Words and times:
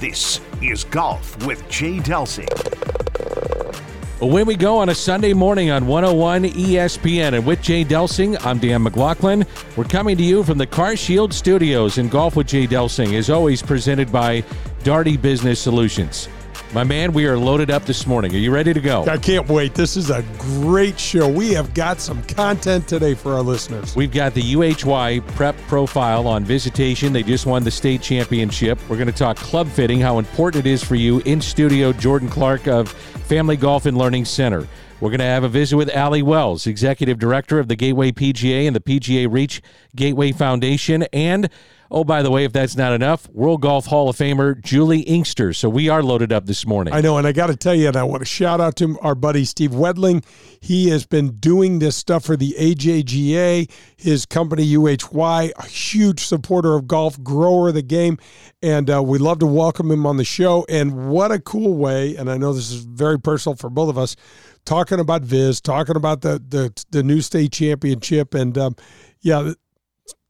This 0.00 0.40
is 0.60 0.82
Golf 0.82 1.46
with 1.46 1.66
Jay 1.68 1.98
Delsing. 1.98 2.48
Away 4.20 4.42
we 4.42 4.56
go 4.56 4.78
on 4.78 4.88
a 4.88 4.94
Sunday 4.94 5.32
morning 5.32 5.70
on 5.70 5.86
101 5.86 6.44
ESPN. 6.44 7.34
And 7.34 7.46
with 7.46 7.62
Jay 7.62 7.84
Delsing, 7.84 8.36
I'm 8.44 8.58
Dan 8.58 8.82
McLaughlin. 8.82 9.46
We're 9.76 9.84
coming 9.84 10.16
to 10.16 10.22
you 10.22 10.42
from 10.42 10.58
the 10.58 10.66
Car 10.66 10.96
Shield 10.96 11.32
Studios 11.32 11.98
in 11.98 12.08
Golf 12.08 12.34
with 12.34 12.48
Jay 12.48 12.66
Delsing, 12.66 13.14
as 13.14 13.30
always 13.30 13.62
presented 13.62 14.10
by 14.10 14.42
Daugherty 14.82 15.16
Business 15.16 15.60
Solutions. 15.60 16.28
My 16.74 16.82
man, 16.82 17.12
we 17.12 17.26
are 17.26 17.38
loaded 17.38 17.70
up 17.70 17.84
this 17.84 18.04
morning. 18.04 18.34
Are 18.34 18.38
you 18.38 18.50
ready 18.50 18.74
to 18.74 18.80
go? 18.80 19.04
I 19.04 19.16
can't 19.16 19.46
wait. 19.48 19.74
This 19.74 19.96
is 19.96 20.10
a 20.10 20.24
great 20.38 20.98
show. 20.98 21.28
We 21.28 21.52
have 21.52 21.72
got 21.72 22.00
some 22.00 22.20
content 22.24 22.88
today 22.88 23.14
for 23.14 23.32
our 23.34 23.42
listeners. 23.42 23.94
We've 23.94 24.10
got 24.10 24.34
the 24.34 24.42
UHY 24.42 25.24
prep 25.36 25.56
profile 25.68 26.26
on 26.26 26.44
visitation. 26.44 27.12
They 27.12 27.22
just 27.22 27.46
won 27.46 27.62
the 27.62 27.70
state 27.70 28.02
championship. 28.02 28.80
We're 28.88 28.96
going 28.96 29.06
to 29.06 29.12
talk 29.12 29.36
club 29.36 29.68
fitting, 29.68 30.00
how 30.00 30.18
important 30.18 30.66
it 30.66 30.68
is 30.68 30.82
for 30.82 30.96
you. 30.96 31.20
In 31.20 31.40
studio, 31.40 31.92
Jordan 31.92 32.28
Clark 32.28 32.66
of 32.66 32.90
Family 32.90 33.56
Golf 33.56 33.86
and 33.86 33.96
Learning 33.96 34.24
Center. 34.24 34.66
We're 34.98 35.10
going 35.10 35.20
to 35.20 35.26
have 35.26 35.44
a 35.44 35.48
visit 35.48 35.76
with 35.76 35.96
Ali 35.96 36.22
Wells, 36.22 36.66
Executive 36.66 37.20
Director 37.20 37.60
of 37.60 37.68
the 37.68 37.76
Gateway 37.76 38.10
PGA 38.10 38.66
and 38.66 38.74
the 38.74 38.80
PGA 38.80 39.32
Reach 39.32 39.62
Gateway 39.94 40.32
Foundation, 40.32 41.04
and 41.12 41.48
Oh, 41.96 42.02
by 42.02 42.22
the 42.22 42.30
way, 42.32 42.42
if 42.42 42.52
that's 42.52 42.76
not 42.76 42.92
enough, 42.92 43.28
World 43.28 43.62
Golf 43.62 43.86
Hall 43.86 44.08
of 44.08 44.16
Famer 44.16 44.60
Juli 44.60 45.02
Inkster. 45.02 45.52
So 45.52 45.68
we 45.68 45.88
are 45.88 46.02
loaded 46.02 46.32
up 46.32 46.46
this 46.46 46.66
morning. 46.66 46.92
I 46.92 47.00
know, 47.00 47.18
and 47.18 47.24
I 47.24 47.30
got 47.30 47.46
to 47.46 47.56
tell 47.56 47.72
you, 47.72 47.86
and 47.86 47.96
I 47.96 48.02
want 48.02 48.20
to 48.20 48.26
shout 48.26 48.60
out 48.60 48.74
to 48.78 48.98
our 48.98 49.14
buddy 49.14 49.44
Steve 49.44 49.70
Wedling. 49.70 50.24
He 50.60 50.88
has 50.88 51.06
been 51.06 51.36
doing 51.36 51.78
this 51.78 51.94
stuff 51.94 52.24
for 52.24 52.36
the 52.36 52.56
AJGA, 52.58 53.70
his 53.96 54.26
company 54.26 54.66
UHY, 54.74 55.52
a 55.56 55.66
huge 55.66 56.24
supporter 56.24 56.74
of 56.74 56.88
golf, 56.88 57.22
grower 57.22 57.68
of 57.68 57.74
the 57.74 57.82
game, 57.82 58.18
and 58.60 58.90
uh, 58.90 59.00
we 59.00 59.18
love 59.18 59.38
to 59.38 59.46
welcome 59.46 59.92
him 59.92 60.04
on 60.04 60.16
the 60.16 60.24
show. 60.24 60.66
And 60.68 61.08
what 61.08 61.30
a 61.30 61.38
cool 61.38 61.76
way! 61.76 62.16
And 62.16 62.28
I 62.28 62.36
know 62.36 62.52
this 62.52 62.72
is 62.72 62.82
very 62.82 63.20
personal 63.20 63.54
for 63.54 63.70
both 63.70 63.88
of 63.88 63.98
us. 63.98 64.16
Talking 64.64 64.98
about 64.98 65.22
Viz, 65.22 65.60
talking 65.60 65.94
about 65.94 66.22
the 66.22 66.42
the, 66.44 66.84
the 66.90 67.04
new 67.04 67.20
state 67.20 67.52
championship, 67.52 68.34
and 68.34 68.58
um, 68.58 68.74
yeah, 69.20 69.52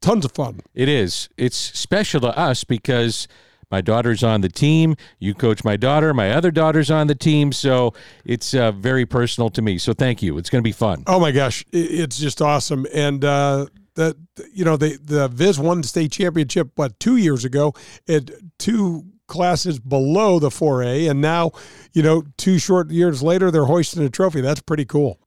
tons 0.04 0.24
of 0.24 0.32
fun. 0.32 0.60
It 0.74 0.88
is. 0.88 1.28
It's 1.36 1.56
special 1.56 2.20
to 2.20 2.38
us 2.38 2.62
because 2.62 3.26
my 3.70 3.80
daughter's 3.80 4.22
on 4.22 4.42
the 4.42 4.48
team. 4.48 4.96
You 5.18 5.34
coach 5.34 5.64
my 5.64 5.76
daughter. 5.76 6.12
My 6.12 6.30
other 6.30 6.50
daughter's 6.50 6.90
on 6.90 7.06
the 7.06 7.14
team. 7.14 7.52
So 7.52 7.94
it's 8.24 8.54
uh, 8.54 8.72
very 8.72 9.06
personal 9.06 9.50
to 9.50 9.62
me. 9.62 9.78
So 9.78 9.92
thank 9.92 10.22
you. 10.22 10.36
It's 10.38 10.50
going 10.50 10.62
to 10.62 10.68
be 10.68 10.72
fun. 10.72 11.04
Oh 11.06 11.18
my 11.18 11.32
gosh, 11.32 11.64
it's 11.72 12.18
just 12.18 12.42
awesome. 12.42 12.86
And 12.92 13.24
uh, 13.24 13.66
the 13.94 14.16
you 14.52 14.64
know 14.64 14.76
the 14.76 14.98
the 15.02 15.28
Viz 15.28 15.58
won 15.58 15.80
the 15.80 15.88
state 15.88 16.12
championship 16.12 16.70
what 16.74 16.98
two 17.00 17.16
years 17.16 17.44
ago 17.44 17.74
at 18.08 18.30
two 18.58 19.04
classes 19.26 19.78
below 19.80 20.38
the 20.38 20.50
4A, 20.50 21.10
and 21.10 21.20
now 21.20 21.52
you 21.92 22.02
know 22.02 22.24
two 22.36 22.58
short 22.58 22.90
years 22.90 23.22
later 23.22 23.50
they're 23.50 23.64
hoisting 23.64 24.02
a 24.02 24.10
trophy. 24.10 24.40
That's 24.40 24.60
pretty 24.60 24.84
cool. 24.84 25.18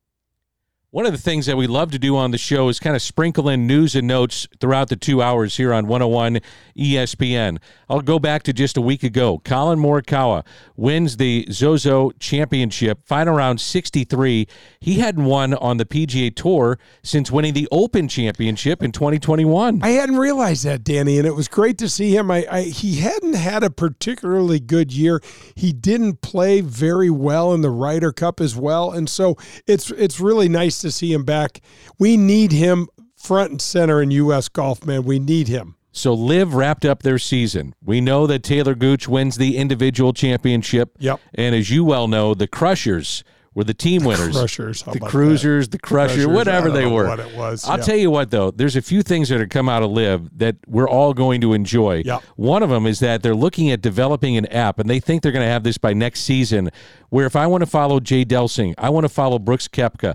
One 0.92 1.06
of 1.06 1.12
the 1.12 1.18
things 1.18 1.48
that 1.48 1.58
we 1.58 1.68
love 1.68 1.92
to 1.92 2.00
do 2.00 2.16
on 2.16 2.31
the 2.31 2.38
show 2.38 2.70
is 2.70 2.80
kind 2.80 2.96
of 2.96 3.02
sprinkle 3.02 3.50
in 3.50 3.68
news 3.68 3.94
and 3.94 4.08
notes 4.08 4.48
throughout 4.62 4.88
the 4.88 4.96
two 4.96 5.22
hours 5.22 5.58
here 5.58 5.74
on 5.74 5.86
101 5.86 6.40
ESPN. 6.78 7.58
I'll 7.90 8.00
go 8.00 8.20
back 8.20 8.44
to 8.44 8.53
just 8.53 8.78
a 8.78 8.81
week 8.81 9.03
ago. 9.03 9.40
Collin 9.40 9.80
Morikawa 9.80 10.46
wins 10.78 11.18
the 11.18 11.46
Zozo 11.52 12.12
Championship, 12.20 13.06
final 13.06 13.36
round 13.36 13.59
63. 13.59 14.47
He 14.80 15.00
hadn't 15.00 15.26
won 15.26 15.56
on 15.56 15.76
the 15.76 15.84
PGA 15.84 16.34
Tour 16.34 16.80
since 17.03 17.30
winning 17.30 17.53
the 17.53 17.68
Open 17.70 18.08
Championship 18.08 18.81
in 18.81 18.94
2021. 18.94 19.84
I 19.84 19.90
hadn't 19.90 20.18
realized 20.18 20.64
that, 20.64 20.86
Danny, 20.86 21.18
and 21.18 21.28
it 21.28 21.36
was 21.36 21.50
great 21.50 21.78
to 21.80 21.90
see 21.90 22.16
him. 22.16 22.31
I, 22.31 22.47
I 22.50 22.62
he 22.62 23.02
hadn't 23.02 23.36
had 23.36 23.62
a 23.62 23.70
particularly 23.70 24.62
good 24.62 24.94
year. 24.94 25.22
He 25.53 25.74
didn't 25.74 26.22
play 26.22 26.62
very 26.62 27.09
well 27.09 27.53
in 27.53 27.59
the 27.59 27.72
Ryder 27.72 28.14
Cup 28.14 28.40
as 28.40 28.56
well, 28.56 28.92
and 28.92 29.09
so 29.09 29.36
it's 29.66 29.92
it's 29.92 30.22
really 30.22 30.47
nice 30.47 30.78
to 30.81 30.87
see 30.92 31.14
him 31.14 31.24
back. 31.24 31.62
We 31.98 32.18
need 32.18 32.52
him 32.52 32.88
front 33.16 33.52
and 33.52 33.62
center 33.62 34.02
in 34.02 34.12
U.S. 34.12 34.50
golf, 34.50 34.86
man. 34.86 35.03
We 35.03 35.20
need 35.20 35.48
him. 35.48 35.75
So 35.92 36.14
LIV 36.14 36.53
wrapped 36.53 36.86
up 36.86 37.02
their 37.02 37.18
season. 37.18 37.74
We 37.84 38.02
know 38.02 38.28
that 38.28 38.44
Talor 38.44 38.78
Gooch 38.78 39.08
wins 39.08 39.38
the 39.38 39.58
individual 39.58 40.14
championship. 40.14 40.96
Yep. 41.00 41.20
And 41.34 41.56
as 41.56 41.72
you 41.72 41.84
well 41.84 42.08
know, 42.08 42.36
the 42.36 42.47
Crushers 42.47 43.24
were 43.56 43.64
the 43.64 43.74
team 43.74 44.03
the 44.03 44.09
winners. 44.09 44.38
Crushers, 44.38 44.84
the 44.84 45.00
Cruisers, 45.00 45.70
the 45.70 45.80
Crusher, 45.80 46.22
the 46.22 46.30
whatever 46.30 46.70
they 46.70 46.86
were. 46.86 47.08
What 47.08 47.20
it 47.20 47.36
was. 47.36 47.68
I'll 47.68 47.80
tell 47.80 47.96
you 47.96 48.12
what 48.12 48.30
though, 48.30 48.52
there's 48.52 48.76
a 48.76 48.84
few 48.84 49.02
things 49.02 49.30
that 49.30 49.40
have 49.40 49.50
come 49.50 49.68
out 49.68 49.81
of 49.81 49.90
LIV 49.90 50.38
that 50.38 50.58
we're 50.68 50.88
all 50.88 51.16
going 51.16 51.42
to 51.42 51.53
enjoy. 51.53 52.03
Yep. 52.06 52.22
One 52.36 52.62
of 52.62 52.70
them 52.70 52.86
is 52.86 53.00
that 53.00 53.24
they're 53.24 53.34
looking 53.34 53.72
at 53.72 53.81
developing 53.81 54.38
an 54.38 54.46
app, 54.47 54.78
and 54.78 54.88
they 54.88 55.00
think 55.00 55.24
they're 55.24 55.31
going 55.31 55.46
to 55.46 55.52
have 55.52 55.64
this 55.64 55.80
by 55.80 55.94
next 55.94 56.20
season. 56.20 56.70
Where 57.09 57.26
if 57.26 57.36
I 57.36 57.47
want 57.47 57.62
to 57.62 57.66
follow 57.66 58.00
Jay 58.00 58.24
Delsing, 58.24 58.76
I 58.78 58.92
want 58.92 59.06
to 59.06 59.09
follow 59.09 59.40
Brooks 59.40 59.68
Koepka 59.68 60.14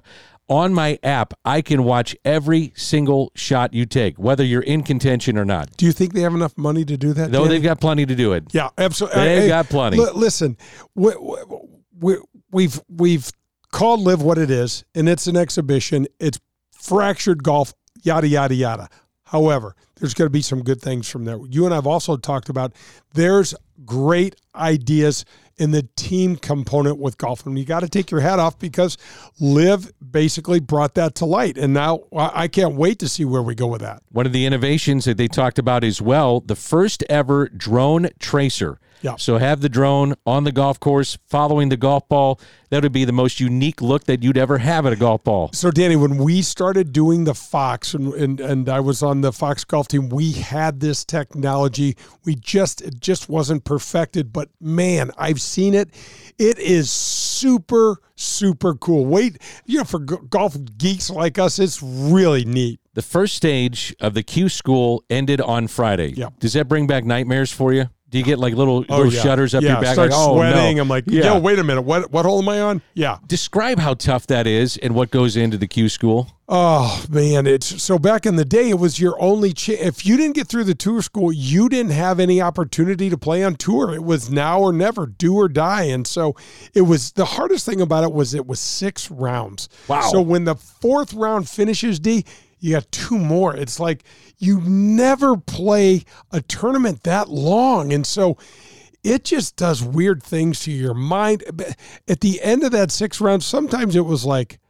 on 0.53 0.75
my 0.75 0.99
app, 1.03 1.35
I 1.45 1.63
can 1.63 1.85
watch 1.85 2.15
every 2.25 2.73
single 2.77 3.33
shot 3.35 3.73
you 3.73 3.87
take, 3.87 4.19
whether 4.19 4.45
you're 4.45 4.63
in 4.63 4.83
contention 4.83 5.39
or 5.39 5.45
not. 5.45 5.77
Do 5.77 5.87
you 5.87 5.93
think 5.93 6.13
they 6.13 6.21
have 6.21 6.35
enough 6.35 6.57
money 6.59 6.85
to 6.85 6.97
do 6.97 7.13
that? 7.15 7.31
No, 7.31 7.47
they've 7.47 7.63
got 7.63 7.81
plenty 7.81 8.05
to 8.07 8.15
do 8.15 8.33
it. 8.35 8.45
Yeah, 8.53 8.69
absolutely. 8.77 9.25
They've 9.25 9.49
got 9.49 9.69
plenty. 9.69 9.99
L- 9.99 10.15
listen, 10.15 10.57
we, 10.95 11.13
we, 11.99 12.17
we've 12.51 12.81
we've 12.89 13.31
called 13.71 14.01
LIV 14.01 14.23
what 14.23 14.39
it 14.39 14.51
is, 14.51 14.85
and 14.95 15.09
it's 15.09 15.27
an 15.27 15.37
exhibition. 15.37 16.07
It's 16.21 16.39
fractured 16.71 17.43
golf, 17.43 17.73
yada 18.03 18.29
yada 18.29 18.55
yada. 18.55 18.89
However, 19.25 19.75
there's 19.97 20.15
going 20.15 20.27
to 20.27 20.31
be 20.31 20.43
some 20.43 20.63
good 20.63 20.83
things 20.83 21.09
from 21.09 21.25
there. 21.25 21.39
You 21.49 21.65
and 21.65 21.73
I've 21.75 21.87
also 21.87 22.17
talked 22.17 22.49
about 22.51 22.75
there's 23.15 23.55
great 23.87 24.37
ideas 24.55 25.25
in 25.59 25.71
the 25.71 25.89
team 25.97 26.37
component 26.37 26.99
with 26.99 27.19
golf. 27.19 27.47
And 27.47 27.59
you 27.59 27.65
got 27.65 27.81
to 27.81 27.89
take 27.89 28.11
your 28.11 28.21
hat 28.21 28.39
off 28.39 28.59
because 28.59 28.99
LIV 29.41 29.93
basically 30.11 30.61
brought 30.61 30.95
that 30.95 31.15
to 31.17 31.25
light. 31.25 31.59
And 31.59 31.75
now 31.75 32.05
I 32.15 32.49
can't 32.49 32.75
wait 32.75 32.99
to 33.01 33.09
see 33.09 33.25
where 33.25 33.43
we 33.43 33.55
go 33.55 33.67
with 33.67 33.81
that. 33.81 34.03
One 34.11 34.27
of 34.27 34.33
the 34.33 34.47
innovations 34.47 35.05
that 35.05 35.17
they 35.17 35.29
talked 35.29 35.59
about 35.59 35.85
as 35.85 36.01
well 36.01 36.41
the 36.41 36.57
first 36.57 37.05
ever 37.09 37.49
drone 37.49 38.09
tracer. 38.19 38.79
Yeah. 39.03 39.17
So 39.17 39.39
have 39.39 39.61
the 39.61 39.69
drone 39.69 40.15
on 40.25 40.45
the 40.45 40.53
golf 40.53 40.81
course 40.81 41.19
following 41.29 41.69
the 41.69 41.77
golf 41.77 42.09
ball. 42.09 42.41
That 42.71 42.83
would 42.83 42.93
be 42.93 43.05
the 43.05 43.13
most 43.13 43.41
unique 43.41 43.83
look 43.83 44.05
that 44.05 44.23
you'd 44.23 44.39
ever 44.39 44.59
have 44.59 44.87
at 44.87 44.93
a 44.93 44.97
golf 44.97 45.25
ball. 45.25 45.51
So 45.53 45.71
Danny, 45.71 45.97
when 45.97 46.17
we 46.17 46.41
started 46.41 46.93
doing 46.93 47.25
the 47.25 47.35
Fox 47.35 47.93
and 47.93 48.15
and, 48.15 48.41
and 48.41 48.69
I 48.69 48.81
was 48.81 49.03
on 49.03 49.21
the 49.21 49.33
Fox 49.33 49.65
golf 49.65 49.89
team, 49.89 50.09
we 50.09 50.33
had 50.33 50.81
this 50.81 51.05
technology. 51.05 51.97
We 52.25 52.35
just 52.37 52.81
it 52.81 53.01
just 53.01 53.29
wasn't 53.29 53.65
perfected, 53.65 54.33
but 54.33 54.49
man, 54.61 55.11
I've 55.19 55.41
seen 55.41 55.75
it. 55.75 55.91
It 56.39 56.59
is 56.59 56.91
super 56.91 58.01
super 58.15 58.75
cool. 58.75 59.05
Wait, 59.05 59.39
you 59.67 59.79
know, 59.79 59.85
for 59.85 59.99
golf 59.99 60.57
geeks 60.79 61.11
like 61.11 61.39
us, 61.39 61.59
it's 61.59 61.83
really 61.83 62.45
neat. 62.45 62.81
The 62.95 63.03
first 63.03 63.35
stage 63.35 63.95
of 64.01 64.15
the 64.15 64.23
Q 64.23 64.49
school 64.49 65.03
ended 65.11 65.41
on 65.41 65.67
Friday. 65.67 66.13
Yeah. 66.13 66.29
Does 66.39 66.53
that 66.53 66.69
bring 66.69 66.87
back 66.87 67.05
nightmares 67.05 67.53
for 67.53 67.73
you? 67.73 67.89
Do 68.13 68.19
you 68.19 68.25
get 68.25 68.39
like 68.39 68.53
little 68.55 68.85
Oh, 68.91 68.97
little 68.99 69.13
yeah. 69.13 69.23
shudders 69.23 69.55
up 69.55 69.63
yeah, 69.63 69.73
your 69.73 69.81
back? 69.81 69.95
Start 69.95 70.11
like, 70.11 70.19
oh 70.21 70.37
sweating. 70.37 70.77
no. 70.77 70.83
I'm 70.83 70.89
like, 70.89 71.05
Yeah. 71.07 71.25
yo, 71.35 71.39
wait 71.41 71.59
a 71.59 71.65
minute. 71.65 71.83
What 71.83 72.13
what 72.13 72.27
hole 72.27 72.41
am 72.43 72.49
I 72.51 72.61
on? 72.61 72.83
Yeah. 72.93 73.17
Describe 73.27 73.79
how 73.79 73.95
tough 73.95 74.27
that 74.27 74.47
is 74.47 74.77
and 74.77 74.95
what 74.95 75.11
goes 75.11 75.35
into 75.35 75.57
the 75.57 75.67
Q 75.67 75.89
school. 75.89 76.29
Oh 76.47 77.03
man, 77.09 77.47
it's 77.47 77.83
so 77.83 77.99
back 77.99 78.27
in 78.27 78.37
the 78.37 78.45
day, 78.45 78.69
it 78.69 78.79
was 78.79 79.01
your 79.01 79.19
only 79.19 79.55
chance. 79.55 79.81
If 79.81 80.05
you 80.05 80.19
didn't 80.19 80.35
get 80.35 80.47
through 80.47 80.65
the 80.65 80.75
tour 80.75 81.01
school, 81.01 81.33
you 81.33 81.71
didn't 81.71 81.93
have 81.93 82.21
any 82.21 82.43
opportunity 82.43 83.09
to 83.09 83.17
play 83.17 83.43
on 83.43 83.55
tour. 83.57 83.95
It 83.95 84.05
was 84.05 84.29
now 84.31 84.61
or 84.61 84.75
never, 84.75 85.07
do 85.07 85.35
or 85.37 85.49
die. 85.49 85.85
And 85.85 86.07
so 86.07 86.37
it 86.75 86.83
was 86.83 87.13
the 87.13 87.25
hardest 87.25 87.65
thing 87.65 87.81
about 87.81 88.05
it 88.05 88.13
was 88.13 88.35
it 88.35 88.47
was 88.47 88.61
six 88.61 89.11
rounds. 89.11 89.71
Wow. 89.89 90.03
So 90.03 90.21
when 90.21 90.45
the 90.45 90.55
fourth 90.57 91.15
round 91.15 91.49
finishes, 91.49 91.99
D, 91.99 92.27
you 92.63 92.75
got 92.75 92.91
two 92.93 93.19
more. 93.19 93.57
It's 93.57 93.81
like 93.81 94.05
you 94.39 94.61
never 94.61 95.37
play 95.37 96.05
a 96.31 96.41
tournament 96.41 97.03
that 97.03 97.29
long, 97.29 97.93
and 97.93 98.07
so 98.07 98.39
it 99.03 99.25
just 99.25 99.57
does 99.57 99.83
weird 99.83 100.23
things 100.23 100.61
to 100.61 100.71
your 100.71 100.95
mind. 100.95 101.43
At 102.07 102.21
the 102.21 102.41
end 102.41 102.63
of 102.63 102.71
that 102.71 102.93
six 102.93 103.21
rounds, 103.21 103.45
sometimes 103.45 103.97
it 103.97 104.07
was 104.07 104.25
like, 104.25 104.61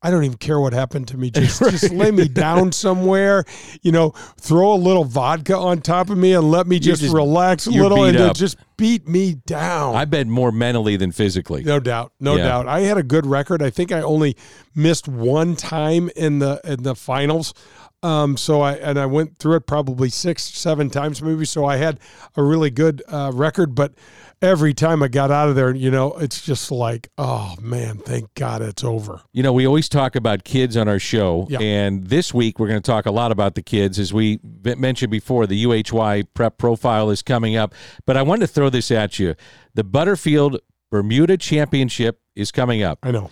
I 0.00 0.10
don't 0.12 0.22
even 0.22 0.38
care 0.38 0.60
what 0.60 0.72
happened 0.72 1.08
to 1.08 1.16
me. 1.16 1.30
Just, 1.38 1.60
just 1.60 1.90
lay 1.90 2.12
me 2.12 2.28
down 2.28 2.70
somewhere, 2.70 3.44
you 3.82 3.90
know, 3.90 4.10
throw 4.38 4.72
a 4.72 4.76
little 4.76 5.04
vodka 5.04 5.56
on 5.56 5.80
top 5.80 6.08
of 6.10 6.16
me 6.16 6.34
and 6.34 6.50
let 6.50 6.68
me 6.68 6.78
just, 6.78 7.02
just- 7.02 7.12
relax 7.14 7.66
a 7.66 7.70
little 7.70 8.04
and 8.04 8.16
then 8.16 8.34
just 8.34 8.56
beat 8.76 9.08
me 9.08 9.34
down. 9.46 9.96
I 9.96 10.04
bet 10.04 10.28
more 10.28 10.52
mentally 10.52 10.96
than 10.96 11.10
physically. 11.10 11.64
No 11.64 11.80
doubt, 11.80 12.12
no 12.20 12.36
Yeah. 12.36 12.44
doubt. 12.44 12.68
I 12.68 12.80
had 12.80 12.96
a 12.96 13.02
good 13.02 13.26
record. 13.26 13.60
I 13.60 13.70
think 13.70 13.90
I 13.90 14.00
only 14.00 14.36
missed 14.74 15.08
one 15.08 15.56
time 15.56 16.10
in 16.14 16.38
the 16.38 16.60
in 16.64 16.84
the 16.84 16.94
finals. 16.94 17.52
Um, 18.00 18.36
so 18.36 18.60
I 18.60 18.74
and 18.74 18.96
I 19.00 19.06
went 19.06 19.38
through 19.38 19.56
it 19.56 19.66
probably 19.66 20.08
six, 20.10 20.44
seven 20.44 20.90
times 20.90 21.20
maybe. 21.20 21.44
So 21.44 21.64
I 21.64 21.76
had 21.78 21.98
a 22.36 22.42
really 22.44 22.70
good 22.70 23.02
uh, 23.08 23.32
record. 23.34 23.74
But 23.74 23.94
every 24.40 24.72
time 24.74 25.02
I 25.02 25.08
got 25.08 25.30
out 25.30 25.48
of 25.48 25.56
there, 25.56 25.74
you 25.74 25.90
know, 25.90 26.12
it's 26.14 26.40
just 26.42 26.70
like, 26.70 27.08
oh 27.18 27.54
man, 27.60 27.98
thank 27.98 28.32
God 28.34 28.62
it's 28.62 28.84
over. 28.84 29.20
You 29.32 29.42
know, 29.42 29.52
we 29.52 29.66
always 29.66 29.88
talk 29.88 30.14
about 30.16 30.44
kids 30.44 30.76
on 30.76 30.88
our 30.88 30.98
show, 30.98 31.46
Yeah. 31.50 31.58
and 31.60 32.06
this 32.06 32.32
week 32.32 32.58
we're 32.58 32.68
going 32.68 32.80
to 32.80 32.86
talk 32.86 33.06
a 33.06 33.10
lot 33.10 33.32
about 33.32 33.54
the 33.54 33.62
kids. 33.62 33.98
As 33.98 34.12
we 34.12 34.38
mentioned 34.64 35.10
before, 35.10 35.46
the 35.46 35.64
UHY 35.64 36.26
prep 36.34 36.58
profile 36.58 37.10
is 37.10 37.22
coming 37.22 37.56
up. 37.56 37.74
But 38.06 38.16
I 38.16 38.22
wanted 38.22 38.40
to 38.40 38.46
throw 38.48 38.70
this 38.70 38.90
at 38.90 39.18
you. 39.18 39.34
The 39.74 39.84
Butterfield 39.84 40.60
Bermuda 40.90 41.36
Championship 41.36 42.20
is 42.34 42.50
coming 42.50 42.82
up. 42.82 42.98
I 43.02 43.10
know. 43.10 43.30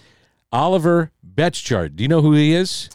Oliver 0.52 1.12
Betschart. 1.34 1.96
Do 1.96 2.02
you 2.04 2.08
know 2.08 2.22
who 2.22 2.32
he 2.32 2.52
is? 2.52 2.88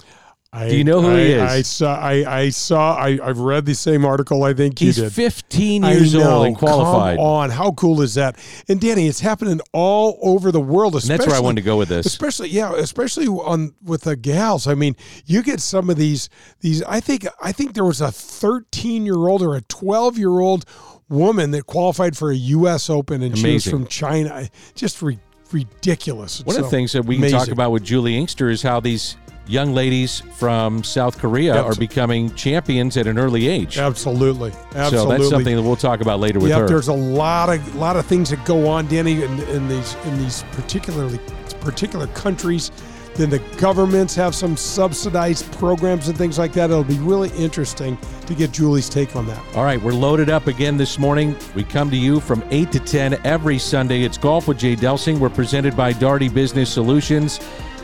I, 0.53 0.67
Do 0.67 0.75
you 0.75 0.83
know 0.83 1.01
who 1.01 1.11
I, 1.11 1.19
he 1.19 1.31
is? 1.31 1.41
I 1.41 1.61
saw. 1.61 1.95
I, 1.95 2.39
I 2.39 2.49
saw. 2.49 2.95
I, 2.97 3.17
I've 3.23 3.39
read 3.39 3.65
the 3.65 3.73
same 3.73 4.03
article. 4.03 4.43
I 4.43 4.53
think 4.53 4.79
He's 4.79 4.97
you 4.97 5.05
did. 5.05 5.13
15 5.13 5.83
years 5.83 6.13
old 6.13 6.45
and 6.47 6.57
qualified. 6.57 7.17
Come 7.17 7.25
on, 7.25 7.49
how 7.51 7.71
cool 7.71 8.01
is 8.01 8.15
that? 8.15 8.37
And 8.67 8.81
Danny, 8.81 9.07
it's 9.07 9.21
happening 9.21 9.61
all 9.71 10.19
over 10.21 10.51
the 10.51 10.59
world. 10.59 10.95
And 10.95 11.03
that's 11.03 11.25
where 11.25 11.37
I 11.37 11.39
wanted 11.39 11.61
to 11.61 11.65
go 11.65 11.77
with 11.77 11.87
this. 11.87 12.05
especially 12.05 12.49
yeah 12.49 12.73
especially 12.75 13.27
on 13.27 13.73
with 13.83 14.01
the 14.01 14.15
gals 14.15 14.67
i 14.67 14.73
mean 14.75 14.95
you 15.25 15.41
get 15.41 15.59
some 15.59 15.89
of 15.89 15.97
these 15.97 16.29
these 16.59 16.81
i 16.83 16.99
think 16.99 17.25
i 17.41 17.51
think 17.51 17.73
there 17.73 17.85
was 17.85 18.01
a 18.01 18.11
13 18.11 19.05
year 19.05 19.27
old 19.27 19.41
or 19.41 19.55
a 19.55 19.61
12 19.61 20.17
year 20.17 20.39
old 20.39 20.65
woman 21.09 21.51
that 21.51 21.65
qualified 21.65 22.15
for 22.17 22.31
a 22.31 22.35
us 22.37 22.89
open 22.89 23.21
and 23.21 23.37
she 23.37 23.53
was 23.53 23.65
from 23.65 23.85
china 23.87 24.49
just 24.75 25.01
re- 25.01 25.19
ridiculous 25.51 26.43
One 26.45 26.55
of 26.57 26.63
the 26.63 26.69
things 26.69 26.91
that 26.93 27.05
we 27.05 27.17
can 27.19 27.29
talk 27.31 27.49
about 27.49 27.71
with 27.71 27.83
Juli 27.83 28.17
Inkster 28.17 28.49
is 28.49 28.61
how 28.61 28.79
these 28.79 29.17
young 29.47 29.73
ladies 29.73 30.21
from 30.35 30.83
South 30.83 31.17
Korea 31.17 31.55
Yep. 31.55 31.65
are 31.65 31.75
becoming 31.75 32.33
champions 32.35 32.95
at 32.97 33.07
an 33.07 33.17
early 33.17 33.47
age. 33.47 33.77
absolutely 33.77 34.51
absolutely 34.75 34.97
So 34.97 35.07
that's 35.09 35.29
something 35.29 35.55
that 35.55 35.61
we'll 35.61 35.75
talk 35.75 36.01
about 36.01 36.19
later 36.19 36.39
with 36.39 36.49
Yep, 36.49 36.59
her. 36.61 36.67
there's 36.67 36.87
a 36.87 36.93
lot 36.93 37.49
of 37.49 37.75
lot 37.75 37.97
of 37.97 38.05
things 38.05 38.29
that 38.29 38.43
go 38.45 38.67
on, 38.67 38.87
Danny, 38.87 39.23
in, 39.23 39.39
in 39.41 39.67
these 39.67 39.95
in 40.05 40.17
these 40.19 40.43
particularly 40.51 41.19
particular 41.59 42.07
countries. 42.07 42.71
Then 43.15 43.29
the 43.29 43.39
governments 43.57 44.15
have 44.15 44.33
some 44.33 44.55
subsidized 44.55 45.51
programs 45.57 46.07
and 46.07 46.17
things 46.17 46.39
like 46.39 46.53
that. 46.53 46.69
It'll 46.69 46.81
be 46.85 46.97
really 46.99 47.29
interesting 47.37 47.97
to 48.25 48.33
get 48.33 48.53
Juli's 48.53 48.87
take 48.87 49.17
on 49.17 49.27
that. 49.27 49.37
All 49.53 49.65
right, 49.65 49.81
we're 49.81 49.91
loaded 49.91 50.29
up 50.29 50.47
again 50.47 50.77
this 50.77 50.97
morning. 50.97 51.35
We 51.53 51.65
come 51.65 51.91
to 51.91 51.97
you 51.97 52.21
from 52.21 52.41
8 52.51 52.71
to 52.71 52.79
10 52.79 53.19
every 53.25 53.57
Sunday. 53.59 54.03
It's 54.03 54.17
Golf 54.17 54.47
with 54.47 54.59
Jay 54.59 54.77
Delsing. 54.77 55.19
We're 55.19 55.29
presented 55.29 55.75
by 55.75 55.91
Daugherty 55.91 56.29
Business 56.29 56.69
Solutions. 56.71 57.41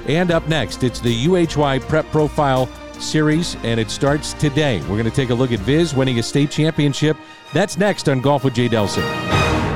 And 0.07 0.31
up 0.31 0.47
next, 0.47 0.83
it's 0.83 1.01
the 1.01 1.25
UHY 1.25 1.81
Prep 1.81 2.05
Profile 2.11 2.69
Series, 2.93 3.55
and 3.63 3.79
it 3.79 3.91
starts 3.91 4.33
today. 4.33 4.79
We're 4.81 4.97
going 4.97 5.03
to 5.03 5.11
take 5.11 5.29
a 5.29 5.35
look 5.35 5.51
at 5.51 5.59
Viz 5.59 5.93
winning 5.93 6.19
a 6.19 6.23
state 6.23 6.49
championship. 6.49 7.17
That's 7.53 7.77
next 7.77 8.07
on 8.07 8.21
Golf 8.21 8.43
with 8.43 8.55
Jay 8.55 8.69
Delsing. 8.69 9.05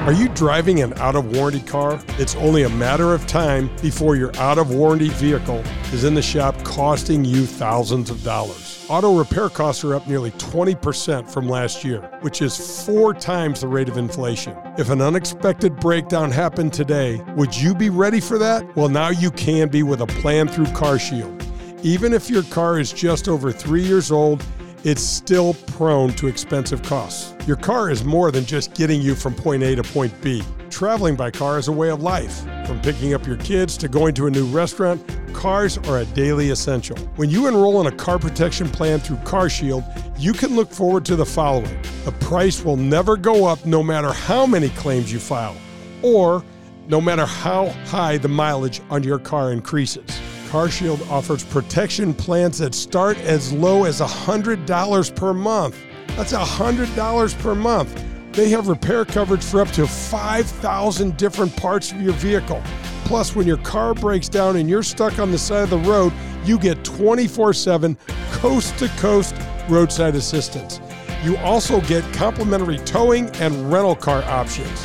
Are 0.05 0.13
you 0.13 0.29
driving 0.29 0.81
an 0.81 0.93
out 0.93 1.15
of 1.15 1.35
warranty 1.35 1.59
car? 1.61 2.01
It's 2.17 2.35
only 2.37 2.63
a 2.63 2.69
matter 2.69 3.13
of 3.13 3.27
time 3.27 3.69
before 3.81 4.15
your 4.15 4.35
out 4.37 4.57
of 4.57 4.73
warranty 4.73 5.09
vehicle 5.09 5.63
is 5.91 6.05
in 6.05 6.15
the 6.15 6.21
shop 6.21 6.55
costing 6.63 7.23
you 7.23 7.45
thousands 7.45 8.09
of 8.09 8.23
dollars. 8.23 8.70
Auto 8.91 9.17
repair 9.17 9.47
costs 9.47 9.85
are 9.85 9.95
up 9.95 10.05
nearly 10.05 10.31
20% 10.31 11.31
from 11.31 11.47
last 11.47 11.81
year, 11.85 12.01
which 12.23 12.41
is 12.41 12.85
four 12.85 13.13
times 13.13 13.61
the 13.61 13.67
rate 13.69 13.87
of 13.87 13.95
inflation. 13.95 14.53
If 14.77 14.89
an 14.89 15.01
unexpected 15.01 15.77
breakdown 15.77 16.29
happened 16.29 16.73
today, 16.73 17.21
would 17.37 17.55
you 17.55 17.73
be 17.73 17.89
ready 17.89 18.19
for 18.19 18.37
that? 18.39 18.75
Well, 18.75 18.89
now 18.89 19.07
you 19.07 19.31
can 19.31 19.69
be 19.69 19.81
with 19.81 20.01
a 20.01 20.07
plan 20.07 20.49
through 20.49 20.65
CarShield. 20.65 21.41
Even 21.85 22.11
if 22.11 22.29
your 22.29 22.43
car 22.43 22.81
is 22.81 22.91
just 22.91 23.29
over 23.29 23.53
three 23.53 23.81
years 23.81 24.11
old, 24.11 24.43
it's 24.83 25.01
still 25.01 25.53
prone 25.67 26.11
to 26.15 26.27
expensive 26.27 26.83
costs. 26.83 27.33
Your 27.47 27.55
car 27.55 27.89
is 27.91 28.03
more 28.03 28.29
than 28.29 28.43
just 28.43 28.73
getting 28.73 29.01
you 29.01 29.15
from 29.15 29.33
point 29.35 29.63
A 29.63 29.73
to 29.73 29.83
point 29.83 30.13
B. 30.21 30.43
Traveling 30.71 31.17
by 31.17 31.29
car 31.29 31.59
is 31.59 31.67
a 31.67 31.71
way 31.71 31.89
of 31.89 32.01
life. 32.01 32.43
From 32.65 32.81
picking 32.81 33.13
up 33.13 33.27
your 33.27 33.35
kids 33.35 33.75
to 33.77 33.89
going 33.89 34.13
to 34.15 34.27
a 34.27 34.31
new 34.31 34.45
restaurant, 34.45 35.05
cars 35.33 35.77
are 35.77 35.99
a 35.99 36.05
daily 36.05 36.51
essential. 36.51 36.97
When 37.17 37.29
you 37.29 37.47
enroll 37.47 37.81
in 37.81 37.87
a 37.87 37.95
car 37.95 38.17
protection 38.17 38.69
plan 38.69 38.99
through 38.99 39.17
CarShield, 39.17 39.83
you 40.17 40.31
can 40.31 40.55
look 40.55 40.71
forward 40.71 41.03
to 41.05 41.17
the 41.17 41.25
following. 41.25 41.77
The 42.05 42.13
price 42.13 42.63
will 42.63 42.77
never 42.77 43.17
go 43.17 43.45
up 43.45 43.63
no 43.65 43.83
matter 43.83 44.13
how 44.13 44.45
many 44.45 44.69
claims 44.69 45.11
you 45.11 45.19
file, 45.19 45.57
or 46.01 46.43
no 46.87 47.01
matter 47.01 47.25
how 47.25 47.67
high 47.85 48.17
the 48.17 48.29
mileage 48.29 48.79
on 48.89 49.03
your 49.03 49.19
car 49.19 49.51
increases. 49.51 50.05
CarShield 50.47 51.07
offers 51.11 51.43
protection 51.43 52.13
plans 52.13 52.57
that 52.59 52.73
start 52.73 53.17
as 53.19 53.51
low 53.51 53.83
as 53.83 53.99
$100 53.99 55.15
per 55.15 55.33
month. 55.33 55.77
That's 56.15 56.33
$100 56.33 57.39
per 57.39 57.55
month. 57.55 58.03
They 58.33 58.47
have 58.49 58.69
repair 58.69 59.03
coverage 59.03 59.43
for 59.43 59.61
up 59.61 59.69
to 59.71 59.85
5,000 59.85 61.17
different 61.17 61.55
parts 61.57 61.91
of 61.91 62.01
your 62.01 62.13
vehicle. 62.13 62.61
Plus, 63.03 63.35
when 63.35 63.45
your 63.45 63.57
car 63.57 63.93
breaks 63.93 64.29
down 64.29 64.55
and 64.55 64.69
you're 64.69 64.83
stuck 64.83 65.19
on 65.19 65.31
the 65.31 65.37
side 65.37 65.63
of 65.63 65.69
the 65.69 65.77
road, 65.79 66.13
you 66.45 66.57
get 66.57 66.83
24 66.85 67.53
7 67.53 67.97
coast 68.31 68.77
to 68.79 68.87
coast 68.99 69.35
roadside 69.67 70.15
assistance. 70.15 70.79
You 71.23 71.35
also 71.37 71.81
get 71.81 72.03
complimentary 72.13 72.77
towing 72.79 73.29
and 73.35 73.71
rental 73.71 73.95
car 73.95 74.23
options. 74.23 74.79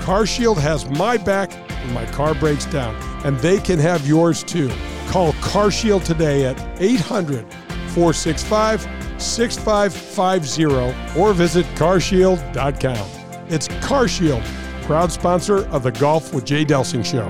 CarShield 0.00 0.58
has 0.58 0.88
my 0.90 1.16
back 1.16 1.52
when 1.52 1.94
my 1.94 2.04
car 2.06 2.34
breaks 2.34 2.66
down, 2.66 2.94
and 3.24 3.38
they 3.38 3.58
can 3.58 3.78
have 3.78 4.06
yours 4.06 4.42
too. 4.42 4.70
Call 5.08 5.32
CarShield 5.34 6.04
today 6.04 6.44
at 6.44 6.60
800 6.80 7.50
465 7.88 8.86
6550 9.22 11.18
or 11.18 11.32
visit 11.32 11.66
carshield.com. 11.76 13.08
It's 13.48 13.68
CarShield, 13.68 14.44
proud 14.82 15.12
sponsor 15.12 15.66
of 15.68 15.82
the 15.82 15.92
Golf 15.92 16.32
with 16.32 16.44
Jay 16.44 16.64
Delsing 16.64 17.04
show. 17.04 17.28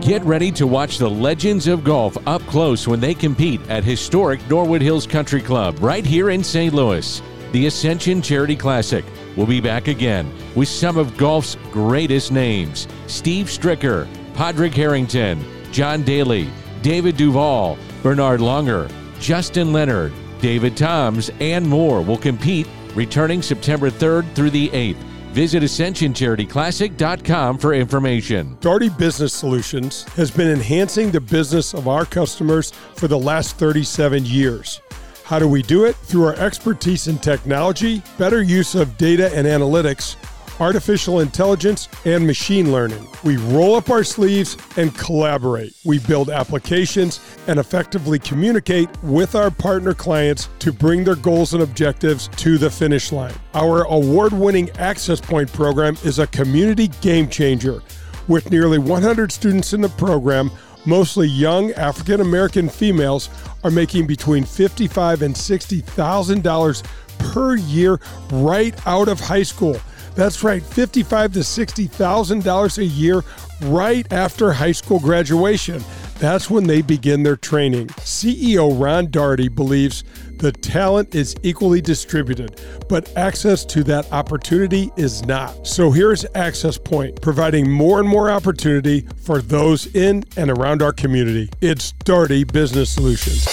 Get 0.00 0.24
ready 0.24 0.50
to 0.52 0.66
watch 0.66 0.98
the 0.98 1.08
legends 1.08 1.66
of 1.68 1.84
golf 1.84 2.16
up 2.26 2.42
close 2.42 2.88
when 2.88 3.00
they 3.00 3.14
compete 3.14 3.60
at 3.68 3.84
historic 3.84 4.40
Norwood 4.48 4.82
Hills 4.82 5.06
Country 5.06 5.40
Club 5.40 5.76
right 5.80 6.04
here 6.04 6.30
in 6.30 6.42
St. 6.42 6.74
Louis. 6.74 7.22
The 7.52 7.66
Ascension 7.66 8.22
Charity 8.22 8.56
Classic 8.56 9.04
will 9.36 9.46
be 9.46 9.60
back 9.60 9.88
again 9.88 10.32
with 10.54 10.68
some 10.68 10.96
of 10.96 11.16
golf's 11.16 11.56
greatest 11.70 12.32
names 12.32 12.88
Steve 13.06 13.46
Stricker, 13.46 14.08
Padraig 14.34 14.72
Harrington, 14.72 15.44
John 15.70 16.02
Daly, 16.02 16.48
David 16.82 17.16
Duval, 17.16 17.78
Bernhard 18.02 18.40
Langer, 18.40 18.90
Justin 19.20 19.72
Leonard, 19.72 20.12
David 20.40 20.76
Toms, 20.76 21.30
and 21.40 21.68
more 21.68 22.02
will 22.02 22.18
compete 22.18 22.66
returning 22.94 23.42
September 23.42 23.90
3rd 23.90 24.34
through 24.34 24.50
the 24.50 24.68
8th. 24.70 24.96
Visit 25.32 25.62
AscensionCharityClassic.com 25.62 27.58
for 27.58 27.72
information. 27.72 28.56
Daugherty 28.60 28.88
Business 28.88 29.32
Solutions 29.32 30.02
has 30.14 30.28
been 30.30 30.48
enhancing 30.48 31.12
the 31.12 31.20
business 31.20 31.72
of 31.72 31.86
our 31.86 32.04
customers 32.04 32.72
for 32.96 33.06
the 33.06 33.18
last 33.18 33.56
37 33.56 34.24
years. 34.24 34.80
How 35.22 35.38
do 35.38 35.46
we 35.46 35.62
do 35.62 35.84
it? 35.84 35.94
Through 35.94 36.24
our 36.24 36.34
expertise 36.34 37.06
in 37.06 37.18
technology, 37.18 38.02
better 38.18 38.42
use 38.42 38.74
of 38.74 38.98
data 38.98 39.32
and 39.32 39.46
analytics, 39.46 40.16
artificial 40.60 41.20
intelligence, 41.20 41.88
and 42.04 42.26
machine 42.26 42.70
learning. 42.70 43.06
We 43.24 43.36
roll 43.38 43.74
up 43.74 43.90
our 43.90 44.04
sleeves 44.04 44.56
and 44.76 44.94
collaborate. 44.96 45.74
We 45.84 45.98
build 45.98 46.30
applications 46.30 47.20
and 47.46 47.58
effectively 47.58 48.18
communicate 48.18 48.90
with 49.02 49.34
our 49.34 49.50
partner 49.50 49.94
clients 49.94 50.48
to 50.60 50.72
bring 50.72 51.04
their 51.04 51.16
goals 51.16 51.54
and 51.54 51.62
objectives 51.62 52.28
to 52.28 52.58
the 52.58 52.70
finish 52.70 53.10
line. 53.10 53.34
Our 53.54 53.84
award 53.84 54.32
winning 54.32 54.70
Access 54.78 55.20
Point 55.20 55.52
program 55.52 55.96
is 56.04 56.18
a 56.18 56.26
community 56.26 56.88
game 57.00 57.28
changer. 57.28 57.82
With 58.28 58.50
nearly 58.50 58.78
100 58.78 59.32
students 59.32 59.72
in 59.72 59.80
the 59.80 59.88
program, 59.88 60.50
mostly 60.86 61.26
young 61.26 61.72
African 61.72 62.20
American 62.20 62.68
females 62.68 63.28
are 63.64 63.70
making 63.70 64.06
between 64.06 64.44
$55 64.44 65.22
and 65.22 65.34
$60,000 65.34 66.84
per 67.32 67.56
year 67.56 68.00
right 68.32 68.86
out 68.86 69.08
of 69.08 69.20
high 69.20 69.42
school. 69.42 69.76
That's 70.20 70.44
right, 70.44 70.62
fifty-five 70.62 71.32
to 71.32 71.42
sixty 71.42 71.86
thousand 71.86 72.44
dollars 72.44 72.76
a 72.76 72.84
year 72.84 73.24
right 73.62 74.06
after 74.12 74.52
high 74.52 74.72
school 74.72 75.00
graduation. 75.00 75.82
That's 76.18 76.50
when 76.50 76.64
they 76.64 76.82
begin 76.82 77.22
their 77.22 77.38
training. 77.38 77.86
CEO 77.86 78.78
Ron 78.78 79.10
Daugherty 79.10 79.48
believes 79.48 80.04
the 80.36 80.52
talent 80.52 81.14
is 81.14 81.34
equally 81.42 81.80
distributed, 81.80 82.60
but 82.86 83.16
access 83.16 83.64
to 83.64 83.82
that 83.84 84.12
opportunity 84.12 84.92
is 84.98 85.24
not. 85.24 85.66
So 85.66 85.90
here's 85.90 86.26
Access 86.34 86.76
Point, 86.76 87.22
providing 87.22 87.70
more 87.70 87.98
and 87.98 88.06
more 88.06 88.30
opportunity 88.30 89.06
for 89.22 89.40
those 89.40 89.86
in 89.94 90.22
and 90.36 90.50
around 90.50 90.82
our 90.82 90.92
community. 90.92 91.48
It's 91.62 91.92
Daugherty 91.92 92.44
Business 92.44 92.90
Solutions. 92.90 93.46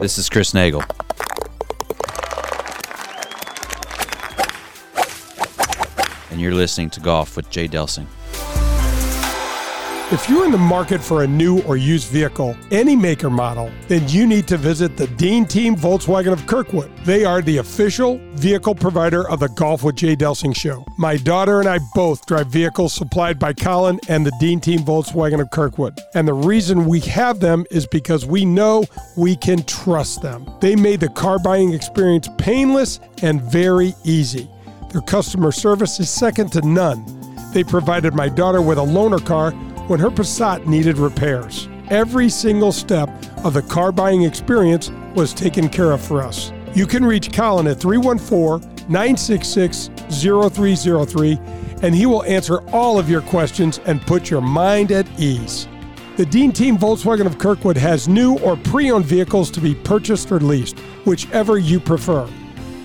This 0.00 0.18
is 0.18 0.28
Chris 0.28 0.54
Nagel. 0.54 0.82
And 6.30 6.40
you're 6.40 6.54
listening 6.54 6.90
to 6.90 7.00
Golf 7.00 7.36
with 7.36 7.50
Jay 7.50 7.68
Delsing. 7.68 8.06
If 10.12 10.28
you're 10.28 10.44
in 10.44 10.50
the 10.50 10.58
market 10.58 11.00
for 11.00 11.22
a 11.22 11.26
new 11.26 11.62
or 11.62 11.76
used 11.76 12.08
vehicle, 12.08 12.56
any 12.72 12.96
maker 12.96 13.30
model, 13.30 13.70
then 13.86 14.08
you 14.08 14.26
need 14.26 14.48
to 14.48 14.56
visit 14.56 14.96
the 14.96 15.06
Dean 15.06 15.46
Team 15.46 15.76
Volkswagen 15.76 16.32
of 16.32 16.44
Kirkwood. 16.48 16.90
They 17.04 17.24
are 17.24 17.42
the 17.42 17.58
official 17.58 18.18
vehicle 18.32 18.74
provider 18.74 19.28
of 19.30 19.38
the 19.38 19.48
Golf 19.50 19.84
with 19.84 19.94
Jay 19.94 20.16
Delsing 20.16 20.56
show. 20.56 20.84
My 20.98 21.16
daughter 21.16 21.60
and 21.60 21.68
I 21.68 21.78
both 21.94 22.26
drive 22.26 22.48
vehicles 22.48 22.92
supplied 22.92 23.38
by 23.38 23.52
Colin 23.52 24.00
and 24.08 24.26
the 24.26 24.32
Dean 24.40 24.58
Team 24.58 24.80
Volkswagen 24.80 25.40
of 25.40 25.50
Kirkwood. 25.50 26.00
And 26.16 26.26
the 26.26 26.34
reason 26.34 26.86
we 26.86 26.98
have 27.02 27.38
them 27.38 27.64
is 27.70 27.86
because 27.86 28.26
we 28.26 28.44
know 28.44 28.82
we 29.16 29.36
can 29.36 29.62
trust 29.62 30.22
them. 30.22 30.44
They 30.60 30.74
made 30.74 30.98
the 30.98 31.08
car 31.10 31.38
buying 31.38 31.72
experience 31.72 32.28
painless 32.36 32.98
and 33.22 33.40
very 33.40 33.94
easy. 34.02 34.50
Their 34.90 35.02
customer 35.02 35.52
service 35.52 36.00
is 36.00 36.10
second 36.10 36.50
to 36.52 36.62
none. 36.62 37.04
They 37.52 37.62
provided 37.62 38.14
my 38.14 38.28
daughter 38.28 38.60
with 38.60 38.78
a 38.78 38.82
loaner 38.82 39.24
car 39.24 39.52
when 39.86 40.00
her 40.00 40.10
Passat 40.10 40.66
needed 40.66 40.98
repairs. 40.98 41.68
Every 41.90 42.28
single 42.28 42.72
step 42.72 43.08
of 43.44 43.54
the 43.54 43.62
car 43.62 43.92
buying 43.92 44.22
experience 44.22 44.90
was 45.14 45.32
taken 45.32 45.68
care 45.68 45.92
of 45.92 46.00
for 46.00 46.22
us. 46.22 46.52
You 46.74 46.86
can 46.86 47.04
reach 47.04 47.32
Colin 47.32 47.68
at 47.68 47.80
314 47.80 48.68
966 48.88 49.90
0303 50.10 51.38
and 51.82 51.94
he 51.94 52.06
will 52.06 52.24
answer 52.24 52.60
all 52.70 52.98
of 52.98 53.08
your 53.08 53.22
questions 53.22 53.78
and 53.86 54.02
put 54.02 54.28
your 54.28 54.40
mind 54.40 54.90
at 54.90 55.06
ease. 55.20 55.68
The 56.16 56.26
Dean 56.26 56.52
Team 56.52 56.76
Volkswagen 56.76 57.26
of 57.26 57.38
Kirkwood 57.38 57.76
has 57.76 58.08
new 58.08 58.38
or 58.40 58.56
pre 58.56 58.90
owned 58.90 59.06
vehicles 59.06 59.50
to 59.52 59.60
be 59.60 59.74
purchased 59.74 60.30
or 60.32 60.40
leased, 60.40 60.78
whichever 61.04 61.58
you 61.58 61.78
prefer. 61.78 62.28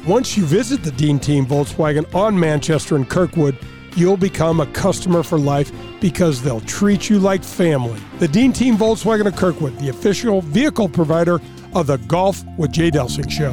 Once 0.07 0.37
you 0.37 0.45
visit 0.45 0.83
the 0.83 0.91
Dean 0.91 1.17
Team 1.17 1.47
Volkswagen 1.47 2.13
on 2.13 2.39
Manchester 2.39 2.95
and 2.95 3.09
Kirkwood, 3.09 3.57
you'll 3.95 4.17
become 4.17 4.59
a 4.59 4.67
customer 4.67 5.23
for 5.23 5.39
life 5.39 5.71
because 5.99 6.43
they'll 6.43 6.61
treat 6.61 7.09
you 7.09 7.17
like 7.17 7.43
family. 7.43 7.99
The 8.19 8.27
Dean 8.27 8.53
Team 8.53 8.77
Volkswagen 8.77 9.25
of 9.25 9.35
Kirkwood, 9.35 9.75
the 9.79 9.89
official 9.89 10.41
vehicle 10.41 10.89
provider 10.89 11.41
of 11.73 11.87
the 11.87 11.97
Golf 11.97 12.43
with 12.55 12.71
Jay 12.71 12.91
Delsing 12.91 13.31
show. 13.31 13.51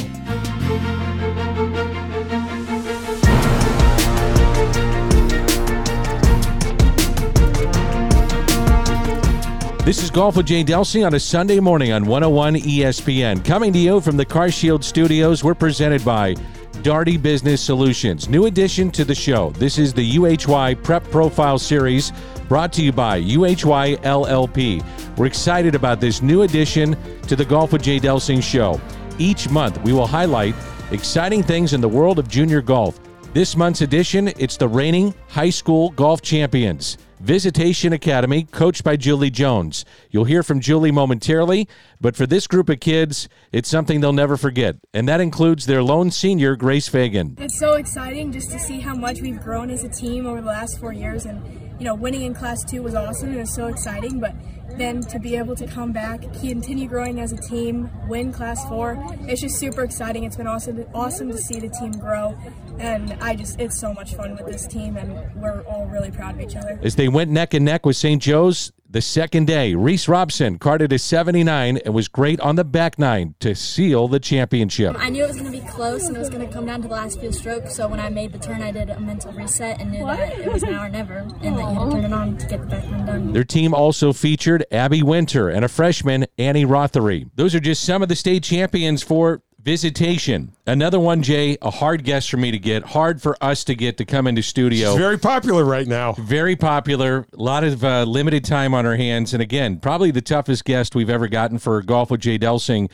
This 9.84 10.00
is 10.00 10.12
Golf 10.12 10.36
with 10.36 10.46
Jay 10.46 10.62
Delsing 10.62 11.04
on 11.04 11.14
a 11.14 11.18
Sunday 11.18 11.58
morning 11.58 11.90
on 11.90 12.04
101 12.04 12.54
ESPN. 12.54 13.44
Coming 13.44 13.72
to 13.72 13.80
you 13.80 14.00
from 14.00 14.16
the 14.16 14.24
Car 14.24 14.48
Shield 14.48 14.84
Studios, 14.84 15.42
we're 15.42 15.56
presented 15.56 16.04
by 16.04 16.36
Daugherty 16.82 17.16
Business 17.16 17.60
Solutions. 17.60 18.28
New 18.28 18.46
addition 18.46 18.92
to 18.92 19.04
the 19.04 19.14
show. 19.14 19.50
This 19.50 19.78
is 19.78 19.92
the 19.92 20.14
UHY 20.18 20.80
Prep 20.84 21.02
Profile 21.10 21.58
Series 21.58 22.12
brought 22.48 22.72
to 22.74 22.82
you 22.82 22.92
by 22.92 23.20
UHY 23.22 23.96
LLP. 24.02 24.84
We're 25.18 25.26
excited 25.26 25.74
about 25.74 26.00
this 26.00 26.22
new 26.22 26.42
addition 26.42 26.96
to 27.22 27.34
the 27.34 27.44
Golf 27.44 27.72
with 27.72 27.82
Jay 27.82 27.98
Delsing 27.98 28.40
show. 28.40 28.80
Each 29.18 29.50
month, 29.50 29.82
we 29.82 29.92
will 29.92 30.06
highlight 30.06 30.54
exciting 30.92 31.42
things 31.42 31.72
in 31.72 31.80
the 31.80 31.88
world 31.88 32.20
of 32.20 32.28
junior 32.28 32.62
golf. 32.62 33.00
This 33.32 33.56
month's 33.56 33.80
edition, 33.80 34.28
it's 34.38 34.56
the 34.56 34.68
reigning 34.68 35.12
high 35.26 35.50
school 35.50 35.90
golf 35.90 36.22
champions. 36.22 36.98
Visitation 37.22 37.92
Academy, 37.92 38.48
coached 38.50 38.82
by 38.82 38.96
Julie 38.96 39.30
Jones. 39.30 39.84
You'll 40.10 40.24
hear 40.24 40.42
from 40.42 40.58
Julie 40.58 40.90
momentarily, 40.90 41.68
but 42.00 42.16
for 42.16 42.26
this 42.26 42.48
group 42.48 42.68
of 42.68 42.80
kids, 42.80 43.28
it's 43.52 43.68
something 43.68 44.00
they'll 44.00 44.12
never 44.12 44.36
forget, 44.36 44.74
and 44.92 45.08
that 45.08 45.20
includes 45.20 45.66
their 45.66 45.84
lone 45.84 46.10
senior, 46.10 46.56
Grace 46.56 46.88
Fagan. 46.88 47.36
It's 47.38 47.60
so 47.60 47.74
exciting 47.74 48.32
just 48.32 48.50
to 48.50 48.58
see 48.58 48.80
how 48.80 48.96
much 48.96 49.20
we've 49.20 49.40
grown 49.40 49.70
as 49.70 49.84
a 49.84 49.88
team 49.88 50.26
over 50.26 50.40
the 50.40 50.48
last 50.48 50.80
four 50.80 50.92
years, 50.92 51.24
and 51.24 51.40
you 51.78 51.84
know, 51.84 51.94
winning 51.94 52.22
in 52.22 52.34
Class 52.34 52.64
Two 52.64 52.82
was 52.82 52.96
awesome. 52.96 53.32
It 53.32 53.38
was 53.38 53.54
so 53.54 53.68
exciting, 53.68 54.18
but 54.18 54.34
then 54.76 55.00
to 55.02 55.20
be 55.20 55.36
able 55.36 55.54
to 55.56 55.66
come 55.66 55.92
back, 55.92 56.22
continue 56.40 56.88
growing 56.88 57.20
as 57.20 57.30
a 57.30 57.36
team, 57.36 57.88
win 58.08 58.32
Class 58.32 58.68
Four, 58.68 58.98
it's 59.28 59.42
just 59.42 59.60
super 59.60 59.84
exciting. 59.84 60.24
It's 60.24 60.36
been 60.36 60.48
awesome, 60.48 60.84
awesome 60.92 61.30
to 61.30 61.38
see 61.38 61.60
the 61.60 61.68
team 61.68 61.92
grow, 61.92 62.36
and 62.78 63.12
I 63.20 63.34
just 63.34 63.60
it's 63.60 63.78
so 63.78 63.92
much 63.92 64.14
fun 64.14 64.36
with 64.36 64.46
this 64.46 64.66
team, 64.66 64.96
and 64.96 65.12
we're 65.40 65.62
all 65.62 65.86
really 65.86 66.10
proud 66.10 66.34
of 66.34 66.40
each 66.40 66.56
other. 66.56 66.78
As 66.82 66.96
they 66.96 67.08
went 67.08 67.30
neck 67.30 67.54
and 67.54 67.64
neck 67.64 67.86
with 67.86 67.96
St. 67.96 68.22
Joe's, 68.22 68.72
the 68.92 69.00
second 69.00 69.46
day, 69.46 69.74
Reese 69.74 70.06
Robson 70.06 70.58
carded 70.58 70.92
a 70.92 70.98
79 70.98 71.78
and 71.78 71.94
was 71.94 72.08
great 72.08 72.38
on 72.40 72.56
the 72.56 72.64
back 72.64 72.98
nine 72.98 73.34
to 73.40 73.54
seal 73.54 74.06
the 74.06 74.20
championship. 74.20 74.94
I 74.98 75.08
knew 75.08 75.24
it 75.24 75.28
was 75.28 75.40
going 75.40 75.50
to 75.50 75.58
be 75.62 75.66
close 75.66 76.08
and 76.08 76.14
it 76.14 76.20
was 76.20 76.28
going 76.28 76.46
to 76.46 76.52
come 76.52 76.66
down 76.66 76.82
to 76.82 76.88
the 76.88 76.94
last 76.94 77.18
few 77.18 77.32
strokes. 77.32 77.74
So 77.74 77.88
when 77.88 78.00
I 78.00 78.10
made 78.10 78.32
the 78.32 78.38
turn, 78.38 78.60
I 78.60 78.70
did 78.70 78.90
a 78.90 79.00
mental 79.00 79.32
reset 79.32 79.80
and 79.80 79.92
knew 79.92 80.04
that 80.04 80.38
it 80.38 80.52
was 80.52 80.62
now 80.62 80.84
or 80.84 80.90
never, 80.90 81.26
and 81.40 81.56
that 81.56 81.72
you 81.72 81.80
had 81.80 81.84
to 81.86 81.90
turn 81.90 82.04
it 82.04 82.12
on 82.12 82.36
to 82.36 82.46
get 82.46 82.60
the 82.60 82.66
back 82.66 82.86
nine 82.90 83.06
done. 83.06 83.32
Their 83.32 83.44
team 83.44 83.72
also 83.72 84.12
featured 84.12 84.66
Abby 84.70 85.02
Winter 85.02 85.48
and 85.48 85.64
a 85.64 85.68
freshman, 85.68 86.26
Annie 86.36 86.66
Rothery. 86.66 87.30
Those 87.34 87.54
are 87.54 87.60
just 87.60 87.84
some 87.84 88.02
of 88.02 88.10
the 88.10 88.16
state 88.16 88.42
champions 88.42 89.02
for 89.02 89.40
Visitation. 89.62 90.52
Another 90.66 90.98
one, 90.98 91.22
Jay, 91.22 91.56
a 91.62 91.70
hard 91.70 92.02
guest 92.02 92.28
for 92.28 92.36
me 92.36 92.50
to 92.50 92.58
get, 92.58 92.82
hard 92.82 93.22
for 93.22 93.36
us 93.40 93.62
to 93.64 93.76
get 93.76 93.96
to 93.98 94.04
come 94.04 94.26
into 94.26 94.42
studio. 94.42 94.90
It's 94.90 94.98
very 94.98 95.18
popular 95.18 95.64
right 95.64 95.86
now. 95.86 96.14
Very 96.14 96.56
popular. 96.56 97.26
A 97.32 97.40
lot 97.40 97.62
of 97.62 97.84
uh, 97.84 98.02
limited 98.02 98.44
time 98.44 98.74
on 98.74 98.86
our 98.86 98.96
hands. 98.96 99.34
And 99.34 99.42
again, 99.42 99.78
probably 99.78 100.10
the 100.10 100.20
toughest 100.20 100.64
guest 100.64 100.96
we've 100.96 101.10
ever 101.10 101.28
gotten 101.28 101.58
for 101.58 101.80
Golf 101.80 102.10
with 102.10 102.20
Jay 102.20 102.38
Delsing. 102.38 102.90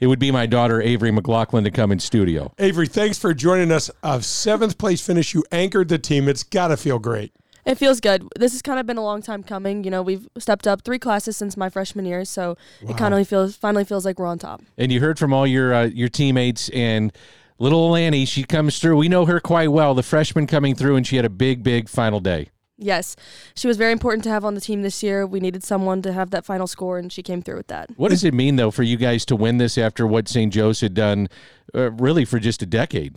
It 0.00 0.06
would 0.06 0.18
be 0.18 0.30
my 0.30 0.46
daughter, 0.46 0.80
Avery 0.80 1.10
McLaughlin, 1.10 1.64
to 1.64 1.70
come 1.70 1.92
in 1.92 1.98
studio. 1.98 2.50
Avery, 2.58 2.86
thanks 2.86 3.18
for 3.18 3.34
joining 3.34 3.70
us. 3.70 3.90
A 4.02 4.22
seventh 4.22 4.78
place 4.78 5.04
finish. 5.04 5.34
You 5.34 5.44
anchored 5.52 5.88
the 5.88 5.98
team. 5.98 6.28
It's 6.28 6.42
got 6.42 6.68
to 6.68 6.78
feel 6.78 6.98
great. 6.98 7.34
It 7.66 7.76
feels 7.76 8.00
good. 8.00 8.28
This 8.38 8.52
has 8.52 8.62
kind 8.62 8.78
of 8.78 8.86
been 8.86 8.96
a 8.96 9.02
long 9.02 9.22
time 9.22 9.42
coming. 9.42 9.82
You 9.82 9.90
know, 9.90 10.00
we've 10.00 10.28
stepped 10.38 10.68
up 10.68 10.82
three 10.82 11.00
classes 11.00 11.36
since 11.36 11.56
my 11.56 11.68
freshman 11.68 12.06
year, 12.06 12.24
so 12.24 12.56
wow. 12.80 12.90
it 12.90 12.96
kind 12.96 13.12
of 13.12 13.26
feels 13.26 13.56
finally 13.56 13.84
feels 13.84 14.04
like 14.04 14.18
we're 14.20 14.26
on 14.26 14.38
top. 14.38 14.62
And 14.78 14.92
you 14.92 15.00
heard 15.00 15.18
from 15.18 15.32
all 15.32 15.46
your 15.46 15.74
uh, 15.74 15.86
your 15.86 16.08
teammates 16.08 16.68
and 16.68 17.12
little 17.58 17.90
Lanny. 17.90 18.24
She 18.24 18.44
comes 18.44 18.78
through. 18.78 18.96
We 18.96 19.08
know 19.08 19.26
her 19.26 19.40
quite 19.40 19.72
well. 19.72 19.94
The 19.94 20.04
freshman 20.04 20.46
coming 20.46 20.76
through, 20.76 20.96
and 20.96 21.06
she 21.06 21.16
had 21.16 21.24
a 21.24 21.30
big, 21.30 21.64
big 21.64 21.88
final 21.88 22.20
day. 22.20 22.50
Yes, 22.78 23.16
she 23.54 23.66
was 23.66 23.78
very 23.78 23.92
important 23.92 24.22
to 24.24 24.30
have 24.30 24.44
on 24.44 24.54
the 24.54 24.60
team 24.60 24.82
this 24.82 25.02
year. 25.02 25.26
We 25.26 25.40
needed 25.40 25.64
someone 25.64 26.02
to 26.02 26.12
have 26.12 26.30
that 26.30 26.44
final 26.44 26.66
score, 26.66 26.98
and 26.98 27.10
she 27.10 27.22
came 27.22 27.40
through 27.40 27.56
with 27.56 27.68
that. 27.68 27.90
What 27.96 28.10
does 28.10 28.22
it 28.22 28.34
mean, 28.34 28.56
though, 28.56 28.70
for 28.70 28.82
you 28.82 28.98
guys 28.98 29.24
to 29.26 29.36
win 29.36 29.56
this 29.56 29.78
after 29.78 30.06
what 30.06 30.28
St. 30.28 30.52
Joe's 30.52 30.82
had 30.82 30.92
done, 30.92 31.28
uh, 31.74 31.92
really 31.92 32.26
for 32.26 32.38
just 32.38 32.60
a 32.60 32.66
decade? 32.66 33.16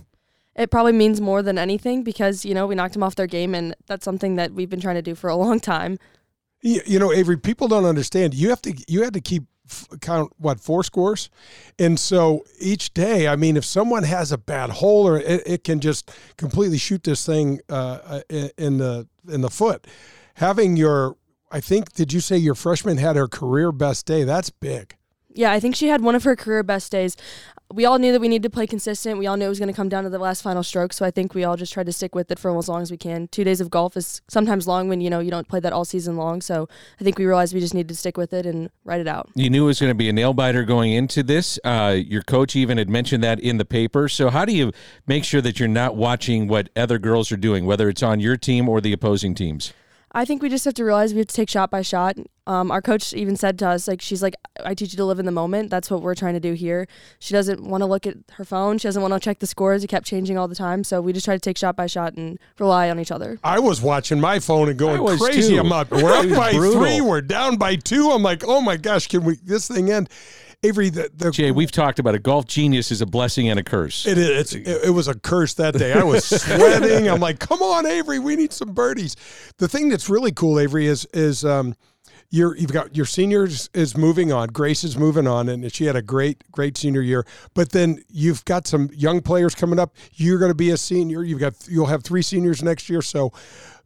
It 0.60 0.70
probably 0.70 0.92
means 0.92 1.22
more 1.22 1.42
than 1.42 1.58
anything 1.58 2.04
because 2.04 2.44
you 2.44 2.54
know 2.54 2.68
we 2.68 2.75
knocked 2.75 2.94
them 2.94 3.01
off 3.01 3.16
their 3.16 3.28
game, 3.28 3.56
and 3.56 3.75
that's 3.88 4.04
something 4.04 4.36
that 4.36 4.54
we've 4.54 4.70
been 4.70 4.82
trying 4.82 4.96
to 4.96 5.01
do 5.01 5.16
for 5.16 5.30
a 5.30 5.36
long 5.36 5.60
time. 5.60 5.98
You 6.62 7.00
know, 7.00 7.13
Avery, 7.13 7.38
people 7.38 7.70
don't 7.70 7.86
understand. 7.86 8.34
You 8.34 8.50
have 8.50 8.62
to 8.63 8.74
you 8.88 9.04
had 9.04 9.13
to 9.13 9.22
keep 9.22 9.44
count 10.01 10.34
what 10.38 10.60
four 10.60 10.84
scores, 10.84 11.30
and 11.80 11.98
so 11.98 12.44
each 12.60 12.94
day. 12.94 13.30
I 13.30 13.38
mean, 13.38 13.56
if 13.56 13.63
someone 13.63 14.04
has 14.04 14.34
a 14.34 14.38
bad 14.38 14.70
hole, 14.70 15.08
or 15.08 15.18
it, 15.18 15.44
it 15.46 15.63
can 15.63 15.80
just 15.80 16.12
completely 16.36 16.78
shoot 16.78 17.04
this 17.04 17.25
thing 17.25 17.62
uh, 17.70 18.22
uh 18.30 18.50
in 18.58 18.78
the 18.78 19.08
in 19.30 19.42
the 19.42 19.50
foot. 19.50 19.88
Having 20.36 20.75
your, 20.78 21.16
I 21.51 21.60
think, 21.62 21.94
did 21.94 22.13
you 22.13 22.20
say 22.20 22.38
your 22.38 22.56
freshman 22.56 22.98
had 22.98 23.16
her 23.16 23.28
career 23.28 23.72
best 23.72 24.06
day? 24.06 24.24
That's 24.24 24.50
big. 24.50 24.96
Yeah, 25.34 25.52
I 25.52 25.60
think 25.60 25.76
she 25.76 25.88
had 25.88 26.02
one 26.02 26.16
of 26.16 26.24
her 26.24 26.36
career 26.36 26.64
best 26.64 26.92
days. 26.92 27.16
We 27.72 27.86
all 27.86 28.00
knew 28.00 28.12
that 28.12 28.20
we 28.20 28.28
needed 28.28 28.44
to 28.44 28.50
play 28.50 28.66
consistent. 28.66 29.20
We 29.20 29.28
all 29.28 29.38
knew 29.38 29.46
it 29.46 29.50
was 29.50 29.60
going 29.60 29.72
to 29.72 29.76
come 29.76 29.90
down 29.90 30.04
to 30.04 30.10
the 30.10 30.18
last 30.18 30.42
final 30.42 30.64
stroke. 30.64 30.92
So 30.92 31.06
I 31.06 31.12
think 31.12 31.36
we 31.36 31.44
all 31.44 31.56
just 31.56 31.72
tried 31.72 31.86
to 31.86 31.94
stick 31.94 32.16
with 32.16 32.32
it 32.32 32.40
for 32.40 32.58
as 32.58 32.68
long 32.68 32.82
as 32.82 32.90
we 32.90 32.98
can. 32.98 33.28
Two 33.28 33.44
days 33.44 33.62
of 33.62 33.70
golf 33.70 33.96
is 33.96 34.22
sometimes 34.28 34.68
long 34.68 34.90
when 34.90 35.02
you 35.02 35.10
know 35.12 35.20
you 35.20 35.30
don't 35.30 35.48
play 35.48 35.60
that 35.60 35.72
all 35.72 35.86
season 35.86 36.18
long. 36.18 36.42
So 36.42 36.68
I 37.00 37.04
think 37.04 37.20
we 37.20 37.28
realized 37.28 37.54
we 37.54 37.60
just 37.60 37.76
needed 37.76 37.90
to 37.90 37.96
stick 37.96 38.18
with 38.18 38.34
it 38.34 38.48
and 38.48 38.72
write 38.86 39.02
it 39.02 39.08
out. 39.08 39.30
You 39.36 39.52
knew 39.52 39.66
it 39.66 39.68
was 39.68 39.80
going 39.80 39.92
to 39.92 39.96
be 39.96 40.10
a 40.10 40.14
nail 40.14 40.34
biter 40.34 40.64
going 40.64 40.94
into 40.94 41.22
this. 41.22 41.60
Uh, 41.64 41.96
your 42.04 42.24
coach 42.24 42.56
even 42.56 42.80
had 42.80 42.90
mentioned 42.90 43.24
that 43.24 43.40
in 43.40 43.58
the 43.58 43.66
paper. 43.66 44.10
So 44.10 44.32
how 44.32 44.46
do 44.46 44.54
you 44.54 44.72
make 45.06 45.24
sure 45.24 45.42
that 45.42 45.60
you're 45.60 45.70
not 45.70 45.96
watching 45.96 46.48
what 46.48 46.70
other 46.76 46.98
girls 46.98 47.32
are 47.32 47.38
doing, 47.38 47.68
whether 47.68 47.88
it's 47.88 48.02
on 48.02 48.20
your 48.20 48.36
team 48.36 48.68
or 48.68 48.82
the 48.82 48.94
opposing 48.94 49.36
teams? 49.36 49.74
I 50.12 50.26
think 50.26 50.42
we 50.42 50.50
just 50.50 50.66
have 50.66 50.74
to 50.76 50.84
realize 50.84 51.14
we 51.14 51.20
have 51.20 51.28
to 51.28 51.36
take 51.36 51.50
shot 51.50 51.70
by 51.70 51.84
shot. 51.84 52.18
Um, 52.50 52.72
our 52.72 52.82
coach 52.82 53.13
even 53.13 53.36
said 53.36 53.60
to 53.60 53.68
us, 53.68 53.88
like, 53.88 54.01
she's 54.01 54.24
like, 54.24 54.34
I 54.65 54.74
teach 54.74 54.91
you 54.91 54.98
to 54.98 55.06
live 55.06 55.20
in 55.20 55.27
the 55.27 55.32
moment. 55.32 55.70
That's 55.70 55.91
what 55.91 56.01
we're 56.01 56.15
trying 56.15 56.34
to 56.34 56.39
do 56.39 56.53
here. 56.53 56.88
She 57.20 57.32
doesn't 57.32 57.62
want 57.62 57.82
to 57.82 57.86
look 57.86 58.08
at 58.08 58.15
her 58.32 58.44
phone. 58.44 58.79
She 58.79 58.88
doesn't 58.88 59.03
want 59.03 59.13
to 59.13 59.20
check 59.20 59.38
the 59.38 59.46
scores. 59.46 59.84
It 59.84 59.88
kept 59.88 60.08
changing 60.08 60.36
all 60.36 60.48
the 60.48 60.56
time. 60.56 60.84
So 60.84 61.00
we 61.00 61.13
just 61.13 61.25
try 61.25 61.36
to 61.36 61.39
take 61.39 61.60
shot 61.60 61.75
by 61.75 61.86
shot 61.86 62.15
and 62.15 62.39
rely 62.58 62.89
on 62.89 63.00
each 63.00 63.12
other. 63.12 63.38
I 63.44 63.60
was 63.60 63.84
watching 63.84 64.20
my 64.20 64.39
phone 64.39 64.68
and 64.68 64.79
going 64.79 65.20
crazy. 65.20 65.53
Too. 65.53 65.60
I'm 65.60 65.72
up. 65.72 65.91
We're 65.91 66.12
up 66.12 66.27
by 66.27 66.53
brutal. 66.53 66.82
three. 66.82 67.01
We're 67.01 67.22
down 67.22 67.58
by 67.58 67.75
two. 67.75 68.10
I'm 68.10 68.24
like, 68.24 68.44
oh 68.44 68.62
my 68.62 68.77
gosh, 68.77 69.06
can 69.06 69.24
we 69.24 69.36
this 69.44 69.68
thing 69.68 69.91
end? 69.91 70.10
Avery, 70.63 70.89
the, 70.89 71.10
the 71.15 71.32
Jay, 71.32 71.51
we've 71.51 71.72
talked 71.72 72.00
about 72.00 72.15
it. 72.15 72.24
Golf 72.24 72.46
genius 72.48 72.91
is 72.91 73.00
a 73.00 73.06
blessing 73.06 73.48
and 73.48 73.60
a 73.60 73.63
curse. 73.63 74.06
It 74.08 74.18
is. 74.18 74.56
It, 74.56 74.68
it 74.86 74.89
was 74.89 75.08
a 75.08 75.13
curse 75.13 75.53
that 75.53 75.75
day. 75.75 75.94
I 75.94 76.03
was 76.03 76.25
sweating. 76.25 77.08
I'm 77.08 77.22
like, 77.22 77.39
come 77.39 77.62
on, 77.62 77.86
Avery, 77.86 78.20
we 78.20 78.36
need 78.36 78.51
some 78.51 78.74
birdies. 78.74 79.15
The 79.58 79.68
thing 79.70 79.88
that's 79.88 80.10
really 80.10 80.32
cool, 80.32 80.60
Avery, 80.60 80.88
is 80.88 81.08
is 81.13 81.46
um, 81.46 81.75
you're, 82.30 82.56
you've 82.56 82.72
got 82.72 82.96
your 82.96 83.06
seniors 83.06 83.70
is 83.74 83.98
moving 83.98 84.32
on. 84.32 84.50
Grace 84.50 84.84
is 84.84 84.98
moving 84.98 85.28
on, 85.28 85.50
and 85.50 85.72
she 85.74 85.86
had 85.86 85.96
a 85.96 86.02
great, 86.02 86.44
great 86.52 86.78
senior 86.78 87.02
year. 87.02 87.26
But 87.54 87.72
then 87.72 88.04
you've 88.10 88.46
got 88.46 88.68
some 88.68 88.90
young 88.94 89.22
players 89.22 89.56
coming 89.56 89.80
up. 89.80 89.96
You're 90.14 90.38
going 90.38 90.52
to 90.52 90.56
be 90.56 90.70
a 90.70 90.78
senior. 90.78 91.24
You've 91.24 91.40
got 91.40 91.56
you'll 91.68 91.88
have 91.88 92.04
three 92.04 92.22
seniors 92.22 92.62
next 92.62 92.90
year. 92.90 93.02
So, 93.02 93.34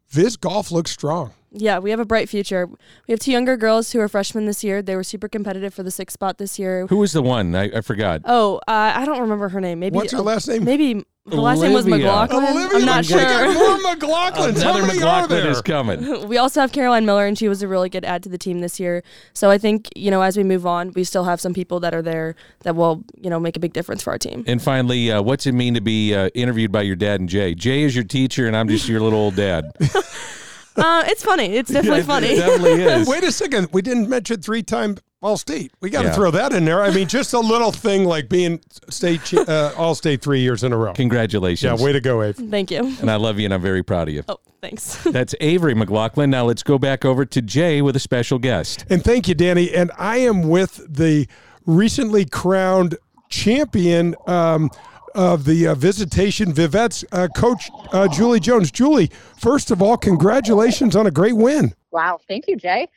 Viz 0.10 0.38
golf 0.38 0.72
looks 0.72 0.92
strong. 0.92 1.34
Yeah, 1.56 1.80
we 1.80 1.92
have 1.92 2.00
a 2.00 2.06
bright 2.06 2.30
future. 2.30 2.68
We 3.08 3.12
have 3.12 3.20
two 3.20 3.32
younger 3.32 3.56
girls 3.56 3.92
who 3.92 4.00
are 4.00 4.08
freshmen 4.08 4.46
this 4.46 4.64
year. 4.64 4.82
They 4.82 4.96
were 4.96 5.04
super 5.04 5.30
competitive 5.30 5.74
for 5.74 5.84
the 5.84 5.92
sixth 5.92 6.16
spot 6.16 6.40
this 6.40 6.58
year. 6.58 6.88
Who 6.88 6.98
was 6.98 7.14
the 7.14 7.22
one? 7.22 7.56
I, 7.56 7.78
I 7.78 7.82
forgot. 7.82 8.22
Oh, 8.26 8.58
uh, 8.68 8.94
I 8.96 9.06
don't 9.06 9.22
remember 9.22 9.50
her 9.50 9.62
name. 9.62 9.80
Maybe 9.80 9.96
what's 9.96 10.12
her 10.12 10.22
last 10.22 10.48
name? 10.48 10.64
Maybe 10.64 11.06
her 11.30 11.38
last 11.38 11.62
name 11.62 11.72
was 11.72 11.86
McLaughlin. 11.86 12.44
Olivia 12.44 12.80
I'm 12.80 12.86
not 12.86 13.06
sure. 13.06 13.20
sure. 13.20 13.54
More 13.54 13.94
McLaughlin. 13.94 14.56
Another 14.58 14.86
McLaughlin 14.86 15.48
is 15.48 15.62
coming. 15.62 16.28
we 16.28 16.38
also 16.38 16.60
have 16.60 16.72
Caroline 16.72 17.06
Miller, 17.06 17.26
and 17.26 17.38
she 17.38 17.48
was 17.48 17.62
a 17.62 17.68
really 17.68 17.88
good 17.88 18.04
add 18.04 18.24
to 18.24 18.30
the 18.30 18.38
team 18.38 18.60
this 18.60 18.80
year. 18.80 19.04
So 19.34 19.50
I 19.50 19.58
think 19.58 19.90
you 19.96 20.12
know 20.12 20.22
as 20.22 20.36
we 20.36 20.44
move 20.44 20.66
on, 20.66 20.92
we 20.96 21.04
still 21.04 21.24
have 21.24 21.40
some 21.40 21.54
people 21.54 21.80
that 21.82 21.94
are 21.94 22.02
there 22.02 22.36
that 22.64 22.76
will 22.76 23.06
you 23.22 23.30
know 23.30 23.40
make 23.40 23.56
a 23.56 23.60
big 23.60 23.74
difference 23.74 24.02
for 24.02 24.12
our 24.12 24.18
team. 24.18 24.44
And 24.48 24.62
finally, 24.62 25.12
uh, 25.12 25.22
what's 25.22 25.46
it 25.46 25.54
mean 25.54 25.76
to 25.76 25.82
be 25.82 26.14
uh, 26.16 26.30
interviewed 26.34 26.72
by 26.72 26.82
your 26.82 26.96
dad 26.96 27.20
and 27.20 27.30
Jay? 27.30 27.54
Jay 27.54 27.84
is 27.84 27.96
your 27.96 28.04
teacher, 28.06 28.48
and 28.48 28.58
I'm 28.58 28.68
just 28.68 28.90
your 28.90 29.00
little 29.00 29.20
old 29.20 29.36
dad. 29.36 29.72
Uh, 30.76 31.04
it's 31.08 31.24
funny. 31.24 31.46
It's 31.56 31.72
definitely 31.72 32.00
Yeah, 32.00 32.06
funny. 32.06 32.28
It 32.28 32.36
definitely 32.38 32.72
is. 32.84 33.08
Wait 33.08 33.24
a 33.24 33.32
second. 33.32 33.70
We 33.72 33.82
didn't 33.82 34.10
mention 34.10 34.42
three 34.42 34.64
time 34.64 34.98
All 35.22 35.38
State. 35.38 35.72
We 35.82 35.90
got 35.90 36.02
to 36.02 36.08
Yeah. 36.10 36.14
throw 36.14 36.32
that 36.32 36.52
in 36.54 36.66
there. 36.66 36.82
I 36.82 36.92
mean, 36.92 37.08
just 37.08 37.34
a 37.34 37.40
little 37.40 37.72
thing 37.72 38.06
like 38.06 38.28
being 38.30 38.60
state 38.90 39.34
uh, 39.34 39.72
All 39.78 39.96
State 39.96 40.22
three 40.22 40.42
years 40.42 40.64
in 40.64 40.74
a 40.74 40.78
row. 40.78 40.94
Congratulations. 40.94 41.80
Yeah, 41.80 41.84
way 41.86 41.94
to 41.94 42.02
go, 42.02 42.22
Abe. 42.24 42.36
Thank 42.36 42.72
you. 42.72 42.86
and 43.00 43.10
I 43.12 43.16
love 43.18 43.40
you, 43.40 43.46
and 43.46 43.54
I'm 43.54 43.62
very 43.62 43.84
proud 43.84 44.08
of 44.08 44.14
you. 44.14 44.24
Oh, 44.28 44.38
thanks. 44.62 45.02
That's 45.04 45.36
Avery 45.42 45.76
McLaughlin. 45.76 46.30
Now 46.30 46.46
let's 46.46 46.64
go 46.64 46.78
back 46.78 47.06
over 47.06 47.24
to 47.26 47.42
Jay 47.42 47.82
with 47.82 47.96
a 47.96 48.00
special 48.00 48.40
guest. 48.40 48.86
And 48.90 49.04
thank 49.04 49.28
you, 49.28 49.36
Danny. 49.36 49.74
And 49.74 49.92
I 49.98 50.18
am 50.18 50.50
with 50.50 50.82
the 50.90 51.28
recently 51.66 52.26
crowned 52.26 52.98
champion 53.30 54.16
um, 54.28 54.70
of 55.16 55.46
the 55.46 55.68
uh, 55.68 55.76
Visitation 55.76 56.54
Vivettes, 56.54 57.04
uh, 57.12 57.28
Coach 57.36 57.70
uh, 57.92 58.08
Julie 58.08 58.40
Jones. 58.40 58.72
Julie, 58.72 59.12
first 59.38 59.72
of 59.72 59.82
all, 59.82 59.98
congratulations 59.98 60.96
on 60.96 61.08
a 61.08 61.12
great 61.12 61.36
win. 61.36 61.74
Wow, 61.92 62.20
thank 62.28 62.48
you, 62.48 62.56
Jay. 62.56 62.88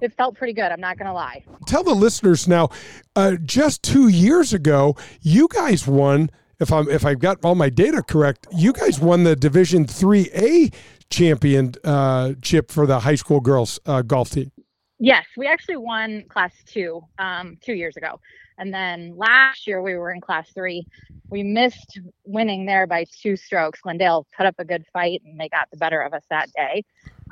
It 0.00 0.12
felt 0.14 0.36
pretty 0.36 0.52
good. 0.52 0.72
I'm 0.72 0.80
not 0.80 0.98
going 0.98 1.06
to 1.06 1.12
lie. 1.12 1.42
Tell 1.66 1.82
the 1.82 1.94
listeners 1.94 2.46
now, 2.46 2.68
uh, 3.14 3.36
just 3.44 3.82
two 3.82 4.08
years 4.08 4.52
ago, 4.52 4.96
you 5.22 5.48
guys 5.50 5.86
won. 5.86 6.30
If 6.58 6.72
I'm 6.72 6.88
if 6.88 7.04
I've 7.04 7.18
got 7.18 7.44
all 7.44 7.54
my 7.54 7.68
data 7.68 8.02
correct, 8.02 8.46
you 8.50 8.72
guys 8.72 8.98
won 8.98 9.24
the 9.24 9.36
Division 9.36 9.86
Three 9.86 10.30
A 10.34 10.70
championship 11.10 12.70
for 12.70 12.86
the 12.86 13.00
high 13.00 13.14
school 13.14 13.40
girls 13.40 13.78
uh, 13.84 14.02
golf 14.02 14.30
team. 14.30 14.50
Yes, 14.98 15.26
we 15.36 15.46
actually 15.46 15.76
won 15.76 16.24
class 16.28 16.52
two 16.64 17.02
um, 17.18 17.58
two 17.62 17.74
years 17.74 17.96
ago. 17.98 18.20
And 18.58 18.72
then 18.72 19.14
last 19.16 19.66
year 19.66 19.82
we 19.82 19.94
were 19.96 20.12
in 20.12 20.20
class 20.20 20.50
three. 20.52 20.86
We 21.28 21.42
missed 21.42 22.00
winning 22.24 22.66
there 22.66 22.86
by 22.86 23.04
two 23.04 23.36
strokes. 23.36 23.80
Glendale 23.80 24.26
put 24.36 24.46
up 24.46 24.54
a 24.58 24.64
good 24.64 24.84
fight 24.92 25.22
and 25.24 25.38
they 25.38 25.48
got 25.48 25.70
the 25.70 25.76
better 25.76 26.00
of 26.00 26.14
us 26.14 26.24
that 26.30 26.50
day. 26.52 26.84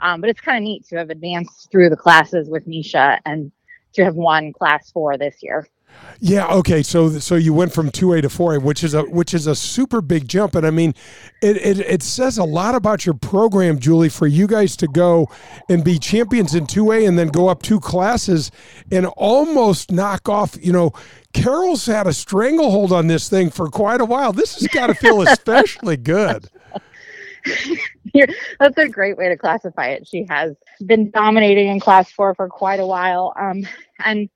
Um, 0.03 0.21
but 0.21 0.31
it's 0.31 0.41
kind 0.41 0.59
of 0.59 0.63
neat 0.65 0.87
to 0.89 0.97
have 0.97 1.11
advanced 1.11 1.71
through 1.71 1.91
the 1.91 1.97
classes 1.97 2.49
with 2.49 2.67
Nisha 2.67 3.21
and 3.25 3.53
to 3.95 4.05
have 4.05 4.17
won 4.17 4.53
class 4.53 4.91
four 4.91 5.17
this 5.17 5.37
year. 5.41 5.69
Yeah. 6.21 6.47
Okay. 6.47 6.83
So 6.83 7.19
so 7.19 7.35
you 7.35 7.53
went 7.53 7.73
from 7.73 7.91
two 7.91 8.13
A 8.15 8.23
to 8.23 8.31
four 8.31 8.55
A, 8.55 8.61
which 8.61 8.83
is 8.83 8.95
a 8.95 9.03
which 9.03 9.35
is 9.35 9.47
a 9.47 9.55
super 9.55 10.01
big 10.01 10.29
jump, 10.29 10.55
and 10.55 10.67
I 10.67 10.71
mean, 10.71 10.95
it, 11.43 11.57
it 11.57 11.79
it 11.81 12.03
says 12.03 12.39
a 12.39 12.45
lot 12.45 12.75
about 12.75 13.05
your 13.05 13.15
program, 13.15 13.79
Julie, 13.79 14.09
for 14.09 14.27
you 14.27 14.47
guys 14.47 14.77
to 14.77 14.87
go 14.87 15.29
and 15.69 15.85
be 15.85 15.99
champions 15.99 16.55
in 16.55 16.67
two 16.67 16.93
A 16.93 17.05
and 17.05 17.19
then 17.19 17.29
go 17.29 17.49
up 17.49 17.63
two 17.63 17.81
classes 17.81 18.51
and 18.91 19.07
almost 19.07 19.91
knock 19.93 20.29
off. 20.29 20.57
You 20.61 20.73
know, 20.73 20.93
Carol's 21.35 21.85
had 21.85 22.07
a 22.07 22.13
stranglehold 22.13 22.93
on 22.93 23.07
this 23.09 23.29
thing 23.29 23.51
for 23.51 23.69
quite 23.69 24.01
a 24.01 24.05
while. 24.05 24.33
This 24.33 24.55
has 24.55 24.69
got 24.69 24.87
to 24.87 24.95
feel 24.95 25.21
especially 25.29 25.97
good. 25.97 26.49
That's 28.59 28.79
a 28.79 28.89
great 28.89 29.17
way 29.19 29.29
to 29.29 29.37
classify 29.37 29.89
it. 29.89 30.07
She 30.07 30.25
has 30.29 30.57
been 30.87 31.11
dominating 31.11 31.69
in 31.69 31.81
class 31.81 32.11
four 32.11 32.35
for 32.35 32.49
quite 32.49 32.81
a 32.81 32.87
while. 32.87 33.35
Um, 33.39 33.67
and 34.05 34.31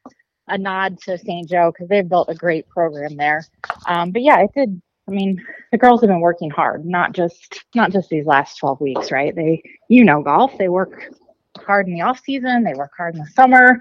a 0.48 0.58
nod 0.58 1.00
to 1.02 1.18
St. 1.18 1.48
Joe 1.48 1.72
because 1.72 1.88
they've 1.88 2.08
built 2.08 2.28
a 2.28 2.34
great 2.34 2.68
program 2.68 3.16
there. 3.16 3.44
Um, 3.87 4.11
but 4.11 4.22
yeah, 4.22 4.40
it 4.40 4.50
did. 4.54 4.80
I 5.06 5.11
mean, 5.11 5.42
the 5.72 5.78
girls 5.78 6.02
have 6.02 6.08
been 6.08 6.20
working 6.20 6.50
hard, 6.50 6.84
not 6.84 7.12
just 7.12 7.64
not 7.74 7.92
just 7.92 8.11
these 8.11 8.26
last 8.26 8.58
12 8.58 8.80
weeks, 8.80 9.11
right? 9.11 9.34
They, 9.34 9.62
you 9.88 10.04
know, 10.04 10.22
golf. 10.22 10.58
They 10.58 10.68
work 10.68 11.14
hard 11.56 11.87
in 11.87 11.94
the 11.94 12.02
off 12.02 12.20
season. 12.20 12.62
They 12.62 12.74
work 12.74 12.92
hard 12.96 13.14
in 13.14 13.20
the 13.20 13.30
summer. 13.34 13.80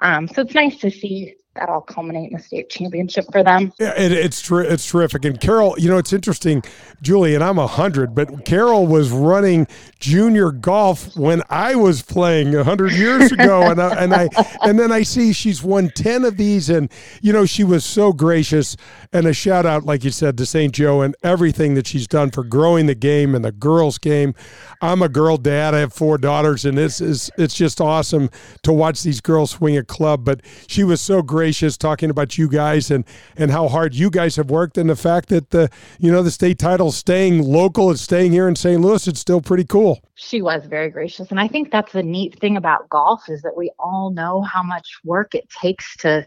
Um, 0.00 0.28
so 0.28 0.42
it's 0.42 0.54
nice 0.54 0.76
to 0.78 0.90
see 0.90 1.34
that 1.58 1.68
all 1.68 1.80
culminate 1.80 2.30
in 2.30 2.36
a 2.36 2.42
state 2.42 2.70
championship 2.70 3.26
for 3.32 3.42
them. 3.42 3.72
Yeah, 3.78 3.98
it, 3.98 4.12
it's 4.12 4.40
ter- 4.42 4.62
it's 4.62 4.88
terrific. 4.88 5.24
And 5.24 5.40
Carol, 5.40 5.74
you 5.78 5.88
know, 5.88 5.98
it's 5.98 6.12
interesting, 6.12 6.62
Julie, 7.02 7.34
and 7.34 7.42
I'm 7.42 7.58
a 7.58 7.66
hundred, 7.66 8.14
but 8.14 8.44
Carol 8.44 8.86
was 8.86 9.10
running 9.10 9.66
junior 9.98 10.52
golf 10.52 11.16
when 11.16 11.42
I 11.50 11.74
was 11.74 12.02
playing 12.02 12.54
a 12.54 12.64
hundred 12.64 12.92
years 12.92 13.32
ago, 13.38 13.62
and 13.62 13.80
I, 13.80 14.02
and 14.02 14.14
I 14.14 14.28
and 14.62 14.78
then 14.78 14.92
I 14.92 15.02
see 15.02 15.32
she's 15.32 15.62
won 15.62 15.90
ten 15.90 16.24
of 16.24 16.36
these, 16.36 16.70
and 16.70 16.90
you 17.20 17.32
know, 17.32 17.46
she 17.46 17.64
was 17.64 17.84
so 17.84 18.12
gracious. 18.12 18.76
And 19.12 19.26
a 19.26 19.32
shout 19.32 19.66
out, 19.66 19.84
like 19.84 20.04
you 20.04 20.10
said, 20.10 20.36
to 20.38 20.46
St. 20.46 20.72
Joe 20.72 21.00
and 21.00 21.16
everything 21.22 21.74
that 21.74 21.86
she's 21.86 22.06
done 22.06 22.30
for 22.30 22.44
growing 22.44 22.86
the 22.86 22.94
game 22.94 23.34
and 23.34 23.44
the 23.44 23.52
girls' 23.52 23.98
game. 23.98 24.34
I'm 24.80 25.02
a 25.02 25.08
girl 25.08 25.36
dad. 25.36 25.74
I 25.74 25.78
have 25.78 25.92
four 25.92 26.18
daughters, 26.18 26.64
and 26.64 26.78
it's 26.78 27.00
is 27.00 27.30
it's 27.36 27.54
just 27.54 27.80
awesome 27.80 28.30
to 28.62 28.72
watch 28.72 29.02
these 29.02 29.20
girls 29.20 29.50
swing 29.52 29.76
a 29.76 29.84
club. 29.84 30.24
But 30.24 30.42
she 30.66 30.84
was 30.84 31.00
so 31.00 31.22
gracious 31.48 31.78
talking 31.78 32.10
about 32.10 32.36
you 32.36 32.46
guys 32.46 32.90
and 32.90 33.06
and 33.38 33.50
how 33.50 33.68
hard 33.68 33.94
you 33.94 34.10
guys 34.10 34.36
have 34.36 34.50
worked, 34.50 34.76
and 34.76 34.90
the 34.90 34.94
fact 34.94 35.30
that 35.30 35.48
the 35.48 35.70
you 35.98 36.12
know 36.12 36.22
the 36.22 36.30
state 36.30 36.58
title 36.58 36.92
staying 36.92 37.42
local 37.42 37.88
and 37.88 37.98
staying 37.98 38.32
here 38.32 38.46
in 38.48 38.54
St. 38.54 38.78
Louis, 38.78 39.08
it's 39.08 39.18
still 39.18 39.40
pretty 39.40 39.64
cool. 39.64 40.02
She 40.14 40.42
was 40.42 40.66
very 40.66 40.90
gracious, 40.90 41.30
and 41.30 41.40
I 41.40 41.48
think 41.48 41.70
that's 41.70 41.92
the 41.92 42.02
neat 42.02 42.38
thing 42.38 42.58
about 42.58 42.86
golf 42.90 43.30
is 43.30 43.40
that 43.40 43.56
we 43.56 43.70
all 43.78 44.10
know 44.10 44.42
how 44.42 44.62
much 44.62 44.98
work 45.04 45.34
it 45.34 45.48
takes 45.48 45.96
to 45.98 46.26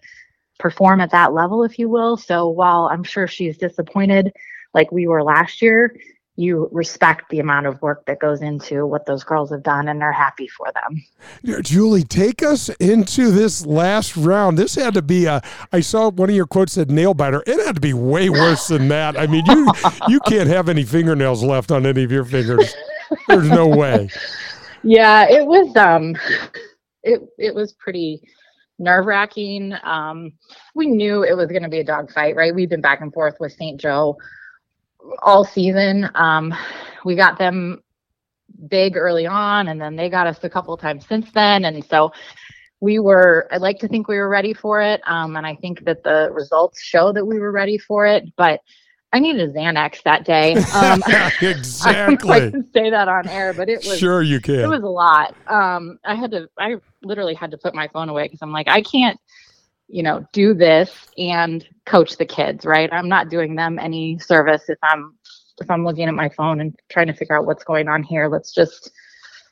perform 0.57 1.01
at 1.01 1.12
that 1.12 1.34
level, 1.34 1.63
if 1.63 1.77
you 1.77 1.88
will. 1.88 2.17
So 2.17 2.47
while 2.47 2.89
I'm 2.91 3.03
sure 3.03 3.27
she's 3.27 3.60
disappointed, 3.60 4.34
like 4.73 4.91
we 4.91 5.05
were 5.05 5.21
last 5.21 5.62
year, 5.62 5.95
you 6.38 6.70
respect 6.72 7.30
the 7.30 7.39
amount 7.39 7.65
of 7.65 7.82
work 7.82 8.06
that 8.06 8.20
goes 8.20 8.41
into 8.41 8.86
what 8.86 9.06
those 9.06 9.24
girls 9.24 9.52
have 9.52 9.63
done 9.63 9.89
and 9.89 10.00
they're 10.00 10.13
happy 10.13 10.48
for 10.48 10.72
them. 10.74 11.62
Julie, 11.62 12.04
take 12.04 12.41
us 12.41 12.70
into 12.80 13.32
this 13.32 13.65
last 13.65 14.15
round. 14.15 14.58
This 14.58 14.76
had 14.76 14.94
to 14.94 15.02
be 15.02 15.26
a. 15.26 15.41
I 15.74 15.82
saw 15.82 16.10
one 16.10 16.30
of 16.30 16.36
your 16.36 16.48
quotes 16.48 16.74
said 16.74 16.89
nail 16.89 17.13
biter. 17.13 17.44
It 17.46 17.63
had 17.65 17.76
to 17.76 17.82
be 17.82 17.94
way 17.94 18.30
worse 18.30 18.67
than 18.67 18.88
that. 18.88 19.17
I 19.17 19.28
mean, 19.28 19.46
you 19.46 19.72
you 20.08 20.20
can't 20.22 20.48
have 20.48 20.70
any 20.70 20.84
fingernails 20.84 21.44
left 21.44 21.72
on 21.72 21.86
any 21.86 22.04
of 22.04 22.12
your 22.12 22.26
fingers. 22.26 22.74
There's 23.28 23.50
no 23.50 23.67
way. 23.67 24.10
Yeah, 24.84 25.28
it 25.30 25.46
was 25.46 25.76
um 25.76 26.15
it 27.04 27.22
it 27.38 27.54
was 27.54 27.74
pretty 27.74 28.22
nerve 28.80 29.06
wracking. 29.06 29.74
Um 29.84 30.32
we 30.76 30.88
knew 30.88 31.24
it 31.24 31.36
was 31.36 31.52
gonna 31.52 31.70
be 31.70 31.80
a 31.80 31.84
dog 31.84 32.12
fight, 32.12 32.36
right? 32.36 32.56
We've 32.56 32.70
been 32.70 32.82
back 32.82 33.02
and 33.02 33.13
forth 33.13 33.36
with 33.39 33.52
St. 33.52 33.80
Joe 33.80 34.17
all 35.22 35.44
season. 35.44 36.10
Um 36.16 36.54
we 37.04 37.16
got 37.16 37.38
them 37.38 37.82
big 38.68 38.96
early 38.96 39.26
on 39.26 39.68
and 39.68 39.82
then 39.82 39.96
they 39.96 40.10
got 40.10 40.28
us 40.28 40.44
a 40.44 40.50
couple 40.50 40.74
of 40.74 40.80
times 40.80 41.06
since 41.08 41.32
then. 41.32 41.66
And 41.66 41.84
so 41.86 42.12
we 42.82 43.00
were, 43.00 43.48
I'd 43.52 43.62
like 43.62 43.80
to 43.80 43.88
think 43.88 44.08
we 44.08 44.18
were 44.18 44.28
ready 44.28 44.54
for 44.54 44.82
it. 44.82 45.02
Um, 45.06 45.38
and 45.38 45.46
I 45.46 45.56
think 45.56 45.86
that 45.86 46.04
the 46.04 46.30
results 46.34 46.82
show 46.82 47.14
that 47.14 47.26
we 47.26 47.40
were 47.40 47.52
ready 47.52 47.78
for 47.78 48.08
it. 48.08 48.26
But 48.36 48.62
I 49.14 49.20
needed 49.20 49.50
a 49.50 49.54
Xanax 49.54 50.04
that 50.04 50.26
day. 50.26 50.56
Um, 50.74 51.04
exactly. 51.42 52.32
I 52.32 52.50
can 52.50 52.72
say 52.74 52.90
that 52.90 53.08
on 53.08 53.28
air, 53.28 53.54
but 53.54 53.70
it 53.70 53.86
was 53.86 54.00
sure 54.00 54.24
you 54.24 54.40
can. 54.40 54.60
It 54.60 54.68
was 54.68 54.84
a 54.84 54.88
lot. 54.88 55.36
Um, 55.48 56.00
I 56.06 56.16
had 56.16 56.32
to. 56.32 56.50
I 56.58 56.78
literally 57.04 57.36
had 57.36 57.52
to 57.52 57.58
put 57.58 57.76
my 57.76 57.88
phone 57.90 58.10
away 58.10 58.24
because 58.24 58.42
I'm 58.42 58.52
like, 58.52 58.68
I 58.68 58.82
can't, 58.82 59.20
you 59.91 60.04
know, 60.04 60.25
do 60.32 60.54
this 60.54 61.08
and 61.17 61.67
coach 61.86 62.17
the 62.17 62.25
kids. 62.25 62.65
Right? 62.65 62.91
I'm 62.91 63.10
not 63.10 63.30
doing 63.30 63.56
them 63.56 63.77
any 63.80 64.17
service 64.19 64.69
if 64.69 64.80
I'm 64.84 65.15
if 65.60 65.69
I'm 65.69 65.86
looking 65.86 66.08
at 66.08 66.13
my 66.13 66.30
phone 66.30 66.60
and 66.60 66.75
trying 66.89 67.08
to 67.08 67.13
figure 67.13 67.38
out 67.38 67.45
what's 67.45 67.63
going 67.63 67.88
on 67.88 68.04
here. 68.04 68.27
Let's 68.27 68.54
just, 68.54 68.91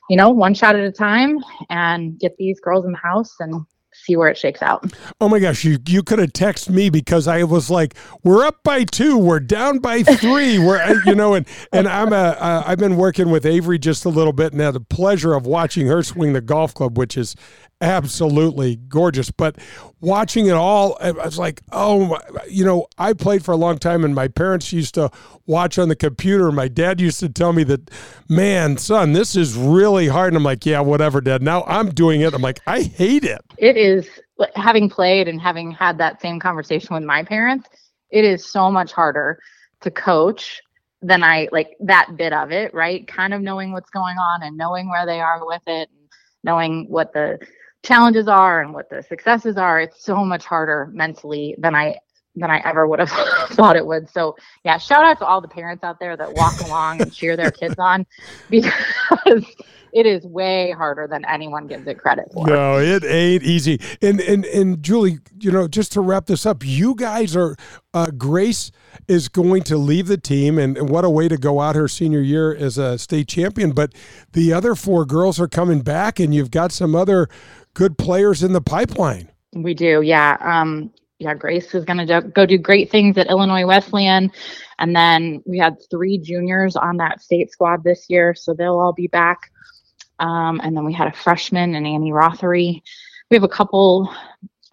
you 0.08 0.16
know, 0.16 0.30
one 0.30 0.54
shot 0.54 0.74
at 0.74 0.82
a 0.82 0.92
time 0.92 1.38
and 1.68 2.18
get 2.18 2.36
these 2.36 2.60
girls 2.60 2.84
in 2.84 2.92
the 2.92 2.98
house 2.98 3.34
and 3.38 3.64
see 3.92 4.16
where 4.16 4.28
it 4.28 4.38
shakes 4.38 4.62
out. 4.62 4.92
Oh 5.20 5.28
my 5.28 5.38
gosh, 5.38 5.64
you 5.64 5.78
you 5.86 6.02
could 6.02 6.18
have 6.18 6.32
texted 6.32 6.70
me 6.70 6.90
because 6.90 7.26
I 7.28 7.42
was 7.44 7.70
like, 7.70 7.94
we're 8.22 8.44
up 8.44 8.62
by 8.62 8.84
two, 8.84 9.18
we're 9.18 9.40
down 9.40 9.78
by 9.78 10.02
three, 10.02 10.58
we're 10.58 11.02
you 11.04 11.14
know, 11.14 11.34
and 11.34 11.46
and 11.72 11.88
I'm 11.88 12.12
a 12.12 12.36
uh, 12.38 12.62
I've 12.66 12.78
been 12.78 12.96
working 12.96 13.30
with 13.30 13.44
Avery 13.44 13.78
just 13.78 14.04
a 14.04 14.08
little 14.08 14.32
bit 14.32 14.52
and 14.52 14.60
had 14.60 14.74
the 14.74 14.80
pleasure 14.80 15.34
of 15.34 15.46
watching 15.46 15.86
her 15.86 16.02
swing 16.02 16.32
the 16.32 16.40
golf 16.40 16.74
club, 16.74 16.96
which 16.96 17.16
is 17.16 17.34
absolutely 17.80 18.76
gorgeous. 18.76 19.30
But 19.30 19.56
watching 20.00 20.46
it 20.46 20.52
all, 20.54 20.96
I 21.00 21.12
was 21.12 21.38
like, 21.38 21.62
oh, 21.72 22.18
you 22.48 22.64
know, 22.64 22.86
I 22.98 23.12
played 23.12 23.44
for 23.44 23.52
a 23.52 23.56
long 23.56 23.78
time, 23.78 24.04
and 24.04 24.14
my 24.14 24.28
parents 24.28 24.72
used 24.72 24.94
to 24.94 25.10
watch 25.46 25.78
on 25.78 25.88
the 25.88 25.96
computer. 25.96 26.52
My 26.52 26.68
dad 26.68 27.00
used 27.00 27.20
to 27.20 27.28
tell 27.28 27.52
me 27.52 27.64
that, 27.64 27.90
man, 28.28 28.76
son, 28.76 29.12
this 29.12 29.36
is 29.36 29.56
really 29.56 30.08
hard. 30.08 30.28
And 30.28 30.36
I'm 30.36 30.44
like, 30.44 30.66
yeah, 30.66 30.80
whatever, 30.80 31.20
dad. 31.20 31.42
Now 31.42 31.64
I'm 31.66 31.90
doing 31.90 32.20
it. 32.20 32.34
I'm 32.34 32.42
like, 32.42 32.60
I 32.66 32.82
hate 32.82 33.24
it. 33.24 33.40
It 33.58 33.76
is 33.76 34.08
having 34.54 34.88
played 34.88 35.28
and 35.28 35.40
having 35.40 35.70
had 35.70 35.98
that 35.98 36.20
same 36.20 36.40
conversation 36.40 36.94
with 36.94 37.04
my 37.04 37.22
parents. 37.24 37.68
It 38.10 38.24
is 38.24 38.50
so 38.50 38.70
much 38.70 38.92
harder 38.92 39.38
to 39.80 39.90
coach 39.90 40.60
than 41.02 41.22
I 41.22 41.48
like 41.52 41.76
that 41.80 42.16
bit 42.16 42.32
of 42.32 42.52
it, 42.52 42.74
right? 42.74 43.06
Kind 43.06 43.32
of 43.32 43.40
knowing 43.40 43.72
what's 43.72 43.90
going 43.90 44.18
on 44.18 44.42
and 44.42 44.56
knowing 44.56 44.90
where 44.90 45.06
they 45.06 45.20
are 45.20 45.46
with 45.46 45.62
it, 45.66 45.88
knowing 46.44 46.86
what 46.88 47.12
the 47.12 47.38
challenges 47.82 48.28
are 48.28 48.60
and 48.60 48.74
what 48.74 48.88
the 48.90 49.02
successes 49.02 49.56
are 49.56 49.80
it's 49.80 50.04
so 50.04 50.24
much 50.24 50.44
harder 50.44 50.90
mentally 50.92 51.54
than 51.58 51.74
i 51.74 51.96
than 52.36 52.50
i 52.50 52.60
ever 52.64 52.86
would 52.86 52.98
have 52.98 53.10
thought 53.50 53.76
it 53.76 53.84
would 53.84 54.08
so 54.08 54.36
yeah 54.64 54.78
shout 54.78 55.04
out 55.04 55.18
to 55.18 55.24
all 55.24 55.40
the 55.40 55.48
parents 55.48 55.82
out 55.82 55.98
there 55.98 56.16
that 56.16 56.32
walk 56.34 56.60
along 56.60 57.00
and 57.00 57.12
cheer 57.12 57.36
their 57.36 57.50
kids 57.50 57.76
on 57.78 58.06
because 58.50 59.44
it 59.92 60.06
is 60.06 60.24
way 60.24 60.70
harder 60.70 61.06
than 61.06 61.24
anyone 61.24 61.66
gives 61.66 61.86
it 61.86 61.98
credit 61.98 62.26
for. 62.32 62.46
No, 62.46 62.78
it 62.78 63.04
ain't 63.04 63.42
easy. 63.42 63.80
And 64.00 64.20
and 64.20 64.44
and 64.46 64.82
Julie, 64.82 65.18
you 65.38 65.50
know, 65.50 65.68
just 65.68 65.92
to 65.92 66.00
wrap 66.00 66.26
this 66.26 66.46
up, 66.46 66.64
you 66.64 66.94
guys 66.94 67.34
are 67.34 67.56
uh, 67.92 68.10
Grace 68.16 68.70
is 69.08 69.28
going 69.28 69.62
to 69.64 69.76
leave 69.76 70.06
the 70.06 70.16
team, 70.16 70.58
and, 70.58 70.76
and 70.76 70.88
what 70.88 71.04
a 71.04 71.10
way 71.10 71.28
to 71.28 71.36
go 71.36 71.60
out 71.60 71.76
her 71.76 71.88
senior 71.88 72.20
year 72.20 72.54
as 72.54 72.78
a 72.78 72.98
state 72.98 73.28
champion. 73.28 73.72
But 73.72 73.94
the 74.32 74.52
other 74.52 74.74
four 74.74 75.04
girls 75.04 75.40
are 75.40 75.48
coming 75.48 75.80
back, 75.80 76.20
and 76.20 76.34
you've 76.34 76.50
got 76.50 76.72
some 76.72 76.94
other 76.94 77.28
good 77.74 77.98
players 77.98 78.42
in 78.42 78.52
the 78.52 78.60
pipeline. 78.60 79.30
We 79.52 79.74
do, 79.74 80.02
yeah. 80.02 80.36
Um, 80.40 80.92
yeah, 81.18 81.34
Grace 81.34 81.74
is 81.74 81.84
going 81.84 82.06
to 82.06 82.22
go 82.34 82.46
do 82.46 82.56
great 82.56 82.90
things 82.90 83.18
at 83.18 83.28
Illinois 83.28 83.66
Wesleyan. 83.66 84.32
And 84.78 84.96
then 84.96 85.42
we 85.44 85.58
had 85.58 85.76
three 85.90 86.18
juniors 86.18 86.76
on 86.76 86.96
that 86.96 87.20
state 87.20 87.52
squad 87.52 87.84
this 87.84 88.06
year, 88.08 88.34
so 88.34 88.54
they'll 88.54 88.78
all 88.78 88.94
be 88.94 89.06
back. 89.08 89.50
Um, 90.18 90.60
and 90.64 90.74
then 90.76 90.84
we 90.84 90.94
had 90.94 91.08
a 91.08 91.12
freshman 91.12 91.74
and 91.74 91.86
Annie 91.86 92.12
Rothery. 92.12 92.82
We 93.30 93.36
have 93.36 93.44
a 93.44 93.48
couple, 93.48 94.10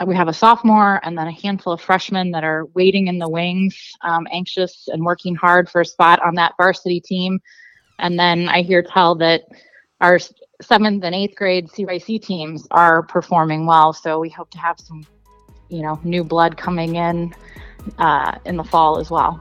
we 0.05 0.15
have 0.15 0.29
a 0.29 0.33
sophomore 0.33 1.01
and 1.03 1.17
then 1.17 1.27
a 1.27 1.31
handful 1.31 1.73
of 1.73 1.81
freshmen 1.81 2.31
that 2.31 2.45
are 2.45 2.65
waiting 2.73 3.07
in 3.07 3.19
the 3.19 3.29
wings, 3.29 3.91
um, 4.01 4.25
anxious 4.31 4.87
and 4.87 5.03
working 5.03 5.35
hard 5.35 5.69
for 5.69 5.81
a 5.81 5.85
spot 5.85 6.21
on 6.25 6.35
that 6.35 6.53
varsity 6.57 7.01
team. 7.01 7.39
And 7.99 8.17
then 8.17 8.47
I 8.47 8.61
hear 8.61 8.81
tell 8.81 9.15
that 9.15 9.43
our 9.99 10.19
seventh 10.61 11.03
and 11.03 11.13
eighth 11.13 11.35
grade 11.35 11.67
CYC 11.67 12.21
teams 12.21 12.67
are 12.71 13.03
performing 13.03 13.65
well. 13.65 13.93
So 13.93 14.19
we 14.19 14.29
hope 14.29 14.49
to 14.51 14.57
have 14.57 14.79
some, 14.79 15.05
you 15.69 15.81
know, 15.81 15.99
new 16.03 16.23
blood 16.23 16.57
coming 16.57 16.95
in 16.95 17.33
uh, 17.97 18.37
in 18.45 18.57
the 18.57 18.63
fall 18.63 18.99
as 18.99 19.09
well. 19.11 19.39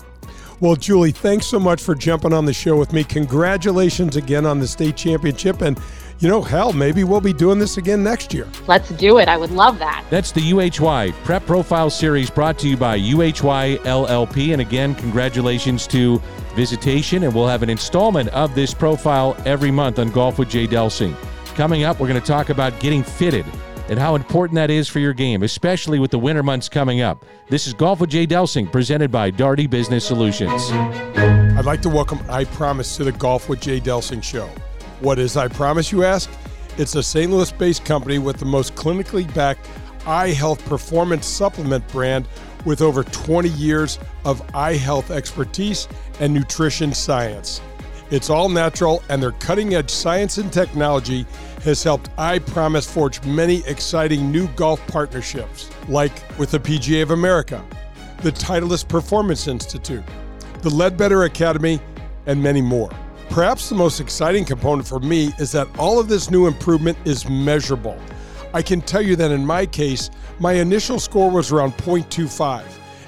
Well, 0.61 0.75
Julie, 0.75 1.13
thanks 1.13 1.47
so 1.47 1.61
much 1.61 1.83
for 1.83 1.95
jumping 1.95 2.33
on 2.33 2.47
the 2.47 2.53
show 2.53 2.77
with 2.77 2.93
me. 2.93 3.05
Congratulations 3.05 4.17
again 4.17 4.47
on 4.47 4.59
the 4.59 4.67
state 4.67 4.97
championship. 4.97 5.61
And, 5.61 5.79
you 6.19 6.29
know, 6.29 6.41
hell, 6.41 6.73
maybe 6.73 7.05
we'll 7.05 7.21
be 7.21 7.33
doing 7.33 7.59
this 7.59 7.77
again 7.77 8.03
next 8.03 8.33
year. 8.33 8.49
Let's 8.67 8.89
do 8.91 9.19
it. 9.19 9.29
I 9.29 9.37
would 9.37 9.51
love 9.51 9.79
that. 9.79 10.05
That's 10.09 10.33
the 10.33 10.41
UHY 10.41 11.13
Prep 11.25 11.45
Profile 11.47 11.91
Series 11.91 12.31
brought 12.31 12.59
to 12.61 12.69
you 12.69 12.77
by 12.77 12.99
UHY 12.99 13.79
LLP. 13.79 14.53
And 14.53 14.63
again, 14.63 14.95
congratulations 14.95 15.87
to 15.89 16.21
Visitation. 16.55 17.25
And 17.25 17.35
we'll 17.35 17.47
have 17.47 17.63
an 17.63 17.69
installment 17.69 18.31
of 18.31 18.55
this 18.55 18.73
profile 18.73 19.37
every 19.45 19.71
month 19.71 19.99
on 19.99 20.11
Golf 20.11 20.39
with 20.39 20.49
Jay 20.49 20.67
Delsing. 20.67 21.15
Coming 21.55 21.85
up, 21.85 22.01
we're 22.01 22.09
going 22.09 22.21
to 22.21 22.27
talk 22.27 22.49
about 22.49 22.79
getting 22.81 23.03
fitted 23.03 23.45
and 23.89 23.99
how 23.99 24.15
important 24.15 24.57
that 24.57 24.71
is 24.71 24.89
for 24.89 24.99
your 24.99 25.13
game, 25.13 25.43
especially 25.43 25.99
with 25.99 26.11
the 26.11 26.19
winter 26.19 26.43
months 26.43 26.69
coming 26.69 27.03
up. 27.03 27.25
This 27.49 27.67
is 27.67 27.75
Golf 27.75 28.01
with 28.01 28.11
Jay 28.11 28.27
Delsing, 28.27 28.71
presented 28.73 29.11
by 29.11 29.31
Daugherty 29.31 29.67
Business 29.67 30.05
Solutions. 30.07 30.71
I'd 30.73 31.67
like 31.67 31.83
to 31.83 31.89
welcome 31.89 32.19
EyePromise 32.21 32.97
to 32.97 33.05
the 33.05 33.13
Golf 33.13 33.49
with 33.49 33.61
Jay 33.61 33.81
Delsing 33.81 34.23
show. 34.23 34.51
What 35.01 35.19
is 35.19 35.37
EyePromise, 35.37 35.93
you 35.93 36.05
ask? 36.05 36.31
It's 36.79 36.95
a 36.95 37.03
St. 37.03 37.31
Louis 37.31 37.53
based 37.53 37.85
company 37.85 38.19
with 38.19 38.39
the 38.39 38.47
most 38.47 38.75
clinically 38.75 39.33
backed 39.35 39.69
eye 40.07 40.31
health 40.31 40.65
performance 40.65 41.27
supplement 41.27 41.87
brand 41.89 42.27
with 42.65 42.81
over 42.81 43.05
20 43.05 43.51
years 43.51 43.99
of 44.25 44.43
eye 44.55 44.75
health 44.75 45.11
expertise 45.11 45.87
and 46.19 46.33
nutrition 46.33 46.95
science. 46.95 47.61
It's 48.11 48.31
all 48.31 48.49
natural, 48.49 49.03
and 49.11 49.23
their 49.23 49.33
cutting 49.33 49.75
edge 49.75 49.91
science 49.91 50.39
and 50.39 50.51
technology 50.51 51.27
has 51.63 51.83
helped 51.83 52.15
EyePromise 52.17 52.91
forge 52.91 53.23
many 53.25 53.67
exciting 53.67 54.33
new 54.33 54.49
golf 54.49 54.85
partnerships, 54.87 55.71
like 55.89 56.13
with 56.39 56.53
the 56.53 56.61
PGA 56.61 57.03
of 57.03 57.11
America, 57.11 57.63
the 58.23 58.33
Titleist 58.33 58.89
Performance 58.89 59.47
Institute, 59.47 60.05
the 60.63 60.71
Leadbetter 60.71 61.27
Academy, 61.27 61.81
and 62.27 62.43
many 62.43 62.63
more. 62.63 62.91
Perhaps 63.31 63.69
the 63.69 63.75
most 63.75 64.01
exciting 64.01 64.45
component 64.45 64.89
for 64.89 65.01
me 65.01 65.33
is 65.39 65.53
that 65.53 65.69
all 65.79 65.99
of 65.99 66.09
this 66.09 66.31
new 66.31 66.47
improvement 66.47 66.97
is 67.05 67.29
measurable. 67.29 68.01
I 68.55 68.63
can 68.63 68.81
tell 68.81 69.03
you 69.03 69.17
that 69.17 69.31
in 69.31 69.45
my 69.45 69.67
case, 69.67 70.11
my 70.39 70.55
initial 70.55 70.99
score 70.99 71.31
was 71.31 71.53
around 71.53 71.75
0.25. 71.77 72.65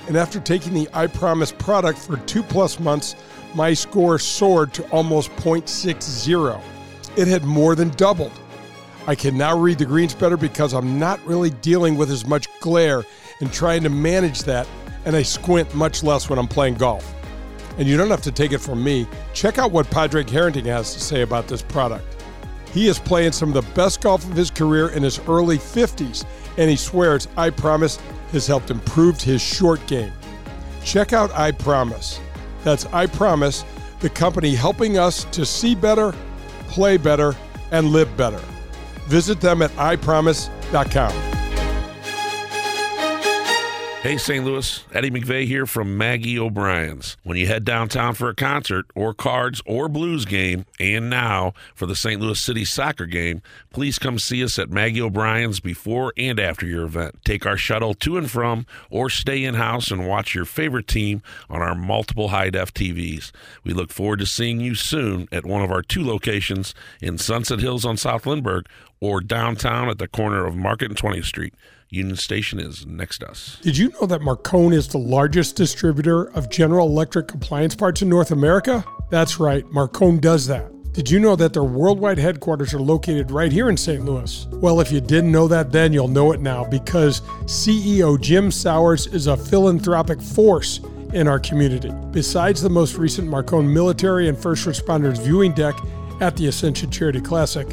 And 0.07 0.16
after 0.16 0.40
taking 0.40 0.74
the 0.74 0.87
EyePromise 0.87 1.57
product 1.59 1.98
for 1.98 2.16
two 2.18 2.42
plus 2.42 2.78
months, 2.78 3.14
my 3.54 3.72
score 3.72 4.18
soared 4.18 4.74
to 4.74 4.87
almost 4.90 5.31
0.60. 5.37 6.61
It 7.16 7.28
had 7.28 7.44
more 7.44 7.74
than 7.74 7.88
doubled. 7.90 8.33
I 9.07 9.14
can 9.14 9.38
now 9.38 9.59
read 9.59 9.78
the 9.78 9.87
greens 9.87 10.14
better 10.14 10.37
because 10.37 10.74
I'm 10.74 10.98
not 10.98 11.24
really 11.26 11.50
dealing 11.50 11.96
with 11.96 12.11
as 12.11 12.26
much 12.26 12.46
glare 12.61 13.04
and 13.40 13.50
trying 13.50 13.83
to 13.85 13.88
manage 13.88 14.42
that, 14.42 14.68
and 15.07 15.16
I 15.16 15.22
squint 15.22 15.74
much 15.74 16.02
less 16.02 16.28
when 16.28 16.38
I'm 16.38 16.48
playing 16.48 16.74
golf. 16.74 17.14
And 17.79 17.88
you 17.88 17.97
don't 17.97 18.11
have 18.11 18.23
to 18.23 18.33
take 18.33 18.53
it 18.53 18.59
from 18.59 18.83
me. 18.83 19.07
Check 19.33 19.57
out 19.59 19.73
what 19.73 19.88
Padraig 19.91 20.29
Harrington 20.29 20.64
has 20.67 20.93
to 20.95 21.01
say 21.01 21.23
about 21.23 21.47
this 21.47 21.62
product. 21.62 22.05
He 22.73 22.88
is 22.88 22.99
playing 22.99 23.33
some 23.33 23.49
of 23.49 23.55
the 23.55 23.73
best 23.73 24.01
golf 24.01 24.25
of 24.25 24.37
his 24.37 24.51
career 24.51 24.91
in 24.91 25.03
his 25.03 25.21
early 25.29 25.59
50s, 25.59 26.25
and 26.59 26.69
he 26.69 26.77
swears 26.77 27.27
EyePromise 27.38 27.99
has 28.33 28.47
helped 28.47 28.71
improve 28.71 29.21
his 29.21 29.41
short 29.41 29.85
game. 29.87 30.12
Check 30.85 31.12
out 31.12 31.31
EyePromise. 31.31 32.19
That's 32.64 32.85
EyePromise, 32.87 33.64
the 34.01 34.11
company 34.11 34.55
helping 34.55 34.99
us 34.99 35.25
to 35.25 35.47
see 35.47 35.75
better, 35.75 36.14
play 36.69 36.97
better, 36.97 37.35
and 37.71 37.88
live 37.88 38.14
better. 38.17 38.41
Visit 39.07 39.41
them 39.41 39.62
at 39.62 39.71
eyepromise.com. 39.73 41.38
Hey, 44.00 44.16
St. 44.16 44.44
Louis, 44.44 44.84
Eddie 44.94 45.11
McVeigh 45.11 45.48
here 45.48 45.66
from 45.66 45.98
Maggie 45.98 46.38
O'Brien's. 46.38 47.16
When 47.24 47.37
you 47.37 47.48
head 47.48 47.64
downtown 47.64 48.14
for 48.14 48.28
a 48.28 48.34
concert 48.34 48.87
or 48.94 49.12
cards 49.12 49.61
or 49.66 49.88
blues 49.88 50.24
game, 50.24 50.66
and 50.78 51.11
now 51.11 51.52
for 51.74 51.87
the 51.87 51.96
St. 51.96 52.20
Louis 52.20 52.40
City 52.40 52.64
soccer 52.64 53.06
game, 53.06 53.42
please 53.72 53.98
come 53.98 54.20
see 54.20 54.44
us 54.44 54.56
at 54.56 54.70
Maggie 54.70 55.02
O'Brien's 55.02 55.58
before 55.58 56.12
and 56.16 56.38
after 56.38 56.64
your 56.64 56.84
event. 56.84 57.18
Take 57.24 57.44
our 57.44 57.56
shuttle 57.56 57.92
to 57.94 58.16
and 58.16 58.30
from, 58.30 58.66
or 58.88 59.11
stay 59.11 59.42
in 59.42 59.56
house 59.56 59.90
and 59.90 60.06
watch 60.06 60.32
your 60.32 60.44
favorite 60.44 60.87
team 60.87 61.20
on 61.50 61.61
our 61.61 61.74
multiple 61.74 62.28
high 62.28 62.50
def 62.50 62.72
TVs. 62.72 63.32
We 63.64 63.74
look 63.74 63.90
forward 63.90 64.20
to 64.20 64.26
seeing 64.26 64.61
you 64.61 64.76
soon 64.76 65.28
at 65.32 65.44
one 65.44 65.62
of 65.62 65.72
our 65.72 65.82
two 65.82 66.06
locations 66.06 66.72
in 67.02 67.18
Sunset 67.18 67.58
Hills 67.58 67.84
on 67.84 67.96
South 67.96 68.26
Lindbergh 68.26 68.68
or 69.00 69.20
downtown 69.20 69.88
at 69.88 69.98
the 69.98 70.06
corner 70.06 70.46
of 70.46 70.54
Market 70.54 70.88
and 70.88 70.96
20th 70.96 71.24
Street. 71.24 71.52
Union 71.90 72.16
Station 72.16 72.61
is 72.61 72.87
next 72.87 73.18
to 73.18 73.31
us. 73.31 73.59
Did 73.62 73.79
you 73.79 73.90
know 73.90 74.07
that 74.07 74.20
Marcone 74.20 74.74
is 74.74 74.88
the 74.88 74.98
largest 74.98 75.57
distributor 75.57 76.24
of 76.37 76.51
General 76.51 76.87
Electric 76.87 77.33
appliance 77.33 77.74
parts 77.74 78.03
in 78.03 78.09
North 78.09 78.31
America? 78.31 78.85
That's 79.11 79.40
right, 79.40 79.64
Marcone 79.66 80.20
does 80.20 80.46
that. 80.48 80.70
Did 80.92 81.11
you 81.11 81.20
know 81.20 81.37
that 81.37 81.53
their 81.53 81.64
worldwide 81.64 82.18
headquarters 82.18 82.74
are 82.74 82.81
located 82.81 83.31
right 83.31 83.53
here 83.53 83.70
in 83.70 83.77
St. 83.77 84.05
Louis? 84.05 84.46
Well, 84.53 84.81
if 84.81 84.90
you 84.90 85.01
didn't 85.01 85.33
know 85.33 85.48
that 85.48 85.70
then, 85.70 85.92
you'll 85.92 86.09
know 86.09 86.33
it 86.33 86.40
now 86.40 86.64
because 86.64 87.20
CEO 87.44 88.20
Jim 88.20 88.51
Souers 88.51 89.07
is 89.07 89.27
a 89.27 89.37
philanthropic 89.37 90.20
force 90.20 90.81
in 91.14 91.29
our 91.29 91.38
community. 91.38 91.92
Besides 92.11 92.61
the 92.61 92.68
most 92.68 92.96
recent 92.96 93.29
Marcone 93.29 93.72
military 93.72 94.29
and 94.29 94.37
first 94.37 94.66
responders 94.66 95.22
viewing 95.22 95.53
deck 95.53 95.74
at 96.20 96.37
the 96.37 96.48
Ascension 96.48 96.90
Charity 96.90 97.20
Classic, 97.20 97.66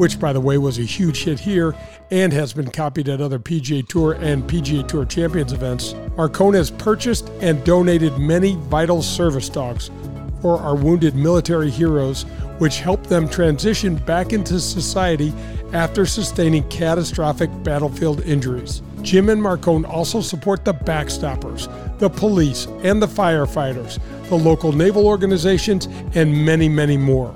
which 0.00 0.18
by 0.18 0.32
the 0.32 0.40
way 0.40 0.56
was 0.56 0.78
a 0.78 0.82
huge 0.82 1.24
hit 1.24 1.38
here 1.38 1.74
and 2.10 2.32
has 2.32 2.54
been 2.54 2.70
copied 2.70 3.06
at 3.06 3.20
other 3.20 3.38
PGA 3.38 3.86
Tour 3.86 4.14
and 4.14 4.42
PGA 4.44 4.88
Tour 4.88 5.04
Champions 5.04 5.52
events, 5.52 5.92
Marcone 6.16 6.54
has 6.54 6.70
purchased 6.70 7.28
and 7.42 7.62
donated 7.64 8.16
many 8.16 8.54
vital 8.54 9.02
service 9.02 9.50
dogs 9.50 9.90
for 10.40 10.58
our 10.58 10.74
wounded 10.74 11.14
military 11.14 11.68
heroes 11.68 12.22
which 12.56 12.78
helped 12.78 13.10
them 13.10 13.28
transition 13.28 13.94
back 13.94 14.32
into 14.32 14.58
society 14.58 15.34
after 15.74 16.06
sustaining 16.06 16.66
catastrophic 16.70 17.50
battlefield 17.62 18.22
injuries. 18.22 18.80
Jim 19.02 19.28
and 19.28 19.42
Marcone 19.42 19.86
also 19.86 20.22
support 20.22 20.64
the 20.64 20.72
Backstoppers, 20.72 21.68
the 21.98 22.08
police, 22.08 22.64
and 22.82 23.02
the 23.02 23.06
firefighters, 23.06 23.98
the 24.30 24.34
local 24.34 24.72
naval 24.72 25.06
organizations, 25.06 25.88
and 26.14 26.46
many, 26.46 26.70
many 26.70 26.96
more. 26.96 27.34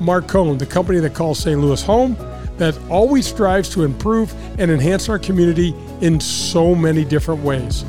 Marcone, 0.00 0.58
the 0.58 0.66
company 0.66 0.98
that 1.00 1.14
calls 1.14 1.38
St. 1.38 1.60
Louis 1.60 1.82
home, 1.82 2.16
that 2.56 2.78
always 2.88 3.26
strives 3.26 3.68
to 3.70 3.84
improve 3.84 4.34
and 4.58 4.70
enhance 4.70 5.08
our 5.08 5.18
community 5.18 5.74
in 6.00 6.20
so 6.20 6.74
many 6.74 7.04
different 7.04 7.42
ways. 7.42 7.84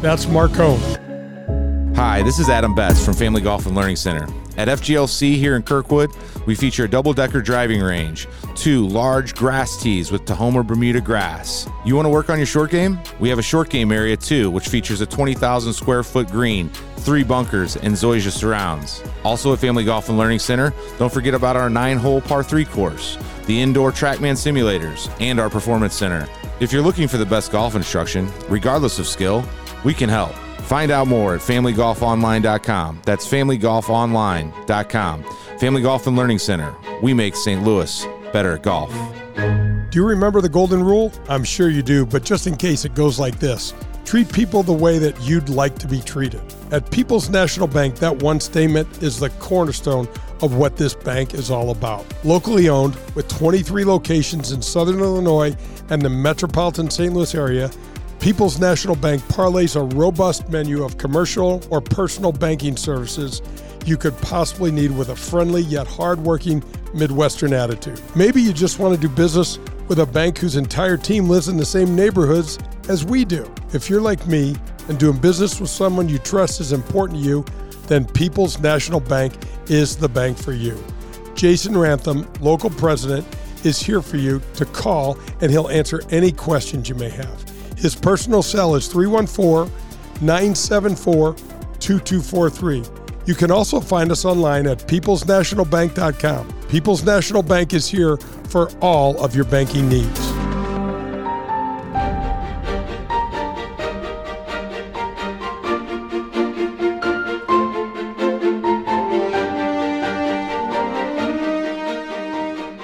That's 0.00 0.26
Marcone. 0.26 1.96
Hi, 1.96 2.22
this 2.22 2.38
is 2.38 2.48
Adam 2.48 2.74
Betts 2.74 3.04
from 3.04 3.14
Family 3.14 3.40
Golf 3.40 3.66
and 3.66 3.76
Learning 3.76 3.96
Center. 3.96 4.26
At 4.56 4.68
FGLC 4.68 5.36
here 5.36 5.56
in 5.56 5.62
Kirkwood, 5.62 6.10
we 6.46 6.54
feature 6.54 6.84
a 6.84 6.88
double 6.88 7.14
decker 7.14 7.40
driving 7.40 7.80
range, 7.80 8.28
two 8.54 8.86
large 8.86 9.34
grass 9.34 9.80
tees 9.80 10.12
with 10.12 10.24
Tahoma 10.26 10.66
Bermuda 10.66 11.00
grass. 11.00 11.66
You 11.86 11.96
want 11.96 12.06
to 12.06 12.10
work 12.10 12.28
on 12.28 12.38
your 12.38 12.46
short 12.46 12.70
game? 12.70 12.98
We 13.18 13.30
have 13.30 13.38
a 13.38 13.42
short 13.42 13.70
game 13.70 13.90
area 13.92 14.16
too, 14.16 14.50
which 14.50 14.68
features 14.68 15.00
a 15.00 15.06
20,000 15.06 15.72
square 15.72 16.02
foot 16.02 16.28
green, 16.28 16.68
three 16.98 17.24
bunkers, 17.24 17.76
and 17.76 17.94
Zoysia 17.94 18.30
surrounds. 18.30 19.02
Also 19.24 19.52
a 19.52 19.56
Family 19.56 19.84
Golf 19.84 20.10
and 20.10 20.18
Learning 20.18 20.38
Center, 20.38 20.74
don't 20.98 21.12
forget 21.12 21.32
about 21.34 21.56
our 21.56 21.70
nine 21.70 21.96
hole 21.96 22.20
par 22.20 22.42
three 22.42 22.66
course, 22.66 23.16
the 23.46 23.60
indoor 23.60 23.90
Trackman 23.90 24.36
simulators, 24.36 25.10
and 25.18 25.40
our 25.40 25.48
performance 25.48 25.94
center. 25.94 26.28
If 26.60 26.72
you're 26.72 26.82
looking 26.82 27.08
for 27.08 27.16
the 27.16 27.26
best 27.26 27.52
golf 27.52 27.74
instruction, 27.74 28.30
regardless 28.48 28.98
of 28.98 29.06
skill, 29.06 29.44
we 29.82 29.94
can 29.94 30.10
help. 30.10 30.34
Find 30.72 30.90
out 30.90 31.06
more 31.06 31.34
at 31.34 31.42
familygolfonline.com. 31.42 33.02
That's 33.04 33.28
familygolfonline.com. 33.30 35.24
Family 35.58 35.82
Golf 35.82 36.06
and 36.06 36.16
Learning 36.16 36.38
Center. 36.38 36.74
We 37.02 37.12
make 37.12 37.36
St. 37.36 37.62
Louis 37.62 38.06
better 38.32 38.52
at 38.54 38.62
golf. 38.62 38.90
Do 39.36 39.98
you 39.98 40.06
remember 40.06 40.40
the 40.40 40.48
golden 40.48 40.82
rule? 40.82 41.12
I'm 41.28 41.44
sure 41.44 41.68
you 41.68 41.82
do, 41.82 42.06
but 42.06 42.24
just 42.24 42.46
in 42.46 42.56
case 42.56 42.86
it 42.86 42.94
goes 42.94 43.18
like 43.18 43.38
this 43.38 43.74
treat 44.06 44.32
people 44.32 44.62
the 44.62 44.72
way 44.72 44.98
that 44.98 45.20
you'd 45.20 45.50
like 45.50 45.78
to 45.80 45.86
be 45.86 46.00
treated. 46.00 46.40
At 46.70 46.90
People's 46.90 47.28
National 47.28 47.66
Bank, 47.66 47.96
that 47.96 48.22
one 48.22 48.40
statement 48.40 49.02
is 49.02 49.20
the 49.20 49.28
cornerstone 49.28 50.08
of 50.40 50.56
what 50.56 50.78
this 50.78 50.94
bank 50.94 51.34
is 51.34 51.50
all 51.50 51.70
about. 51.70 52.06
Locally 52.24 52.70
owned, 52.70 52.96
with 53.14 53.28
23 53.28 53.84
locations 53.84 54.52
in 54.52 54.62
Southern 54.62 55.00
Illinois 55.00 55.54
and 55.90 56.00
the 56.00 56.08
metropolitan 56.08 56.90
St. 56.90 57.12
Louis 57.12 57.34
area, 57.34 57.70
People's 58.22 58.60
National 58.60 58.94
Bank 58.94 59.20
parlays 59.22 59.74
a 59.74 59.82
robust 59.96 60.48
menu 60.48 60.84
of 60.84 60.96
commercial 60.96 61.60
or 61.70 61.80
personal 61.80 62.30
banking 62.30 62.76
services 62.76 63.42
you 63.84 63.96
could 63.96 64.16
possibly 64.18 64.70
need 64.70 64.92
with 64.92 65.08
a 65.08 65.16
friendly 65.16 65.62
yet 65.62 65.88
hardworking 65.88 66.62
Midwestern 66.94 67.52
attitude. 67.52 68.00
Maybe 68.14 68.40
you 68.40 68.52
just 68.52 68.78
want 68.78 68.94
to 68.94 69.00
do 69.00 69.12
business 69.12 69.58
with 69.88 69.98
a 69.98 70.06
bank 70.06 70.38
whose 70.38 70.54
entire 70.54 70.96
team 70.96 71.28
lives 71.28 71.48
in 71.48 71.56
the 71.56 71.64
same 71.64 71.96
neighborhoods 71.96 72.60
as 72.88 73.04
we 73.04 73.24
do. 73.24 73.52
If 73.72 73.90
you're 73.90 74.00
like 74.00 74.24
me 74.28 74.54
and 74.86 75.00
doing 75.00 75.18
business 75.18 75.58
with 75.58 75.70
someone 75.70 76.08
you 76.08 76.18
trust 76.18 76.60
is 76.60 76.70
important 76.70 77.18
to 77.18 77.28
you, 77.28 77.44
then 77.88 78.04
People's 78.04 78.60
National 78.60 79.00
Bank 79.00 79.34
is 79.66 79.96
the 79.96 80.08
bank 80.08 80.38
for 80.38 80.52
you. 80.52 80.80
Jason 81.34 81.76
Rantham, 81.76 82.32
local 82.40 82.70
president, 82.70 83.26
is 83.64 83.80
here 83.80 84.00
for 84.00 84.16
you 84.16 84.40
to 84.54 84.64
call 84.64 85.18
and 85.40 85.50
he'll 85.50 85.70
answer 85.70 86.02
any 86.10 86.30
questions 86.30 86.88
you 86.88 86.94
may 86.94 87.10
have. 87.10 87.51
His 87.82 87.96
personal 87.96 88.44
cell 88.44 88.76
is 88.76 88.86
314 88.86 89.68
974 90.20 91.34
2243. 91.80 92.84
You 93.26 93.34
can 93.34 93.50
also 93.50 93.80
find 93.80 94.12
us 94.12 94.24
online 94.24 94.68
at 94.68 94.86
peoplesnationalbank.com. 94.86 96.48
People's 96.68 97.02
National 97.02 97.42
Bank 97.42 97.74
is 97.74 97.88
here 97.88 98.18
for 98.48 98.70
all 98.80 99.20
of 99.22 99.34
your 99.34 99.44
banking 99.44 99.88
needs. 99.88 100.32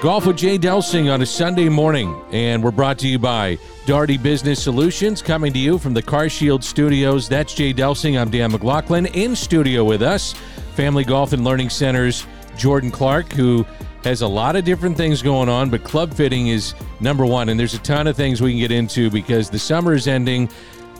Golf 0.01 0.25
with 0.25 0.37
Jay 0.37 0.57
Delsing 0.57 1.13
on 1.13 1.21
a 1.21 1.25
Sunday 1.25 1.69
morning, 1.69 2.21
and 2.31 2.61
we're 2.63 2.71
brought 2.71 2.99
to 2.99 3.07
you 3.07 3.19
by 3.19 3.57
Daugherty 3.89 4.17
Business 4.17 4.61
Solutions, 4.61 5.19
coming 5.19 5.51
to 5.51 5.57
you 5.57 5.79
from 5.79 5.95
the 5.95 6.01
Car 6.03 6.29
Shield 6.29 6.63
Studios. 6.63 7.27
That's 7.27 7.55
Jay 7.55 7.73
Delsing. 7.73 8.21
I'm 8.21 8.29
Dan 8.29 8.51
McLaughlin. 8.51 9.07
In 9.07 9.35
studio 9.35 9.83
with 9.83 10.03
us, 10.03 10.33
Family 10.75 11.03
Golf 11.03 11.33
and 11.33 11.43
Learning 11.43 11.71
Center's 11.71 12.27
Jordan 12.55 12.91
Clark, 12.91 13.33
who 13.33 13.65
has 14.03 14.21
a 14.21 14.27
lot 14.27 14.55
of 14.55 14.63
different 14.63 14.95
things 14.95 15.23
going 15.23 15.49
on, 15.49 15.71
but 15.71 15.83
club 15.83 16.13
fitting 16.13 16.49
is 16.49 16.75
number 16.99 17.25
one. 17.25 17.49
And 17.49 17.59
there's 17.59 17.73
a 17.73 17.79
ton 17.79 18.05
of 18.05 18.15
things 18.15 18.41
we 18.41 18.51
can 18.51 18.59
get 18.59 18.69
into 18.69 19.09
because 19.09 19.49
the 19.49 19.57
summer 19.57 19.95
is 19.95 20.07
ending, 20.07 20.49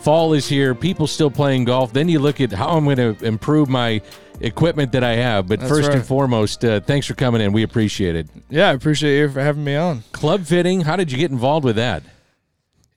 fall 0.02 0.34
is 0.34 0.50
here, 0.50 0.74
people 0.74 1.06
still 1.06 1.30
playing 1.30 1.66
golf. 1.66 1.94
Then 1.94 2.10
you 2.10 2.18
look 2.18 2.42
at 2.42 2.52
how 2.52 2.70
I'm 2.70 2.86
going 2.86 2.98
to 2.98 3.24
improve 3.24 3.70
my 3.70 4.02
equipment 4.42 4.94
that 4.94 5.04
I 5.04 5.14
have. 5.14 5.48
But 5.48 5.60
That's 5.60 5.72
first 5.72 5.90
right. 5.90 5.98
and 5.98 6.04
foremost, 6.04 6.66
uh, 6.66 6.80
thanks 6.80 7.06
for 7.06 7.14
coming 7.14 7.40
in. 7.40 7.54
We 7.54 7.62
appreciate 7.62 8.16
it. 8.16 8.28
Yeah, 8.50 8.70
I 8.70 8.74
appreciate 8.74 9.20
you 9.20 9.30
for 9.30 9.42
having 9.42 9.64
me 9.64 9.76
on. 9.76 10.02
Club 10.12 10.44
fitting, 10.44 10.82
how 10.82 10.96
did 10.96 11.12
you 11.12 11.20
get 11.20 11.30
involved 11.30 11.66
with 11.66 11.76
that? 11.76 12.02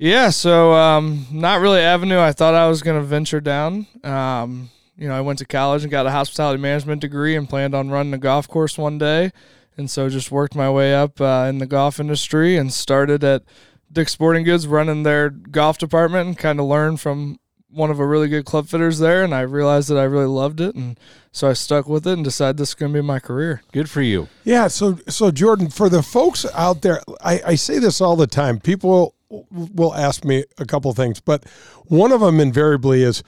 Yeah, 0.02 0.30
so 0.30 0.72
um, 0.72 1.26
not 1.30 1.60
really 1.60 1.78
avenue 1.78 2.18
I 2.18 2.32
thought 2.32 2.56
I 2.56 2.66
was 2.66 2.82
going 2.82 3.00
to 3.00 3.06
venture 3.06 3.40
down. 3.40 3.86
Um, 4.02 4.68
you 4.96 5.06
know, 5.06 5.14
I 5.14 5.20
went 5.20 5.38
to 5.38 5.44
college 5.44 5.84
and 5.84 5.92
got 5.92 6.06
a 6.06 6.10
hospitality 6.10 6.60
management 6.60 7.00
degree 7.00 7.36
and 7.36 7.48
planned 7.48 7.72
on 7.72 7.88
running 7.88 8.12
a 8.12 8.18
golf 8.18 8.48
course 8.48 8.76
one 8.76 8.98
day. 8.98 9.30
And 9.76 9.88
so 9.88 10.08
just 10.08 10.32
worked 10.32 10.56
my 10.56 10.68
way 10.68 10.92
up 10.92 11.20
uh, 11.20 11.46
in 11.48 11.58
the 11.58 11.68
golf 11.68 12.00
industry 12.00 12.56
and 12.56 12.72
started 12.72 13.22
at 13.22 13.44
Dick's 13.92 14.10
Sporting 14.10 14.42
Goods 14.42 14.66
running 14.66 15.04
their 15.04 15.30
golf 15.30 15.78
department 15.78 16.26
and 16.26 16.36
kind 16.36 16.58
of 16.58 16.66
learned 16.66 17.00
from 17.00 17.38
one 17.68 17.92
of 17.92 18.00
a 18.00 18.06
really 18.06 18.26
good 18.26 18.44
club 18.44 18.66
fitters 18.66 18.98
there. 18.98 19.22
And 19.22 19.32
I 19.32 19.42
realized 19.42 19.88
that 19.88 19.98
I 19.98 20.02
really 20.02 20.26
loved 20.26 20.60
it. 20.60 20.74
And 20.74 20.98
so 21.30 21.48
I 21.48 21.52
stuck 21.52 21.86
with 21.86 22.08
it 22.08 22.14
and 22.14 22.24
decided 22.24 22.56
this 22.56 22.70
is 22.70 22.74
going 22.74 22.92
to 22.92 23.00
be 23.00 23.06
my 23.06 23.20
career. 23.20 23.62
Good 23.70 23.88
for 23.88 24.02
you. 24.02 24.26
Yeah, 24.42 24.66
so 24.66 24.98
so 25.06 25.30
Jordan, 25.30 25.70
for 25.70 25.88
the 25.88 26.02
folks 26.02 26.44
out 26.54 26.82
there, 26.82 27.00
I, 27.20 27.40
I 27.46 27.54
say 27.54 27.78
this 27.78 28.00
all 28.00 28.16
the 28.16 28.26
time. 28.26 28.58
People 28.58 29.14
will, 29.50 29.94
ask 29.94 30.24
me 30.24 30.44
a 30.58 30.64
couple 30.64 30.92
things, 30.92 31.20
but 31.20 31.44
one 31.86 32.12
of 32.12 32.20
them 32.20 32.40
invariably 32.40 33.02
is, 33.02 33.22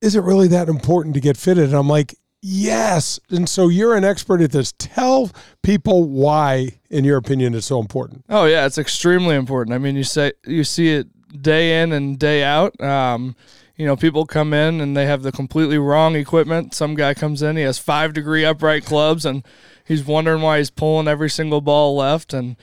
"Is 0.00 0.14
it 0.14 0.22
really 0.22 0.48
that 0.48 0.68
important 0.68 1.14
to 1.14 1.20
get 1.20 1.36
fitted?" 1.36 1.64
And 1.64 1.74
I'm 1.74 1.88
like, 1.88 2.14
"Yes." 2.42 3.18
And 3.30 3.48
so 3.48 3.68
you're 3.68 3.96
an 3.96 4.04
expert 4.04 4.40
at 4.40 4.52
this. 4.52 4.72
Tell 4.78 5.30
people 5.62 6.04
why, 6.04 6.78
in 6.90 7.04
your 7.04 7.16
opinion, 7.16 7.54
it's 7.54 7.66
so 7.66 7.80
important. 7.80 8.24
Oh 8.28 8.44
yeah, 8.44 8.66
it's 8.66 8.78
extremely 8.78 9.36
important. 9.36 9.74
I 9.74 9.78
mean, 9.78 9.96
you 9.96 10.04
say 10.04 10.32
you 10.46 10.64
see 10.64 10.90
it 10.90 11.08
day 11.42 11.82
in 11.82 11.92
and 11.92 12.18
day 12.18 12.42
out. 12.44 12.78
Um, 12.80 13.36
you 13.76 13.84
know, 13.84 13.96
people 13.96 14.24
come 14.24 14.54
in 14.54 14.80
and 14.80 14.96
they 14.96 15.06
have 15.06 15.22
the 15.22 15.32
completely 15.32 15.76
wrong 15.76 16.16
equipment. 16.16 16.72
Some 16.72 16.94
guy 16.94 17.12
comes 17.12 17.42
in, 17.42 17.56
he 17.56 17.62
has 17.62 17.78
five 17.78 18.14
degree 18.14 18.44
upright 18.44 18.86
clubs, 18.86 19.26
and 19.26 19.44
he's 19.84 20.04
wondering 20.04 20.40
why 20.40 20.58
he's 20.58 20.70
pulling 20.70 21.08
every 21.08 21.28
single 21.28 21.60
ball 21.60 21.94
left. 21.94 22.32
And 22.32 22.56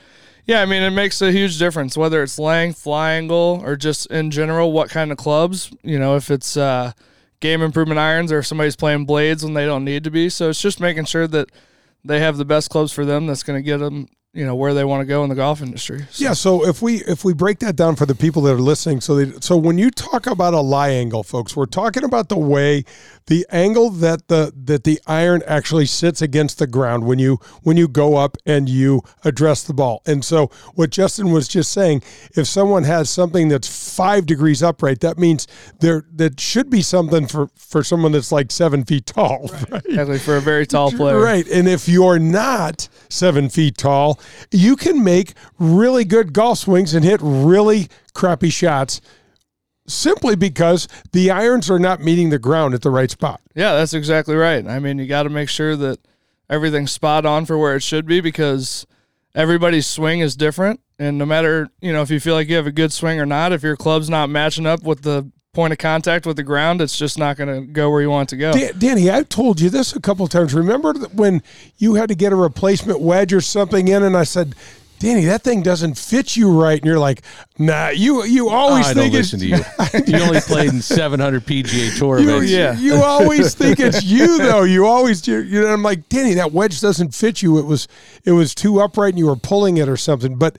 yeah, 0.46 0.60
I 0.60 0.66
mean, 0.66 0.82
it 0.82 0.90
makes 0.90 1.22
a 1.22 1.32
huge 1.32 1.58
difference 1.58 1.96
whether 1.96 2.22
it's 2.22 2.38
length, 2.38 2.86
lie 2.86 3.12
angle, 3.12 3.62
or 3.64 3.76
just 3.76 4.06
in 4.06 4.30
general 4.30 4.72
what 4.72 4.90
kind 4.90 5.10
of 5.10 5.18
clubs. 5.18 5.72
You 5.82 5.98
know, 5.98 6.16
if 6.16 6.30
it's 6.30 6.56
uh, 6.56 6.92
game 7.44 7.60
improvement 7.60 7.98
irons 7.98 8.32
or 8.32 8.42
somebody's 8.42 8.74
playing 8.74 9.04
blades 9.04 9.44
when 9.44 9.52
they 9.54 9.66
don't 9.66 9.84
need 9.84 10.02
to 10.04 10.10
be. 10.10 10.30
So 10.30 10.48
it's 10.48 10.60
just 10.60 10.80
making 10.80 11.04
sure 11.04 11.26
that 11.28 11.50
they 12.02 12.20
have 12.20 12.38
the 12.38 12.44
best 12.44 12.70
clubs 12.70 12.90
for 12.92 13.04
them. 13.04 13.26
That's 13.26 13.42
going 13.42 13.58
to 13.58 13.62
get 13.62 13.78
them, 13.78 14.08
you 14.32 14.46
know, 14.46 14.54
where 14.54 14.72
they 14.72 14.84
want 14.84 15.02
to 15.02 15.06
go 15.06 15.22
in 15.24 15.28
the 15.28 15.34
golf 15.34 15.60
industry. 15.60 16.06
Yeah, 16.14 16.32
so 16.32 16.66
if 16.66 16.80
we 16.80 17.02
if 17.04 17.22
we 17.22 17.34
break 17.34 17.58
that 17.58 17.76
down 17.76 17.96
for 17.96 18.06
the 18.06 18.14
people 18.14 18.40
that 18.42 18.54
are 18.54 18.58
listening, 18.58 19.02
so 19.02 19.16
they, 19.16 19.38
so 19.40 19.56
when 19.56 19.76
you 19.76 19.90
talk 19.90 20.26
about 20.26 20.54
a 20.54 20.60
lie 20.60 20.90
angle, 20.90 21.22
folks, 21.22 21.54
we're 21.54 21.66
talking 21.66 22.02
about 22.02 22.30
the 22.30 22.38
way 22.38 22.84
the 23.26 23.46
angle 23.50 23.90
that 23.90 24.28
the 24.28 24.52
that 24.64 24.84
the 24.84 25.00
iron 25.06 25.42
actually 25.46 25.86
sits 25.86 26.20
against 26.20 26.58
the 26.58 26.66
ground 26.66 27.04
when 27.04 27.18
you 27.18 27.38
when 27.62 27.76
you 27.76 27.88
go 27.88 28.16
up 28.16 28.36
and 28.44 28.68
you 28.68 29.02
address 29.24 29.62
the 29.62 29.72
ball. 29.72 30.02
And 30.06 30.24
so 30.24 30.48
what 30.74 30.90
Justin 30.90 31.30
was 31.30 31.48
just 31.48 31.72
saying, 31.72 32.02
if 32.36 32.46
someone 32.46 32.84
has 32.84 33.08
something 33.08 33.48
that's 33.48 33.94
five 33.94 34.26
degrees 34.26 34.62
upright, 34.62 35.00
that 35.00 35.18
means 35.18 35.46
there 35.80 36.04
that 36.14 36.38
should 36.38 36.68
be 36.68 36.82
something 36.82 37.26
for 37.26 37.48
for 37.56 37.82
someone 37.82 38.12
that's 38.12 38.32
like 38.32 38.50
seven 38.50 38.84
feet 38.84 39.06
tall, 39.06 39.50
right? 39.70 39.84
Exactly 39.86 40.18
for 40.18 40.36
a 40.36 40.40
very 40.40 40.66
tall 40.66 40.90
player. 40.90 41.18
Right. 41.18 41.46
And 41.48 41.66
if 41.66 41.88
you're 41.88 42.18
not 42.18 42.88
seven 43.08 43.48
feet 43.48 43.78
tall, 43.78 44.20
you 44.50 44.76
can 44.76 45.02
make 45.02 45.32
really 45.58 46.04
good 46.04 46.32
golf 46.32 46.58
swings 46.58 46.94
and 46.94 47.04
hit 47.04 47.20
really 47.22 47.88
crappy 48.12 48.50
shots 48.50 49.00
simply 49.86 50.36
because 50.36 50.88
the 51.12 51.30
irons 51.30 51.70
are 51.70 51.78
not 51.78 52.00
meeting 52.00 52.30
the 52.30 52.38
ground 52.38 52.74
at 52.74 52.82
the 52.82 52.90
right 52.90 53.10
spot. 53.10 53.40
Yeah, 53.54 53.74
that's 53.74 53.94
exactly 53.94 54.34
right. 54.34 54.66
I 54.66 54.78
mean, 54.78 54.98
you 54.98 55.06
got 55.06 55.24
to 55.24 55.30
make 55.30 55.48
sure 55.48 55.76
that 55.76 55.98
everything's 56.48 56.92
spot 56.92 57.26
on 57.26 57.46
for 57.46 57.58
where 57.58 57.76
it 57.76 57.82
should 57.82 58.06
be 58.06 58.20
because 58.20 58.86
everybody's 59.34 59.86
swing 59.86 60.20
is 60.20 60.36
different. 60.36 60.80
And 60.98 61.18
no 61.18 61.26
matter, 61.26 61.68
you 61.80 61.92
know, 61.92 62.02
if 62.02 62.10
you 62.10 62.20
feel 62.20 62.34
like 62.34 62.48
you 62.48 62.56
have 62.56 62.66
a 62.66 62.72
good 62.72 62.92
swing 62.92 63.18
or 63.20 63.26
not, 63.26 63.52
if 63.52 63.62
your 63.62 63.76
club's 63.76 64.08
not 64.08 64.30
matching 64.30 64.66
up 64.66 64.82
with 64.84 65.02
the 65.02 65.30
point 65.52 65.72
of 65.72 65.78
contact 65.78 66.26
with 66.26 66.36
the 66.36 66.42
ground, 66.42 66.80
it's 66.80 66.96
just 66.96 67.18
not 67.18 67.36
going 67.36 67.48
to 67.48 67.66
go 67.72 67.90
where 67.90 68.00
you 68.02 68.10
want 68.10 68.28
it 68.32 68.36
to 68.36 68.40
go. 68.40 68.52
Dan- 68.52 68.78
Danny, 68.78 69.10
I've 69.10 69.28
told 69.28 69.60
you 69.60 69.70
this 69.70 69.94
a 69.94 70.00
couple 70.00 70.26
times. 70.28 70.54
Remember 70.54 70.92
when 71.14 71.42
you 71.78 71.94
had 71.94 72.08
to 72.08 72.14
get 72.14 72.32
a 72.32 72.36
replacement 72.36 73.00
wedge 73.00 73.32
or 73.32 73.40
something 73.40 73.88
in, 73.88 74.02
and 74.02 74.16
I 74.16 74.24
said, 74.24 74.54
Danny, 75.04 75.26
that 75.26 75.42
thing 75.42 75.62
doesn't 75.62 75.98
fit 75.98 76.34
you 76.34 76.50
right, 76.50 76.78
and 76.78 76.86
you're 76.86 76.98
like, 76.98 77.20
Nah, 77.58 77.90
you 77.90 78.24
you 78.24 78.48
always 78.48 78.86
I 78.86 78.94
think 78.94 79.12
don't 79.12 79.20
it's 79.20 79.32
listen 79.32 79.40
to 79.40 79.46
you. 79.46 79.64
You 80.18 80.24
only 80.24 80.40
played 80.40 80.70
in 80.72 80.80
700 80.80 81.44
PGA 81.44 81.96
Tour 81.98 82.18
you, 82.18 82.36
events. 82.38 82.80
you, 82.80 82.94
you 82.94 83.02
always 83.02 83.54
think 83.54 83.78
it's 83.80 84.02
you 84.02 84.38
though. 84.38 84.62
You 84.64 84.86
always 84.86 85.26
you, 85.28 85.38
you 85.38 85.60
know. 85.60 85.68
I'm 85.68 85.82
like, 85.82 86.08
Danny, 86.08 86.34
that 86.34 86.52
wedge 86.52 86.80
doesn't 86.80 87.14
fit 87.14 87.42
you. 87.42 87.58
It 87.58 87.66
was 87.66 87.86
it 88.24 88.32
was 88.32 88.54
too 88.54 88.80
upright, 88.80 89.10
and 89.10 89.18
you 89.18 89.26
were 89.26 89.36
pulling 89.36 89.76
it 89.76 89.88
or 89.88 89.96
something. 89.96 90.36
But 90.36 90.56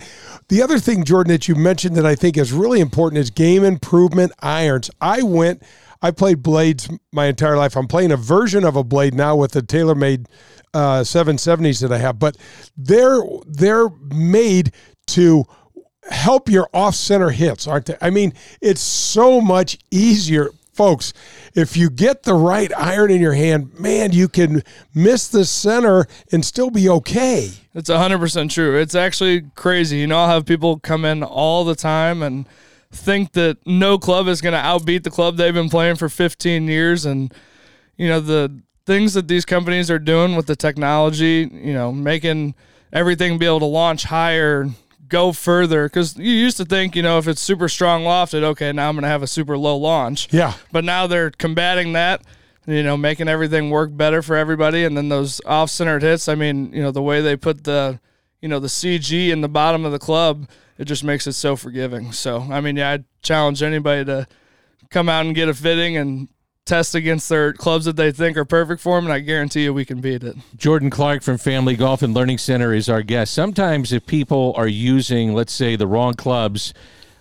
the 0.50 0.62
other 0.62 0.78
thing, 0.80 1.04
Jordan, 1.04 1.34
that 1.34 1.48
you 1.48 1.56
mentioned 1.56 1.96
that 1.96 2.06
I 2.06 2.16
think 2.16 2.38
is 2.38 2.54
really 2.54 2.80
important 2.80 3.20
is 3.20 3.32
game 3.32 3.64
improvement 3.64 4.32
irons. 4.42 4.90
I 5.02 5.24
went. 5.24 5.64
I 6.06 6.12
played 6.12 6.44
blades 6.44 6.88
my 7.12 7.26
entire 7.26 7.58
life. 7.58 7.76
I'm 7.76 7.88
playing 7.88 8.12
a 8.12 8.18
version 8.18 8.64
of 8.64 8.76
a 8.76 8.84
blade 8.84 9.16
now 9.16 9.36
with 9.36 9.54
the 9.54 9.62
TaylorMade 9.62 10.28
uh, 10.72 11.02
770s 11.02 11.82
that 11.82 11.92
I 11.92 11.98
have, 11.98 12.20
but 12.20 12.38
they're 12.78 13.22
they're 13.48 13.90
made 14.14 14.72
to 15.08 15.46
help 16.12 16.48
your 16.48 16.70
off 16.76 16.94
center 16.94 17.32
hits, 17.32 17.66
aren't 17.68 17.88
they? 17.88 17.98
I 18.02 18.12
mean, 18.12 18.34
it's 18.62 18.82
so 18.82 19.42
much 19.42 19.80
easier, 19.90 20.50
folks. 20.74 21.12
If 21.56 21.76
you 21.76 21.90
get 21.90 22.22
the 22.22 22.36
right 22.36 22.72
iron 22.78 23.10
in 23.10 23.20
your 23.20 23.34
hand, 23.34 23.80
man, 23.80 24.14
you 24.14 24.28
can 24.28 24.62
miss 24.94 25.28
the 25.28 25.44
center 25.44 26.06
and 26.32 26.46
still 26.46 26.70
be 26.70 26.88
okay. 26.88 27.50
It's 27.74 27.90
100% 27.90 28.52
true. 28.52 28.78
It's 28.78 28.94
actually 28.94 29.46
crazy. 29.56 29.98
You 29.98 30.06
know, 30.06 30.20
I'll 30.20 30.28
have 30.28 30.46
people 30.46 30.78
come 30.78 31.04
in 31.04 31.24
all 31.24 31.66
the 31.66 31.74
time 31.74 32.22
and 32.22 32.46
think 32.96 33.34
that 33.34 33.58
no 33.66 33.98
club 33.98 34.28
is 34.28 34.42
going 34.42 34.54
to 34.54 34.60
outbeat 34.60 35.04
the 35.04 35.12
club 35.12 35.38
they've 35.38 35.54
been 35.54 35.70
playing 35.70 35.96
for 35.98 36.10
15 36.10 36.68
years. 36.68 37.06
And, 37.06 37.34
you 37.98 38.08
know, 38.08 38.20
the 38.20 38.62
things 38.86 39.14
that 39.14 39.28
these 39.28 39.46
companies 39.46 39.92
are 39.92 40.00
doing 40.00 40.36
with 40.36 40.48
the 40.48 40.56
technology, 40.56 41.50
you 41.52 41.74
know, 41.74 41.92
making 41.92 42.56
everything 42.94 43.38
be 43.38 43.46
able 43.46 43.60
to 43.60 43.66
launch 43.66 44.04
higher, 44.04 44.68
go 45.08 45.32
further. 45.32 45.86
Because 45.86 46.18
you 46.18 46.32
used 46.32 46.58
to 46.58 46.66
think, 46.66 46.96
you 46.96 47.04
know, 47.04 47.18
if 47.18 47.28
it's 47.28 47.42
super 47.42 47.70
strong 47.70 48.04
lofted, 48.04 48.44
okay, 48.44 48.72
now 48.72 48.90
I'm 48.90 48.96
going 48.96 49.04
to 49.04 49.10
have 49.10 49.24
a 49.24 49.28
super 49.28 49.58
low 49.58 49.78
launch. 49.78 50.32
Yeah. 50.32 50.54
But 50.72 50.84
now 50.84 51.08
they're 51.08 51.32
combating 51.32 51.94
that, 51.94 52.22
you 52.66 52.84
know, 52.84 52.98
making 52.98 53.28
everything 53.28 53.70
work 53.70 53.96
better 53.96 54.22
for 54.22 54.36
everybody. 54.36 54.86
And 54.86 54.98
then 54.98 55.10
those 55.10 55.42
off 55.46 55.70
centered 55.70 56.02
hits, 56.02 56.28
I 56.28 56.36
mean, 56.36 56.72
you 56.74 56.82
know, 56.82 56.92
the 56.92 57.02
way 57.02 57.22
they 57.22 57.36
put 57.36 57.64
the, 57.64 58.00
you 58.46 58.50
know, 58.50 58.60
the 58.60 58.68
CG 58.68 59.32
in 59.32 59.42
the 59.42 59.50
bottom 59.50 59.86
of 59.86 59.92
the 59.92 59.98
club, 59.98 60.48
it 60.78 60.86
just 60.86 61.04
makes 61.04 61.26
it 61.26 61.34
so 61.34 61.56
forgiving. 61.56 62.12
So, 62.12 62.42
I 62.52 62.62
mean, 62.62 62.76
yeah, 62.76 62.92
I 62.92 63.04
challenge 63.24 63.64
anybody 63.64 64.06
to 64.06 64.28
come 64.92 65.10
out 65.10 65.26
and 65.26 65.34
get 65.34 65.50
a 65.50 65.54
fitting 65.56 65.98
and 65.98 66.28
test 66.64 66.94
against 66.94 67.28
their 67.28 67.54
clubs 67.54 67.86
that 67.86 67.96
they 67.96 68.12
think 68.12 68.38
are 68.38 68.46
perfect 68.46 68.84
for 68.84 68.98
them, 68.98 69.06
and 69.06 69.14
I 69.14 69.22
guarantee 69.22 69.64
you 69.64 69.74
we 69.74 69.84
can 69.84 70.00
beat 70.00 70.24
it. 70.24 70.36
Jordan 70.56 70.92
Clark 70.92 71.24
from 71.24 71.40
Family 71.40 71.76
Golf 71.76 72.04
and 72.04 72.14
Learning 72.14 72.38
Center 72.38 72.72
is 72.72 72.88
our 72.88 73.02
guest. 73.02 73.34
Sometimes, 73.34 73.92
if 73.92 74.06
people 74.06 74.54
are 74.56 74.68
using, 74.68 75.34
let's 75.34 75.52
say, 75.52 75.76
the 75.76 75.88
wrong 75.88 76.14
clubs, 76.14 76.72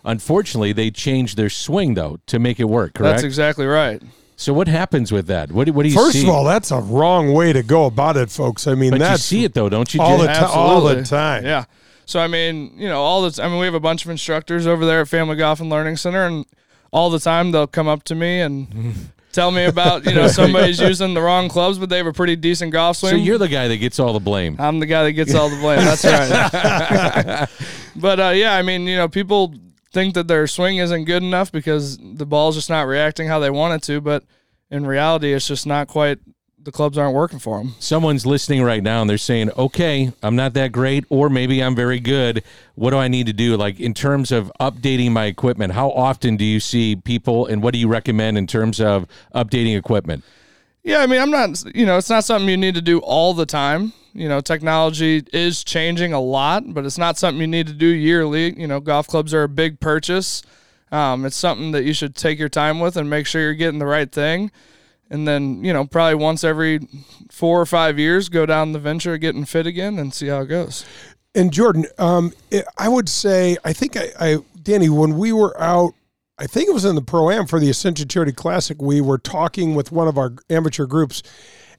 unfortunately, 0.04 0.74
they 0.74 0.90
change 0.90 1.36
their 1.36 1.48
swing 1.48 1.94
though 1.94 2.18
to 2.26 2.38
make 2.38 2.60
it 2.60 2.64
work. 2.64 2.92
Correct. 2.92 3.14
That's 3.14 3.24
exactly 3.24 3.64
right. 3.64 4.02
So 4.36 4.52
what 4.52 4.66
happens 4.66 5.12
with 5.12 5.26
that? 5.28 5.52
What, 5.52 5.66
do- 5.66 5.72
what 5.72 5.84
do 5.84 5.88
you 5.90 5.94
First 5.94 6.14
see? 6.14 6.22
of 6.24 6.28
all, 6.28 6.44
that's 6.44 6.70
a 6.72 6.78
wrong 6.80 7.32
way 7.32 7.52
to 7.52 7.62
go 7.62 7.84
about 7.86 8.16
it, 8.16 8.30
folks. 8.30 8.66
I 8.66 8.74
mean, 8.74 8.90
but 8.90 8.96
you 8.96 9.06
that's 9.06 9.22
see 9.22 9.44
it 9.44 9.54
though, 9.54 9.68
don't 9.68 9.92
you? 9.94 10.00
all 10.00 10.18
Jay? 10.18 10.26
the 10.26 10.32
time. 10.32 10.50
All 10.52 10.80
the 10.82 11.02
time. 11.04 11.44
Yeah. 11.44 11.64
So 12.06 12.20
I 12.20 12.26
mean, 12.26 12.72
you 12.76 12.88
know, 12.88 13.00
all 13.00 13.28
the 13.28 13.42
I 13.42 13.48
mean, 13.48 13.58
we 13.60 13.64
have 13.66 13.74
a 13.74 13.80
bunch 13.80 14.04
of 14.04 14.10
instructors 14.10 14.66
over 14.66 14.84
there 14.84 15.00
at 15.00 15.08
Family 15.08 15.36
Golf 15.36 15.60
and 15.60 15.70
Learning 15.70 15.96
Center, 15.96 16.26
and 16.26 16.44
all 16.92 17.10
the 17.10 17.18
time 17.20 17.52
they'll 17.52 17.66
come 17.66 17.88
up 17.88 18.02
to 18.04 18.14
me 18.14 18.40
and 18.40 18.94
tell 19.32 19.50
me 19.52 19.64
about 19.64 20.04
you 20.04 20.14
know 20.14 20.26
somebody's 20.28 20.80
using 20.80 21.14
the 21.14 21.22
wrong 21.22 21.48
clubs, 21.48 21.78
but 21.78 21.88
they 21.88 21.96
have 21.98 22.06
a 22.06 22.12
pretty 22.12 22.36
decent 22.36 22.72
golf 22.72 22.96
swing. 22.98 23.10
So 23.12 23.16
you're 23.16 23.38
the 23.38 23.48
guy 23.48 23.68
that 23.68 23.76
gets 23.78 23.98
all 24.00 24.12
the 24.12 24.20
blame. 24.20 24.56
I'm 24.58 24.80
the 24.80 24.86
guy 24.86 25.04
that 25.04 25.12
gets 25.12 25.32
all 25.34 25.48
the 25.48 25.56
blame. 25.56 25.78
That's 25.78 26.04
right. 26.04 27.48
but 27.96 28.20
uh, 28.20 28.28
yeah, 28.34 28.54
I 28.54 28.62
mean, 28.62 28.82
you 28.86 28.96
know, 28.96 29.08
people 29.08 29.54
think 29.94 30.14
that 30.14 30.28
their 30.28 30.46
swing 30.46 30.76
isn't 30.76 31.04
good 31.04 31.22
enough 31.22 31.50
because 31.50 31.96
the 31.96 32.26
ball's 32.26 32.56
just 32.56 32.68
not 32.68 32.86
reacting 32.86 33.28
how 33.28 33.38
they 33.38 33.48
want 33.48 33.74
it 33.74 33.86
to. 33.86 34.00
But 34.00 34.24
in 34.70 34.86
reality, 34.86 35.32
it's 35.32 35.48
just 35.48 35.66
not 35.66 35.88
quite. 35.88 36.18
The 36.58 36.72
clubs 36.72 36.96
aren't 36.96 37.14
working 37.14 37.38
for 37.38 37.58
them. 37.58 37.74
Someone's 37.78 38.24
listening 38.24 38.62
right 38.62 38.82
now 38.82 39.02
and 39.02 39.08
they're 39.08 39.18
saying, 39.18 39.50
"Okay, 39.56 40.12
I'm 40.22 40.34
not 40.34 40.54
that 40.54 40.72
great, 40.72 41.04
or 41.10 41.28
maybe 41.28 41.62
I'm 41.62 41.76
very 41.76 42.00
good. 42.00 42.42
What 42.74 42.90
do 42.90 42.96
I 42.96 43.06
need 43.06 43.26
to 43.26 43.34
do? 43.34 43.56
Like 43.56 43.78
in 43.78 43.92
terms 43.92 44.32
of 44.32 44.50
updating 44.58 45.12
my 45.12 45.26
equipment, 45.26 45.74
how 45.74 45.90
often 45.90 46.38
do 46.38 46.44
you 46.44 46.60
see 46.60 46.96
people, 46.96 47.46
and 47.46 47.62
what 47.62 47.74
do 47.74 47.78
you 47.78 47.86
recommend 47.88 48.38
in 48.38 48.46
terms 48.46 48.80
of 48.80 49.06
updating 49.34 49.76
equipment?" 49.76 50.24
Yeah, 50.82 51.00
I 51.00 51.06
mean, 51.06 51.20
I'm 51.20 51.30
not, 51.30 51.64
you 51.74 51.86
know, 51.86 51.96
it's 51.96 52.10
not 52.10 52.24
something 52.24 52.48
you 52.48 52.56
need 52.56 52.74
to 52.74 52.82
do 52.82 52.98
all 52.98 53.32
the 53.34 53.46
time. 53.46 53.92
You 54.14 54.28
know, 54.28 54.40
technology 54.40 55.24
is 55.32 55.64
changing 55.64 56.12
a 56.12 56.20
lot, 56.20 56.72
but 56.72 56.86
it's 56.86 56.98
not 56.98 57.18
something 57.18 57.40
you 57.40 57.48
need 57.48 57.66
to 57.66 57.72
do 57.72 57.86
yearly. 57.86 58.58
You 58.58 58.68
know, 58.68 58.78
golf 58.78 59.08
clubs 59.08 59.34
are 59.34 59.42
a 59.42 59.48
big 59.48 59.80
purchase. 59.80 60.42
Um, 60.92 61.26
it's 61.26 61.36
something 61.36 61.72
that 61.72 61.82
you 61.82 61.92
should 61.92 62.14
take 62.14 62.38
your 62.38 62.48
time 62.48 62.78
with 62.78 62.96
and 62.96 63.10
make 63.10 63.26
sure 63.26 63.42
you're 63.42 63.54
getting 63.54 63.80
the 63.80 63.86
right 63.86 64.10
thing. 64.10 64.52
And 65.10 65.26
then, 65.26 65.64
you 65.64 65.72
know, 65.72 65.84
probably 65.84 66.14
once 66.14 66.44
every 66.44 66.86
four 67.30 67.60
or 67.60 67.66
five 67.66 67.98
years, 67.98 68.28
go 68.28 68.46
down 68.46 68.72
the 68.72 68.78
venture 68.78 69.18
getting 69.18 69.44
fit 69.44 69.66
again 69.66 69.98
and 69.98 70.14
see 70.14 70.28
how 70.28 70.42
it 70.42 70.46
goes. 70.46 70.86
And 71.34 71.52
Jordan, 71.52 71.86
um, 71.98 72.32
I 72.78 72.88
would 72.88 73.08
say, 73.08 73.56
I 73.64 73.72
think 73.72 73.96
I, 73.96 74.10
I, 74.20 74.36
Danny, 74.62 74.88
when 74.88 75.18
we 75.18 75.32
were 75.32 75.60
out, 75.60 75.94
I 76.38 76.46
think 76.46 76.68
it 76.68 76.74
was 76.74 76.84
in 76.84 76.94
the 76.94 77.02
Pro 77.02 77.30
Am 77.30 77.46
for 77.46 77.58
the 77.58 77.70
Ascension 77.70 78.08
Charity 78.08 78.32
Classic, 78.32 78.80
we 78.80 79.00
were 79.00 79.18
talking 79.18 79.74
with 79.74 79.92
one 79.92 80.08
of 80.08 80.16
our 80.16 80.32
amateur 80.48 80.86
groups, 80.86 81.22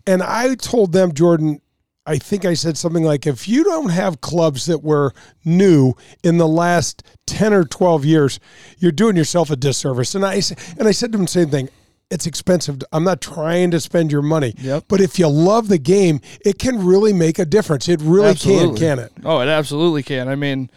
and 0.06 0.22
I 0.22 0.56
told 0.56 0.92
them, 0.92 1.14
Jordan, 1.14 1.62
I 2.06 2.18
think 2.18 2.46
I 2.46 2.54
said 2.54 2.78
something 2.78 3.04
like, 3.04 3.26
if 3.26 3.48
you 3.48 3.64
don't 3.64 3.90
have 3.90 4.22
clubs 4.22 4.68
that 4.68 4.84
were 4.84 5.14
new 5.44 5.94
in 6.24 6.38
the 6.38 6.48
last 6.48 7.04
10 7.26 7.54
or 7.54 7.64
12 7.64 8.06
years, 8.06 8.40
you're 8.78 8.92
doing 8.92 9.16
yourself 9.16 9.50
a 9.50 9.56
disservice. 9.56 10.14
And 10.14 10.24
I, 10.26 10.42
and 10.78 10.88
I 10.88 10.92
said 10.92 11.12
to 11.12 11.18
him 11.18 11.26
the 11.26 11.32
same 11.32 11.50
thing. 11.50 11.70
It's 12.12 12.28
expensive. 12.28 12.84
I'm 12.92 13.04
not 13.04 13.20
trying 13.20 13.72
to 13.72 13.80
spend 13.80 14.12
your 14.12 14.22
money. 14.22 14.54
Yep. 14.60 14.86
But 14.88 15.02
if 15.02 15.18
you 15.18 15.28
love 15.28 15.68
the 15.68 15.80
game, 15.80 16.22
it 16.46 16.60
can 16.60 16.86
really 16.86 17.14
make 17.14 17.40
a 17.40 17.46
difference. 17.46 17.90
It 17.90 18.00
really 18.02 18.30
Absolutely. 18.30 18.80
can, 18.80 18.98
can 18.98 19.06
it? 19.06 19.12
Oh, 19.24 19.40
it 19.40 19.48
absolutely 19.48 20.04
can. 20.04 20.28
I 20.28 20.36
mean, 20.36 20.70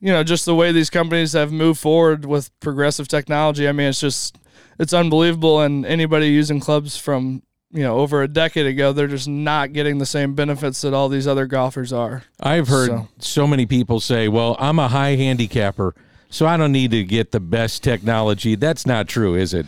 you 0.00 0.12
know, 0.12 0.24
just 0.24 0.46
the 0.46 0.54
way 0.54 0.72
these 0.72 0.88
companies 0.88 1.34
have 1.34 1.52
moved 1.52 1.80
forward 1.80 2.24
with 2.24 2.58
progressive 2.60 3.06
technology. 3.06 3.68
I 3.68 3.72
mean, 3.72 3.88
it's 3.88 4.00
just 4.00 4.38
it's 4.78 4.94
unbelievable. 4.94 5.60
And 5.60 5.84
anybody 5.84 6.28
using 6.28 6.60
clubs 6.60 6.96
from 6.96 7.42
you 7.72 7.82
know 7.82 7.98
over 7.98 8.22
a 8.22 8.28
decade 8.28 8.66
ago, 8.66 8.92
they're 8.92 9.06
just 9.06 9.28
not 9.28 9.72
getting 9.72 9.98
the 9.98 10.06
same 10.06 10.34
benefits 10.34 10.80
that 10.82 10.94
all 10.94 11.08
these 11.08 11.26
other 11.26 11.46
golfers 11.46 11.92
are. 11.92 12.22
I've 12.40 12.68
heard 12.68 12.88
So- 12.90 13.08
so. 13.18 13.46
many 13.46 13.66
people 13.66 14.00
say, 14.00 14.28
"Well, 14.28 14.56
I'm 14.58 14.78
a 14.78 14.88
high 14.88 15.16
handicapper, 15.16 15.94
so 16.30 16.46
I 16.46 16.56
don't 16.56 16.72
need 16.72 16.90
to 16.92 17.04
get 17.04 17.32
the 17.32 17.40
best 17.40 17.82
technology." 17.82 18.54
That's 18.54 18.86
not 18.86 19.08
true, 19.08 19.34
is 19.34 19.52
it? 19.52 19.66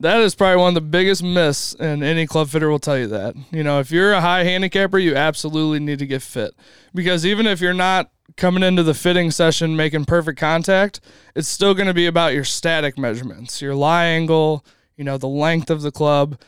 That 0.00 0.20
is 0.22 0.34
probably 0.34 0.56
one 0.62 0.68
of 0.68 0.74
the 0.74 0.80
biggest 0.80 1.22
myths, 1.22 1.76
and 1.78 2.02
any 2.02 2.26
club 2.26 2.48
fitter 2.48 2.70
will 2.70 2.78
tell 2.78 2.96
you 2.96 3.08
that. 3.08 3.34
You 3.50 3.62
know, 3.62 3.80
if 3.80 3.90
you're 3.90 4.12
a 4.14 4.20
high 4.22 4.44
handicapper, 4.44 4.98
you 4.98 5.14
absolutely 5.14 5.80
need 5.80 5.98
to 5.98 6.06
get 6.06 6.22
fit. 6.22 6.52
Because 6.94 7.26
even 7.26 7.46
if 7.46 7.60
you're 7.60 7.74
not 7.74 8.10
coming 8.38 8.62
into 8.62 8.82
the 8.82 8.94
fitting 8.94 9.30
session 9.30 9.76
making 9.76 10.06
perfect 10.06 10.38
contact, 10.40 11.00
it's 11.36 11.48
still 11.48 11.74
going 11.74 11.88
to 11.88 11.92
be 11.94 12.06
about 12.06 12.32
your 12.32 12.44
static 12.44 12.96
measurements, 12.98 13.60
your 13.60 13.74
lie 13.74 14.06
angle, 14.06 14.64
you 14.96 15.04
know, 15.04 15.18
the 15.18 15.28
length 15.28 15.68
of 15.70 15.82
the 15.82 15.92
club, 15.92 16.38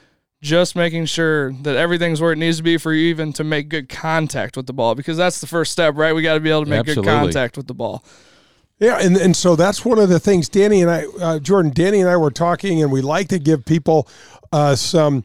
just 0.42 0.76
making 0.76 1.06
sure 1.06 1.52
that 1.52 1.76
everything's 1.76 2.20
where 2.20 2.32
it 2.32 2.36
needs 2.36 2.58
to 2.58 2.62
be 2.62 2.76
for 2.76 2.92
you 2.92 3.08
even 3.08 3.32
to 3.34 3.44
make 3.44 3.68
good 3.68 3.88
contact 3.88 4.56
with 4.56 4.66
the 4.66 4.72
ball. 4.72 4.94
Because 4.94 5.16
that's 5.16 5.40
the 5.40 5.46
first 5.46 5.72
step, 5.72 5.94
right? 5.96 6.14
We 6.14 6.22
got 6.22 6.34
to 6.34 6.40
be 6.40 6.50
able 6.50 6.64
to 6.64 6.70
make 6.70 6.80
Absolutely. 6.80 7.04
good 7.04 7.10
contact 7.10 7.56
with 7.56 7.66
the 7.66 7.74
ball. 7.74 8.04
Yeah, 8.78 8.98
and, 9.00 9.16
and 9.16 9.34
so 9.34 9.56
that's 9.56 9.84
one 9.84 9.98
of 9.98 10.10
the 10.10 10.20
things 10.20 10.50
Danny 10.50 10.82
and 10.82 10.90
I, 10.90 11.04
uh, 11.20 11.38
Jordan, 11.38 11.72
Danny 11.74 12.00
and 12.00 12.10
I 12.10 12.16
were 12.18 12.30
talking, 12.30 12.82
and 12.82 12.92
we 12.92 13.00
like 13.00 13.28
to 13.28 13.38
give 13.38 13.64
people 13.64 14.06
uh, 14.52 14.76
some 14.76 15.24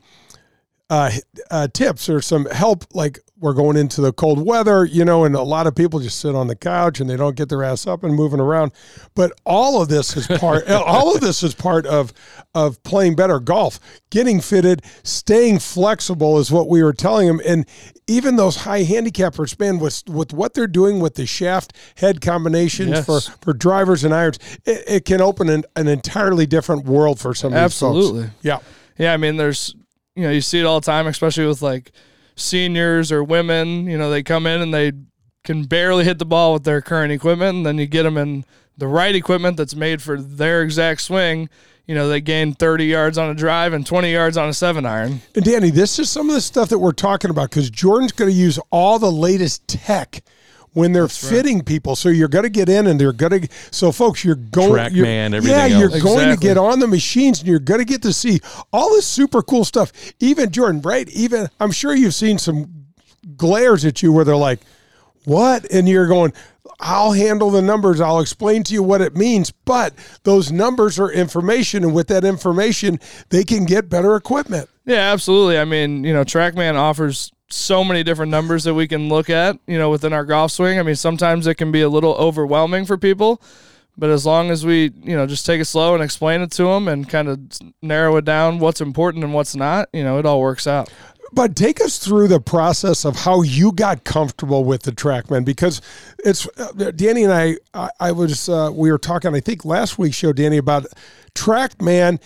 uh, 0.89 1.11
uh, 1.49 1.67
tips 1.67 2.07
or 2.07 2.21
some 2.21 2.45
help. 2.45 2.85
Like 2.93 3.19
we're 3.41 3.53
going 3.53 3.75
into 3.75 4.01
the 4.01 4.13
cold 4.13 4.45
weather, 4.45 4.85
you 4.85 5.03
know, 5.03 5.25
and 5.25 5.35
a 5.35 5.41
lot 5.41 5.65
of 5.65 5.73
people 5.75 5.99
just 5.99 6.19
sit 6.19 6.35
on 6.35 6.45
the 6.47 6.55
couch 6.55 6.99
and 6.99 7.09
they 7.09 7.17
don't 7.17 7.35
get 7.35 7.49
their 7.49 7.63
ass 7.63 7.87
up 7.87 8.03
and 8.03 8.13
moving 8.13 8.39
around. 8.39 8.71
But 9.15 9.31
all 9.45 9.81
of 9.81 9.89
this 9.89 10.15
is 10.15 10.27
part. 10.27 10.69
all 10.69 11.15
of 11.15 11.21
this 11.21 11.41
is 11.41 11.55
part 11.55 11.85
of 11.87 12.13
of 12.53 12.81
playing 12.83 13.15
better 13.15 13.39
golf. 13.39 13.79
Getting 14.11 14.41
fitted, 14.41 14.83
staying 15.03 15.59
flexible 15.59 16.37
is 16.37 16.51
what 16.51 16.69
we 16.69 16.83
were 16.83 16.93
telling 16.93 17.27
them, 17.27 17.41
and 17.45 17.65
even 18.07 18.35
those 18.35 18.57
high 18.57 18.83
handicappers, 18.83 19.59
man, 19.59 19.79
with 19.79 20.03
with 20.07 20.33
what 20.33 20.53
they're 20.53 20.67
doing 20.67 20.99
with 20.99 21.15
the 21.15 21.25
shaft 21.25 21.75
head 21.95 22.21
combinations 22.21 22.89
Yes. 22.91 23.05
for 23.05 23.21
for 23.41 23.53
drivers 23.53 24.03
and 24.03 24.13
irons, 24.13 24.37
it, 24.65 24.83
it 24.87 25.05
can 25.05 25.19
open 25.19 25.49
an, 25.49 25.63
an 25.75 25.87
entirely 25.87 26.45
different 26.45 26.85
world 26.85 27.19
for 27.19 27.33
some 27.33 27.53
of 27.53 27.59
these 27.59 27.79
folks. 27.79 27.97
Absolutely. 27.97 28.29
Yeah. 28.43 28.59
Yeah, 28.99 29.13
I 29.13 29.17
mean, 29.17 29.37
there's, 29.37 29.73
you 30.15 30.23
know, 30.23 30.29
you 30.31 30.41
see 30.41 30.59
it 30.59 30.65
all 30.65 30.79
the 30.79 30.85
time, 30.85 31.07
especially 31.07 31.47
with 31.47 31.63
like 31.63 31.91
seniors 32.35 33.11
or 33.11 33.23
women. 33.23 33.87
You 33.87 33.97
know, 33.97 34.09
they 34.09 34.23
come 34.23 34.45
in 34.45 34.61
and 34.61 34.73
they 34.73 34.93
can 35.43 35.63
barely 35.63 36.03
hit 36.03 36.19
the 36.19 36.25
ball 36.25 36.53
with 36.53 36.63
their 36.63 36.81
current 36.81 37.11
equipment, 37.11 37.57
and 37.57 37.65
then 37.65 37.77
you 37.77 37.87
get 37.87 38.03
them 38.03 38.17
in 38.17 38.45
the 38.77 38.87
right 38.87 39.15
equipment 39.15 39.57
that's 39.57 39.75
made 39.75 40.01
for 40.01 40.19
their 40.21 40.61
exact 40.61 41.01
swing. 41.01 41.49
You 41.87 41.95
know, 41.95 42.07
they 42.07 42.21
gain 42.21 42.53
30 42.53 42.85
yards 42.85 43.17
on 43.17 43.29
a 43.29 43.33
drive 43.33 43.73
and 43.73 43.85
20 43.85 44.11
yards 44.11 44.37
on 44.37 44.47
a 44.47 44.53
seven 44.53 44.85
iron. 44.85 45.21
And 45.35 45.43
Danny, 45.43 45.71
this 45.71 45.99
is 45.99 46.09
some 46.09 46.29
of 46.29 46.35
the 46.35 46.41
stuff 46.41 46.69
that 46.69 46.79
we're 46.79 46.91
talking 46.91 47.31
about 47.31 47.49
because 47.49 47.69
Jordan's 47.69 48.11
going 48.11 48.31
to 48.31 48.37
use 48.37 48.59
all 48.71 48.99
the 48.99 49.11
latest 49.11 49.67
tech 49.67 50.23
when 50.73 50.93
they're 50.93 51.07
fitting 51.07 51.63
people. 51.63 51.95
So 51.95 52.09
you're 52.09 52.27
going 52.29 52.43
to 52.43 52.49
get 52.49 52.69
in 52.69 52.87
and 52.87 52.99
they're 52.99 53.11
going 53.13 53.41
to. 53.41 53.47
So 53.71 53.91
folks, 53.91 54.23
you're 54.23 54.35
going. 54.35 54.71
TrackMan, 54.71 54.95
you're- 54.95 55.07
everything 55.37 55.49
Yeah, 55.49 55.65
you're 55.65 55.91
else. 55.91 56.01
going 56.01 56.29
to 56.29 56.37
get 56.37 56.57
on 56.57 56.79
the 56.79 56.87
machines 56.87 57.39
and 57.39 57.47
you're 57.47 57.59
going 57.59 57.79
to 57.79 57.85
get 57.85 58.01
to 58.03 58.13
see 58.13 58.39
all 58.71 58.89
this 58.91 59.05
super 59.05 59.41
cool 59.41 59.65
stuff. 59.65 59.91
Even 60.19 60.49
Jordan, 60.51 60.81
right? 60.81 61.09
Even 61.09 61.49
I'm 61.59 61.71
sure 61.71 61.93
you've 61.93 62.15
seen 62.15 62.37
some 62.37 62.85
glares 63.37 63.85
at 63.85 64.01
you 64.01 64.11
where 64.13 64.25
they're 64.25 64.35
like, 64.35 64.59
"What?" 65.25 65.65
And 65.71 65.87
you're 65.87 66.07
going. 66.07 66.33
I'll 66.83 67.11
handle 67.11 67.51
the 67.51 67.61
numbers. 67.61 68.01
I'll 68.01 68.19
explain 68.21 68.63
to 68.63 68.73
you 68.73 68.81
what 68.81 69.01
it 69.01 69.15
means. 69.15 69.51
But 69.51 69.93
those 70.23 70.51
numbers 70.51 70.99
are 70.99 71.11
information, 71.11 71.83
and 71.83 71.93
with 71.93 72.07
that 72.07 72.23
information, 72.23 72.99
they 73.29 73.43
can 73.43 73.65
get 73.65 73.87
better 73.87 74.15
equipment. 74.15 74.67
Yeah, 74.85 75.11
absolutely. 75.11 75.59
I 75.59 75.65
mean, 75.65 76.03
you 76.03 76.11
know, 76.13 76.23
TrackMan 76.23 76.75
offers 76.75 77.31
so 77.51 77.83
many 77.83 78.03
different 78.03 78.31
numbers 78.31 78.63
that 78.63 78.73
we 78.73 78.87
can 78.87 79.09
look 79.09 79.29
at, 79.29 79.59
you 79.67 79.77
know, 79.77 79.89
within 79.89 80.13
our 80.13 80.25
golf 80.25 80.51
swing. 80.51 80.79
I 80.79 80.83
mean, 80.83 80.95
sometimes 80.95 81.47
it 81.47 81.55
can 81.55 81.71
be 81.71 81.81
a 81.81 81.89
little 81.89 82.13
overwhelming 82.15 82.85
for 82.85 82.97
people, 82.97 83.41
but 83.97 84.09
as 84.09 84.25
long 84.25 84.49
as 84.49 84.65
we, 84.65 84.91
you 85.01 85.15
know, 85.15 85.27
just 85.27 85.45
take 85.45 85.61
it 85.61 85.65
slow 85.65 85.93
and 85.93 86.03
explain 86.03 86.41
it 86.41 86.51
to 86.51 86.63
them 86.63 86.87
and 86.87 87.07
kind 87.07 87.27
of 87.27 87.39
narrow 87.81 88.15
it 88.17 88.25
down 88.25 88.59
what's 88.59 88.81
important 88.81 89.23
and 89.23 89.33
what's 89.33 89.55
not, 89.55 89.89
you 89.93 90.03
know, 90.03 90.17
it 90.17 90.25
all 90.25 90.41
works 90.41 90.67
out. 90.67 90.89
But 91.33 91.55
take 91.55 91.79
us 91.79 91.97
through 91.97 92.27
the 92.27 92.41
process 92.41 93.05
of 93.05 93.15
how 93.15 93.41
you 93.41 93.71
got 93.71 94.03
comfortable 94.03 94.65
with 94.65 94.83
the 94.83 94.91
TrackMan 94.91 95.45
because 95.45 95.81
it's 96.25 96.45
uh, 96.57 96.91
Danny 96.91 97.23
and 97.23 97.31
I. 97.31 97.55
I, 97.73 97.89
I 98.01 98.11
was 98.11 98.49
uh, 98.49 98.69
we 98.73 98.91
were 98.91 98.97
talking. 98.97 99.33
I 99.33 99.39
think 99.39 99.63
last 99.63 99.97
week's 99.97 100.17
show, 100.17 100.33
Danny, 100.33 100.57
about 100.57 100.87
TrackMan 101.33 102.19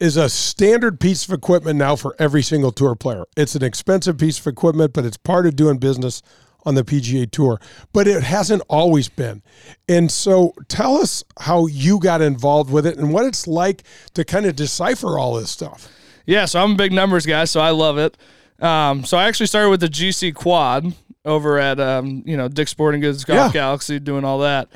is 0.00 0.16
a 0.16 0.28
standard 0.28 0.98
piece 1.00 1.26
of 1.26 1.32
equipment 1.32 1.78
now 1.78 1.96
for 1.96 2.14
every 2.18 2.42
single 2.42 2.72
tour 2.72 2.94
player. 2.94 3.24
It's 3.36 3.54
an 3.54 3.62
expensive 3.62 4.18
piece 4.18 4.38
of 4.38 4.46
equipment, 4.46 4.92
but 4.92 5.04
it's 5.04 5.16
part 5.16 5.46
of 5.46 5.56
doing 5.56 5.78
business 5.78 6.22
on 6.66 6.74
the 6.74 6.82
PGA 6.82 7.30
Tour. 7.30 7.60
But 7.92 8.08
it 8.08 8.22
hasn't 8.22 8.62
always 8.68 9.08
been. 9.08 9.42
And 9.88 10.10
so, 10.10 10.54
tell 10.68 10.96
us 10.96 11.22
how 11.40 11.66
you 11.66 11.98
got 12.00 12.22
involved 12.22 12.70
with 12.72 12.86
it 12.86 12.96
and 12.96 13.12
what 13.12 13.26
it's 13.26 13.46
like 13.46 13.82
to 14.14 14.24
kind 14.24 14.46
of 14.46 14.56
decipher 14.56 15.18
all 15.18 15.34
this 15.34 15.50
stuff. 15.50 15.88
Yeah, 16.26 16.46
so 16.46 16.62
I'm 16.62 16.72
a 16.72 16.76
big 16.76 16.92
numbers 16.92 17.26
guy, 17.26 17.44
so 17.44 17.60
I 17.60 17.70
love 17.70 17.98
it. 17.98 18.16
Um, 18.60 19.04
so 19.04 19.18
I 19.18 19.24
actually 19.28 19.46
started 19.46 19.68
with 19.68 19.80
the 19.80 19.88
GC 19.88 20.34
Quad 20.34 20.94
over 21.24 21.58
at 21.58 21.78
um, 21.80 22.22
you 22.24 22.36
know 22.36 22.48
Dick 22.48 22.68
Sporting 22.68 23.00
Goods 23.00 23.24
Golf 23.24 23.48
Yeah. 23.48 23.52
Galaxy, 23.52 23.98
doing 23.98 24.24
all 24.24 24.38
that. 24.38 24.68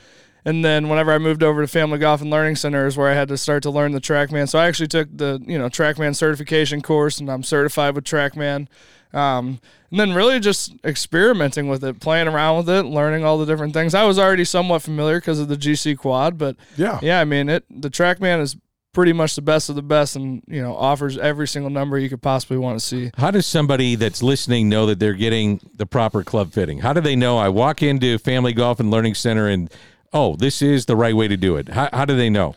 And 0.49 0.65
then 0.65 0.89
whenever 0.89 1.13
I 1.13 1.19
moved 1.19 1.43
over 1.43 1.61
to 1.61 1.69
Family 1.69 1.99
Golf 1.99 2.23
and 2.23 2.31
Learning 2.31 2.57
Center 2.57 2.87
is 2.87 2.97
where 2.97 3.11
I 3.11 3.15
had 3.15 3.29
to 3.29 3.37
start 3.37 3.63
to 3.65 3.71
learn 3.71 3.93
the 3.93 4.01
TrackMan. 4.01 4.49
So 4.49 4.59
I 4.59 4.67
actually 4.67 4.89
took 4.89 5.09
the 5.15 5.43
you 5.47 5.59
know 5.59 5.69
TrackMan 5.69 6.17
certification 6.17 6.81
course, 6.81 7.19
and 7.21 7.31
I'm 7.31 7.43
certified 7.43 7.95
with 7.95 8.05
TrackMan. 8.05 8.67
Um, 9.13 9.61
and 9.91 10.01
then 10.01 10.13
really 10.15 10.41
just 10.41 10.75
experimenting 10.85 11.69
with 11.69 11.83
it, 11.85 12.01
playing 12.01 12.29
around 12.29 12.59
with 12.59 12.69
it, 12.71 12.83
learning 12.85 13.25
all 13.25 13.37
the 13.39 13.47
different 13.47 13.73
things. 13.75 13.95
I 13.95 14.05
was 14.05 14.19
already 14.19 14.45
somewhat 14.45 14.83
familiar 14.83 15.19
because 15.19 15.39
of 15.41 15.49
the 15.49 15.57
GC 15.57 15.97
Quad, 15.99 16.39
but 16.39 16.57
Yeah. 16.77 16.99
yeah, 17.03 17.21
I 17.21 17.25
mean 17.25 17.49
it. 17.49 17.65
The 17.71 17.91
TrackMan 17.91 18.41
is 18.41 18.57
pretty 18.95 19.13
much 19.13 19.35
the 19.35 19.43
best 19.43 19.69
of 19.69 19.77
the 19.77 19.83
best, 19.83 20.17
and 20.17 20.43
you 20.47 20.63
know 20.63 20.75
offers 20.75 21.19
every 21.19 21.47
single 21.47 21.71
number 21.71 21.99
you 21.99 22.09
could 22.09 22.23
possibly 22.23 22.57
want 22.59 22.79
to 22.81 22.85
see. 22.85 23.11
How 23.19 23.31
does 23.31 23.47
somebody 23.47 23.97
that's 23.97 24.23
listening 24.23 24.69
know 24.71 24.87
that 24.87 24.99
they're 24.99 25.13
getting 25.15 25.61
the 25.75 25.87
proper 25.87 26.23
club 26.25 26.53
fitting? 26.53 26.79
How 26.79 26.93
do 26.95 27.01
they 27.03 27.17
know? 27.17 27.37
I 27.37 27.49
walk 27.51 27.83
into 27.83 28.19
Family 28.19 28.53
Golf 28.55 28.81
and 28.81 28.91
Learning 28.91 29.15
Center 29.15 29.47
and 29.49 29.71
oh, 30.13 30.37
this 30.37 30.63
is 30.63 30.87
the 30.87 30.97
right 30.97 31.15
way 31.15 31.29
to 31.29 31.37
do 31.37 31.57
it. 31.57 31.71
How, 31.71 31.89
how 31.93 32.05
do 32.05 32.17
they 32.17 32.31
know? 32.31 32.55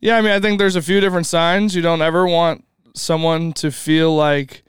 Yeah, 0.00 0.18
I 0.18 0.20
mean, 0.20 0.32
I 0.32 0.40
think 0.40 0.58
there's 0.58 0.76
a 0.76 0.82
few 0.82 1.00
different 1.00 1.26
signs. 1.26 1.74
You 1.74 1.82
don't 1.82 2.02
ever 2.02 2.26
want 2.26 2.64
someone 2.94 3.52
to 3.54 3.70
feel 3.70 4.14
like 4.14 4.62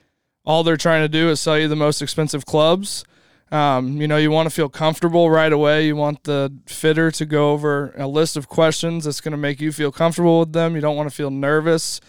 all 0.46 0.64
they're 0.64 0.78
trying 0.78 1.04
to 1.04 1.10
do 1.10 1.30
is 1.30 1.42
sell 1.42 1.58
you 1.58 1.68
the 1.68 1.76
most 1.76 2.02
expensive 2.02 2.46
clubs. 2.46 3.04
Um, 3.52 4.02
you 4.02 4.08
know, 4.08 4.18
you 4.18 4.32
want 4.32 4.50
to 4.50 4.56
feel 4.56 4.70
comfortable 4.70 5.30
right 5.30 5.52
away. 5.52 5.86
You 5.88 5.96
want 5.96 6.24
the 6.24 6.54
fitter 6.66 7.12
to 7.12 7.26
go 7.26 7.52
over 7.52 7.94
a 7.98 8.08
list 8.08 8.36
of 8.36 8.48
questions 8.48 9.06
that's 9.06 9.22
going 9.22 9.32
to 9.32 9.38
make 9.38 9.62
you 9.62 9.72
feel 9.72 9.92
comfortable 9.92 10.40
with 10.40 10.54
them. 10.54 10.76
You 10.76 10.82
don't 10.82 10.96
want 10.96 11.10
to 11.10 11.16
feel 11.16 11.32
nervous. 11.32 12.02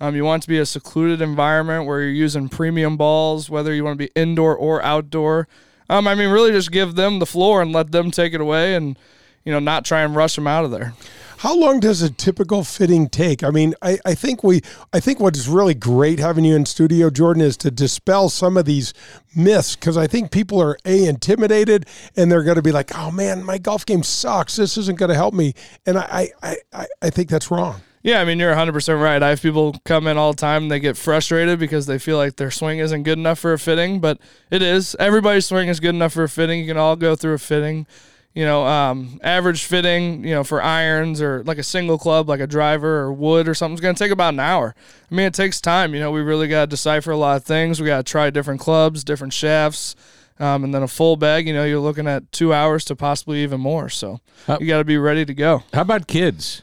Um, 0.00 0.16
you 0.16 0.24
want 0.24 0.42
to 0.44 0.48
be 0.48 0.58
a 0.58 0.66
secluded 0.66 1.20
environment 1.20 1.86
where 1.86 2.00
you're 2.00 2.10
using 2.10 2.48
premium 2.48 2.96
balls, 2.96 3.50
whether 3.50 3.74
you 3.74 3.84
want 3.84 3.98
to 3.98 4.04
be 4.06 4.12
indoor 4.16 4.56
or 4.56 4.82
outdoor. 4.82 5.46
Um, 5.88 6.08
I 6.08 6.14
mean, 6.14 6.30
really 6.30 6.52
just 6.52 6.72
give 6.72 6.94
them 6.94 7.18
the 7.18 7.26
floor 7.26 7.60
and 7.60 7.72
let 7.72 7.92
them 7.92 8.10
take 8.10 8.32
it 8.32 8.40
away 8.40 8.74
and, 8.74 8.96
you 9.44 9.52
know, 9.52 9.58
not 9.58 9.84
try 9.84 10.02
and 10.02 10.14
rush 10.14 10.34
them 10.36 10.46
out 10.46 10.64
of 10.64 10.70
there. 10.70 10.94
How 11.38 11.56
long 11.56 11.80
does 11.80 12.02
a 12.02 12.10
typical 12.10 12.64
fitting 12.64 13.08
take? 13.08 13.42
I 13.42 13.48
mean, 13.48 13.74
I, 13.80 13.98
I 14.04 14.14
think 14.14 14.44
we 14.44 14.60
I 14.92 15.00
think 15.00 15.20
what 15.20 15.34
is 15.34 15.48
really 15.48 15.72
great 15.72 16.18
having 16.18 16.44
you 16.44 16.54
in 16.54 16.66
studio, 16.66 17.08
Jordan, 17.08 17.42
is 17.42 17.56
to 17.58 17.70
dispel 17.70 18.28
some 18.28 18.58
of 18.58 18.66
these 18.66 18.92
myths 19.34 19.74
because 19.74 19.96
I 19.96 20.06
think 20.06 20.32
people 20.32 20.60
are 20.60 20.76
a 20.84 21.06
intimidated 21.06 21.86
and 22.14 22.30
they're 22.30 22.42
going 22.42 22.56
to 22.56 22.62
be 22.62 22.72
like, 22.72 22.90
oh 22.94 23.10
man, 23.10 23.42
my 23.42 23.56
golf 23.56 23.86
game 23.86 24.02
sucks. 24.02 24.56
This 24.56 24.76
isn't 24.76 24.98
going 24.98 25.08
to 25.08 25.14
help 25.14 25.32
me, 25.32 25.54
and 25.86 25.96
I 25.96 26.28
I, 26.42 26.56
I 26.74 26.86
I 27.00 27.08
think 27.10 27.30
that's 27.30 27.50
wrong. 27.50 27.80
Yeah, 28.02 28.20
I 28.20 28.24
mean, 28.24 28.38
you're 28.38 28.54
100% 28.54 29.02
right. 29.02 29.22
I 29.22 29.28
have 29.28 29.42
people 29.42 29.76
come 29.84 30.06
in 30.06 30.16
all 30.16 30.32
the 30.32 30.40
time 30.40 30.62
and 30.62 30.70
they 30.70 30.80
get 30.80 30.96
frustrated 30.96 31.58
because 31.58 31.84
they 31.84 31.98
feel 31.98 32.16
like 32.16 32.36
their 32.36 32.50
swing 32.50 32.78
isn't 32.78 33.02
good 33.02 33.18
enough 33.18 33.38
for 33.38 33.52
a 33.52 33.58
fitting, 33.58 34.00
but 34.00 34.18
it 34.50 34.62
is. 34.62 34.96
Everybody's 34.98 35.44
swing 35.44 35.68
is 35.68 35.80
good 35.80 35.94
enough 35.94 36.14
for 36.14 36.22
a 36.22 36.28
fitting. 36.28 36.60
You 36.60 36.66
can 36.66 36.78
all 36.78 36.96
go 36.96 37.14
through 37.14 37.34
a 37.34 37.38
fitting. 37.38 37.86
You 38.32 38.44
know, 38.44 38.64
um, 38.64 39.18
average 39.24 39.64
fitting, 39.64 40.22
you 40.22 40.30
know, 40.30 40.44
for 40.44 40.62
irons 40.62 41.20
or 41.20 41.42
like 41.44 41.58
a 41.58 41.64
single 41.64 41.98
club, 41.98 42.28
like 42.28 42.38
a 42.38 42.46
driver 42.46 43.00
or 43.00 43.12
wood 43.12 43.48
or 43.48 43.54
something's 43.54 43.80
going 43.80 43.94
to 43.94 43.98
take 43.98 44.12
about 44.12 44.34
an 44.34 44.40
hour. 44.40 44.74
I 45.10 45.14
mean, 45.14 45.26
it 45.26 45.34
takes 45.34 45.60
time. 45.60 45.94
You 45.94 46.00
know, 46.00 46.12
we 46.12 46.20
really 46.20 46.46
got 46.46 46.60
to 46.60 46.66
decipher 46.68 47.10
a 47.10 47.16
lot 47.16 47.36
of 47.36 47.44
things. 47.44 47.80
We 47.80 47.86
got 47.88 48.06
to 48.06 48.10
try 48.10 48.30
different 48.30 48.60
clubs, 48.60 49.02
different 49.02 49.32
shafts. 49.32 49.96
Um, 50.38 50.64
and 50.64 50.72
then 50.72 50.82
a 50.82 50.88
full 50.88 51.16
bag, 51.16 51.46
you 51.46 51.52
know, 51.52 51.64
you're 51.64 51.80
looking 51.80 52.06
at 52.06 52.30
two 52.32 52.54
hours 52.54 52.84
to 52.86 52.96
possibly 52.96 53.42
even 53.42 53.60
more. 53.60 53.90
So 53.90 54.20
you 54.58 54.66
got 54.66 54.78
to 54.78 54.84
be 54.84 54.96
ready 54.96 55.26
to 55.26 55.34
go. 55.34 55.64
How 55.74 55.82
about 55.82 56.06
kids? 56.06 56.62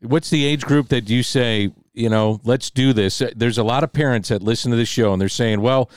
What's 0.00 0.30
the 0.30 0.44
age 0.44 0.62
group 0.64 0.88
that 0.88 1.08
you 1.08 1.22
say, 1.22 1.70
you 1.92 2.08
know, 2.08 2.40
let's 2.42 2.70
do 2.70 2.92
this? 2.92 3.22
There's 3.36 3.58
a 3.58 3.62
lot 3.62 3.84
of 3.84 3.92
parents 3.92 4.30
that 4.30 4.42
listen 4.42 4.72
to 4.72 4.76
this 4.76 4.88
show 4.88 5.12
and 5.12 5.20
they're 5.20 5.28
saying, 5.28 5.60
well, 5.60 5.88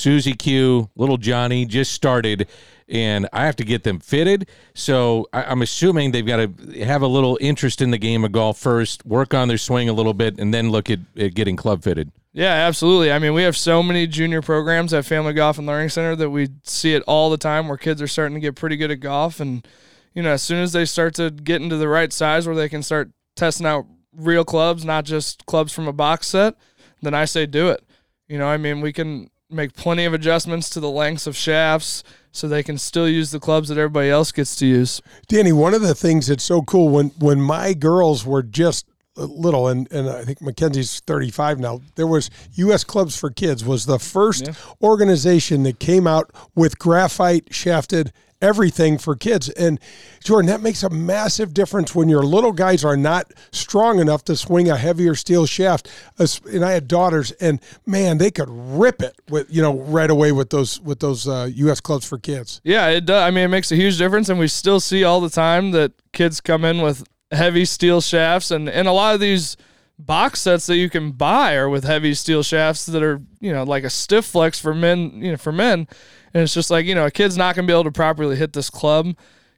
Susie 0.00 0.34
Q, 0.34 0.88
little 0.96 1.18
Johnny 1.18 1.66
just 1.66 1.92
started 1.92 2.48
and 2.90 3.28
I 3.32 3.46
have 3.46 3.56
to 3.56 3.64
get 3.64 3.84
them 3.84 4.00
fitted. 4.00 4.48
So 4.74 5.28
I, 5.32 5.44
I'm 5.44 5.62
assuming 5.62 6.10
they've 6.10 6.26
got 6.26 6.36
to 6.36 6.84
have 6.84 7.02
a 7.02 7.06
little 7.06 7.38
interest 7.40 7.80
in 7.80 7.92
the 7.92 7.98
game 7.98 8.24
of 8.24 8.32
golf 8.32 8.58
first, 8.58 9.06
work 9.06 9.32
on 9.32 9.48
their 9.48 9.58
swing 9.58 9.88
a 9.88 9.92
little 9.92 10.12
bit, 10.12 10.40
and 10.40 10.52
then 10.52 10.70
look 10.70 10.90
at, 10.90 10.98
at 11.16 11.34
getting 11.34 11.54
club 11.54 11.84
fitted. 11.84 12.10
Yeah, 12.32 12.52
absolutely. 12.52 13.12
I 13.12 13.18
mean, 13.18 13.34
we 13.34 13.42
have 13.42 13.56
so 13.56 13.82
many 13.82 14.06
junior 14.06 14.42
programs 14.42 14.92
at 14.92 15.04
Family 15.04 15.32
Golf 15.32 15.58
and 15.58 15.66
Learning 15.66 15.88
Center 15.88 16.16
that 16.16 16.30
we 16.30 16.48
see 16.64 16.94
it 16.94 17.02
all 17.06 17.30
the 17.30 17.38
time 17.38 17.68
where 17.68 17.76
kids 17.76 18.02
are 18.02 18.08
starting 18.08 18.34
to 18.34 18.40
get 18.40 18.56
pretty 18.56 18.76
good 18.76 18.90
at 18.90 19.00
golf. 19.00 19.40
And, 19.40 19.66
you 20.14 20.22
know, 20.22 20.30
as 20.30 20.42
soon 20.42 20.62
as 20.62 20.72
they 20.72 20.84
start 20.84 21.14
to 21.14 21.30
get 21.30 21.62
into 21.62 21.76
the 21.76 21.88
right 21.88 22.12
size 22.12 22.46
where 22.46 22.56
they 22.56 22.68
can 22.68 22.82
start 22.82 23.10
testing 23.36 23.66
out 23.66 23.86
real 24.12 24.44
clubs, 24.44 24.84
not 24.84 25.04
just 25.04 25.46
clubs 25.46 25.72
from 25.72 25.86
a 25.86 25.92
box 25.92 26.28
set, 26.28 26.54
then 27.02 27.14
I 27.14 27.24
say 27.24 27.46
do 27.46 27.68
it. 27.68 27.84
You 28.28 28.38
know, 28.38 28.46
I 28.46 28.56
mean, 28.56 28.80
we 28.80 28.92
can 28.92 29.28
make 29.50 29.74
plenty 29.74 30.04
of 30.04 30.14
adjustments 30.14 30.70
to 30.70 30.80
the 30.80 30.90
lengths 30.90 31.26
of 31.26 31.36
shafts 31.36 32.02
so 32.32 32.46
they 32.46 32.62
can 32.62 32.78
still 32.78 33.08
use 33.08 33.30
the 33.30 33.40
clubs 33.40 33.68
that 33.68 33.78
everybody 33.78 34.08
else 34.08 34.32
gets 34.32 34.54
to 34.56 34.66
use. 34.66 35.02
Danny, 35.28 35.52
one 35.52 35.74
of 35.74 35.82
the 35.82 35.94
things 35.94 36.28
that's 36.28 36.44
so 36.44 36.62
cool 36.62 36.88
when 36.88 37.08
when 37.18 37.40
my 37.40 37.74
girls 37.74 38.24
were 38.24 38.42
just 38.42 38.86
little 39.16 39.68
and, 39.68 39.90
and 39.92 40.08
I 40.08 40.24
think 40.24 40.40
Mackenzie's 40.40 41.00
35 41.00 41.58
now 41.58 41.80
there 41.96 42.06
was 42.06 42.30
US 42.54 42.84
Clubs 42.84 43.16
for 43.16 43.28
Kids 43.28 43.64
was 43.64 43.84
the 43.84 43.98
first 43.98 44.48
organization 44.80 45.64
that 45.64 45.78
came 45.78 46.06
out 46.06 46.30
with 46.54 46.78
graphite 46.78 47.52
shafted 47.52 48.12
everything 48.40 48.98
for 48.98 49.16
kids. 49.16 49.48
And 49.50 49.80
Jordan, 50.22 50.48
that 50.50 50.60
makes 50.60 50.82
a 50.82 50.90
massive 50.90 51.54
difference 51.54 51.94
when 51.94 52.08
your 52.08 52.22
little 52.22 52.52
guys 52.52 52.84
are 52.84 52.96
not 52.96 53.32
strong 53.52 53.98
enough 53.98 54.24
to 54.24 54.36
swing 54.36 54.70
a 54.70 54.76
heavier 54.76 55.14
steel 55.14 55.46
shaft. 55.46 55.90
And 56.18 56.64
I 56.64 56.72
had 56.72 56.88
daughters, 56.88 57.32
and 57.32 57.60
man, 57.86 58.18
they 58.18 58.30
could 58.30 58.48
rip 58.50 59.02
it 59.02 59.14
with 59.28 59.52
you 59.54 59.62
know 59.62 59.78
right 59.78 60.10
away 60.10 60.32
with 60.32 60.50
those 60.50 60.80
with 60.80 61.00
those 61.00 61.26
uh, 61.28 61.48
U.S. 61.52 61.80
clubs 61.80 62.06
for 62.06 62.18
kids. 62.18 62.60
Yeah, 62.64 62.88
it 62.88 63.06
does. 63.06 63.22
I 63.22 63.30
mean, 63.30 63.44
it 63.44 63.48
makes 63.48 63.72
a 63.72 63.76
huge 63.76 63.98
difference, 63.98 64.28
and 64.28 64.38
we 64.38 64.48
still 64.48 64.80
see 64.80 65.04
all 65.04 65.20
the 65.20 65.30
time 65.30 65.70
that 65.72 65.92
kids 66.12 66.40
come 66.40 66.64
in 66.64 66.82
with 66.82 67.04
heavy 67.32 67.64
steel 67.64 68.00
shafts, 68.00 68.50
and 68.50 68.68
and 68.68 68.88
a 68.88 68.92
lot 68.92 69.14
of 69.14 69.20
these 69.20 69.56
box 69.98 70.40
sets 70.40 70.66
that 70.66 70.76
you 70.76 70.88
can 70.88 71.12
buy 71.12 71.54
are 71.54 71.68
with 71.68 71.84
heavy 71.84 72.14
steel 72.14 72.42
shafts 72.42 72.86
that 72.86 73.02
are 73.02 73.20
you 73.40 73.52
know 73.52 73.64
like 73.64 73.84
a 73.84 73.90
stiff 73.90 74.24
flex 74.24 74.58
for 74.58 74.74
men, 74.74 75.22
you 75.22 75.32
know, 75.32 75.36
for 75.36 75.52
men, 75.52 75.86
and 76.34 76.42
it's 76.42 76.54
just 76.54 76.70
like 76.70 76.86
you 76.86 76.94
know 76.94 77.06
a 77.06 77.10
kid's 77.10 77.36
not 77.36 77.54
gonna 77.54 77.66
be 77.66 77.72
able 77.72 77.84
to 77.84 77.92
properly 77.92 78.36
hit 78.36 78.52
this 78.52 78.70
club. 78.70 79.14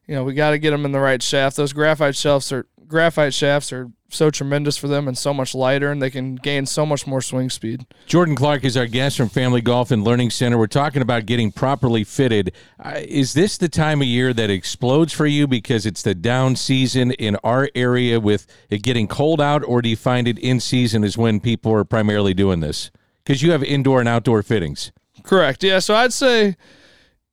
You 0.07 0.17
know, 0.17 0.25
we 0.25 0.35
got 0.35 0.51
to 0.51 0.59
get 0.59 0.73
them 0.73 0.85
in 0.85 0.91
the 0.91 0.99
right 0.99 1.23
shaft. 1.23 1.57
Those 1.57 1.73
graphite 1.73 2.17
shafts 2.17 2.51
are 2.53 2.67
graphite 2.93 3.33
shafts 3.33 3.73
are 3.73 3.91
so 4.11 4.31
tremendous 4.31 4.77
for 4.77 4.87
them 4.87 5.09
and 5.09 5.17
so 5.17 5.33
much 5.33 5.55
lighter, 5.55 5.91
and 5.91 6.03
they 6.03 6.11
can 6.11 6.37
gain 6.37 6.67
so 6.67 6.85
much 6.85 7.07
more 7.07 7.23
swing 7.23 7.49
speed. 7.49 7.87
Jordan 8.07 8.37
Clark 8.37 8.65
is 8.65 8.77
our 8.77 8.87
guest 8.87 9.17
from 9.17 9.29
Family 9.29 9.61
Golf 9.63 9.91
and 9.91 10.05
Learning 10.05 10.29
Center. 10.29 10.59
We're 10.59 10.67
talking 10.67 11.03
about 11.03 11.25
getting 11.25 11.51
properly 11.51 12.05
fitted. 12.05 12.53
Uh, 12.79 13.01
is 13.09 13.33
this 13.33 13.57
the 13.57 13.69
time 13.69 14.03
of 14.03 14.07
year 14.07 14.35
that 14.35 14.51
explodes 14.51 15.13
for 15.13 15.27
you 15.27 15.47
because 15.47 15.87
it's 15.87 16.03
the 16.03 16.15
down 16.15 16.57
season 16.57 17.13
in 17.13 17.37
our 17.43 17.71
area 17.75 18.21
with 18.21 18.47
it 18.69 18.83
getting 18.83 19.09
cold 19.09 19.41
out, 19.41 19.65
or 19.65 19.81
do 19.81 19.89
you 19.89 19.97
find 19.97 20.29
it 20.29 20.39
in 20.39 20.61
season 20.61 21.03
is 21.05 21.17
when 21.17 21.41
people 21.41 21.73
are 21.73 21.85
primarily 21.85 22.35
doing 22.35 22.61
this? 22.61 22.91
Because 23.25 23.43
you 23.43 23.53
have 23.53 23.63
indoor 23.63 24.01
and 24.01 24.09
outdoor 24.09 24.43
fittings. 24.43 24.93
Correct. 25.23 25.63
Yeah. 25.63 25.79
So 25.79 25.95
I'd 25.95 26.13
say, 26.13 26.57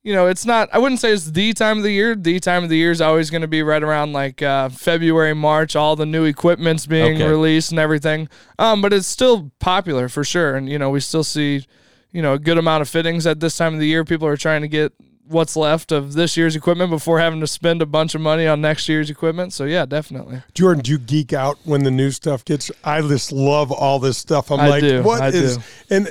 you 0.04 0.14
know, 0.14 0.28
it's 0.28 0.46
not, 0.46 0.70
I 0.72 0.78
wouldn't 0.80 1.02
say 1.02 1.12
it's 1.12 1.32
the 1.32 1.54
time 1.54 1.78
of 1.78 1.84
the 1.84 1.92
year. 1.92 2.16
The 2.16 2.40
time 2.40 2.64
of 2.64 2.70
the 2.70 2.78
year 2.78 2.92
is 2.92 3.02
always 3.02 3.30
going 3.30 3.42
to 3.42 3.48
be 3.48 3.62
right 3.62 3.84
around 3.84 4.14
like 4.14 4.42
uh, 4.42 4.70
February, 4.70 5.34
March, 5.34 5.76
all 5.76 5.96
the 5.96 6.06
new 6.06 6.24
equipment's 6.24 6.86
being 6.86 7.16
Okay. 7.16 7.28
released 7.28 7.72
and 7.72 7.80
everything. 7.80 8.30
Um, 8.58 8.82
but 8.82 8.94
it's 8.94 9.08
still 9.08 9.52
popular 9.60 10.08
for 10.08 10.24
sure. 10.24 10.56
And, 10.56 10.70
you 10.70 10.80
know, 10.80 10.90
we 10.90 11.00
still 11.02 11.24
see, 11.24 11.66
you 12.12 12.22
know, 12.22 12.34
a 12.34 12.40
good 12.40 12.58
amount 12.58 12.82
of 12.82 12.90
fittings 12.90 13.28
at 13.28 13.40
this 13.40 13.58
time 13.58 13.74
of 13.74 13.80
the 13.80 13.88
year. 13.88 14.06
People 14.06 14.28
are 14.28 14.38
trying 14.38 14.62
to 14.62 14.68
get 14.70 14.94
what's 15.30 15.56
left 15.56 15.92
of 15.92 16.14
this 16.14 16.36
year's 16.36 16.56
equipment 16.56 16.90
before 16.90 17.20
having 17.20 17.40
to 17.40 17.48
spend 17.48 17.82
a 17.82 17.86
bunch 17.86 18.16
of 18.16 18.22
money 18.22 18.48
on 18.48 18.62
next 18.62 18.90
year's 18.90 19.10
equipment. 19.10 19.54
So, 19.54 19.64
yeah, 19.66 19.86
definitely. 19.86 20.42
Jordan, 20.54 20.84
do 20.84 20.92
you 20.92 20.98
geek 21.00 21.34
out 21.34 21.58
when 21.64 21.84
the 21.84 21.92
new 21.92 22.12
stuff 22.12 22.44
gets? 22.44 22.72
I 22.84 23.02
just 23.02 23.32
love 23.32 23.72
all 23.72 24.00
this 24.00 24.18
stuff. 24.18 24.52
I'm 24.52 24.60
I 24.60 24.68
like, 24.68 24.82
do, 24.82 25.04
what 25.04 25.22
I 25.22 25.28
is? 25.28 25.58
do. 25.58 25.64
And 25.90 26.08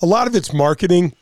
a 0.00 0.06
lot 0.06 0.26
of 0.26 0.34
it's 0.34 0.52
marketing. 0.52 1.14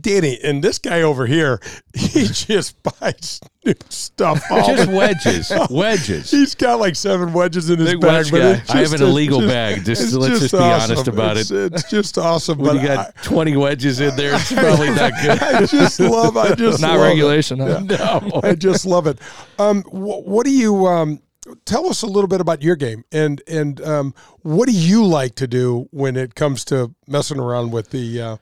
Danny 0.00 0.38
and 0.42 0.64
this 0.64 0.78
guy 0.78 1.02
over 1.02 1.26
here, 1.26 1.60
he 1.94 2.24
just 2.32 2.82
buys 2.82 3.40
new 3.64 3.74
stuff. 3.88 4.42
all 4.50 4.74
Just 4.74 4.90
wedges, 4.90 5.52
wedges. 5.70 6.30
He's 6.30 6.54
got 6.54 6.80
like 6.80 6.96
seven 6.96 7.32
wedges 7.32 7.70
in 7.70 7.78
his 7.78 7.92
Big 7.92 8.00
bag. 8.00 8.26
but 8.30 8.40
it's 8.40 8.70
I 8.70 8.78
have 8.78 8.92
an 8.94 9.02
illegal 9.02 9.42
it's 9.42 9.52
bag. 9.52 9.84
Just- 9.84 10.12
let's 10.14 10.40
just 10.40 10.52
be 10.52 10.58
honest 10.58 11.06
about 11.08 11.36
It's- 11.36 11.50
it. 11.50 11.72
It's 11.74 11.88
just 11.90 12.18
awesome. 12.18 12.58
When 12.58 12.76
but 12.76 12.82
you 12.82 12.88
got 12.88 13.14
20 13.22 13.56
wedges 13.56 14.00
in 14.00 14.16
there, 14.16 14.34
it's 14.34 14.52
probably 14.52 14.90
not 14.90 15.12
good. 15.22 15.42
I, 15.42 15.58
I 15.58 15.66
just 15.66 16.00
love. 16.00 16.36
I 16.36 16.54
just 16.54 16.80
Not 16.80 16.98
regulation, 16.98 17.60
huh? 17.60 17.80
No. 17.80 18.40
I 18.42 18.54
just 18.54 18.86
love 18.86 19.06
it. 19.06 19.18
Um, 19.58 19.82
wh- 19.84 20.26
what 20.26 20.44
do 20.46 20.50
you 20.52 20.86
um, 20.86 21.20
tell 21.64 21.88
us 21.88 22.02
a 22.02 22.06
little 22.06 22.28
bit 22.28 22.40
about 22.40 22.60
your 22.62 22.74
game 22.76 23.04
and 23.12 23.40
and 23.46 23.80
um, 23.82 24.14
what 24.42 24.66
do 24.68 24.72
you 24.74 25.04
like 25.04 25.36
to 25.36 25.46
do 25.46 25.86
when 25.92 26.16
it 26.16 26.34
comes 26.34 26.64
to 26.66 26.92
messing 27.06 27.38
around 27.38 27.70
with 27.70 27.90
the 27.90 28.20
uh, 28.20 28.36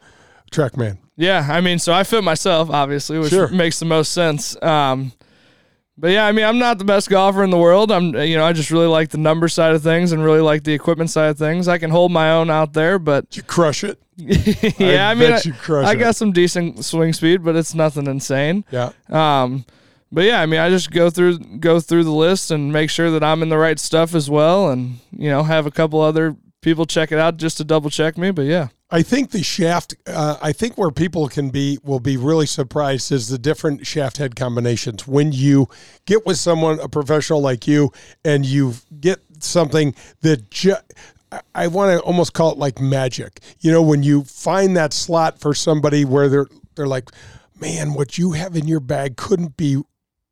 TrackMan? 0.55 0.99
Yeah, 1.17 1.47
I 1.51 1.61
mean, 1.61 1.79
so 1.79 1.93
I 1.93 2.03
fit 2.05 2.25
myself, 2.25 2.71
obviously, 2.71 3.19
which 3.19 3.31
Sure. 3.31 3.49
makes 3.49 3.79
the 3.79 3.85
most 3.85 4.13
sense. 4.13 4.61
Um, 4.63 5.13
but 5.97 6.11
yeah, 6.11 6.27
I 6.27 6.33
mean, 6.33 6.45
I'm 6.45 6.59
not 6.59 6.79
the 6.79 6.85
best 6.85 7.09
golfer 7.09 7.45
in 7.45 7.51
the 7.51 7.57
world. 7.59 7.93
I'm, 7.93 8.15
you 8.17 8.37
know, 8.37 8.45
I 8.45 8.53
just 8.53 8.71
really 8.73 8.87
like 8.89 9.11
the 9.11 9.19
number 9.19 9.47
side 9.49 9.75
of 9.75 9.83
things 9.83 10.11
and 10.11 10.25
really 10.25 10.41
like 10.41 10.65
the 10.65 10.73
equipment 10.73 11.11
side 11.11 11.31
of 11.31 11.39
things. 11.39 11.69
I 11.69 11.79
can 11.79 11.91
hold 11.91 12.11
my 12.11 12.33
own 12.33 12.51
out 12.51 12.73
there, 12.73 12.99
but 12.99 13.37
You 13.37 13.43
crush 13.45 13.85
it. 13.85 13.99
yeah, 14.17 15.09
I, 15.09 15.13
I 15.13 15.15
mean, 15.15 15.33
I, 15.33 15.41
you 15.45 15.53
crush 15.53 15.87
I 15.87 15.95
got 15.97 16.15
some 16.17 16.33
decent 16.33 16.85
swing 16.85 17.13
speed, 17.13 17.45
but 17.45 17.55
it's 17.57 17.75
nothing 17.75 18.07
insane. 18.07 18.65
Yeah. 18.71 18.91
Um, 19.09 19.65
but 20.11 20.25
yeah, 20.25 20.41
I 20.41 20.47
mean, 20.47 20.61
I 20.61 20.71
just 20.71 20.91
go 20.93 21.11
through 21.11 21.39
go 21.59 21.81
through 21.81 22.05
the 22.05 22.13
list 22.13 22.53
and 22.53 22.73
make 22.73 22.91
sure 22.91 23.11
that 23.11 23.25
I'm 23.25 23.43
in 23.43 23.49
the 23.49 23.59
right 23.59 23.79
stuff 23.79 24.15
as 24.15 24.31
well, 24.31 24.71
and 24.71 24.99
you 25.11 25.29
know, 25.29 25.43
have 25.43 25.67
a 25.67 25.71
couple 25.73 26.01
other 26.01 26.37
people 26.61 26.87
check 26.87 27.11
it 27.11 27.19
out 27.19 27.37
just 27.39 27.57
to 27.57 27.65
double 27.65 27.91
check 27.91 28.17
me. 28.17 28.31
But 28.31 28.43
yeah. 28.47 28.69
I 28.95 29.03
think 29.03 29.33
the 29.33 29.43
shaft. 29.43 29.97
Uh, 30.07 30.37
I 30.41 30.53
think 30.53 30.79
where 30.79 30.93
people 30.93 31.27
can 31.27 31.51
be 31.51 31.79
will 31.83 31.99
be 31.99 32.17
really 32.17 32.47
surprised 32.47 33.11
is 33.11 33.27
the 33.27 33.39
different 33.39 33.85
shaft 33.85 34.19
head 34.19 34.37
combinations. 34.37 35.05
When 35.05 35.33
you 35.33 35.67
get 36.07 36.25
with 36.25 36.39
someone, 36.39 36.79
a 36.79 36.89
professional 36.89 37.41
like 37.41 37.67
you, 37.67 37.91
and 38.25 38.47
you 38.47 38.75
get 39.01 39.19
something 39.41 39.97
that 40.21 40.81
I 41.57 41.67
want 41.67 41.99
to 41.99 42.05
almost 42.05 42.35
call 42.35 42.53
it 42.53 42.59
like 42.59 42.81
magic. 42.81 43.41
You 43.59 43.73
know, 43.73 43.83
when 43.83 44.05
you 44.05 44.23
find 44.23 44.77
that 44.77 44.93
slot 44.93 45.41
for 45.41 45.55
somebody 45.55 46.05
where 46.05 46.29
they're 46.29 46.47
they're 46.77 46.87
like, 46.87 47.11
man, 47.61 47.95
what 47.95 48.17
you 48.17 48.31
have 48.31 48.55
in 48.55 48.69
your 48.69 48.79
bag 48.79 49.17
couldn't 49.17 49.57
be 49.57 49.83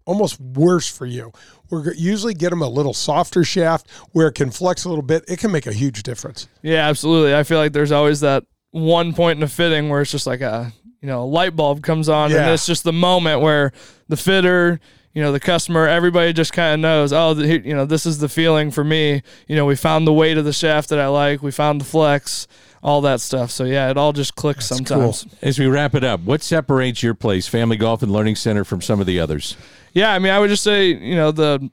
almost 0.05 0.41
worse 0.41 0.87
for 0.87 1.07
you. 1.07 1.33
We're 1.69 1.95
usually 1.95 2.35
get 2.35 2.51
them 2.51 2.63
a 2.63 2.69
little 2.69 2.95
softer 2.95 3.43
shaft 3.43 3.91
where 4.13 4.29
it 4.29 4.37
can 4.37 4.53
flex 4.53 4.85
a 4.85 4.89
little 4.89 5.03
bit. 5.03 5.25
It 5.27 5.41
can 5.41 5.51
make 5.51 5.67
a 5.67 5.73
huge 5.73 6.05
difference. 6.05 6.47
Yeah, 6.63 6.89
absolutely. 6.89 7.35
I 7.35 7.43
feel 7.43 7.59
like 7.59 7.73
there's 7.73 7.93
always 7.93 8.21
that 8.21 8.45
one 8.73 9.13
point 9.15 9.37
in 9.39 9.43
a 9.43 9.49
fitting 9.49 9.89
where 9.89 10.03
it's 10.03 10.11
just 10.11 10.27
like 10.27 10.41
a 10.41 10.73
you 11.01 11.07
know 11.09 11.23
a 11.23 11.25
light 11.25 11.55
bulb 11.57 11.83
comes 11.83 12.09
on, 12.09 12.31
Yeah. 12.31 12.43
and 12.43 12.51
it's 12.51 12.67
just 12.67 12.85
the 12.85 12.93
moment 12.93 13.41
where 13.41 13.73
the 14.09 14.17
fitter, 14.17 14.81
you 15.15 15.23
know, 15.23 15.31
the 15.33 15.41
customer, 15.41 15.87
everybody 15.87 16.33
just 16.33 16.53
kind 16.53 16.75
of 16.75 16.81
knows. 16.81 17.13
Oh, 17.13 17.35
the, 17.35 17.61
you 17.61 17.75
know, 17.75 17.85
this 17.87 18.07
is 18.07 18.19
the 18.19 18.29
feeling 18.29 18.71
for 18.71 18.83
me. 18.85 19.23
You 19.47 19.57
know, 19.57 19.67
we 19.67 19.77
found 19.77 20.07
the 20.07 20.13
weight 20.13 20.39
of 20.39 20.45
the 20.45 20.53
shaft 20.53 20.89
that 20.91 20.99
I 20.99 21.09
like. 21.09 21.43
We 21.43 21.51
found 21.51 21.81
the 21.81 21.85
flex, 21.85 22.47
all 22.83 23.01
that 23.03 23.21
stuff. 23.21 23.51
So 23.51 23.65
yeah, 23.65 23.91
it 23.91 23.97
all 23.99 24.13
just 24.13 24.37
clicks 24.37 24.67
sometimes. 24.67 25.27
As 25.43 25.59
we 25.59 25.67
wrap 25.67 25.95
it 25.95 26.05
up, 26.05 26.21
what 26.21 26.43
separates 26.43 27.03
your 27.03 27.15
place, 27.15 27.47
Family 27.47 27.77
Golf 27.77 28.03
and 28.03 28.11
Learning 28.13 28.37
Center, 28.37 28.65
from 28.65 28.81
some 28.81 29.01
of 29.01 29.07
the 29.07 29.21
others? 29.21 29.57
Yeah, 29.93 30.13
I 30.13 30.19
mean, 30.19 30.33
I 30.33 30.39
would 30.39 30.49
just 30.49 30.63
say, 30.63 30.89
you 30.89 31.15
know, 31.15 31.31
the 31.33 31.71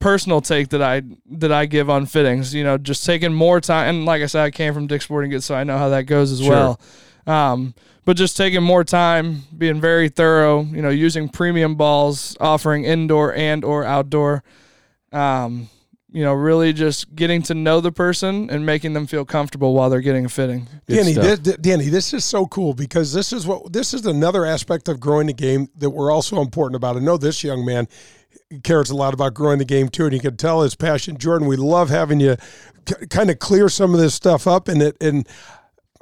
personal 0.00 0.40
take 0.40 0.68
that 0.68 0.82
I 0.82 1.02
that 1.32 1.52
I 1.52 1.66
give 1.66 1.90
on 1.90 2.06
fittings, 2.06 2.54
you 2.54 2.64
know, 2.64 2.78
just 2.78 3.04
taking 3.04 3.32
more 3.32 3.60
time. 3.60 3.88
And 3.96 4.04
like 4.04 4.22
I 4.22 4.26
said, 4.26 4.44
I 4.44 4.50
came 4.50 4.74
from 4.74 4.86
Dick 4.86 5.02
Sporting 5.02 5.30
Goods, 5.30 5.44
so 5.44 5.54
I 5.54 5.64
know 5.64 5.78
how 5.78 5.88
that 5.90 6.02
goes 6.02 6.30
as 6.32 6.40
Sure. 6.40 6.50
well. 6.50 6.80
Um, 7.26 7.74
but 8.04 8.16
just 8.16 8.36
taking 8.36 8.62
more 8.62 8.84
time, 8.84 9.42
being 9.56 9.80
very 9.80 10.08
thorough, 10.08 10.62
you 10.62 10.80
know, 10.80 10.88
using 10.88 11.28
premium 11.28 11.74
balls, 11.74 12.36
offering 12.40 12.84
indoor 12.84 13.34
and 13.34 13.64
or 13.64 13.84
outdoor. 13.84 14.42
Um, 15.12 15.68
you 16.10 16.24
know, 16.24 16.32
really 16.32 16.72
just 16.72 17.14
getting 17.14 17.42
to 17.42 17.54
know 17.54 17.82
the 17.82 17.92
person 17.92 18.48
and 18.48 18.64
making 18.64 18.94
them 18.94 19.06
feel 19.06 19.26
comfortable 19.26 19.74
while 19.74 19.90
they're 19.90 20.00
getting 20.00 20.24
a 20.24 20.28
fitting. 20.30 20.66
Danny, 20.86 21.12
this, 21.12 21.38
Danny, 21.38 21.90
this 21.90 22.14
is 22.14 22.24
so 22.24 22.46
cool 22.46 22.72
because 22.72 23.12
this 23.12 23.30
is 23.30 23.46
what 23.46 23.74
this 23.74 23.92
is 23.92 24.06
another 24.06 24.46
aspect 24.46 24.88
of 24.88 25.00
growing 25.00 25.26
the 25.26 25.34
game 25.34 25.68
that 25.76 25.90
we're 25.90 26.10
also 26.10 26.40
important 26.40 26.76
about. 26.76 26.96
I 26.96 27.00
know 27.00 27.18
this 27.18 27.44
young 27.44 27.62
man 27.62 27.88
cares 28.62 28.90
a 28.90 28.96
lot 28.96 29.14
about 29.14 29.34
growing 29.34 29.58
the 29.58 29.64
game 29.64 29.88
too, 29.88 30.04
and 30.04 30.14
you 30.14 30.20
can 30.20 30.36
tell 30.36 30.62
his 30.62 30.74
passion. 30.74 31.18
Jordan, 31.18 31.48
we 31.48 31.56
love 31.56 31.90
having 31.90 32.20
you 32.20 32.36
k- 32.86 33.06
kind 33.08 33.30
of 33.30 33.38
clear 33.38 33.68
some 33.68 33.92
of 33.94 34.00
this 34.00 34.14
stuff 34.14 34.46
up, 34.46 34.68
and 34.68 34.82
it 34.82 34.96
and 35.00 35.28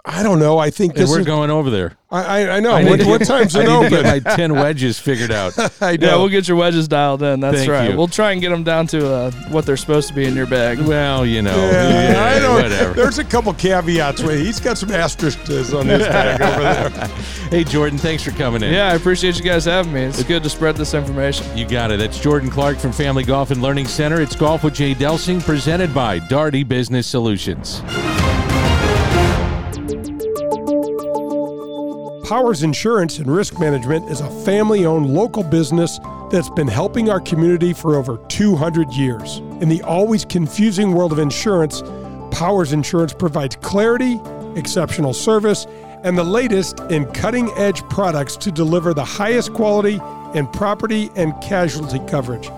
I 0.08 0.22
don't 0.22 0.38
know. 0.38 0.56
I 0.58 0.70
think 0.70 0.96
And 0.96 1.08
we're 1.10 1.20
is, 1.20 1.26
going 1.26 1.50
over 1.50 1.68
there. 1.68 1.96
I 2.12 2.22
I, 2.44 2.56
I 2.58 2.60
know 2.60 2.70
I 2.70 2.84
what, 2.84 3.00
to 3.00 3.06
what 3.08 3.18
get- 3.18 3.26
time's 3.26 3.56
I 3.56 3.62
it 3.64 3.68
open? 3.68 4.02
my 4.04 4.20
10 4.20 4.54
wedges 4.54 5.00
figured 5.00 5.32
out. 5.32 5.58
I 5.82 5.96
know. 5.96 6.06
Yeah, 6.06 6.16
we'll 6.16 6.28
get 6.28 6.46
your 6.46 6.56
wedges 6.56 6.86
dialed 6.86 7.24
in. 7.24 7.40
That's 7.40 7.56
Thank 7.58 7.70
right. 7.72 7.90
you. 7.90 7.96
We'll 7.96 8.06
try 8.06 8.30
and 8.30 8.40
get 8.40 8.50
them 8.50 8.62
down 8.62 8.86
to 8.88 9.04
uh, 9.12 9.30
what 9.50 9.66
they're 9.66 9.76
supposed 9.76 10.06
to 10.06 10.14
be 10.14 10.24
in 10.24 10.36
your 10.36 10.46
bag. 10.46 10.78
Well, 10.78 11.26
you 11.26 11.42
know, 11.42 11.56
Yeah, 11.56 12.12
yeah, 12.12 12.36
I 12.36 12.38
know. 12.38 12.54
whatever. 12.62 12.92
There's 12.94 13.18
a 13.18 13.24
couple 13.24 13.52
caveats. 13.54 14.22
With 14.22 14.38
He's 14.38 14.60
got 14.60 14.78
some 14.78 14.92
asterisks 14.92 15.72
on 15.72 15.86
his 15.86 16.02
bag 16.06 16.40
over 16.40 16.62
there. 16.98 17.08
Hey, 17.46 17.62
Jordan, 17.62 17.96
thanks 17.96 18.24
for 18.24 18.32
coming 18.32 18.62
in. 18.64 18.72
Yeah, 18.72 18.88
I 18.90 18.94
appreciate 18.94 19.36
you 19.38 19.44
guys 19.44 19.64
having 19.66 19.92
me. 19.92 20.02
It's 20.02 20.20
good 20.24 20.42
to 20.42 20.50
spread 20.50 20.74
this 20.76 20.94
information. 20.94 21.46
You 21.56 21.64
got 21.66 21.92
it. 21.92 21.98
That's 22.00 22.18
Jordan 22.18 22.50
Clark 22.50 22.78
from 22.78 22.90
Family 22.92 23.22
Golf 23.22 23.52
and 23.52 23.62
Learning 23.62 23.86
Center. 23.86 24.20
It's 24.20 24.34
Golf 24.34 24.64
with 24.64 24.74
Jay 24.74 24.94
Delsing, 24.94 25.40
presented 25.44 25.94
by 25.94 26.18
Daugherty 26.18 26.64
Business 26.64 27.06
Solutions. 27.06 27.82
Powers 32.26 32.64
Insurance 32.64 33.20
and 33.20 33.32
Risk 33.32 33.60
Management 33.60 34.10
is 34.10 34.20
a 34.20 34.28
family 34.44 34.84
owned 34.84 35.14
local 35.14 35.44
business 35.44 36.00
that's 36.28 36.50
been 36.50 36.66
helping 36.66 37.08
our 37.08 37.20
community 37.20 37.72
for 37.72 37.94
over 37.94 38.16
200 38.26 38.92
years. 38.92 39.36
In 39.60 39.68
the 39.68 39.80
always 39.82 40.24
confusing 40.24 40.90
world 40.90 41.12
of 41.12 41.20
insurance, 41.20 41.84
Powers 42.32 42.72
Insurance 42.72 43.12
provides 43.12 43.54
clarity, 43.54 44.20
exceptional 44.56 45.14
service, 45.14 45.68
and 46.02 46.18
the 46.18 46.24
latest 46.24 46.80
in 46.90 47.06
cutting 47.12 47.48
edge 47.52 47.80
products 47.90 48.36
to 48.38 48.50
deliver 48.50 48.92
the 48.92 49.04
highest 49.04 49.54
quality 49.54 50.00
in 50.34 50.48
property 50.48 51.10
and 51.14 51.32
casualty 51.40 52.00
coverage 52.08 52.50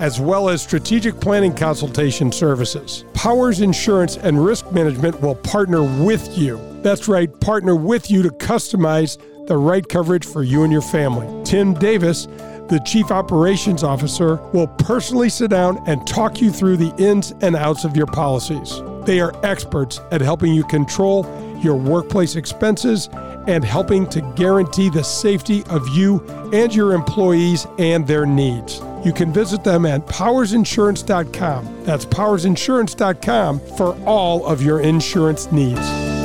as 0.00 0.20
well 0.20 0.48
as 0.48 0.60
strategic 0.60 1.18
planning 1.20 1.54
consultation 1.54 2.30
services. 2.32 3.04
Powers 3.14 3.60
Insurance 3.60 4.16
and 4.16 4.44
Risk 4.44 4.70
Management 4.72 5.18
will 5.22 5.36
partner 5.36 5.82
with 6.04 6.36
you. 6.36 6.73
That's 6.84 7.08
right, 7.08 7.30
partner 7.40 7.74
with 7.74 8.10
you 8.10 8.22
to 8.22 8.28
customize 8.28 9.16
the 9.46 9.56
right 9.56 9.88
coverage 9.88 10.26
for 10.26 10.42
you 10.42 10.64
and 10.64 10.70
your 10.72 10.82
family. 10.82 11.42
Tim 11.42 11.72
Davis, 11.72 12.26
The 12.68 12.78
Chief 12.84 13.10
Operations 13.10 13.82
Officer 13.82 14.36
will 14.52 14.66
personally 14.66 15.30
sit 15.30 15.48
down 15.48 15.82
and 15.86 16.06
talk 16.06 16.42
you 16.42 16.50
through 16.50 16.76
the 16.76 16.94
ins 17.02 17.32
and 17.40 17.56
outs 17.56 17.84
of 17.84 17.96
your 17.96 18.04
policies. 18.06 18.82
They 19.06 19.18
are 19.18 19.32
experts 19.42 19.98
at 20.12 20.20
helping 20.20 20.52
you 20.52 20.62
control 20.64 21.24
your 21.62 21.74
workplace 21.74 22.36
expenses 22.36 23.08
and 23.46 23.64
helping 23.64 24.06
to 24.08 24.20
guarantee 24.36 24.90
the 24.90 25.04
safety 25.04 25.64
of 25.70 25.88
you 25.88 26.20
and 26.52 26.74
your 26.74 26.92
employees 26.92 27.66
and 27.78 28.06
their 28.06 28.26
needs. 28.26 28.82
You 29.06 29.14
can 29.14 29.32
visit 29.32 29.64
them 29.64 29.86
at 29.86 30.06
powersinsurance.com. 30.06 31.84
That's 31.84 32.04
powersinsurance.com 32.04 33.60
for 33.78 33.98
all 34.04 34.44
of 34.44 34.60
your 34.60 34.80
insurance 34.80 35.50
needs. 35.50 36.23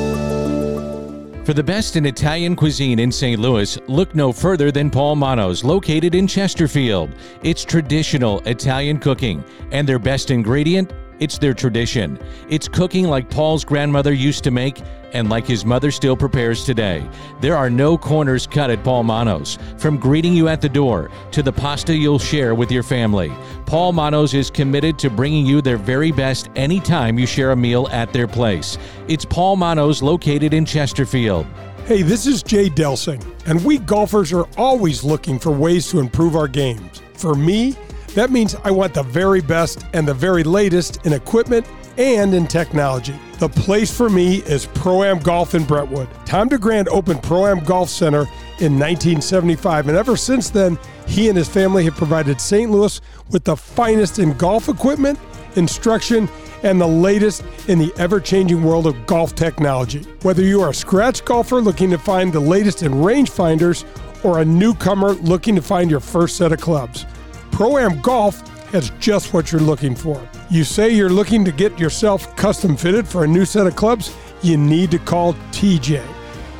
For 1.49 1.55
the 1.55 1.63
best 1.63 1.95
in 1.95 2.05
Italian 2.05 2.55
cuisine 2.55 2.99
in 2.99 3.11
St. 3.11 3.41
Louis, 3.41 3.75
look 3.87 4.13
no 4.13 4.31
further 4.31 4.71
than 4.71 4.91
Paul 4.91 5.15
Manno's, 5.15 5.63
located 5.63 6.13
in 6.13 6.27
Chesterfield. 6.27 7.09
It's 7.41 7.65
traditional 7.65 8.39
Italian 8.41 8.99
cooking, 8.99 9.43
and 9.71 9.89
their 9.89 9.97
best 9.97 10.29
ingredient? 10.29 10.93
It's 11.19 11.37
their 11.37 11.53
tradition. 11.53 12.19
It's 12.49 12.67
cooking 12.67 13.07
like 13.07 13.29
Paul's 13.29 13.65
grandmother 13.65 14.13
used 14.13 14.43
to 14.45 14.51
make 14.51 14.81
and 15.13 15.29
like 15.29 15.45
his 15.45 15.65
mother 15.65 15.91
still 15.91 16.15
prepares 16.15 16.63
today. 16.63 17.07
There 17.41 17.57
are 17.57 17.69
no 17.69 17.97
corners 17.97 18.47
cut 18.47 18.69
at 18.69 18.83
Paul 18.83 19.03
Manno's. 19.03 19.57
From 19.77 19.97
greeting 19.97 20.33
you 20.33 20.47
at 20.47 20.61
the 20.61 20.69
door 20.69 21.09
to 21.31 21.43
the 21.43 21.51
pasta 21.51 21.95
you'll 21.95 22.19
share 22.19 22.55
with 22.55 22.71
your 22.71 22.83
family, 22.83 23.31
Paul 23.65 23.93
Manno's 23.93 24.33
is 24.33 24.49
committed 24.49 24.97
to 24.99 25.09
bringing 25.09 25.45
you 25.45 25.61
their 25.61 25.77
very 25.77 26.11
best 26.11 26.49
anytime 26.55 27.19
you 27.19 27.25
share 27.25 27.51
a 27.51 27.55
meal 27.55 27.87
at 27.91 28.13
their 28.13 28.27
place. 28.27 28.77
It's 29.07 29.25
Paul 29.25 29.57
Manno's 29.57 30.01
located 30.01 30.53
in 30.53 30.65
Chesterfield. 30.65 31.45
Hey, 31.85 32.03
this 32.03 32.27
is 32.27 32.43
Jay 32.43 32.69
Delsing, 32.69 33.23
and 33.47 33.65
we 33.65 33.79
golfers 33.79 34.31
are 34.31 34.47
always 34.57 35.03
looking 35.03 35.39
for 35.39 35.51
ways 35.51 35.89
to 35.89 35.99
improve 35.99 36.35
our 36.35 36.47
games. 36.47 37.01
For 37.13 37.33
me, 37.33 37.75
that 38.15 38.31
means 38.31 38.55
I 38.63 38.71
want 38.71 38.93
the 38.93 39.03
very 39.03 39.41
best 39.41 39.85
and 39.93 40.07
the 40.07 40.13
very 40.13 40.43
latest 40.43 41.05
in 41.05 41.13
equipment 41.13 41.67
and 41.97 42.33
in 42.33 42.47
technology. 42.47 43.13
The 43.39 43.49
place 43.49 43.95
for 43.95 44.09
me 44.09 44.37
is 44.37 44.65
Pro 44.67 45.03
Am 45.03 45.19
Golf 45.19 45.53
in 45.53 45.63
Brentwood. 45.63 46.07
Tom 46.25 46.47
DeGrand 46.47 46.89
opened 46.89 47.21
Pro 47.21 47.45
Am 47.45 47.59
Golf 47.59 47.89
Center 47.89 48.21
in 48.59 48.77
1975, 48.79 49.89
and 49.89 49.97
ever 49.97 50.15
since 50.17 50.49
then, 50.49 50.77
he 51.07 51.29
and 51.29 51.37
his 51.37 51.49
family 51.49 51.83
have 51.85 51.95
provided 51.95 52.39
St. 52.39 52.71
Louis 52.71 52.99
with 53.31 53.43
the 53.43 53.55
finest 53.55 54.19
in 54.19 54.33
golf 54.33 54.69
equipment, 54.69 55.19
instruction, 55.55 56.29
and 56.63 56.79
the 56.79 56.87
latest 56.87 57.43
in 57.67 57.79
the 57.79 57.93
ever 57.97 58.19
changing 58.19 58.63
world 58.63 58.87
of 58.87 59.05
golf 59.05 59.35
technology. 59.35 60.01
Whether 60.21 60.43
you 60.43 60.61
are 60.61 60.69
a 60.69 60.73
scratch 60.73 61.23
golfer 61.25 61.61
looking 61.61 61.89
to 61.91 61.97
find 61.97 62.31
the 62.31 62.39
latest 62.39 62.83
in 62.83 62.93
rangefinders 62.93 63.85
or 64.23 64.39
a 64.39 64.45
newcomer 64.45 65.11
looking 65.13 65.55
to 65.55 65.61
find 65.61 65.89
your 65.89 66.01
first 66.01 66.37
set 66.37 66.51
of 66.51 66.59
clubs, 66.59 67.05
Pro 67.51 67.77
Am 67.77 68.01
Golf 68.01 68.39
has 68.69 68.91
just 68.99 69.33
what 69.33 69.51
you're 69.51 69.61
looking 69.61 69.95
for. 69.95 70.21
You 70.49 70.63
say 70.63 70.89
you're 70.89 71.09
looking 71.09 71.43
to 71.45 71.51
get 71.51 71.79
yourself 71.79 72.35
custom 72.35 72.77
fitted 72.77 73.07
for 73.07 73.23
a 73.23 73.27
new 73.27 73.45
set 73.45 73.67
of 73.67 73.75
clubs? 73.75 74.15
You 74.41 74.57
need 74.57 74.91
to 74.91 74.99
call 74.99 75.33
TJ. 75.51 76.05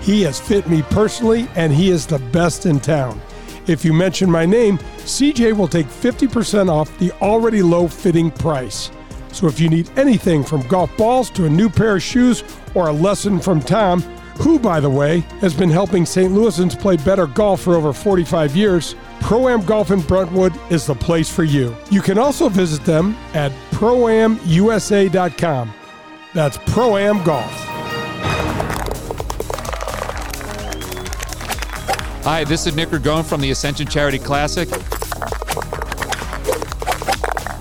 He 0.01 0.21
has 0.23 0.39
fit 0.39 0.67
me 0.67 0.81
personally, 0.83 1.47
and 1.55 1.71
he 1.71 1.89
is 1.89 2.05
the 2.05 2.19
best 2.19 2.65
in 2.65 2.79
town. 2.79 3.21
If 3.67 3.85
you 3.85 3.93
mention 3.93 4.31
my 4.31 4.45
name, 4.45 4.77
CJ 4.99 5.55
will 5.55 5.67
take 5.67 5.87
50% 5.87 6.69
off 6.69 6.97
the 6.97 7.11
already 7.21 7.61
low 7.61 7.87
fitting 7.87 8.31
price. 8.31 8.89
So 9.31 9.47
if 9.47 9.59
you 9.59 9.69
need 9.69 9.91
anything 9.95 10.43
from 10.43 10.67
golf 10.67 10.95
balls 10.97 11.29
to 11.31 11.45
a 11.45 11.49
new 11.49 11.69
pair 11.69 11.95
of 11.95 12.01
shoes 12.01 12.43
or 12.73 12.87
a 12.87 12.93
lesson 12.93 13.39
from 13.39 13.61
Tom, 13.61 14.01
who, 14.39 14.57
by 14.57 14.79
the 14.79 14.89
way, 14.89 15.19
has 15.41 15.53
been 15.53 15.69
helping 15.69 16.05
St. 16.05 16.31
Louisans 16.31 16.79
play 16.79 16.97
better 16.97 17.27
golf 17.27 17.61
for 17.61 17.75
over 17.75 17.93
45 17.93 18.55
years, 18.55 18.95
Pro 19.21 19.47
Am 19.47 19.63
Golf 19.63 19.91
in 19.91 20.01
Brentwood 20.01 20.53
is 20.71 20.85
the 20.85 20.95
place 20.95 21.29
for 21.29 21.43
you. 21.43 21.75
You 21.91 22.01
can 22.01 22.17
also 22.17 22.49
visit 22.49 22.83
them 22.83 23.15
at 23.33 23.51
proamusa.com. 23.71 25.73
That's 26.33 26.57
Pro 26.65 26.97
Am 26.97 27.23
Golf. 27.23 27.51
Hi, 32.23 32.43
this 32.43 32.67
is 32.67 32.75
Nick 32.75 32.89
Ragone 32.89 33.25
from 33.25 33.41
the 33.41 33.51
Ascension 33.51 33.87
Charity 33.87 34.19
Classic. 34.19 34.69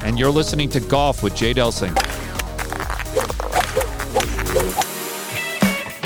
And 0.03 0.19
you're 0.19 0.31
listening 0.31 0.69
to 0.71 0.81
Golf 0.81 1.23
with 1.23 1.35
Jay 1.35 1.55
Delsing. 1.55 2.08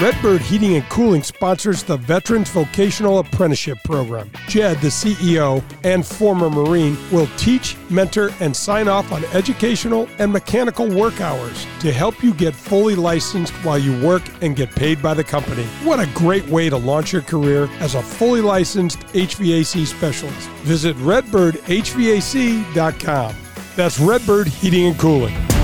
Redbird 0.03 0.41
Heating 0.41 0.75
and 0.75 0.89
Cooling 0.89 1.23
sponsors 1.23 1.85
the 1.85 1.97
Veterans 1.97 2.51
Vocational 2.51 3.21
Apprenticeship 3.21 3.79
Program. 3.85 4.29
Jed, 4.49 4.79
the 4.79 4.89
CEO 4.89 5.63
and 5.85 6.05
former 6.05 6.51
Marine, 6.51 6.97
will 7.13 7.29
teach, 7.37 7.77
mentor, 7.89 8.33
and 8.41 8.57
sign 8.57 8.89
off 8.89 9.13
on 9.13 9.25
educational 9.27 10.09
and 10.19 10.33
mechanical 10.33 10.89
work 10.89 11.21
hours 11.21 11.69
to 11.79 11.93
help 11.93 12.21
you 12.21 12.35
get 12.35 12.53
fully 12.53 12.97
licensed 12.97 13.53
while 13.65 13.79
you 13.79 14.05
work 14.05 14.25
and 14.43 14.57
get 14.57 14.75
paid 14.75 15.01
by 15.01 15.15
the 15.15 15.23
company. 15.23 15.63
What 15.85 16.01
a 16.01 16.09
great 16.15 16.49
way 16.49 16.69
to 16.69 16.77
launch 16.77 17.13
your 17.13 17.23
career 17.23 17.69
as 17.79 17.95
a 17.95 18.03
fully 18.03 18.41
licensed 18.41 18.99
HVAC 19.13 19.87
specialist. 19.87 20.49
Visit 20.65 20.97
redbirdhvac.com. 20.97 23.37
That's 23.77 24.01
Redbird 24.01 24.49
Heating 24.49 24.87
and 24.87 24.99
Cooling. 24.99 25.62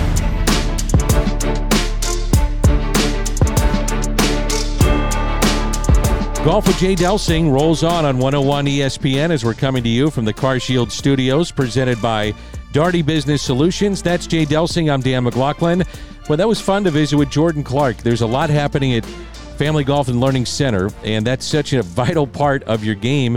Golf 6.44 6.66
with 6.68 6.78
Jay 6.78 6.94
Delsing 6.94 7.50
rolls 7.52 7.82
on 7.82 8.04
on 8.04 8.16
101 8.16 8.66
ESPN 8.66 9.30
as 9.30 9.44
we're 9.44 9.54
coming 9.54 9.82
to 9.82 9.88
you 9.88 10.08
from 10.08 10.24
the 10.24 10.32
Car 10.32 10.58
Shield 10.60 10.90
Studios, 10.90 11.50
presented 11.50 12.00
by 12.00 12.32
Daugherty 12.72 13.02
Business 13.02 13.42
Solutions. 13.42 14.02
That's 14.02 14.26
Jay 14.26 14.46
Delsing. 14.46 14.90
I'm 14.90 15.00
Dan 15.00 15.24
McLaughlin. 15.24 15.82
Well, 16.28 16.36
that 16.36 16.48
was 16.48 16.60
fun 16.60 16.84
to 16.84 16.90
visit 16.90 17.16
with 17.16 17.28
Jordan 17.28 17.64
Clark. 17.64 17.98
There's 17.98 18.22
a 18.22 18.26
lot 18.26 18.50
happening 18.50 18.94
at 18.94 19.04
Family 19.04 19.82
Golf 19.82 20.08
and 20.08 20.20
Learning 20.20 20.46
Center, 20.46 20.90
and 21.02 21.26
that's 21.26 21.44
such 21.44 21.72
a 21.72 21.82
vital 21.82 22.26
part 22.26 22.62
of 22.62 22.84
your 22.84 22.94
game. 22.94 23.36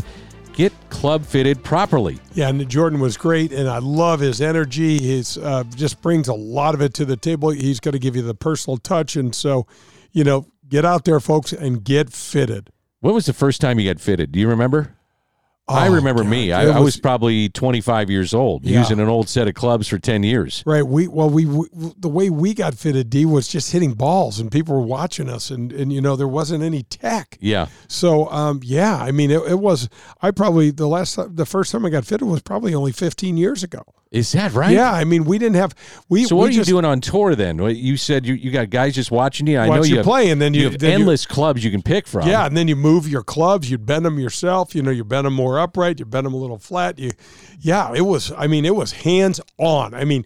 Get 0.53 0.71
club 0.89 1.25
fitted 1.25 1.63
properly. 1.63 2.19
Yeah, 2.33 2.49
and 2.49 2.69
Jordan 2.69 2.99
was 2.99 3.17
great, 3.17 3.51
and 3.51 3.67
I 3.67 3.79
love 3.79 4.19
his 4.19 4.41
energy. 4.41 4.99
He's 4.99 5.37
uh, 5.39 5.63
just 5.75 6.01
brings 6.01 6.27
a 6.27 6.35
lot 6.35 6.75
of 6.75 6.81
it 6.81 6.93
to 6.93 7.05
the 7.05 7.17
table. 7.17 7.49
He's 7.49 7.79
going 7.79 7.93
to 7.93 7.99
give 7.99 8.15
you 8.15 8.21
the 8.21 8.35
personal 8.35 8.77
touch, 8.77 9.15
and 9.15 9.33
so, 9.33 9.65
you 10.11 10.23
know, 10.23 10.45
get 10.69 10.85
out 10.85 11.03
there, 11.03 11.19
folks, 11.19 11.51
and 11.51 11.83
get 11.83 12.11
fitted. 12.11 12.69
When 13.01 13.13
was 13.13 13.25
the 13.25 13.33
first 13.33 13.59
time 13.61 13.79
you 13.79 13.91
got 13.91 13.99
fitted? 14.01 14.31
Do 14.31 14.39
you 14.39 14.47
remember? 14.47 14.95
Oh, 15.67 15.75
I 15.75 15.87
remember 15.87 16.23
God. 16.23 16.29
me. 16.29 16.51
I, 16.51 16.63
It 16.65 16.69
I 16.71 16.79
was 16.79 16.95
was- 16.95 16.99
probably 16.99 17.47
25 17.49 18.09
years 18.09 18.33
old, 18.33 18.65
Yeah. 18.65 18.79
using 18.79 18.99
an 18.99 19.07
old 19.07 19.29
set 19.29 19.47
of 19.47 19.53
clubs 19.53 19.87
for 19.87 19.97
10 19.99 20.23
years. 20.23 20.63
Right. 20.65 20.85
We 20.85 21.07
well, 21.07 21.29
we, 21.29 21.45
we 21.45 21.67
the 21.97 22.09
way 22.09 22.29
we 22.29 22.53
got 22.53 22.73
fitted, 22.75 23.09
D 23.09 23.25
was 23.25 23.47
just 23.47 23.71
hitting 23.71 23.93
balls, 23.93 24.39
and 24.39 24.51
people 24.51 24.75
were 24.75 24.85
watching 24.85 25.29
us, 25.29 25.49
and 25.49 25.71
and 25.71 25.93
you 25.93 26.01
know 26.01 26.15
there 26.15 26.27
wasn't 26.27 26.63
any 26.63 26.83
tech. 26.83 27.37
Yeah. 27.39 27.67
So 27.87 28.29
um, 28.31 28.59
yeah, 28.63 28.97
I 28.97 29.11
mean 29.11 29.31
it, 29.31 29.41
it 29.49 29.59
was. 29.59 29.87
I 30.21 30.31
probably 30.31 30.71
the 30.71 30.87
last 30.87 31.15
time, 31.15 31.35
the 31.35 31.45
first 31.45 31.71
time 31.71 31.85
I 31.85 31.89
got 31.89 32.05
fitted 32.05 32.27
was 32.27 32.41
probably 32.41 32.73
only 32.75 32.91
15 32.91 33.37
years 33.37 33.63
ago. 33.63 33.83
Is 34.11 34.33
that 34.33 34.51
right? 34.51 34.71
Yeah. 34.73 34.91
I 34.91 35.05
mean 35.05 35.23
we 35.23 35.37
didn't 35.37 35.55
have 35.55 35.73
we. 36.09 36.25
So 36.25 36.35
we 36.35 36.39
what 36.41 36.49
are 36.49 36.53
you 36.53 36.65
doing 36.65 36.83
on 36.83 36.99
tour 36.99 37.33
then? 37.33 37.59
You 37.59 37.95
said 37.95 38.25
you, 38.25 38.33
you 38.33 38.51
got 38.51 38.69
guys 38.69 38.93
just 38.93 39.09
watching 39.09 39.47
you. 39.47 39.57
I 39.57 39.67
know 39.69 39.83
you 39.83 39.91
you 39.91 39.95
have, 39.97 40.05
play, 40.05 40.29
and 40.29 40.41
then 40.41 40.53
you- 40.53 40.65
have 40.69 40.79
then 40.79 40.89
you- 40.89 40.95
endless 40.97 41.25
clubs 41.25 41.63
you 41.63 41.71
can 41.71 41.81
pick 41.81 42.07
from. 42.07 42.27
Yeah, 42.27 42.45
and 42.45 42.57
then 42.57 42.67
you 42.67 42.75
move 42.75 43.07
your 43.07 43.23
clubs. 43.23 43.71
You 43.71 43.77
bend 43.77 44.03
them 44.05 44.19
yourself. 44.19 44.75
You 44.75 44.81
know, 44.81 44.91
you 44.91 45.05
bend 45.05 45.25
them 45.27 45.33
more 45.33 45.59
upright. 45.59 45.97
You 45.99 46.05
bend 46.05 46.25
them 46.25 46.33
a 46.33 46.37
little 46.37 46.59
flat. 46.59 46.99
You, 46.99 47.11
yeah, 47.61 47.93
it 47.95 48.01
was. 48.01 48.33
I 48.37 48.47
mean, 48.47 48.65
it 48.65 48.75
was 48.75 48.91
hands 48.91 49.39
on. 49.57 49.93
I 49.93 50.03
mean, 50.03 50.25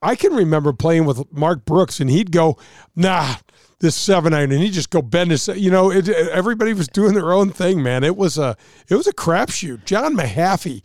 I 0.00 0.14
can 0.14 0.32
remember 0.32 0.72
playing 0.72 1.04
with 1.04 1.24
Mark 1.32 1.64
Brooks, 1.64 1.98
and 1.98 2.08
he'd 2.08 2.30
go, 2.30 2.56
"Nah, 2.94 3.34
this 3.80 3.96
seven 3.96 4.32
iron," 4.32 4.52
and 4.52 4.62
he'd 4.62 4.74
just 4.74 4.90
go 4.90 5.02
bend 5.02 5.32
his. 5.32 5.48
You 5.48 5.72
know, 5.72 5.90
it, 5.90 6.08
everybody 6.08 6.72
was 6.72 6.86
doing 6.86 7.14
their 7.14 7.32
own 7.32 7.50
thing, 7.50 7.82
man. 7.82 8.04
It 8.04 8.16
was 8.16 8.38
a, 8.38 8.56
it 8.88 8.94
was 8.94 9.08
a 9.08 9.12
crapshoot. 9.12 9.84
John 9.86 10.16
Mahaffey. 10.16 10.84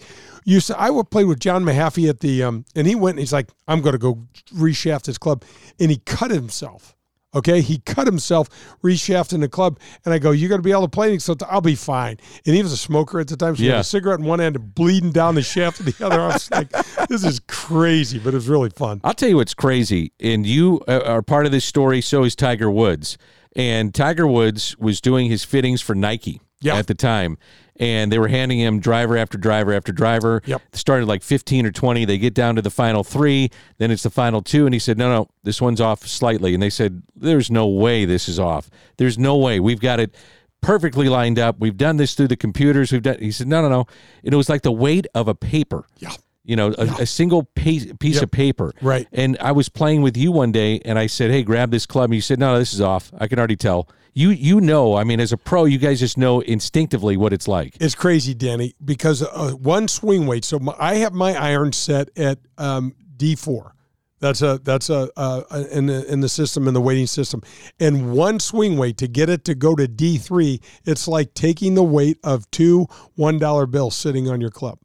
Used 0.50 0.68
to, 0.68 0.80
I 0.80 0.90
would 0.90 1.12
play 1.12 1.26
with 1.26 1.40
John 1.40 1.64
Mahaffey 1.64 2.10
at 2.10 2.22
the, 2.22 2.42
um, 2.44 2.66
and 2.76 2.88
he 2.88 2.96
went 2.96 3.14
and 3.16 3.20
he's 3.20 3.32
like, 3.34 3.50
I'm 3.68 3.82
going 3.82 3.94
to 3.94 4.00
go 4.00 4.26
reshaft 4.56 5.06
his 5.06 5.18
club. 5.18 5.44
And 5.80 5.92
he 5.92 5.98
cut 5.98 6.32
himself. 6.32 6.96
Okay, 7.36 7.62
he 7.62 7.78
cut 7.86 8.08
himself 8.08 8.50
reshafting 8.84 9.42
the 9.42 9.48
club, 9.48 9.80
and 10.04 10.12
I 10.12 10.18
go, 10.18 10.32
"You're 10.32 10.50
going 10.50 10.58
to 10.58 10.64
be 10.64 10.72
able 10.72 10.82
to 10.82 10.88
play." 10.88 11.06
And 11.14 11.14
he 11.14 11.20
"I'll 11.48 11.62
be 11.62 11.76
fine." 11.76 12.18
And 12.48 12.56
he 12.56 12.64
was 12.64 12.72
a 12.74 12.78
smoker 12.78 13.20
at 13.20 13.28
the 13.28 13.38
time, 13.38 13.56
so 13.56 13.62
he 13.62 13.68
Yeah. 13.68 13.74
had 13.76 13.82
a 13.82 13.84
cigarette 13.84 14.20
in 14.20 14.26
one 14.26 14.40
hand 14.40 14.56
and 14.56 14.74
bleeding 14.74 15.12
down 15.12 15.36
the 15.36 15.44
shaft 15.44 15.80
in 15.80 15.86
the 15.86 15.96
other. 16.04 16.20
I 16.20 16.28
was 16.30 16.50
like, 16.50 16.72
"This 17.08 17.24
is 17.24 17.40
crazy," 17.48 18.18
but 18.18 18.30
it 18.34 18.38
was 18.38 18.48
really 18.48 18.72
fun. 18.72 19.00
I'll 19.04 19.14
tell 19.14 19.30
you 19.30 19.36
what's 19.36 19.54
crazy, 19.54 20.12
and 20.20 20.44
you 20.48 20.82
uh, 20.88 21.02
are 21.06 21.22
part 21.22 21.46
of 21.46 21.52
this 21.52 21.66
story. 21.66 22.02
So 22.02 22.24
is 22.24 22.36
Tiger 22.36 22.72
Woods, 22.72 23.16
and 23.56 23.94
Tiger 23.94 24.26
Woods 24.26 24.76
was 24.80 25.00
doing 25.00 25.30
his 25.30 25.44
fittings 25.44 25.82
for 25.84 25.94
Nike 25.94 26.42
Yeah. 26.62 26.76
at 26.76 26.88
the 26.88 26.94
time, 26.94 27.38
and 27.78 28.12
they 28.12 28.20
were 28.20 28.28
handing 28.28 28.60
him 28.60 28.80
driver 28.80 29.18
after 29.18 29.38
driver 29.38 29.74
after 29.74 29.92
driver. 29.92 30.42
Yep. 30.46 30.62
They 30.72 30.78
started 30.78 31.06
like 31.08 31.24
fifteen 31.24 31.66
or 31.66 31.72
twenty. 31.72 32.06
They 32.06 32.18
get 32.18 32.34
down 32.34 32.56
to 32.56 32.62
the 32.62 32.70
final 32.70 33.04
three, 33.04 33.50
then 33.78 33.92
it's 33.92 34.04
the 34.04 34.10
final 34.10 34.42
two, 34.42 34.66
and 34.66 34.74
he 34.74 34.80
said, 34.80 34.98
"No, 34.98 35.10
no, 35.10 35.30
this 35.44 35.62
one's 35.62 35.80
off 35.82 36.06
slightly." 36.06 36.54
And 36.54 36.62
they 36.62 36.70
said, 36.70 37.02
"There's 37.16 37.50
no 37.50 37.68
way 37.68 38.06
this 38.06 38.28
is 38.28 38.40
off. 38.40 38.70
There's 38.98 39.18
no 39.18 39.38
way. 39.38 39.60
We've 39.60 39.80
got 39.82 40.00
it." 40.00 40.16
perfectly 40.62 41.08
lined 41.08 41.40
up. 41.40 41.56
We've 41.60 41.78
done 41.78 41.96
this 41.96 42.16
through 42.16 42.28
the 42.28 42.36
computers. 42.36 42.92
We've 42.92 43.02
done. 43.02 43.16
He 43.20 43.32
said, 43.32 43.48
no, 43.48 43.62
no, 43.62 43.70
no. 43.70 43.86
And 44.26 44.34
it 44.34 44.36
was 44.36 44.50
like 44.50 44.62
the 44.62 44.74
weight 44.74 45.08
of 45.16 45.30
a 45.30 45.34
paper. 45.34 45.86
Yeah. 46.00 46.12
You 46.44 46.58
know, 46.58 46.76
a, 46.78 46.84
a 47.00 47.06
single 47.06 47.44
piece, 47.56 47.86
piece 48.02 48.16
Yep. 48.16 48.24
of 48.24 48.32
paper. 48.32 48.74
Right. 48.82 49.08
And 49.14 49.38
I 49.40 49.54
was 49.54 49.70
playing 49.70 50.02
with 50.02 50.18
you 50.18 50.34
one 50.34 50.52
day, 50.52 50.82
and 50.84 51.00
I 51.00 51.08
said, 51.08 51.32
"Hey, 51.32 51.44
grab 51.44 51.72
this 51.72 51.86
club." 51.86 52.10
And 52.10 52.16
you 52.16 52.20
said, 52.22 52.40
"No, 52.40 52.52
no, 52.52 52.60
this 52.60 52.74
is 52.74 52.82
off. 52.82 53.10
I 53.18 53.28
can 53.30 53.40
already 53.40 53.56
tell." 53.56 53.88
You 54.20 54.32
you 54.32 54.60
know, 54.60 54.98
I 54.98 55.06
mean, 55.06 55.22
as 55.22 55.32
a 55.32 55.38
pro, 55.38 55.64
you 55.64 55.78
guys 55.78 55.98
just 55.98 56.18
know 56.18 56.42
instinctively 56.42 57.16
what 57.16 57.32
it's 57.32 57.48
like. 57.48 57.78
It's 57.80 57.96
crazy, 57.96 58.34
Danny, 58.34 58.76
because 58.84 59.24
uh, 59.24 59.52
one 59.52 59.88
swing 59.88 60.28
weight. 60.28 60.44
So 60.44 60.60
my, 60.60 60.76
I 60.78 60.96
have 60.96 61.14
my 61.14 61.34
iron 61.36 61.72
set 61.72 62.10
at 62.18 62.38
um, 62.58 62.94
D 63.16 63.36
four. 63.36 63.76
That's 64.20 64.42
a 64.42 64.60
that's 64.62 64.90
a, 64.90 65.10
uh 65.16 65.64
in 65.72 65.86
the 65.86 66.06
in 66.12 66.20
the 66.20 66.28
system 66.28 66.68
in 66.68 66.74
the 66.74 66.82
weighting 66.82 67.08
system, 67.08 67.42
and 67.80 68.12
one 68.12 68.42
swing 68.42 68.78
weight 68.78 68.98
to 68.98 69.08
get 69.08 69.30
it 69.30 69.46
to 69.46 69.56
go 69.56 69.74
to 69.74 69.88
D 69.88 70.18
three. 70.18 70.60
It's 70.84 71.08
like 71.08 71.34
taking 71.34 71.76
the 71.76 71.84
weight 71.84 72.18
of 72.22 72.52
two 72.52 72.88
one 73.16 73.40
dollar 73.40 73.68
bills 73.68 73.96
sitting 73.96 74.30
on 74.30 74.42
your 74.42 74.52
club. 74.52 74.80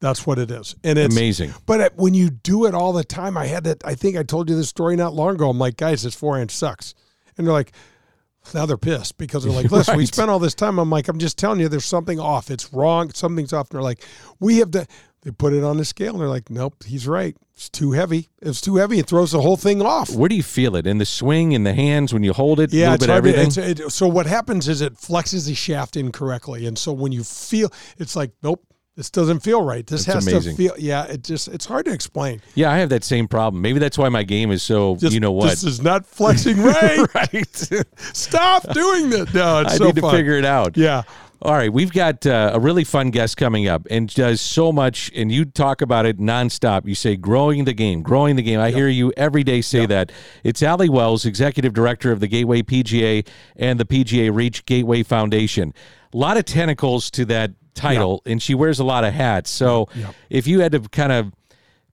That's 0.00 0.26
what 0.26 0.38
it 0.38 0.50
is, 0.50 0.74
and 0.82 0.98
it's 0.98 1.14
Amazing. 1.14 1.52
But 1.66 1.80
uh, 1.82 1.90
when 1.96 2.14
you 2.14 2.30
do 2.30 2.64
it 2.64 2.74
all 2.74 2.94
the 2.94 3.04
time, 3.04 3.36
I 3.36 3.44
had 3.44 3.64
that. 3.64 3.84
I 3.84 3.94
think 3.94 4.16
I 4.16 4.22
told 4.22 4.48
you 4.48 4.56
this 4.56 4.70
story 4.70 4.96
not 4.96 5.12
long 5.12 5.34
ago. 5.34 5.50
I'm 5.50 5.58
like, 5.58 5.76
guys, 5.76 6.02
this 6.04 6.14
four 6.14 6.38
inch 6.38 6.52
sucks, 6.52 6.94
and 7.36 7.46
they're 7.46 7.52
like, 7.52 7.72
now 8.54 8.66
they're 8.66 8.76
pissed 8.76 9.18
because 9.18 9.44
they're 9.44 9.52
like, 9.62 9.70
listen, 9.70 9.96
we 9.96 10.06
spent 10.06 10.30
all 10.30 10.38
this 10.38 10.54
time. 10.54 10.78
I'm 10.78 10.90
like, 10.90 11.08
I'm 11.08 11.18
just 11.18 11.38
telling 11.38 11.60
you, 11.60 11.68
there's 11.68 11.84
something 11.84 12.18
off. 12.20 12.50
It's 12.50 12.72
wrong. 12.72 13.10
Something's 13.12 13.52
off. 13.52 13.70
And 13.70 13.76
they're 13.76 13.82
like, 13.82 14.04
we 14.38 14.58
have 14.58 14.70
to. 14.72 14.86
They 15.22 15.30
put 15.30 15.52
it 15.52 15.62
on 15.62 15.76
the 15.76 15.84
scale, 15.84 16.12
and 16.12 16.20
they're 16.22 16.28
like, 16.30 16.48
nope, 16.48 16.82
he's 16.86 17.06
right. 17.06 17.36
It's 17.54 17.68
too 17.68 17.92
heavy. 17.92 18.30
It's 18.40 18.62
too 18.62 18.76
heavy. 18.76 18.98
It 19.00 19.06
throws 19.06 19.32
the 19.32 19.42
whole 19.42 19.58
thing 19.58 19.82
off. 19.82 20.08
Where 20.14 20.30
do 20.30 20.34
you 20.34 20.42
feel 20.42 20.74
it 20.76 20.86
in 20.86 20.96
the 20.96 21.04
swing, 21.04 21.52
in 21.52 21.62
the 21.64 21.74
hands 21.74 22.14
when 22.14 22.22
you 22.24 22.32
hold 22.32 22.58
it? 22.58 22.72
Yeah, 22.72 22.92
a 22.92 22.94
it's 22.94 23.02
little 23.06 23.20
bit 23.20 23.34
of 23.34 23.34
to- 23.34 23.40
everything. 23.60 23.70
it's- 23.72 23.86
it- 23.88 23.92
so 23.92 24.08
what 24.08 24.24
happens 24.24 24.66
is 24.66 24.80
it 24.80 24.94
flexes 24.94 25.46
the 25.46 25.52
shaft 25.54 25.98
incorrectly, 25.98 26.64
and 26.66 26.78
so 26.78 26.90
when 26.94 27.12
you 27.12 27.22
feel, 27.22 27.70
it's 27.98 28.16
like, 28.16 28.30
nope, 28.42 28.64
this 29.00 29.08
doesn't 29.08 29.40
feel 29.40 29.62
right. 29.62 29.86
This 29.86 30.04
That's 30.04 30.26
has 30.26 30.26
amazing. 30.26 30.56
to 30.56 30.62
feel. 30.62 30.74
Yeah, 30.76 31.06
it 31.06 31.24
just 31.24 31.48
it's 31.48 31.64
hard 31.64 31.86
to 31.86 31.90
explain. 31.90 32.42
yeah, 32.54 32.70
I 32.70 32.76
have 32.80 32.90
that 32.90 33.02
same 33.02 33.28
problem. 33.28 33.62
Maybe 33.62 33.78
that's 33.78 33.96
why 33.96 34.10
my 34.10 34.24
game 34.24 34.50
is 34.50 34.62
so. 34.62 34.96
Just, 34.96 35.14
you 35.14 35.20
know 35.20 35.32
what? 35.32 35.48
This 35.48 35.64
is 35.64 35.80
not 35.80 36.04
flexing 36.04 36.58
right. 36.62 37.14
right. 37.14 37.56
Stop 37.96 38.70
doing 38.74 39.08
that. 39.08 39.32
No, 39.32 39.60
it's 39.60 39.72
I 39.72 39.76
so 39.78 39.86
need 39.86 39.94
to 39.96 40.10
figure 40.10 40.34
it 40.34 40.44
out. 40.44 40.76
Yeah. 40.76 41.04
All 41.40 41.54
right, 41.54 41.72
we've 41.72 41.90
got 41.90 42.26
uh, 42.26 42.50
a 42.52 42.60
really 42.60 42.84
fun 42.84 43.08
guest 43.10 43.38
coming 43.38 43.66
up 43.66 43.86
and 43.90 44.12
does 44.12 44.42
so 44.42 44.70
much, 44.70 45.10
and 45.14 45.32
you 45.32 45.46
talk 45.46 45.80
about 45.80 46.04
it 46.04 46.18
nonstop. 46.18 46.86
You 46.86 46.94
say 46.94 47.16
growing 47.16 47.64
the 47.64 47.72
game, 47.72 48.02
growing 48.02 48.36
the 48.36 48.42
game. 48.42 48.60
I 48.60 48.70
hear 48.70 48.88
you 48.88 49.14
every 49.16 49.44
day 49.44 49.62
say 49.62 49.86
that. 49.86 50.12
It's 50.44 50.62
Ali 50.62 50.90
Wells, 50.90 51.24
executive 51.24 51.72
director 51.72 52.12
of 52.12 52.20
the 52.20 52.28
Gateway 52.28 52.60
PGA 52.60 53.26
and 53.56 53.80
the 53.80 53.86
PGA 53.86 54.30
Reach 54.30 54.66
Gateway 54.66 55.02
Foundation. 55.02 55.72
A 56.12 56.16
lot 56.18 56.36
of 56.36 56.44
tentacles 56.44 57.10
to 57.12 57.24
that 57.26 57.52
title, 57.74 58.22
and 58.26 58.42
she 58.42 58.54
wears 58.54 58.78
a 58.80 58.84
lot 58.84 59.04
of 59.04 59.12
hats. 59.14 59.50
So, 59.50 59.88
if 60.28 60.46
you 60.46 60.60
had 60.60 60.72
to 60.72 60.80
kind 60.80 61.12
of 61.12 61.32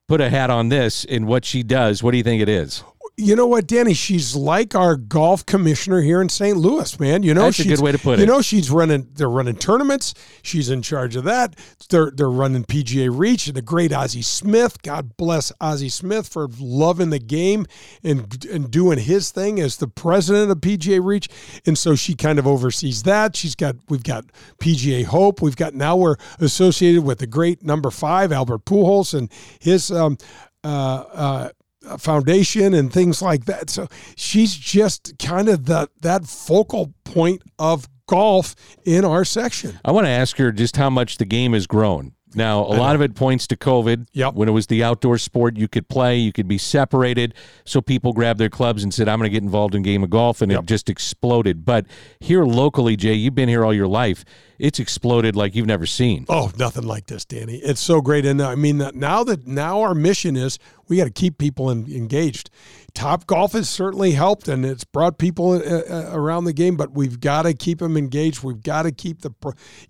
put 0.06 0.20
a 0.20 0.30
hat 0.30 0.50
on 0.50 0.68
this 0.70 1.04
and 1.04 1.26
what 1.26 1.44
she 1.44 1.62
does, 1.62 2.02
what 2.02 2.12
do 2.12 2.16
you 2.16 2.22
think 2.24 2.40
it 2.42 2.48
is? 2.48 2.82
You 3.20 3.34
know 3.34 3.48
what, 3.48 3.66
Danny? 3.66 3.94
She's 3.94 4.36
like 4.36 4.76
our 4.76 4.94
golf 4.94 5.44
commissioner 5.44 6.00
here 6.00 6.22
in 6.22 6.28
St. 6.28 6.56
Louis, 6.56 7.00
man. 7.00 7.24
You 7.24 7.34
know, 7.34 7.42
That's 7.42 7.58
a 7.58 7.62
she's, 7.64 7.72
good 7.72 7.82
way 7.82 7.90
to 7.90 7.98
put 7.98 8.18
You 8.18 8.24
it. 8.24 8.28
know, 8.28 8.40
she's 8.40 8.70
running. 8.70 9.08
They're 9.14 9.28
running 9.28 9.56
tournaments. 9.56 10.14
She's 10.42 10.70
in 10.70 10.82
charge 10.82 11.16
of 11.16 11.24
that. 11.24 11.56
They're 11.90 12.12
they're 12.12 12.30
running 12.30 12.62
PGA 12.62 13.10
Reach 13.12 13.48
and 13.48 13.56
the 13.56 13.62
great 13.62 13.92
Ozzie 13.92 14.22
Smith. 14.22 14.82
God 14.82 15.16
bless 15.16 15.50
Ozzie 15.60 15.88
Smith 15.88 16.28
for 16.28 16.48
loving 16.60 17.10
the 17.10 17.18
game 17.18 17.66
and 18.04 18.46
and 18.46 18.70
doing 18.70 19.00
his 19.00 19.32
thing 19.32 19.58
as 19.58 19.78
the 19.78 19.88
president 19.88 20.52
of 20.52 20.58
PGA 20.58 21.04
Reach. 21.04 21.28
And 21.66 21.76
so 21.76 21.96
she 21.96 22.14
kind 22.14 22.38
of 22.38 22.46
oversees 22.46 23.02
that. 23.02 23.34
She's 23.34 23.56
got 23.56 23.74
we've 23.88 24.04
got 24.04 24.26
PGA 24.60 25.04
Hope. 25.04 25.42
We've 25.42 25.56
got 25.56 25.74
now 25.74 25.96
we're 25.96 26.16
associated 26.38 27.02
with 27.02 27.18
the 27.18 27.26
great 27.26 27.64
number 27.64 27.90
five 27.90 28.30
Albert 28.30 28.64
Pujols 28.64 29.12
and 29.12 29.28
his. 29.58 29.90
Um, 29.90 30.18
uh, 30.64 31.04
uh, 31.12 31.48
foundation 31.96 32.74
and 32.74 32.92
things 32.92 33.22
like 33.22 33.46
that. 33.46 33.70
So 33.70 33.88
she's 34.16 34.54
just 34.54 35.18
kind 35.18 35.48
of 35.48 35.64
the 35.66 35.88
that 36.00 36.26
focal 36.26 36.92
point 37.04 37.42
of 37.58 37.88
golf 38.06 38.54
in 38.84 39.04
our 39.04 39.24
section. 39.24 39.78
I 39.84 39.92
want 39.92 40.06
to 40.06 40.10
ask 40.10 40.36
her 40.38 40.50
just 40.50 40.76
how 40.76 40.90
much 40.90 41.18
the 41.18 41.24
game 41.24 41.52
has 41.52 41.66
grown. 41.66 42.12
Now, 42.34 42.60
a 42.60 42.76
lot 42.76 42.94
of 42.94 43.00
it 43.00 43.14
points 43.14 43.46
to 43.48 43.56
COVID. 43.56 44.06
Yep. 44.12 44.34
When 44.34 44.48
it 44.48 44.52
was 44.52 44.66
the 44.66 44.84
outdoor 44.84 45.18
sport, 45.18 45.56
you 45.56 45.66
could 45.66 45.88
play, 45.88 46.16
you 46.16 46.32
could 46.32 46.48
be 46.48 46.58
separated. 46.58 47.34
So 47.64 47.80
people 47.80 48.12
grabbed 48.12 48.38
their 48.38 48.50
clubs 48.50 48.82
and 48.82 48.92
said, 48.92 49.08
I'm 49.08 49.18
going 49.18 49.30
to 49.30 49.32
get 49.32 49.42
involved 49.42 49.74
in 49.74 49.82
game 49.82 50.02
of 50.02 50.10
golf. 50.10 50.42
And 50.42 50.52
it 50.52 50.64
just 50.66 50.90
exploded. 50.90 51.64
But 51.64 51.86
here 52.20 52.44
locally, 52.44 52.96
Jay, 52.96 53.14
you've 53.14 53.34
been 53.34 53.48
here 53.48 53.64
all 53.64 53.74
your 53.74 53.88
life. 53.88 54.24
It's 54.58 54.80
exploded 54.80 55.36
like 55.36 55.54
you've 55.54 55.66
never 55.66 55.86
seen. 55.86 56.26
Oh, 56.28 56.50
nothing 56.58 56.82
like 56.82 57.06
this, 57.06 57.24
Danny. 57.24 57.58
It's 57.58 57.80
so 57.80 58.00
great, 58.00 58.26
and 58.26 58.40
uh, 58.40 58.48
I 58.48 58.56
mean 58.56 58.78
now 58.94 59.22
that 59.22 59.46
now 59.46 59.82
our 59.82 59.94
mission 59.94 60.36
is 60.36 60.58
we 60.88 60.96
got 60.96 61.04
to 61.04 61.10
keep 61.10 61.38
people 61.38 61.70
in, 61.70 61.86
engaged. 61.92 62.50
Top 62.98 63.28
golf 63.28 63.52
has 63.52 63.68
certainly 63.68 64.10
helped, 64.10 64.48
and 64.48 64.66
it's 64.66 64.82
brought 64.82 65.18
people 65.18 65.52
uh, 65.52 65.60
uh, 65.60 66.10
around 66.12 66.46
the 66.46 66.52
game. 66.52 66.76
But 66.76 66.90
we've 66.94 67.20
got 67.20 67.42
to 67.42 67.54
keep 67.54 67.78
them 67.78 67.96
engaged. 67.96 68.42
We've 68.42 68.60
got 68.60 68.82
to 68.82 68.90
keep 68.90 69.22
the, 69.22 69.30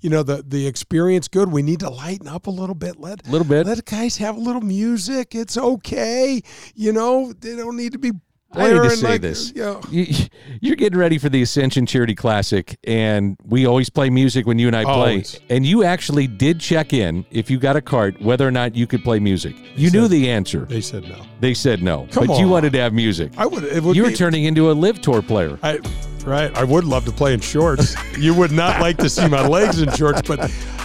you 0.02 0.10
know, 0.10 0.22
the 0.22 0.44
the 0.46 0.66
experience 0.66 1.26
good. 1.26 1.50
We 1.50 1.62
need 1.62 1.80
to 1.80 1.88
lighten 1.88 2.28
up 2.28 2.46
a 2.46 2.50
little 2.50 2.74
bit. 2.74 3.00
Let 3.00 3.26
a 3.26 3.30
little 3.30 3.46
bit. 3.46 3.66
Let 3.66 3.82
guys 3.86 4.18
have 4.18 4.36
a 4.36 4.40
little 4.40 4.60
music. 4.60 5.34
It's 5.34 5.56
okay. 5.56 6.42
You 6.74 6.92
know, 6.92 7.32
they 7.32 7.56
don't 7.56 7.78
need 7.78 7.92
to 7.92 7.98
be. 7.98 8.12
I 8.52 8.72
need 8.72 8.82
to 8.82 8.90
say 8.90 9.08
like, 9.08 9.20
this. 9.20 9.52
You 9.54 9.80
you're 10.60 10.76
getting 10.76 10.98
ready 10.98 11.18
for 11.18 11.28
the 11.28 11.42
Ascension 11.42 11.84
Charity 11.84 12.14
Classic, 12.14 12.78
and 12.84 13.36
we 13.44 13.66
always 13.66 13.90
play 13.90 14.08
music 14.08 14.46
when 14.46 14.58
you 14.58 14.66
and 14.66 14.76
I 14.76 14.84
play. 14.84 15.24
And 15.50 15.66
you 15.66 15.84
actually 15.84 16.26
did 16.26 16.58
check 16.58 16.92
in, 16.92 17.26
if 17.30 17.50
you 17.50 17.58
got 17.58 17.76
a 17.76 17.82
cart, 17.82 18.20
whether 18.20 18.48
or 18.48 18.50
not 18.50 18.74
you 18.74 18.86
could 18.86 19.04
play 19.04 19.18
music. 19.18 19.54
You 19.76 19.90
knew 19.90 20.08
the 20.08 20.30
answer. 20.30 20.60
they 20.64 20.80
said 20.80 21.04
no. 21.04 21.26
They 21.40 21.54
said 21.54 21.82
no, 21.82 22.08
Come 22.10 22.26
but 22.26 22.38
you 22.38 22.48
wanted 22.48 22.72
to 22.72 22.80
have 22.80 22.92
music. 22.92 23.32
I 23.36 23.46
would. 23.46 23.64
It 23.64 23.82
would 23.82 23.96
you 23.96 24.04
were 24.04 24.10
be- 24.10 24.16
turning 24.16 24.44
into 24.44 24.70
a 24.70 24.72
LIV 24.72 25.02
tour 25.02 25.22
player. 25.22 25.58
I, 25.62 25.78
right. 26.24 26.56
I 26.56 26.64
would 26.64 26.84
love 26.84 27.04
to 27.06 27.12
play 27.12 27.34
in 27.34 27.40
shorts. 27.40 27.94
you 28.18 28.34
would 28.34 28.52
not 28.52 28.80
like 28.80 28.96
to 28.98 29.08
see 29.08 29.26
my 29.28 29.46
legs 29.46 29.80
in 29.80 29.90
shorts, 29.92 30.22
but 30.22 30.38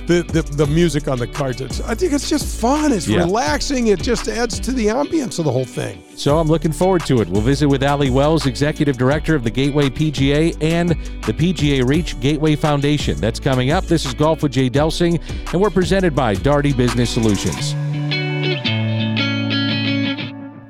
the, 0.08 0.22
the, 0.24 0.42
the 0.42 0.68
music 0.68 1.08
on 1.08 1.18
the 1.18 1.28
cards, 1.28 1.62
I 1.82 1.96
think 1.96 2.12
it's 2.14 2.30
just 2.30 2.60
fun. 2.60 2.92
It's 2.92 3.08
Yeah. 3.08 3.20
relaxing. 3.20 3.88
It 3.88 4.02
just 4.02 4.28
adds 4.28 4.60
to 4.60 4.72
the 4.72 4.88
ambience 4.88 5.40
of 5.40 5.46
the 5.46 5.52
whole 5.52 5.66
thing. 5.66 6.04
So 6.16 6.38
I'm 6.40 6.48
looking 6.48 6.72
forward 6.72 7.06
to 7.06 7.22
it. 7.22 7.28
We'll 7.30 7.42
visit 7.42 7.68
with 7.68 7.84
Ali 7.84 8.10
Wells, 8.10 8.46
Executive 8.46 8.98
Director 8.98 9.36
of 9.36 9.44
the 9.44 9.50
Gateway 9.52 9.90
PGA 9.90 10.56
and 10.62 10.90
the 10.90 11.34
PGA 11.34 11.88
Reach 11.88 12.20
Gateway 12.20 12.56
Foundation. 12.56 13.18
That's 13.18 13.40
coming 13.40 13.72
up. 13.72 13.86
This 13.86 14.06
is 14.06 14.14
Golf 14.14 14.44
with 14.44 14.52
Jay 14.52 14.70
Delsing, 14.70 15.22
and 15.54 15.62
we're 15.62 15.70
presented 15.70 16.14
by 16.16 16.36
Daugherty 16.36 16.74
Business 16.74 17.10
Solutions. 17.10 17.74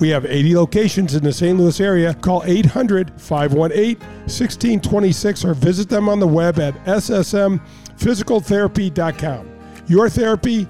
We 0.00 0.08
have 0.08 0.24
80 0.24 0.56
locations 0.56 1.14
in 1.14 1.22
the 1.22 1.32
St. 1.32 1.56
Louis 1.58 1.78
area. 1.78 2.14
Call 2.14 2.42
800 2.44 3.12
518 3.20 3.98
1626 3.98 5.44
or 5.44 5.54
visit 5.54 5.88
them 5.88 6.08
on 6.08 6.18
the 6.18 6.26
web 6.26 6.58
at 6.58 6.74
ssmphysicaltherapy.com. 6.86 9.48
Your 9.86 10.08
therapy, 10.08 10.66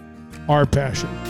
our 0.49 0.67
passion. 0.67 1.30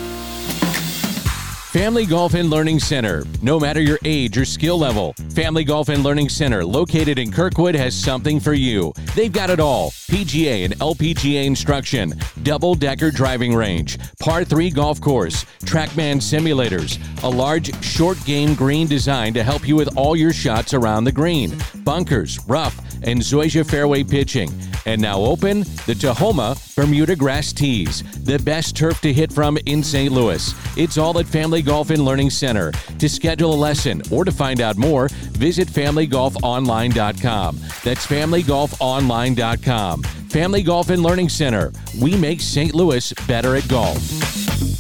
Family 1.71 2.05
Golf 2.05 2.35
and 2.35 2.51
Learning 2.51 2.81
Center. 2.81 3.23
No 3.43 3.61
matter 3.61 3.81
your 3.81 4.01
age 4.05 4.37
or 4.37 4.45
skill 4.45 4.77
level, 4.77 5.15
Family 5.33 5.63
Golf 5.63 5.89
and 5.89 6.03
Learning 6.03 6.29
Center, 6.29 6.65
located 6.65 7.17
in 7.17 7.31
Kirkwood, 7.31 7.77
has 7.77 7.95
something 7.95 8.41
for 8.41 8.55
you. 8.55 8.93
They've 9.15 9.33
got 9.33 9.51
it 9.51 9.61
all 9.61 9.91
PGA 10.11 10.65
and 10.65 10.77
LPGA 10.81 11.45
instruction, 11.45 12.13
double 12.43 12.75
decker 12.75 13.13
driving 13.13 13.55
range, 13.55 14.01
par 14.19 14.43
3 14.43 14.69
golf 14.71 15.01
course, 15.01 15.45
Trackman 15.61 16.17
simulators, 16.17 16.99
a 17.23 17.29
large 17.29 17.73
short 17.85 18.19
game 18.25 18.57
green 18.57 18.89
design 18.89 19.33
to 19.35 19.45
help 19.45 19.69
you 19.69 19.77
with 19.77 19.97
all 19.97 20.17
your 20.17 20.33
shots 20.33 20.75
around 20.75 21.05
the 21.05 21.13
green, 21.13 21.57
bunkers, 21.85 22.41
rough, 22.49 22.77
and 23.05 23.21
Zoysia 23.21 23.65
Fairway 23.65 24.03
Pitching. 24.03 24.53
And 24.87 25.01
now 25.01 25.21
open 25.21 25.61
the 25.87 25.95
Tahoma 25.95 26.57
Bermuda 26.75 27.15
Grass 27.15 27.53
Tees, 27.53 28.03
the 28.25 28.39
best 28.39 28.77
turf 28.77 29.01
to 29.03 29.13
hit 29.13 29.31
from 29.33 29.59
in 29.67 29.83
St. 29.83 30.13
Louis. 30.13 30.55
It's 30.77 30.99
all 30.99 31.19
at 31.19 31.27
Family 31.27 31.60
Golf 31.63 31.91
and 31.91 32.05
Learning 32.05 32.31
Center. 32.31 32.73
To 32.99 33.09
schedule 33.09 33.55
a 33.55 33.57
lesson 33.57 34.03
or 34.11 34.25
to 34.25 34.33
find 34.33 34.61
out 34.61 34.77
more, 34.77 35.09
visit 35.33 35.69
FamilyGolfOnline.com. 35.69 37.57
That's 37.85 38.07
FamilyGolfOnline.com. 38.07 40.03
Family 40.03 40.63
Golf 40.63 40.91
and 40.91 41.03
Learning 41.03 41.29
Center. 41.29 41.73
We 42.01 42.17
make 42.17 42.41
St. 42.41 42.75
Louis 42.75 43.13
better 43.27 43.57
at 43.57 43.67
golf. 43.69 43.99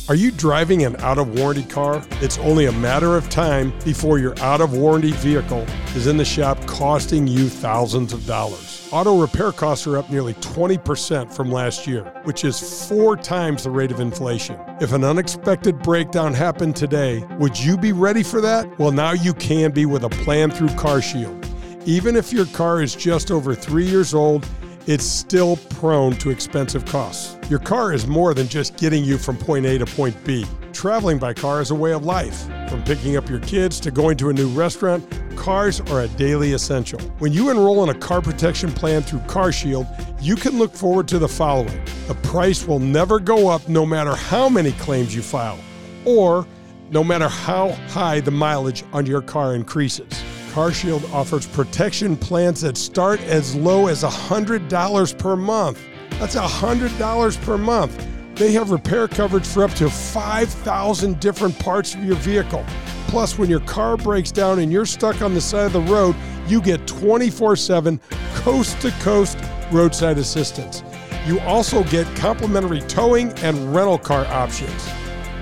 Are 0.08 0.14
you 0.14 0.30
driving 0.30 0.84
an 0.84 0.96
out 0.96 1.18
of 1.18 1.38
warranty 1.38 1.64
car? 1.64 2.04
It's 2.20 2.38
only 2.38 2.66
a 2.66 2.72
matter 2.72 3.16
of 3.16 3.28
time 3.30 3.72
before 3.84 4.18
your 4.18 4.38
out 4.40 4.60
of 4.60 4.76
warranty 4.76 5.12
vehicle 5.12 5.66
is 5.94 6.06
in 6.06 6.16
the 6.16 6.24
shop 6.24 6.64
costing 6.66 7.26
you 7.26 7.48
thousands 7.48 8.12
of 8.12 8.26
dollars. 8.26 8.69
Auto 8.92 9.20
repair 9.20 9.52
costs 9.52 9.86
are 9.86 9.96
up 9.96 10.10
nearly 10.10 10.34
20% 10.34 11.32
from 11.32 11.52
last 11.52 11.86
year, 11.86 12.02
which 12.24 12.44
is 12.44 12.88
four 12.88 13.16
times 13.16 13.62
the 13.62 13.70
rate 13.70 13.92
of 13.92 14.00
inflation. 14.00 14.58
If 14.80 14.92
an 14.92 15.04
unexpected 15.04 15.80
breakdown 15.80 16.34
happened 16.34 16.74
today, 16.74 17.24
would 17.38 17.56
you 17.56 17.76
be 17.76 17.92
ready 17.92 18.24
for 18.24 18.40
that? 18.40 18.80
Well, 18.80 18.90
now 18.90 19.12
you 19.12 19.32
can 19.34 19.70
be 19.70 19.86
with 19.86 20.02
a 20.02 20.08
plan 20.08 20.50
through 20.50 20.70
CarShield. 20.70 21.46
Even 21.86 22.16
if 22.16 22.32
your 22.32 22.46
car 22.46 22.82
is 22.82 22.96
just 22.96 23.30
over 23.30 23.54
three 23.54 23.86
years 23.86 24.12
old, 24.12 24.44
it's 24.90 25.04
still 25.04 25.56
prone 25.56 26.14
to 26.14 26.30
expensive 26.30 26.84
costs. 26.84 27.38
Your 27.48 27.60
car 27.60 27.92
is 27.92 28.08
more 28.08 28.34
than 28.34 28.48
just 28.48 28.76
getting 28.76 29.04
you 29.04 29.18
from 29.18 29.36
point 29.36 29.64
A 29.64 29.78
to 29.78 29.86
point 29.86 30.16
B. 30.24 30.44
Traveling 30.72 31.16
by 31.16 31.32
car 31.32 31.60
is 31.60 31.70
a 31.70 31.76
way 31.76 31.92
of 31.92 32.04
life. 32.04 32.48
From 32.68 32.82
picking 32.82 33.16
up 33.16 33.30
your 33.30 33.38
kids 33.38 33.78
to 33.80 33.92
going 33.92 34.16
to 34.16 34.30
a 34.30 34.32
new 34.32 34.48
restaurant, 34.48 35.06
cars 35.36 35.80
are 35.80 36.00
a 36.00 36.08
daily 36.08 36.54
essential. 36.54 36.98
When 37.20 37.32
you 37.32 37.50
enroll 37.50 37.84
in 37.84 37.90
a 37.90 37.98
car 38.00 38.20
protection 38.20 38.72
plan 38.72 39.02
through 39.02 39.20
CarShield, 39.20 39.86
you 40.20 40.34
can 40.34 40.58
look 40.58 40.74
forward 40.74 41.06
to 41.08 41.20
the 41.20 41.28
following 41.28 41.80
the 42.08 42.14
price 42.14 42.66
will 42.66 42.80
never 42.80 43.20
go 43.20 43.48
up 43.48 43.68
no 43.68 43.86
matter 43.86 44.16
how 44.16 44.48
many 44.48 44.72
claims 44.72 45.14
you 45.14 45.22
file, 45.22 45.60
or 46.04 46.44
no 46.90 47.04
matter 47.04 47.28
how 47.28 47.68
high 47.90 48.18
the 48.18 48.32
mileage 48.32 48.82
on 48.92 49.06
your 49.06 49.22
car 49.22 49.54
increases. 49.54 50.20
CarShield 50.50 51.12
offers 51.14 51.46
protection 51.46 52.16
plans 52.16 52.62
that 52.62 52.76
start 52.76 53.20
as 53.20 53.54
low 53.54 53.86
as 53.86 54.02
$100 54.02 55.18
per 55.18 55.36
month. 55.36 55.80
That's 56.18 56.34
$100 56.34 57.42
per 57.42 57.56
month. 57.56 58.06
They 58.34 58.50
have 58.52 58.72
repair 58.72 59.06
coverage 59.06 59.46
for 59.46 59.62
up 59.62 59.70
to 59.74 59.88
5,000 59.88 61.20
different 61.20 61.56
parts 61.60 61.94
of 61.94 62.02
your 62.02 62.16
vehicle. 62.16 62.64
Plus, 63.06 63.38
when 63.38 63.48
your 63.48 63.60
car 63.60 63.96
breaks 63.96 64.32
down 64.32 64.58
and 64.58 64.72
you're 64.72 64.86
stuck 64.86 65.22
on 65.22 65.34
the 65.34 65.40
side 65.40 65.66
of 65.66 65.72
the 65.72 65.80
road, 65.82 66.16
you 66.48 66.60
get 66.60 66.84
24 66.86 67.54
7 67.54 68.00
coast 68.34 68.80
to 68.80 68.90
coast 69.02 69.38
roadside 69.70 70.18
assistance. 70.18 70.82
You 71.26 71.38
also 71.40 71.84
get 71.84 72.06
complimentary 72.16 72.80
towing 72.82 73.32
and 73.40 73.72
rental 73.74 73.98
car 73.98 74.26
options. 74.26 74.84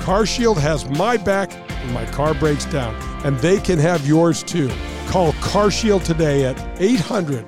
CarShield 0.01 0.59
has 0.59 0.87
my 0.91 1.17
back 1.17 1.51
when 1.53 1.93
my 1.95 2.05
car 2.07 2.35
breaks 2.35 2.67
down, 2.67 2.95
and 3.25 3.39
they 3.39 3.59
can 3.59 3.79
have 3.79 4.07
yours 4.07 4.43
too. 4.43 4.71
Call 5.09 5.33
CarShield 5.35 6.05
today 6.05 6.45
at 6.45 6.59
800 6.81 7.45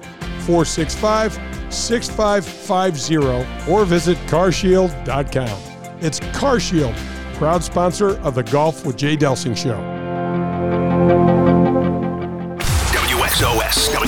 465 0.47 1.39
6550 1.73 3.71
or 3.71 3.85
visit 3.85 4.19
carshield.com. 4.27 5.63
It's 6.01 6.21
CarShield, 6.21 6.97
proud 7.35 7.63
sponsor 7.63 8.19
of 8.21 8.35
the 8.35 8.43
Golf 8.45 8.85
with 8.87 8.97
Jay 8.97 9.17
Delsing 9.17 9.57
show. 9.57 9.79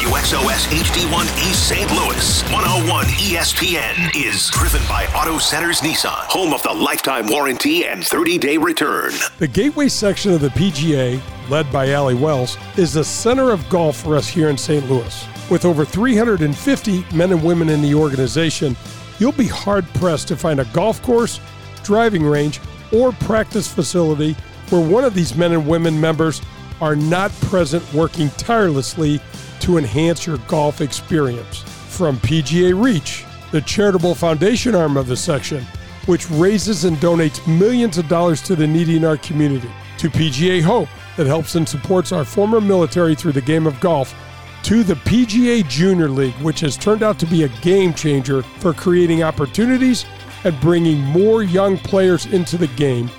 WXOS, 0.02 0.32
WXOS 0.32 0.82
HD1 0.82 1.48
East 1.48 1.68
St. 1.68 1.90
Louis, 1.92 2.42
101 2.50 3.06
ESPN 3.06 4.10
is 4.16 4.50
driven 4.50 4.80
by 4.88 5.06
Auto 5.14 5.38
Centers 5.38 5.80
Nissan, 5.80 6.24
home 6.26 6.52
of 6.52 6.60
the 6.64 6.72
lifetime 6.72 7.28
warranty 7.28 7.84
and 7.84 8.04
30 8.04 8.36
day 8.38 8.56
return. 8.56 9.12
The 9.38 9.46
Gateway 9.46 9.88
section 9.88 10.32
of 10.32 10.40
the 10.40 10.48
PGA, 10.48 11.20
led 11.48 11.70
by 11.70 11.94
Ali 11.94 12.16
Wells, 12.16 12.56
is 12.76 12.94
the 12.94 13.04
center 13.04 13.52
of 13.52 13.68
golf 13.68 13.96
for 13.96 14.16
us 14.16 14.26
here 14.26 14.48
in 14.48 14.58
St. 14.58 14.90
Louis. 14.90 15.24
With 15.48 15.64
over 15.64 15.84
350 15.84 17.06
men 17.14 17.30
and 17.30 17.44
women 17.44 17.68
in 17.68 17.80
the 17.80 17.94
organization, 17.94 18.74
you'll 19.20 19.30
be 19.30 19.46
hard 19.46 19.86
pressed 19.94 20.26
to 20.28 20.36
find 20.36 20.58
a 20.58 20.64
golf 20.72 21.00
course, 21.02 21.38
driving 21.84 22.24
range, 22.24 22.60
or 22.92 23.12
practice 23.12 23.72
facility 23.72 24.32
where 24.70 24.84
one 24.84 25.04
of 25.04 25.14
these 25.14 25.36
men 25.36 25.52
and 25.52 25.68
women 25.68 26.00
members 26.00 26.42
are 26.80 26.96
not 26.96 27.30
present 27.42 27.84
working 27.94 28.28
tirelessly 28.30 29.20
to 29.62 29.78
enhance 29.78 30.26
your 30.26 30.38
golf 30.48 30.80
experience. 30.80 31.58
From 31.88 32.18
PGA 32.18 32.80
Reach, 32.80 33.24
the 33.52 33.60
charitable 33.60 34.14
foundation 34.14 34.74
arm 34.74 34.96
of 34.96 35.06
the 35.06 35.16
section, 35.16 35.64
which 36.06 36.30
raises 36.30 36.84
and 36.84 36.96
donates 36.96 37.46
millions 37.46 37.98
of 37.98 38.08
dollars 38.08 38.42
to 38.42 38.56
the 38.56 38.66
needy 38.66 38.96
in 38.96 39.04
our 39.04 39.16
community, 39.16 39.70
to 39.98 40.10
PGA 40.10 40.62
Hope, 40.62 40.88
that 41.16 41.26
helps 41.26 41.54
and 41.54 41.68
supports 41.68 42.10
our 42.10 42.24
former 42.24 42.60
military 42.60 43.14
through 43.14 43.32
the 43.32 43.40
game 43.40 43.66
of 43.66 43.78
golf, 43.80 44.14
to 44.64 44.82
the 44.82 44.94
PGA 44.94 45.68
Junior 45.68 46.08
League, 46.08 46.34
which 46.36 46.60
has 46.60 46.76
turned 46.76 47.02
out 47.02 47.18
to 47.18 47.26
be 47.26 47.42
a 47.42 47.48
game 47.60 47.92
changer 47.92 48.42
for 48.42 48.72
creating 48.72 49.22
opportunities 49.22 50.06
and 50.44 50.58
bringing 50.60 51.00
more 51.00 51.42
young 51.42 51.76
players 51.78 52.26
into 52.26 52.56
the 52.56 52.68
game. 52.68 53.10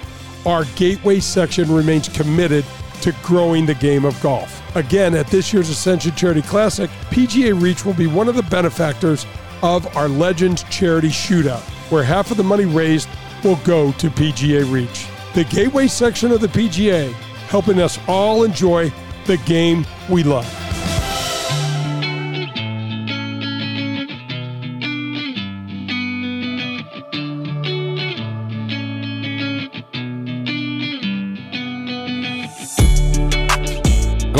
Our 0.45 0.65
Gateway 0.75 1.19
section 1.19 1.73
remains 1.73 2.09
committed 2.09 2.65
to 3.01 3.13
growing 3.21 3.65
the 3.65 3.75
game 3.75 4.03
of 4.03 4.19
golf. 4.21 4.62
Again, 4.76 5.13
at 5.13 5.28
this 5.28 5.53
year's 5.53 5.69
Ascension 5.69 6.15
Charity 6.15 6.41
Classic, 6.41 6.89
PGA 7.11 7.59
Reach 7.59 7.86
will 7.86 7.93
be 7.93 8.07
one 8.07 8.28
of 8.28 8.36
the 8.36 8.43
benefactors 8.43 9.28
of 9.61 9.95
our 9.95 10.07
Legends 10.07 10.63
Charity 10.63 11.09
Shootout, 11.09 11.61
where 11.91 12.03
half 12.03 12.32
of 12.32 12.38
the 12.38 12.43
money 12.43 12.65
raised 12.65 13.07
will 13.43 13.57
go 13.57 13.91
to 13.93 14.09
PGA 14.09 14.69
Reach. 14.71 15.07
The 15.36 15.43
Gateway 15.43 15.88
section 15.88 16.32
of 16.32 16.41
the 16.41 16.47
PGA, 16.47 17.11
helping 17.49 17.80
us 17.80 17.99
all 18.07 18.43
enjoy 18.43 18.91
the 19.28 19.38
game 19.38 19.86
we 20.09 20.24
love. 20.24 20.72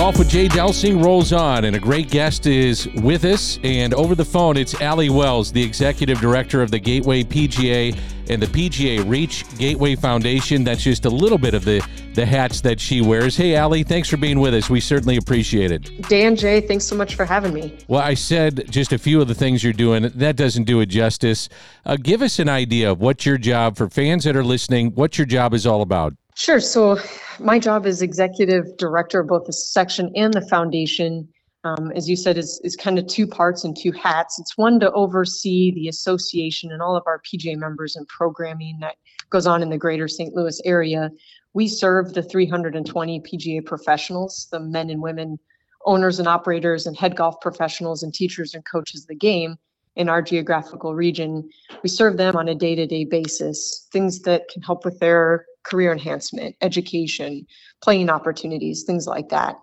Golf 0.04 0.20
with 0.20 0.28
Jay 0.28 0.50
Delsing 0.50 1.02
rolls 1.02 1.32
on, 1.32 1.64
and 1.64 1.78
a 1.78 1.80
great 1.80 2.12
guest 2.12 2.46
is 2.46 2.90
with 2.90 3.24
us. 3.24 3.58
And 3.64 3.94
over 3.94 4.16
the 4.16 4.26
phone, 4.26 4.58
it's 4.58 4.76
Ali 4.82 5.10
Wells, 5.10 5.50
the 5.50 5.64
executive 5.64 6.20
director 6.20 6.62
of 6.62 6.72
the 6.72 6.78
Gateway 6.80 7.24
PGA 7.24 7.98
and 8.28 8.42
the 8.42 8.48
PGA 8.48 9.10
Reach 9.10 9.46
Gateway 9.58 9.96
Foundation. 9.96 10.66
That's 10.66 10.84
just 10.84 11.06
a 11.06 11.10
little 11.10 11.38
bit 11.38 11.54
of 11.54 11.64
the, 11.64 11.82
the 12.16 12.26
hats 12.26 12.60
that 12.60 12.82
she 12.82 13.00
wears. 13.00 13.38
Hey, 13.38 13.56
Ali, 13.56 13.84
thanks 13.84 14.10
for 14.10 14.18
being 14.18 14.42
with 14.42 14.54
us. 14.54 14.70
We 14.70 14.82
certainly 14.82 15.16
appreciate 15.16 15.72
it. 15.72 16.10
Dan, 16.10 16.36
Jay, 16.36 16.60
thanks 16.60 16.84
so 16.84 16.98
much 16.98 17.16
for 17.16 17.24
having 17.24 17.54
me. 17.54 17.78
Well, 17.88 18.02
I 18.02 18.16
said 18.16 18.70
just 18.70 18.92
a 18.92 18.98
few 18.98 19.22
of 19.22 19.30
the 19.30 19.36
things 19.36 19.64
you're 19.64 19.72
doing. 19.72 20.12
That 20.16 20.36
doesn't 20.36 20.66
do 20.66 20.82
it 20.82 20.88
justice. 20.88 21.48
Uh, 21.86 21.96
give 21.96 22.22
us 22.22 22.40
an 22.40 22.50
idea 22.50 22.92
of 22.92 23.00
what 23.00 23.26
your 23.26 23.38
job, 23.38 23.78
for 23.78 23.88
fans 23.90 24.26
that 24.26 24.36
are 24.36 24.44
listening, 24.44 24.92
what 24.96 25.18
your 25.18 25.28
job 25.28 25.54
is 25.54 25.66
all 25.66 25.82
about. 25.82 26.14
Sure. 26.36 26.60
So, 26.60 26.98
my 27.40 27.60
job 27.60 27.86
as 27.86 28.02
executive 28.02 28.78
director 28.78 29.20
of 29.20 29.28
both 29.28 29.46
the 29.46 29.54
section 29.54 30.12
and 30.16 30.34
the 30.34 30.42
foundation, 30.42 31.28
um, 31.64 31.92
as 31.96 32.10
you 32.10 32.16
said, 32.16 32.38
is, 32.38 32.60
is 32.64 32.76
kind 32.76 32.98
of 32.98 33.08
two 33.08 33.28
parts 33.28 33.64
and 33.64 33.78
two 33.78 33.92
hats. 33.92 34.40
It's 34.40 34.58
one 34.58 34.80
to 34.80 34.92
oversee 34.92 35.72
the 35.74 35.88
association 35.88 36.72
and 36.72 36.82
all 36.82 36.96
of 36.96 37.04
our 37.06 37.22
PGA 37.22 37.56
members 37.56 37.96
and 37.96 38.08
programming 38.08 38.80
that 38.82 38.96
goes 39.30 39.46
on 39.46 39.62
in 39.62 39.70
the 39.70 39.78
greater 39.78 40.08
St. 40.08 40.34
Louis 40.34 40.60
area. 40.66 41.10
We 41.54 41.68
serve 41.68 42.14
the 42.14 42.24
320 42.24 43.22
PGA 43.22 43.66
professionals, 43.66 44.48
the 44.52 44.60
men 44.60 44.90
and 44.90 45.02
women 45.02 45.38
owners 45.86 46.20
and 46.20 46.28
operators 46.28 46.88
and 46.88 46.98
head 46.98 47.16
golf 47.16 47.36
professionals 47.42 48.04
and 48.04 48.14
teachers 48.14 48.54
and 48.54 48.64
coaches 48.66 49.04
of 49.04 49.08
the 49.08 49.16
game 49.16 49.58
in 49.96 50.10
our 50.10 50.22
geographical 50.22 50.96
region. 50.96 51.48
We 51.84 51.90
serve 51.90 52.18
them 52.18 52.36
on 52.36 52.48
a 52.48 52.56
day 52.56 52.76
to 52.76 52.88
day 52.88 53.06
basis, 53.06 53.88
things 53.92 54.22
that 54.22 54.48
can 54.50 54.62
help 54.62 54.86
with 54.86 55.00
their 55.00 55.46
career 55.64 55.92
enhancement, 55.92 56.56
education, 56.62 57.46
playing 57.82 58.10
opportunities, 58.10 58.84
things 58.84 59.08
like 59.08 59.30
that. 59.30 59.56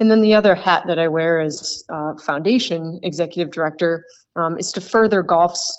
And 0.00 0.10
then 0.10 0.20
the 0.20 0.34
other 0.34 0.54
hat 0.54 0.84
that 0.86 0.98
I 0.98 1.08
wear 1.08 1.40
as 1.40 1.84
uh, 1.88 2.14
foundation 2.16 2.98
executive 3.02 3.52
director 3.52 4.04
um, 4.36 4.58
is 4.58 4.72
to 4.72 4.80
further 4.80 5.22
golf's 5.22 5.78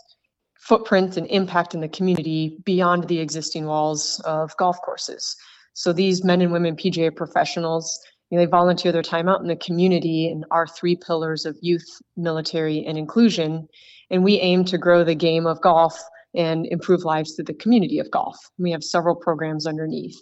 footprint 0.60 1.18
and 1.18 1.28
impact 1.28 1.74
in 1.74 1.82
the 1.82 1.90
community 1.90 2.58
beyond 2.64 3.08
the 3.08 3.20
existing 3.20 3.66
walls 3.66 4.22
of 4.24 4.56
golf 4.58 4.78
courses. 4.82 5.36
So 5.74 5.92
these 5.92 6.24
men 6.24 6.42
and 6.42 6.54
women 6.54 6.78
PGA 6.78 7.14
professionals, 7.14 8.00
you 8.30 8.38
know, 8.38 8.46
they 8.46 8.50
volunteer 8.50 8.92
their 8.92 9.02
time 9.02 9.28
out 9.28 9.42
in 9.42 9.48
the 9.48 9.56
community 9.58 10.30
in 10.30 10.46
our 10.52 10.68
three 10.68 10.96
pillars 10.96 11.46
of 11.46 11.58
youth, 11.62 11.86
military, 12.16 12.86
and 12.86 12.98
inclusion. 12.98 13.68
And 14.10 14.24
we 14.24 14.40
aim 14.40 14.64
to 14.66 14.78
grow 14.78 15.04
the 15.04 15.16
game 15.16 15.46
of 15.46 15.62
golf 15.62 16.02
and 16.36 16.66
improve 16.68 17.04
lives 17.04 17.36
through 17.36 17.46
the 17.46 17.54
community 17.54 18.00
of 18.00 18.10
golf. 18.12 18.38
We 18.58 18.72
have 18.72 18.84
several 18.84 19.16
programs 19.16 19.66
underneath. 19.68 20.22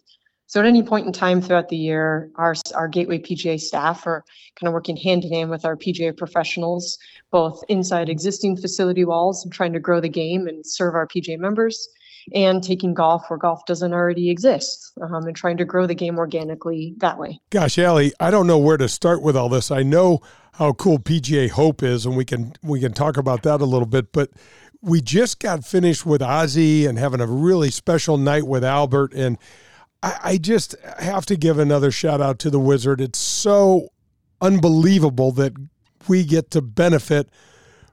So 0.51 0.59
at 0.59 0.65
any 0.65 0.83
point 0.83 1.07
in 1.07 1.13
time 1.13 1.41
throughout 1.41 1.69
the 1.69 1.77
year, 1.77 2.29
our, 2.35 2.55
our 2.75 2.89
Gateway 2.89 3.19
PGA 3.19 3.57
staff 3.57 4.05
are 4.05 4.21
kind 4.59 4.67
of 4.67 4.73
working 4.73 4.97
hand 4.97 5.23
in 5.23 5.31
hand 5.31 5.49
with 5.49 5.63
our 5.63 5.77
PGA 5.77 6.15
professionals, 6.17 6.97
both 7.31 7.63
inside 7.69 8.09
existing 8.09 8.57
facility 8.57 9.05
walls 9.05 9.45
and 9.45 9.53
trying 9.53 9.71
to 9.71 9.79
grow 9.79 10.01
the 10.01 10.09
game 10.09 10.47
and 10.47 10.65
serve 10.65 10.93
our 10.93 11.07
PGA 11.07 11.39
members, 11.39 11.87
and 12.33 12.61
taking 12.61 12.93
golf 12.93 13.29
where 13.29 13.39
golf 13.39 13.65
doesn't 13.65 13.93
already 13.93 14.29
exist 14.29 14.91
um, 15.01 15.25
and 15.25 15.37
trying 15.37 15.55
to 15.55 15.63
grow 15.63 15.87
the 15.87 15.95
game 15.95 16.17
organically 16.17 16.95
that 16.97 17.17
way. 17.17 17.39
Gosh, 17.49 17.79
Ali, 17.79 18.11
I 18.19 18.29
don't 18.29 18.45
know 18.45 18.57
where 18.57 18.75
to 18.75 18.89
start 18.89 19.21
with 19.21 19.37
all 19.37 19.47
this. 19.47 19.71
I 19.71 19.83
know 19.83 20.19
how 20.55 20.73
cool 20.73 20.99
PGA 20.99 21.49
Hope 21.49 21.81
is, 21.81 22.05
and 22.05 22.17
we 22.17 22.25
can 22.25 22.53
we 22.61 22.81
can 22.81 22.91
talk 22.91 23.15
about 23.15 23.43
that 23.43 23.61
a 23.61 23.65
little 23.65 23.87
bit, 23.87 24.11
but 24.11 24.31
we 24.81 25.01
just 25.01 25.39
got 25.39 25.63
finished 25.63 26.05
with 26.05 26.21
Ozzie 26.21 26.85
and 26.85 26.97
having 26.97 27.21
a 27.21 27.27
really 27.27 27.69
special 27.69 28.17
night 28.17 28.47
with 28.47 28.63
Albert 28.63 29.13
and 29.13 29.37
I, 30.03 30.19
I 30.23 30.37
just 30.37 30.75
have 30.99 31.25
to 31.27 31.35
give 31.35 31.59
another 31.59 31.91
shout 31.91 32.21
out 32.21 32.39
to 32.39 32.49
the 32.49 32.59
Wizard. 32.59 33.01
It's 33.01 33.19
so 33.19 33.89
unbelievable 34.39 35.31
that 35.33 35.53
we 36.07 36.23
get 36.23 36.51
to 36.51 36.61
benefit 36.61 37.29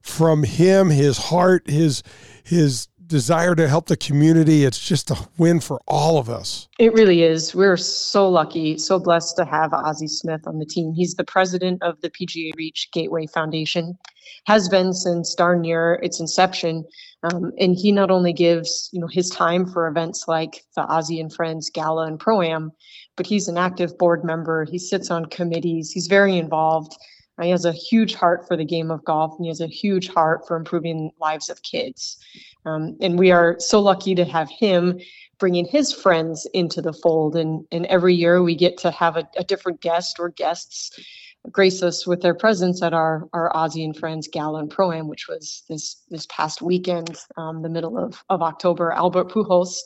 from 0.01 0.45
him, 0.45 0.91
his 0.91 1.19
heart, 1.19 1.69
his 1.69 2.03
his 2.43 2.89
desire 3.09 3.55
to 3.55 3.67
help 3.67 3.87
the 3.87 3.97
community. 3.97 4.65
It's 4.65 4.79
just 4.79 5.11
a 5.11 5.29
win 5.39 5.61
for 5.61 5.81
all 5.89 6.19
of 6.19 6.29
us. 6.29 6.69
It 6.79 6.93
really 6.93 7.23
is. 7.23 7.55
We're 7.55 7.77
so 7.77 8.29
lucky, 8.29 8.79
so 8.79 8.99
blessed 8.99 9.37
to 9.37 9.45
have 9.45 9.73
Ozzie 9.73 10.07
Smith 10.07 10.47
on 10.47 10.59
the 10.59 10.67
team. 10.67 10.93
He's 10.95 11.15
the 11.15 11.25
president 11.25 11.83
of 11.83 12.01
the 12.03 12.11
PGA 12.11 12.55
Reach 12.57 12.89
Gateway 12.93 13.27
Foundation, 13.27 13.99
has 14.47 14.69
been 14.69 14.93
since 14.93 15.35
darn 15.35 15.63
near 15.63 15.95
its 16.03 16.21
inception. 16.21 16.85
Um, 17.25 17.53
and 17.59 17.75
he 17.75 17.91
not 17.91 18.11
only 18.11 18.33
gives 18.33 18.91
you 18.93 19.01
know 19.01 19.09
his 19.09 19.29
time 19.31 19.67
for 19.67 19.89
events 19.89 20.27
like 20.29 20.65
the 20.77 20.83
Ozzie 20.83 21.21
and 21.21 21.33
Friends 21.33 21.71
Gala 21.71 22.07
and 22.07 22.21
Pro 22.21 22.43
Am, 22.43 22.71
but 23.17 23.27
he's 23.27 23.49
an 23.49 23.59
active 23.59 23.99
board 23.99 24.23
member. 24.23 24.65
He 24.65 24.79
sits 24.79 25.11
on 25.11 25.27
committees. 25.27 25.91
He's 25.91 26.07
very 26.07 26.39
involved. 26.39 26.97
He 27.43 27.51
has 27.51 27.65
a 27.65 27.73
huge 27.73 28.15
heart 28.15 28.47
for 28.49 28.57
the 28.57 28.65
game 28.65 28.91
of 28.91 29.05
golf, 29.05 29.35
and 29.37 29.45
he 29.45 29.49
has 29.49 29.61
a 29.61 29.69
huge 29.69 30.09
heart 30.09 30.47
for 30.47 30.57
improving 30.57 31.13
lives 31.21 31.49
of 31.49 31.63
kids. 31.63 32.19
Um, 32.65 32.97
and 33.01 33.19
we 33.19 33.31
are 33.31 33.57
so 33.59 33.81
lucky 33.81 34.15
to 34.15 34.25
have 34.25 34.49
him 34.51 34.99
bringing 35.39 35.65
his 35.65 35.93
friends 35.93 36.47
into 36.53 36.83
the 36.83 36.93
fold. 36.93 37.37
And, 37.37 37.65
and 37.71 37.87
every 37.87 38.15
year 38.15 38.43
we 38.43 38.57
get 38.57 38.79
to 38.79 38.91
have 38.91 39.17
a, 39.17 39.29
a 39.37 39.45
different 39.45 39.81
guest 39.81 40.19
or 40.19 40.31
guests 40.31 40.99
grace 41.51 41.83
us 41.83 42.07
with 42.07 42.21
their 42.21 42.35
presence 42.35 42.83
at 42.83 42.93
our 42.93 43.29
our 43.33 43.55
Ozzie 43.57 43.85
and 43.85 43.97
Friends 43.97 44.29
Gala 44.29 44.61
and 44.61 44.71
Pro 44.71 44.93
Am, 44.93 45.09
which 45.09 45.29
was 45.29 45.63
this 45.69 46.03
this 46.11 46.27
past 46.27 46.63
weekend, 46.63 47.17
um, 47.37 47.63
the 47.63 47.69
middle 47.69 47.99
of 47.99 48.23
of 48.29 48.43
October. 48.43 48.93
Albert 48.93 49.31
Pujols 49.31 49.77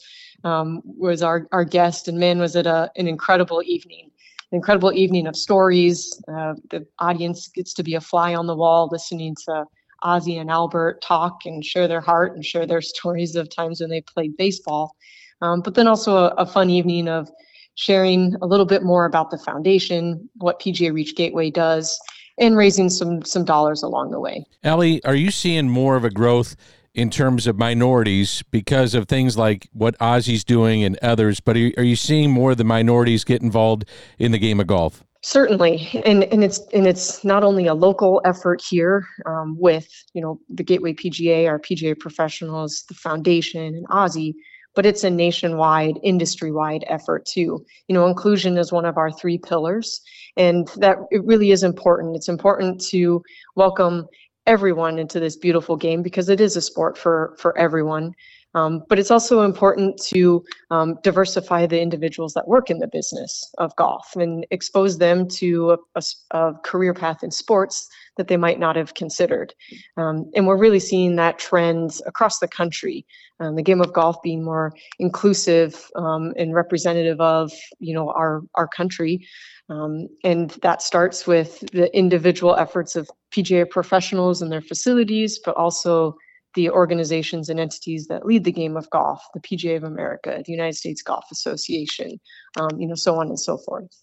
um, 0.45 0.83
was 0.85 1.23
our 1.23 1.47
our 1.53 1.65
guest, 1.65 2.09
and 2.09 2.19
man, 2.19 2.39
was 2.39 2.57
it 2.57 2.67
a 2.67 2.91
an 2.97 3.07
incredible 3.07 3.63
evening. 3.65 4.11
An 4.51 4.57
incredible 4.57 4.93
evening 4.93 5.27
of 5.27 5.37
stories. 5.37 6.23
Uh, 6.29 6.55
the 6.71 6.87
audience 6.99 7.49
gets 7.49 7.73
to 7.75 7.83
be 7.83 7.95
a 7.95 8.01
fly 8.01 8.35
on 8.35 8.47
the 8.47 8.57
wall, 8.57 8.89
listening 8.91 9.35
to 9.47 9.65
Ozzie 10.03 10.39
and 10.39 10.51
Albert 10.51 11.03
talk 11.03 11.41
and 11.45 11.65
share 11.65 11.89
their 11.89 12.01
heart 12.01 12.35
and 12.35 12.45
share 12.45 12.67
their 12.67 12.83
stories 12.93 13.37
of 13.37 13.49
times 13.49 13.81
when 13.81 13.91
they 13.91 14.01
played 14.01 14.37
baseball. 14.37 14.95
Um, 15.41 15.61
but 15.61 15.75
then 15.75 15.89
also 15.89 16.17
a, 16.17 16.29
a 16.39 16.47
fun 16.47 16.71
evening 16.71 17.09
of 17.09 17.29
sharing 17.75 18.35
a 18.43 18.47
little 18.47 18.67
bit 18.67 18.83
more 18.83 19.05
about 19.07 19.31
the 19.31 19.39
foundation, 19.39 20.29
what 20.37 20.61
PGA 20.61 20.93
Reach 20.93 21.17
Gateway 21.17 21.51
does, 21.51 21.99
and 22.39 22.57
raising 22.57 22.89
some 22.89 23.25
some 23.25 23.45
dollars 23.45 23.83
along 23.83 24.11
the 24.11 24.21
way. 24.21 24.45
Ali, 24.65 25.03
are 25.05 25.15
you 25.15 25.31
seeing 25.31 25.69
more 25.69 25.97
of 25.97 26.05
a 26.05 26.11
growth 26.11 26.57
in 26.95 27.09
terms 27.11 27.47
of 27.47 27.59
minorities 27.59 28.43
because 28.51 28.95
of 28.95 29.09
things 29.09 29.39
like 29.39 29.69
what 29.73 29.97
Ozzie's 30.01 30.45
doing 30.45 30.85
and 30.85 30.99
others? 31.03 31.41
But 31.41 31.57
are 31.57 31.61
you, 31.61 31.75
are 31.77 31.83
you 31.83 31.97
seeing 31.97 32.31
more 32.31 32.53
of 32.53 32.59
the 32.59 32.65
minorities 32.65 33.25
get 33.25 33.43
involved 33.43 33.85
in 34.19 34.33
the 34.33 34.39
game 34.39 34.61
of 34.61 34.67
golf? 34.67 35.05
Certainly, 35.25 36.03
and 36.05 36.25
and 36.25 36.43
it's 36.43 36.61
and 36.73 36.85
it's 36.87 37.25
not 37.25 37.45
only 37.45 37.69
a 37.69 37.75
local 37.75 38.21
effort 38.25 38.61
here 38.69 39.07
um, 39.25 39.57
with 39.59 39.87
you 40.15 40.21
know 40.21 40.41
the 40.49 40.65
Gateway 40.65 40.95
PGA, 40.95 41.49
our 41.49 41.61
PGA 41.61 41.97
professionals, 41.97 42.85
the 42.89 42.95
foundation, 42.95 43.63
and 43.63 43.87
Ozzie, 43.89 44.35
but 44.75 44.85
it's 44.85 45.05
a 45.05 45.11
nationwide, 45.11 46.01
industry-wide 46.03 46.85
effort 46.89 47.25
too. 47.25 47.65
You 47.87 47.95
know, 47.95 48.07
inclusion 48.07 48.59
is 48.59 48.73
one 48.73 48.85
of 48.85 48.97
our 48.97 49.13
three 49.13 49.39
pillars, 49.39 50.01
and 50.37 50.67
that 50.79 50.97
it 51.13 51.25
really 51.25 51.53
is 51.53 51.63
important. 51.63 52.17
It's 52.17 52.29
important 52.29 52.81
to 52.87 53.23
welcome 53.55 54.07
everyone 54.47 54.99
into 54.99 55.21
this 55.21 55.37
beautiful 55.37 55.77
game 55.77 56.03
because 56.03 56.29
it 56.29 56.41
is 56.41 56.57
a 56.57 56.61
sport 56.61 56.99
for 56.99 57.37
for 57.39 57.57
everyone. 57.57 58.13
Um, 58.55 58.85
but 58.89 58.99
it's 58.99 59.11
also 59.11 59.43
important 59.43 60.01
to 60.09 60.45
um, 60.71 60.99
diversify 61.03 61.67
the 61.67 61.81
individuals 61.81 62.35
that 62.35 62.49
work 62.49 62.71
in 62.71 62.79
the 62.79 62.87
business 62.87 63.51
of 63.59 63.75
golf 63.77 64.15
and 64.17 64.47
expose 64.51 64.99
them 64.99 65.27
to 65.29 65.73
a, 65.73 65.79
a, 65.95 66.03
a 66.39 66.55
career 66.63 66.93
path 66.93 67.23
in 67.23 67.31
sports 67.31 67.89
that 68.17 68.29
they 68.29 68.37
might 68.37 68.59
not 68.59 68.77
have 68.77 68.95
considered. 68.95 69.55
Um, 69.97 70.31
and 70.35 70.47
we're 70.47 70.59
really 70.59 70.81
seeing 70.81 71.17
that 71.17 71.39
trend 71.39 71.99
across 72.07 72.39
the 72.39 72.49
country. 72.49 73.07
Um, 73.41 73.57
the 73.57 73.63
game 73.63 73.81
of 73.81 73.93
golf 73.93 74.23
being 74.23 74.45
more 74.45 74.73
inclusive 74.99 75.91
um, 75.97 76.33
and 76.37 76.55
representative 76.55 77.21
of 77.21 77.51
you 77.81 77.95
know 77.95 78.11
our 78.11 78.43
our 78.55 78.69
country. 78.69 79.27
Um, 79.69 80.09
and 80.23 80.51
that 80.63 80.83
starts 80.83 81.27
with 81.27 81.61
the 81.73 81.95
individual 81.97 82.55
efforts 82.57 82.95
of 82.95 83.11
PGA 83.31 83.69
professionals 83.69 84.43
and 84.43 84.53
their 84.53 84.61
facilities, 84.61 85.41
but 85.43 85.57
also 85.57 86.17
the 86.55 86.71
organizations 86.71 87.49
and 87.49 87.59
entities 87.59 88.07
that 88.09 88.27
lead 88.27 88.45
the 88.45 88.53
game 88.53 88.77
of 88.77 88.89
golf, 88.91 89.25
the 89.35 89.41
PGA 89.41 89.77
of 89.77 89.85
America, 89.85 90.43
the 90.45 90.53
United 90.53 90.75
States 90.75 91.03
Golf 91.03 91.25
Association, 91.31 92.21
um, 92.59 92.79
you 92.79 92.87
know, 92.87 92.95
so 92.95 93.17
on 93.17 93.29
and 93.29 93.41
so 93.41 93.57
forth. 93.59 94.03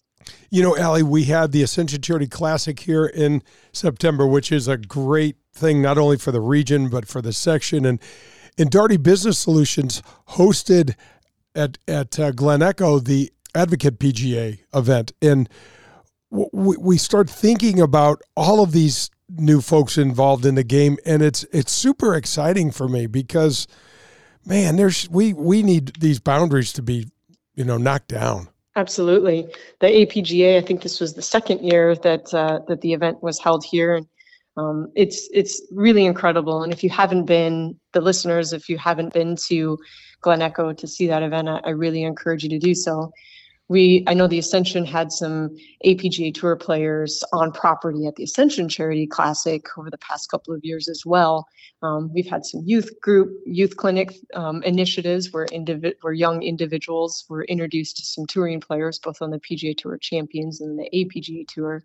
You 0.50 0.62
know, 0.62 0.76
Ali, 0.76 1.02
we 1.02 1.24
had 1.24 1.52
the 1.52 1.62
Ascension 1.62 2.02
Charity 2.02 2.26
Classic 2.26 2.78
here 2.78 3.06
in 3.06 3.42
September, 3.72 4.26
which 4.26 4.52
is 4.52 4.68
a 4.68 4.76
great 4.76 5.36
thing 5.54 5.80
not 5.80 5.98
only 5.98 6.16
for 6.16 6.32
the 6.32 6.40
region 6.40 6.88
but 6.88 7.06
for 7.06 7.22
the 7.22 7.32
section. 7.32 7.84
And 7.84 8.00
and 8.58 8.70
Daugherty 8.70 8.98
Business 8.98 9.38
Solutions 9.38 10.02
hosted 10.30 10.94
at 11.54 11.78
at 11.88 12.18
uh, 12.18 12.32
Glen 12.32 12.62
Echo 12.62 12.98
the 12.98 13.32
Advocate 13.54 13.98
PGA 13.98 14.60
event, 14.74 15.12
and 15.22 15.48
we 16.30 16.96
start 16.96 17.28
thinking 17.28 17.80
about 17.80 18.22
all 18.36 18.62
of 18.62 18.70
these 18.70 19.10
new 19.36 19.60
folks 19.60 19.98
involved 19.98 20.44
in 20.44 20.54
the 20.54 20.64
game, 20.64 20.98
and 21.04 21.22
it's 21.22 21.44
it's 21.52 21.72
super 21.72 22.14
exciting 22.14 22.70
for 22.70 22.88
me 22.88 23.06
because, 23.06 23.66
man, 24.44 24.76
there's 24.76 25.08
we 25.10 25.32
we 25.32 25.62
need 25.62 25.92
these 26.00 26.20
boundaries 26.20 26.72
to 26.74 26.82
be, 26.82 27.10
you 27.54 27.64
know, 27.64 27.78
knocked 27.78 28.08
down. 28.08 28.48
Absolutely, 28.76 29.46
the 29.80 29.86
APGA. 29.86 30.58
I 30.58 30.60
think 30.60 30.82
this 30.82 31.00
was 31.00 31.14
the 31.14 31.22
second 31.22 31.60
year 31.60 31.94
that 31.96 32.32
uh, 32.32 32.60
that 32.68 32.80
the 32.80 32.92
event 32.92 33.22
was 33.22 33.38
held 33.38 33.64
here, 33.64 33.96
and 33.96 34.06
um, 34.56 34.90
it's 34.94 35.28
it's 35.32 35.60
really 35.72 36.04
incredible. 36.04 36.62
And 36.62 36.72
if 36.72 36.82
you 36.82 36.90
haven't 36.90 37.24
been, 37.24 37.78
the 37.92 38.00
listeners, 38.00 38.52
if 38.52 38.68
you 38.68 38.78
haven't 38.78 39.12
been 39.12 39.36
to 39.48 39.78
Glen 40.20 40.42
Echo 40.42 40.72
to 40.72 40.86
see 40.86 41.06
that 41.06 41.22
event, 41.22 41.48
I, 41.48 41.60
I 41.64 41.70
really 41.70 42.02
encourage 42.02 42.42
you 42.42 42.50
to 42.50 42.58
do 42.58 42.74
so 42.74 43.10
we 43.70 44.02
i 44.08 44.12
know 44.12 44.26
the 44.26 44.38
ascension 44.38 44.84
had 44.84 45.12
some 45.12 45.56
apga 45.86 46.34
tour 46.34 46.56
players 46.56 47.22
on 47.32 47.52
property 47.52 48.04
at 48.06 48.16
the 48.16 48.24
ascension 48.24 48.68
charity 48.68 49.06
classic 49.06 49.66
over 49.78 49.88
the 49.88 49.98
past 49.98 50.28
couple 50.28 50.52
of 50.52 50.60
years 50.64 50.88
as 50.88 51.06
well. 51.06 51.46
Um, 51.82 52.10
we've 52.12 52.26
had 52.26 52.44
some 52.44 52.62
youth 52.66 52.90
group 53.00 53.30
youth 53.46 53.76
clinic 53.76 54.12
um, 54.34 54.62
initiatives 54.64 55.32
where 55.32 55.46
individ- 55.46 55.94
where 56.02 56.12
young 56.12 56.42
individuals 56.42 57.24
were 57.28 57.44
introduced 57.44 57.96
to 57.98 58.04
some 58.04 58.26
touring 58.26 58.60
players 58.60 58.98
both 58.98 59.22
on 59.22 59.30
the 59.30 59.38
pga 59.38 59.74
tour 59.76 59.96
champions 59.98 60.60
and 60.60 60.78
the 60.78 60.90
apga 60.92 61.46
tour. 61.46 61.82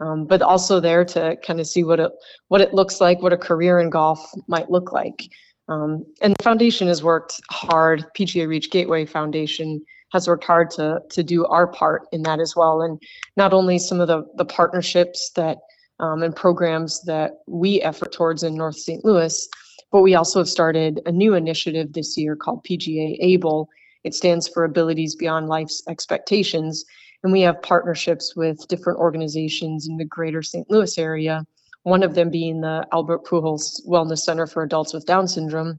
Um, 0.00 0.26
but 0.26 0.42
also 0.42 0.80
there 0.80 1.04
to 1.06 1.36
kind 1.36 1.60
of 1.60 1.66
see 1.66 1.82
what 1.82 1.98
it 1.98 2.12
what 2.48 2.60
it 2.60 2.74
looks 2.74 3.00
like 3.00 3.22
what 3.22 3.32
a 3.32 3.38
career 3.38 3.80
in 3.80 3.88
golf 3.88 4.30
might 4.48 4.70
look 4.70 4.92
like. 4.92 5.30
Um, 5.68 6.04
and 6.20 6.34
the 6.36 6.42
foundation 6.42 6.88
has 6.88 7.02
worked 7.02 7.40
hard. 7.50 8.04
Pga 8.14 8.46
reach 8.46 8.70
gateway 8.70 9.06
foundation 9.06 9.82
has 10.12 10.28
worked 10.28 10.44
hard 10.44 10.70
to 10.70 11.00
to 11.10 11.22
do 11.22 11.44
our 11.46 11.66
part 11.66 12.02
in 12.12 12.22
that 12.22 12.40
as 12.40 12.54
well. 12.54 12.82
And 12.82 13.00
not 13.36 13.52
only 13.52 13.78
some 13.78 14.00
of 14.00 14.08
the 14.08 14.24
the 14.36 14.44
partnerships 14.44 15.30
that 15.36 15.58
um, 16.00 16.22
and 16.22 16.34
programs 16.34 17.02
that 17.02 17.32
we 17.46 17.80
effort 17.82 18.12
towards 18.12 18.42
in 18.42 18.54
North 18.54 18.76
St. 18.76 19.04
Louis, 19.04 19.48
but 19.92 20.00
we 20.02 20.14
also 20.14 20.40
have 20.40 20.48
started 20.48 21.00
a 21.06 21.12
new 21.12 21.34
initiative 21.34 21.92
this 21.92 22.16
year 22.16 22.34
called 22.34 22.64
PGA 22.64 23.16
Able. 23.20 23.68
It 24.04 24.14
stands 24.14 24.48
for 24.48 24.64
Abilities 24.64 25.14
Beyond 25.14 25.48
Life's 25.48 25.82
Expectations. 25.88 26.84
And 27.22 27.32
we 27.32 27.42
have 27.42 27.62
partnerships 27.62 28.34
with 28.34 28.66
different 28.66 28.98
organizations 28.98 29.86
in 29.86 29.96
the 29.96 30.04
greater 30.04 30.42
St. 30.42 30.68
Louis 30.68 30.98
area, 30.98 31.46
one 31.84 32.02
of 32.02 32.14
them 32.14 32.30
being 32.30 32.60
the 32.60 32.84
Albert 32.92 33.24
Pujols 33.24 33.86
Wellness 33.86 34.20
Center 34.20 34.46
for 34.46 34.64
Adults 34.64 34.92
with 34.92 35.06
Down 35.06 35.28
Syndrome, 35.28 35.78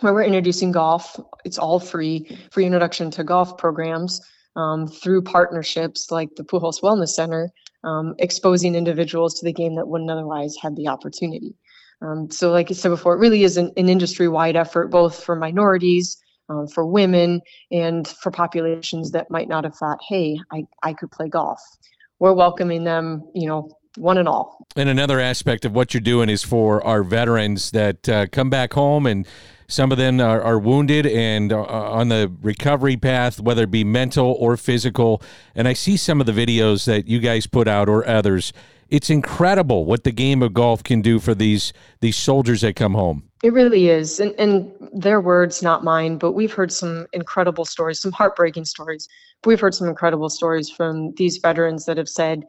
where 0.00 0.14
we're 0.14 0.22
introducing 0.22 0.72
golf. 0.72 1.18
It's 1.44 1.58
all 1.58 1.80
free, 1.80 2.38
free 2.50 2.66
introduction 2.66 3.10
to 3.12 3.24
golf 3.24 3.56
programs 3.58 4.20
um, 4.56 4.86
through 4.86 5.22
partnerships 5.22 6.10
like 6.10 6.34
the 6.36 6.44
Pujols 6.44 6.80
Wellness 6.82 7.10
Center, 7.10 7.50
um, 7.84 8.14
exposing 8.18 8.74
individuals 8.74 9.34
to 9.34 9.44
the 9.44 9.52
game 9.52 9.76
that 9.76 9.88
wouldn't 9.88 10.10
otherwise 10.10 10.56
have 10.62 10.76
the 10.76 10.88
opportunity. 10.88 11.54
Um, 12.00 12.30
so, 12.30 12.50
like 12.50 12.70
I 12.70 12.74
said 12.74 12.90
before, 12.90 13.14
it 13.14 13.18
really 13.18 13.42
is 13.42 13.56
an, 13.56 13.72
an 13.76 13.88
industry-wide 13.88 14.56
effort, 14.56 14.88
both 14.88 15.22
for 15.22 15.34
minorities, 15.34 16.16
um, 16.48 16.68
for 16.68 16.86
women, 16.86 17.40
and 17.72 18.06
for 18.06 18.30
populations 18.30 19.10
that 19.12 19.30
might 19.30 19.48
not 19.48 19.64
have 19.64 19.74
thought, 19.74 19.98
hey, 20.08 20.38
I, 20.52 20.64
I 20.82 20.92
could 20.92 21.10
play 21.10 21.28
golf. 21.28 21.60
We're 22.20 22.34
welcoming 22.34 22.84
them, 22.84 23.28
you 23.34 23.48
know, 23.48 23.70
one 23.96 24.18
and 24.18 24.28
all. 24.28 24.66
And 24.76 24.88
another 24.88 25.18
aspect 25.18 25.64
of 25.64 25.74
what 25.74 25.92
you're 25.92 26.00
doing 26.00 26.28
is 26.28 26.44
for 26.44 26.84
our 26.86 27.02
veterans 27.02 27.72
that 27.72 28.08
uh, 28.08 28.26
come 28.30 28.48
back 28.48 28.74
home 28.74 29.06
and 29.06 29.26
some 29.68 29.92
of 29.92 29.98
them 29.98 30.20
are, 30.20 30.40
are 30.42 30.58
wounded 30.58 31.06
and 31.06 31.52
uh, 31.52 31.62
on 31.62 32.08
the 32.08 32.32
recovery 32.42 32.96
path, 32.96 33.38
whether 33.38 33.64
it 33.64 33.70
be 33.70 33.84
mental 33.84 34.36
or 34.38 34.56
physical. 34.56 35.22
And 35.54 35.68
I 35.68 35.74
see 35.74 35.96
some 35.96 36.20
of 36.20 36.26
the 36.26 36.32
videos 36.32 36.86
that 36.86 37.06
you 37.06 37.18
guys 37.18 37.46
put 37.46 37.68
out 37.68 37.88
or 37.88 38.06
others. 38.08 38.52
It's 38.88 39.10
incredible 39.10 39.84
what 39.84 40.04
the 40.04 40.12
game 40.12 40.42
of 40.42 40.54
golf 40.54 40.82
can 40.82 41.02
do 41.02 41.20
for 41.20 41.34
these 41.34 41.74
these 42.00 42.16
soldiers 42.16 42.62
that 42.62 42.74
come 42.74 42.94
home. 42.94 43.22
It 43.44 43.52
really 43.52 43.88
is. 43.88 44.18
And, 44.18 44.34
and 44.38 44.72
their 44.92 45.20
words, 45.20 45.62
not 45.62 45.84
mine, 45.84 46.16
but 46.16 46.32
we've 46.32 46.52
heard 46.52 46.72
some 46.72 47.06
incredible 47.12 47.64
stories, 47.64 48.00
some 48.00 48.12
heartbreaking 48.12 48.64
stories. 48.64 49.06
We've 49.44 49.60
heard 49.60 49.74
some 49.74 49.88
incredible 49.88 50.30
stories 50.30 50.70
from 50.70 51.12
these 51.16 51.36
veterans 51.36 51.84
that 51.84 51.98
have 51.98 52.08
said, 52.08 52.44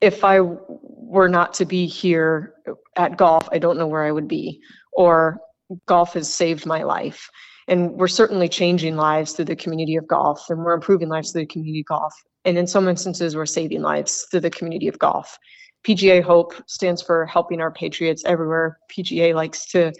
if 0.00 0.24
I 0.24 0.40
were 0.40 1.28
not 1.28 1.52
to 1.54 1.64
be 1.64 1.86
here 1.86 2.54
at 2.96 3.16
golf, 3.16 3.48
I 3.52 3.58
don't 3.58 3.76
know 3.76 3.86
where 3.86 4.04
I 4.04 4.10
would 4.10 4.26
be. 4.26 4.60
Or 4.92 5.38
golf 5.86 6.14
has 6.14 6.32
saved 6.32 6.66
my 6.66 6.82
life. 6.82 7.28
And 7.66 7.92
we're 7.92 8.08
certainly 8.08 8.48
changing 8.48 8.96
lives 8.96 9.32
through 9.32 9.44
the 9.44 9.56
community 9.56 9.96
of 9.96 10.06
golf, 10.06 10.48
and 10.48 10.64
we're 10.64 10.72
improving 10.72 11.08
lives 11.08 11.32
through 11.32 11.42
the 11.42 11.46
community 11.46 11.80
of 11.80 11.86
golf. 11.86 12.14
And 12.46 12.56
in 12.56 12.66
some 12.66 12.88
instances, 12.88 13.36
we're 13.36 13.44
saving 13.46 13.82
lives 13.82 14.26
through 14.30 14.40
the 14.40 14.50
community 14.50 14.88
of 14.88 14.98
golf. 14.98 15.38
PGA 15.86 16.22
Hope 16.22 16.54
stands 16.66 17.02
for 17.02 17.26
Helping 17.26 17.60
Our 17.60 17.70
Patriots 17.70 18.22
Everywhere. 18.24 18.78
PGA 18.90 19.34
likes 19.34 19.66
to, 19.72 19.92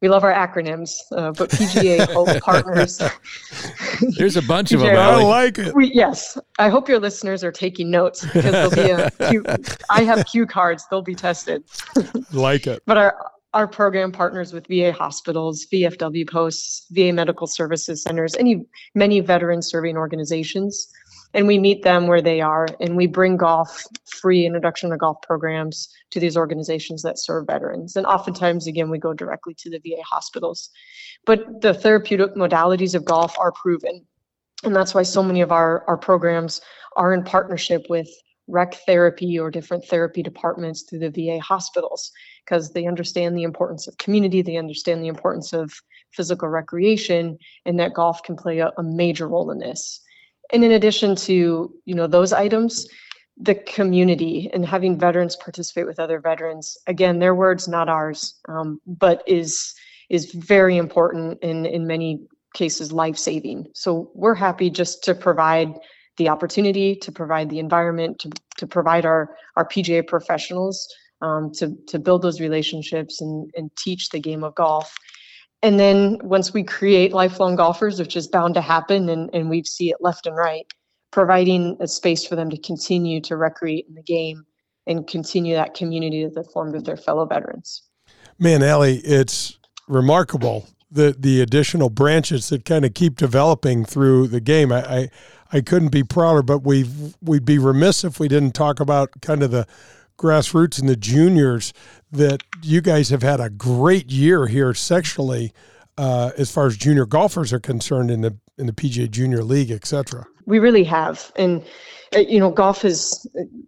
we 0.00 0.08
love 0.08 0.22
our 0.22 0.32
acronyms, 0.32 0.92
uh, 1.12 1.32
but 1.32 1.50
PGA 1.50 2.06
Hope 2.12 2.40
Partners. 2.42 3.00
There's 4.16 4.36
a 4.36 4.42
bunch 4.42 4.72
of 4.72 4.80
them. 4.80 4.90
PGA 4.90 4.96
Allie. 4.96 5.24
like 5.24 5.58
it. 5.58 5.74
We, 5.74 5.90
yes, 5.94 6.38
I 6.58 6.68
hope 6.68 6.88
your 6.88 7.00
listeners 7.00 7.42
are 7.42 7.52
taking 7.52 7.90
notes 7.90 8.24
because 8.24 8.52
there'll 8.52 8.70
be 8.70 8.90
a 8.90 9.10
cue, 9.30 9.44
I 9.90 10.04
have 10.04 10.26
cue 10.26 10.46
cards, 10.46 10.86
they'll 10.90 11.02
be 11.02 11.14
tested. 11.14 11.64
Like 12.32 12.66
it. 12.66 12.82
But 12.86 12.98
our 12.98 13.30
our 13.54 13.68
program 13.68 14.10
partners 14.10 14.52
with 14.52 14.66
VA 14.66 14.92
hospitals, 14.92 15.64
VFW 15.72 16.28
posts, 16.28 16.86
VA 16.90 17.12
medical 17.12 17.46
services 17.46 18.02
centers, 18.02 18.34
any 18.34 18.66
many 18.94 19.20
veteran 19.20 19.62
serving 19.62 19.96
organizations. 19.96 20.88
And 21.32 21.46
we 21.46 21.58
meet 21.58 21.82
them 21.82 22.06
where 22.06 22.22
they 22.22 22.40
are 22.40 22.66
and 22.80 22.96
we 22.96 23.06
bring 23.06 23.36
golf, 23.36 23.82
free 24.06 24.44
introduction 24.44 24.90
to 24.90 24.96
golf 24.96 25.16
programs 25.22 25.88
to 26.10 26.20
these 26.20 26.36
organizations 26.36 27.02
that 27.02 27.18
serve 27.18 27.46
veterans. 27.46 27.96
And 27.96 28.06
oftentimes, 28.06 28.66
again, 28.66 28.90
we 28.90 28.98
go 28.98 29.14
directly 29.14 29.54
to 29.54 29.70
the 29.70 29.78
VA 29.78 30.02
hospitals. 30.02 30.70
But 31.24 31.60
the 31.60 31.74
therapeutic 31.74 32.34
modalities 32.34 32.94
of 32.94 33.04
golf 33.04 33.36
are 33.38 33.52
proven. 33.52 34.04
And 34.62 34.74
that's 34.74 34.94
why 34.94 35.02
so 35.02 35.22
many 35.22 35.40
of 35.40 35.52
our, 35.52 35.84
our 35.88 35.96
programs 35.96 36.60
are 36.96 37.12
in 37.12 37.24
partnership 37.24 37.86
with 37.88 38.08
rec 38.46 38.74
therapy 38.86 39.38
or 39.38 39.50
different 39.50 39.84
therapy 39.86 40.22
departments 40.22 40.82
through 40.82 40.98
the 41.00 41.10
VA 41.10 41.40
hospitals 41.40 42.12
because 42.44 42.72
they 42.72 42.86
understand 42.86 43.36
the 43.36 43.42
importance 43.42 43.86
of 43.86 43.98
community, 43.98 44.42
they 44.42 44.56
understand 44.56 45.02
the 45.02 45.08
importance 45.08 45.52
of 45.52 45.72
physical 46.12 46.48
recreation, 46.48 47.38
and 47.64 47.78
that 47.78 47.94
golf 47.94 48.22
can 48.22 48.36
play 48.36 48.58
a, 48.58 48.70
a 48.78 48.82
major 48.82 49.28
role 49.28 49.50
in 49.50 49.58
this. 49.58 50.00
And 50.52 50.64
in 50.64 50.72
addition 50.72 51.16
to 51.16 51.72
you 51.84 51.94
know 51.94 52.06
those 52.06 52.32
items, 52.32 52.86
the 53.36 53.54
community 53.54 54.48
and 54.52 54.64
having 54.64 54.98
veterans 54.98 55.36
participate 55.36 55.86
with 55.86 55.98
other 55.98 56.20
veterans 56.20 56.76
again 56.86 57.18
their 57.18 57.34
words 57.34 57.66
not 57.66 57.88
ours 57.88 58.34
um, 58.48 58.80
but 58.86 59.22
is 59.26 59.74
is 60.08 60.32
very 60.32 60.76
important 60.76 61.42
in 61.42 61.66
in 61.66 61.86
many 61.86 62.20
cases 62.54 62.92
life 62.92 63.16
saving 63.16 63.66
so 63.74 64.10
we're 64.14 64.34
happy 64.34 64.70
just 64.70 65.02
to 65.02 65.14
provide 65.14 65.74
the 66.16 66.28
opportunity 66.28 66.94
to 66.94 67.10
provide 67.10 67.50
the 67.50 67.58
environment 67.58 68.20
to, 68.20 68.30
to 68.56 68.66
provide 68.68 69.04
our 69.04 69.34
our 69.56 69.66
pga 69.66 70.06
professionals 70.06 70.86
um, 71.24 71.50
to 71.52 71.76
to 71.88 71.98
build 71.98 72.22
those 72.22 72.40
relationships 72.40 73.20
and 73.20 73.50
and 73.56 73.70
teach 73.76 74.10
the 74.10 74.20
game 74.20 74.44
of 74.44 74.54
golf 74.54 74.94
and 75.62 75.80
then 75.80 76.18
once 76.22 76.52
we 76.52 76.62
create 76.62 77.12
lifelong 77.12 77.56
golfers 77.56 77.98
which 77.98 78.16
is 78.16 78.28
bound 78.28 78.54
to 78.54 78.60
happen 78.60 79.08
and 79.08 79.30
and 79.32 79.48
we 79.48 79.62
see 79.64 79.90
it 79.90 79.96
left 80.00 80.26
and 80.26 80.36
right 80.36 80.66
providing 81.14 81.76
a 81.80 81.86
space 81.86 82.26
for 82.26 82.34
them 82.34 82.50
to 82.50 82.58
continue 82.58 83.20
to 83.20 83.36
recreate 83.36 83.86
in 83.88 83.94
the 83.94 84.02
game 84.02 84.44
and 84.88 85.06
continue 85.06 85.54
that 85.54 85.72
community 85.72 86.24
that 86.24 86.34
they 86.34 86.42
formed 86.52 86.74
with 86.74 86.84
their 86.84 86.96
fellow 86.96 87.24
veterans. 87.24 87.84
Man, 88.38 88.64
Ali, 88.64 88.96
it's 88.96 89.56
remarkable 89.86 90.66
the 90.90 91.14
the 91.18 91.40
additional 91.40 91.88
branches 91.88 92.48
that 92.48 92.64
kind 92.64 92.84
of 92.84 92.94
keep 92.94 93.16
developing 93.16 93.84
through 93.84 94.26
the 94.26 94.40
game. 94.40 94.72
I, 94.72 94.82
I 94.82 95.10
I 95.52 95.60
couldn't 95.60 95.90
be 95.90 96.02
prouder, 96.02 96.42
but 96.42 96.64
we 96.64 96.84
we'd 97.22 97.44
be 97.44 97.58
remiss 97.58 98.02
if 98.04 98.18
we 98.18 98.26
didn't 98.26 98.52
talk 98.52 98.80
about 98.80 99.10
kind 99.20 99.42
of 99.42 99.52
the 99.52 99.66
grassroots 100.18 100.78
and 100.78 100.88
the 100.88 100.96
juniors 100.96 101.72
that 102.12 102.42
you 102.62 102.80
guys 102.80 103.08
have 103.08 103.22
had 103.22 103.40
a 103.40 103.50
great 103.50 104.10
year 104.10 104.46
here 104.46 104.72
sectionally 104.72 105.50
uh, 105.98 106.30
as 106.36 106.50
far 106.50 106.66
as 106.66 106.76
junior 106.76 107.06
golfers 107.06 107.52
are 107.52 107.60
concerned 107.60 108.10
in 108.10 108.20
the 108.20 108.36
in 108.56 108.66
the 108.66 108.72
PGA 108.72 109.10
Junior 109.10 109.42
League, 109.42 109.70
et 109.70 109.84
cetera. 109.84 110.24
We 110.46 110.60
really 110.60 110.84
have, 110.84 111.32
and 111.36 111.64
uh, 112.14 112.20
you 112.20 112.38
know, 112.38 112.50
golf 112.50 112.82
has 112.82 113.26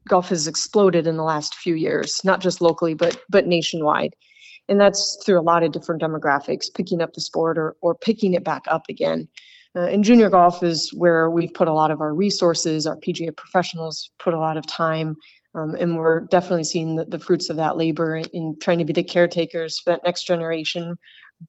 golf 0.09 0.28
has 0.28 0.47
exploded 0.47 1.07
in 1.07 1.16
the 1.16 1.24
last 1.24 1.55
few 1.55 1.74
years, 1.74 2.24
not 2.24 2.40
just 2.40 2.61
locally, 2.61 2.94
but 2.94 3.20
but 3.28 3.47
nationwide, 3.47 4.14
and 4.68 4.80
that's 4.80 5.18
through 5.24 5.40
a 5.40 5.42
lot 5.42 5.62
of 5.62 5.72
different 5.72 6.03
demographics, 6.03 6.72
picking 6.72 7.01
up 7.01 7.14
the 7.14 7.20
sport 7.20 7.59
or 7.59 7.76
or 7.80 7.94
picking 7.94 8.34
it 8.34 8.44
back 8.44 8.62
up 8.68 8.84
again. 8.88 9.28
Uh, 9.74 9.88
and 9.88 10.05
junior 10.05 10.30
golf 10.30 10.62
is 10.62 10.92
where 10.94 11.30
we've 11.30 11.53
put 11.53 11.68
a 11.68 11.72
lot 11.72 11.90
of 11.90 12.01
our 12.01 12.14
resources. 12.14 12.86
Our 12.86 12.97
PGA 12.97 13.36
professionals 13.36 14.11
put 14.18 14.32
a 14.32 14.38
lot 14.38 14.57
of 14.57 14.66
time, 14.66 15.16
um, 15.57 15.74
and 15.74 15.96
we're 15.96 16.20
definitely 16.20 16.64
seeing 16.64 16.96
the, 16.96 17.07
the 17.07 17.18
fruits 17.18 17.48
of 17.48 17.57
that 17.57 17.76
labor 17.78 18.16
in, 18.16 18.24
in 18.32 18.57
trying 18.61 18.78
to 18.78 18.84
be 18.84 18.92
the 18.92 19.02
caretakers 19.02 19.80
for 19.80 19.90
that 19.90 20.04
next 20.04 20.24
generation, 20.24 20.96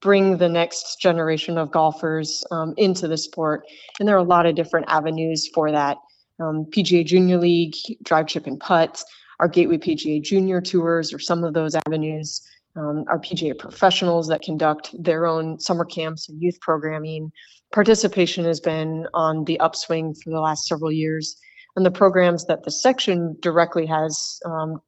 bring 0.00 0.38
the 0.38 0.48
next 0.48 1.00
generation 1.00 1.58
of 1.58 1.70
golfers 1.70 2.42
um, 2.50 2.72
into 2.78 3.06
the 3.06 3.18
sport. 3.18 3.66
And 4.00 4.08
there 4.08 4.16
are 4.16 4.20
a 4.20 4.24
lot 4.24 4.46
of 4.46 4.56
different 4.56 4.86
avenues 4.88 5.48
for 5.52 5.70
that. 5.70 5.98
Um, 6.40 6.66
PGA 6.70 7.04
Junior 7.04 7.36
League, 7.36 7.74
Drive, 8.02 8.28
Chip, 8.28 8.46
and 8.46 8.58
Putt, 8.58 9.02
our 9.40 9.48
Gateway 9.48 9.76
PGA 9.76 10.22
Junior 10.22 10.60
Tours, 10.60 11.12
or 11.12 11.18
some 11.18 11.44
of 11.44 11.52
those 11.52 11.74
avenues. 11.86 12.42
Um, 12.76 13.04
our 13.08 13.18
PGA 13.18 13.58
professionals 13.58 14.28
that 14.28 14.42
conduct 14.42 14.94
their 14.98 15.26
own 15.26 15.58
summer 15.58 15.84
camps 15.84 16.28
and 16.28 16.40
youth 16.40 16.60
programming. 16.60 17.32
Participation 17.72 18.44
has 18.44 18.60
been 18.60 19.06
on 19.14 19.44
the 19.44 19.58
upswing 19.58 20.14
for 20.14 20.30
the 20.30 20.40
last 20.40 20.66
several 20.66 20.92
years, 20.92 21.36
and 21.76 21.86
the 21.86 21.90
programs 21.90 22.46
that 22.46 22.64
the 22.64 22.70
section 22.70 23.36
directly 23.40 23.86
has 23.86 24.38
um, 24.44 24.80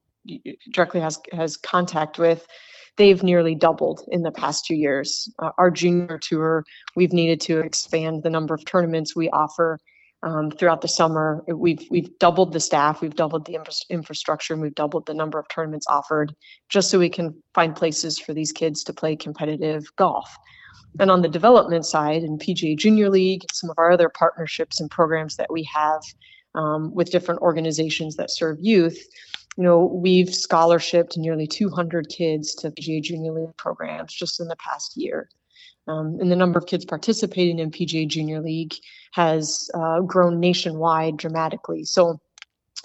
directly 0.71 0.99
has 0.99 1.19
has 1.31 1.57
contact 1.57 2.19
with 2.19 2.45
they've 2.97 3.23
nearly 3.23 3.55
doubled 3.55 4.01
in 4.09 4.21
the 4.21 4.31
past 4.31 4.65
two 4.65 4.75
years. 4.75 5.31
Uh, 5.39 5.51
our 5.57 5.71
junior 5.71 6.19
tour, 6.21 6.63
we've 6.95 7.13
needed 7.13 7.41
to 7.41 7.59
expand 7.59 8.23
the 8.23 8.29
number 8.29 8.53
of 8.53 8.65
tournaments 8.65 9.15
we 9.15 9.29
offer 9.29 9.79
um, 10.23 10.51
throughout 10.51 10.81
the 10.81 10.87
summer. 10.87 11.43
We've 11.47 11.85
we've 11.89 12.17
doubled 12.19 12.53
the 12.53 12.59
staff, 12.59 13.01
we've 13.01 13.15
doubled 13.15 13.45
the 13.45 13.55
infra- 13.55 13.73
infrastructure, 13.89 14.53
and 14.53 14.61
we've 14.61 14.75
doubled 14.75 15.05
the 15.05 15.13
number 15.13 15.39
of 15.39 15.47
tournaments 15.47 15.87
offered, 15.89 16.35
just 16.69 16.89
so 16.89 16.99
we 16.99 17.09
can 17.09 17.33
find 17.53 17.75
places 17.75 18.19
for 18.19 18.33
these 18.33 18.51
kids 18.51 18.83
to 18.83 18.93
play 18.93 19.15
competitive 19.15 19.83
golf. 19.95 20.35
And 20.99 21.09
on 21.09 21.21
the 21.21 21.29
development 21.29 21.85
side, 21.85 22.23
in 22.23 22.37
PGA 22.37 22.77
Junior 22.77 23.09
League, 23.09 23.45
some 23.51 23.69
of 23.69 23.77
our 23.77 23.91
other 23.91 24.09
partnerships 24.09 24.81
and 24.81 24.91
programs 24.91 25.37
that 25.37 25.51
we 25.51 25.63
have 25.73 26.01
um, 26.55 26.93
with 26.93 27.11
different 27.11 27.41
organizations 27.41 28.15
that 28.15 28.31
serve 28.31 28.57
youth, 28.59 29.01
you 29.57 29.63
know, 29.63 29.85
we've 29.85 30.27
scholarshiped 30.27 31.17
nearly 31.17 31.47
200 31.47 32.07
kids 32.09 32.55
to 32.55 32.71
PGA 32.71 33.01
Junior 33.01 33.33
League 33.33 33.57
programs 33.57 34.13
just 34.13 34.39
in 34.39 34.47
the 34.47 34.55
past 34.55 34.95
year. 34.95 35.29
Um, 35.87 36.17
and 36.21 36.31
the 36.31 36.35
number 36.35 36.59
of 36.59 36.67
kids 36.67 36.85
participating 36.85 37.59
in 37.59 37.71
PGA 37.71 38.07
Junior 38.07 38.39
League 38.39 38.73
has 39.13 39.69
uh, 39.73 40.01
grown 40.01 40.39
nationwide 40.39 41.17
dramatically. 41.17 41.83
So, 41.83 42.19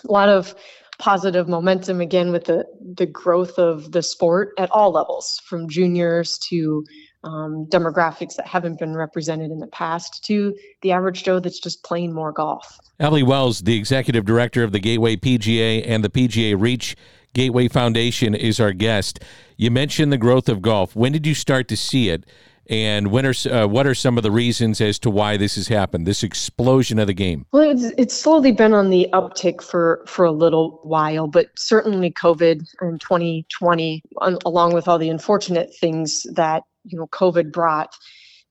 a 0.06 0.12
lot 0.12 0.28
of 0.28 0.54
positive 0.98 1.46
momentum 1.46 2.00
again 2.00 2.32
with 2.32 2.44
the 2.44 2.64
the 2.94 3.06
growth 3.06 3.58
of 3.58 3.92
the 3.92 4.02
sport 4.02 4.52
at 4.58 4.70
all 4.70 4.92
levels, 4.92 5.40
from 5.46 5.68
juniors 5.68 6.38
to 6.48 6.84
um, 7.26 7.66
demographics 7.66 8.36
that 8.36 8.46
haven't 8.46 8.78
been 8.78 8.94
represented 8.94 9.50
in 9.50 9.58
the 9.58 9.66
past 9.66 10.24
to 10.24 10.56
the 10.82 10.92
average 10.92 11.24
Joe 11.24 11.40
that's 11.40 11.58
just 11.58 11.82
playing 11.82 12.12
more 12.12 12.32
golf. 12.32 12.78
Ali 13.00 13.22
Wells, 13.22 13.60
the 13.60 13.76
executive 13.76 14.24
director 14.24 14.62
of 14.62 14.72
the 14.72 14.78
Gateway 14.78 15.16
PGA 15.16 15.82
and 15.86 16.02
the 16.02 16.08
PGA 16.08 16.58
Reach 16.58 16.96
Gateway 17.34 17.68
Foundation, 17.68 18.34
is 18.34 18.60
our 18.60 18.72
guest. 18.72 19.20
You 19.56 19.70
mentioned 19.70 20.12
the 20.12 20.18
growth 20.18 20.48
of 20.48 20.62
golf. 20.62 20.94
When 20.96 21.12
did 21.12 21.26
you 21.26 21.34
start 21.34 21.68
to 21.68 21.76
see 21.76 22.08
it? 22.08 22.24
And 22.68 23.12
when 23.12 23.26
are, 23.26 23.34
uh, 23.50 23.66
what 23.66 23.86
are 23.86 23.94
some 23.94 24.16
of 24.16 24.24
the 24.24 24.30
reasons 24.30 24.80
as 24.80 24.98
to 25.00 25.10
why 25.10 25.36
this 25.36 25.54
has 25.54 25.68
happened, 25.68 26.06
this 26.06 26.22
explosion 26.22 26.98
of 26.98 27.06
the 27.06 27.14
game? 27.14 27.46
Well, 27.52 27.70
it's, 27.70 27.92
it's 27.96 28.14
slowly 28.14 28.50
been 28.52 28.72
on 28.72 28.90
the 28.90 29.08
uptick 29.12 29.62
for, 29.62 30.02
for 30.06 30.24
a 30.24 30.32
little 30.32 30.80
while, 30.82 31.28
but 31.28 31.46
certainly 31.56 32.10
COVID 32.10 32.66
in 32.82 32.98
2020, 32.98 34.02
along 34.44 34.74
with 34.74 34.88
all 34.88 34.98
the 34.98 35.10
unfortunate 35.10 35.74
things 35.76 36.24
that 36.34 36.64
you 36.86 36.98
know 36.98 37.06
COVID 37.08 37.52
brought, 37.52 37.94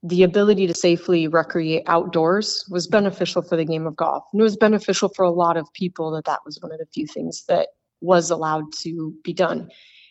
the 0.03 0.24
ability 0.24 0.68
to 0.68 0.74
safely 0.74 1.28
recreate 1.28 1.84
outdoors 1.88 2.64
was 2.70 2.86
beneficial 2.86 3.41
for 3.41 3.56
the 3.57 3.66
game 3.66 3.88
of 3.88 3.95
golf. 3.95 4.24
And 4.32 4.40
it 4.40 4.44
was 4.44 4.56
beneficial 4.56 5.10
for 5.10 5.24
a 5.24 5.32
lot 5.32 5.57
of 5.57 5.72
people 5.74 6.12
that 6.12 6.26
that 6.26 6.41
was 6.45 6.60
one 6.62 6.72
of 6.72 6.78
the 6.78 6.86
few 6.94 7.07
things 7.07 7.44
that 7.48 7.70
was 8.02 8.30
allowed 8.30 8.72
to 8.82 9.14
be 9.24 9.34
done. 9.34 9.70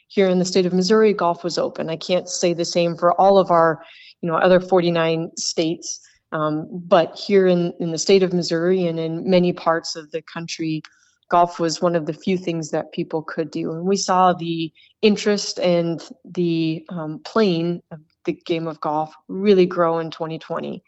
Here 0.09 0.29
in 0.29 0.41
the 0.41 0.45
state 0.45 0.67
of 0.67 0.73
Missouri, 0.73 1.13
golf 1.13 1.45
was 1.45 1.59
open. 1.59 1.91
I 1.91 1.97
can't 1.97 2.29
say 2.29 2.53
the 2.53 2.65
same 2.65 2.97
for 2.97 3.19
all 3.21 3.39
of 3.39 3.53
our, 3.53 3.83
you 4.21 4.29
know, 4.29 4.37
other 4.37 4.59
49 4.59 5.31
states. 5.37 6.01
Um, 6.33 6.67
but 6.73 7.17
here 7.17 7.47
in, 7.47 7.73
in 7.79 7.93
the 7.93 7.99
state 7.99 8.25
of 8.25 8.33
Missouri 8.33 8.87
and 8.87 8.99
in 8.99 9.31
many 9.31 9.53
parts 9.53 9.95
of 9.95 10.11
the 10.11 10.23
country, 10.23 10.83
golf 11.31 11.61
was 11.61 11.81
one 11.81 11.95
of 11.95 12.07
the 12.07 12.13
few 12.13 12.37
things 12.37 12.71
that 12.71 12.93
people 12.93 13.23
could 13.23 13.51
do. 13.53 13.73
And 13.73 13.87
we 13.87 13.97
saw 13.97 14.33
the 14.33 14.73
interest 15.03 15.61
and 15.61 16.03
the 16.25 16.85
um, 16.89 17.21
playing 17.25 17.81
of 17.93 18.01
the 18.25 18.33
game 18.33 18.67
of 18.67 18.81
golf 18.81 19.15
really 19.29 19.67
grow 19.67 19.99
in 19.99 20.11
2020. 20.11 20.83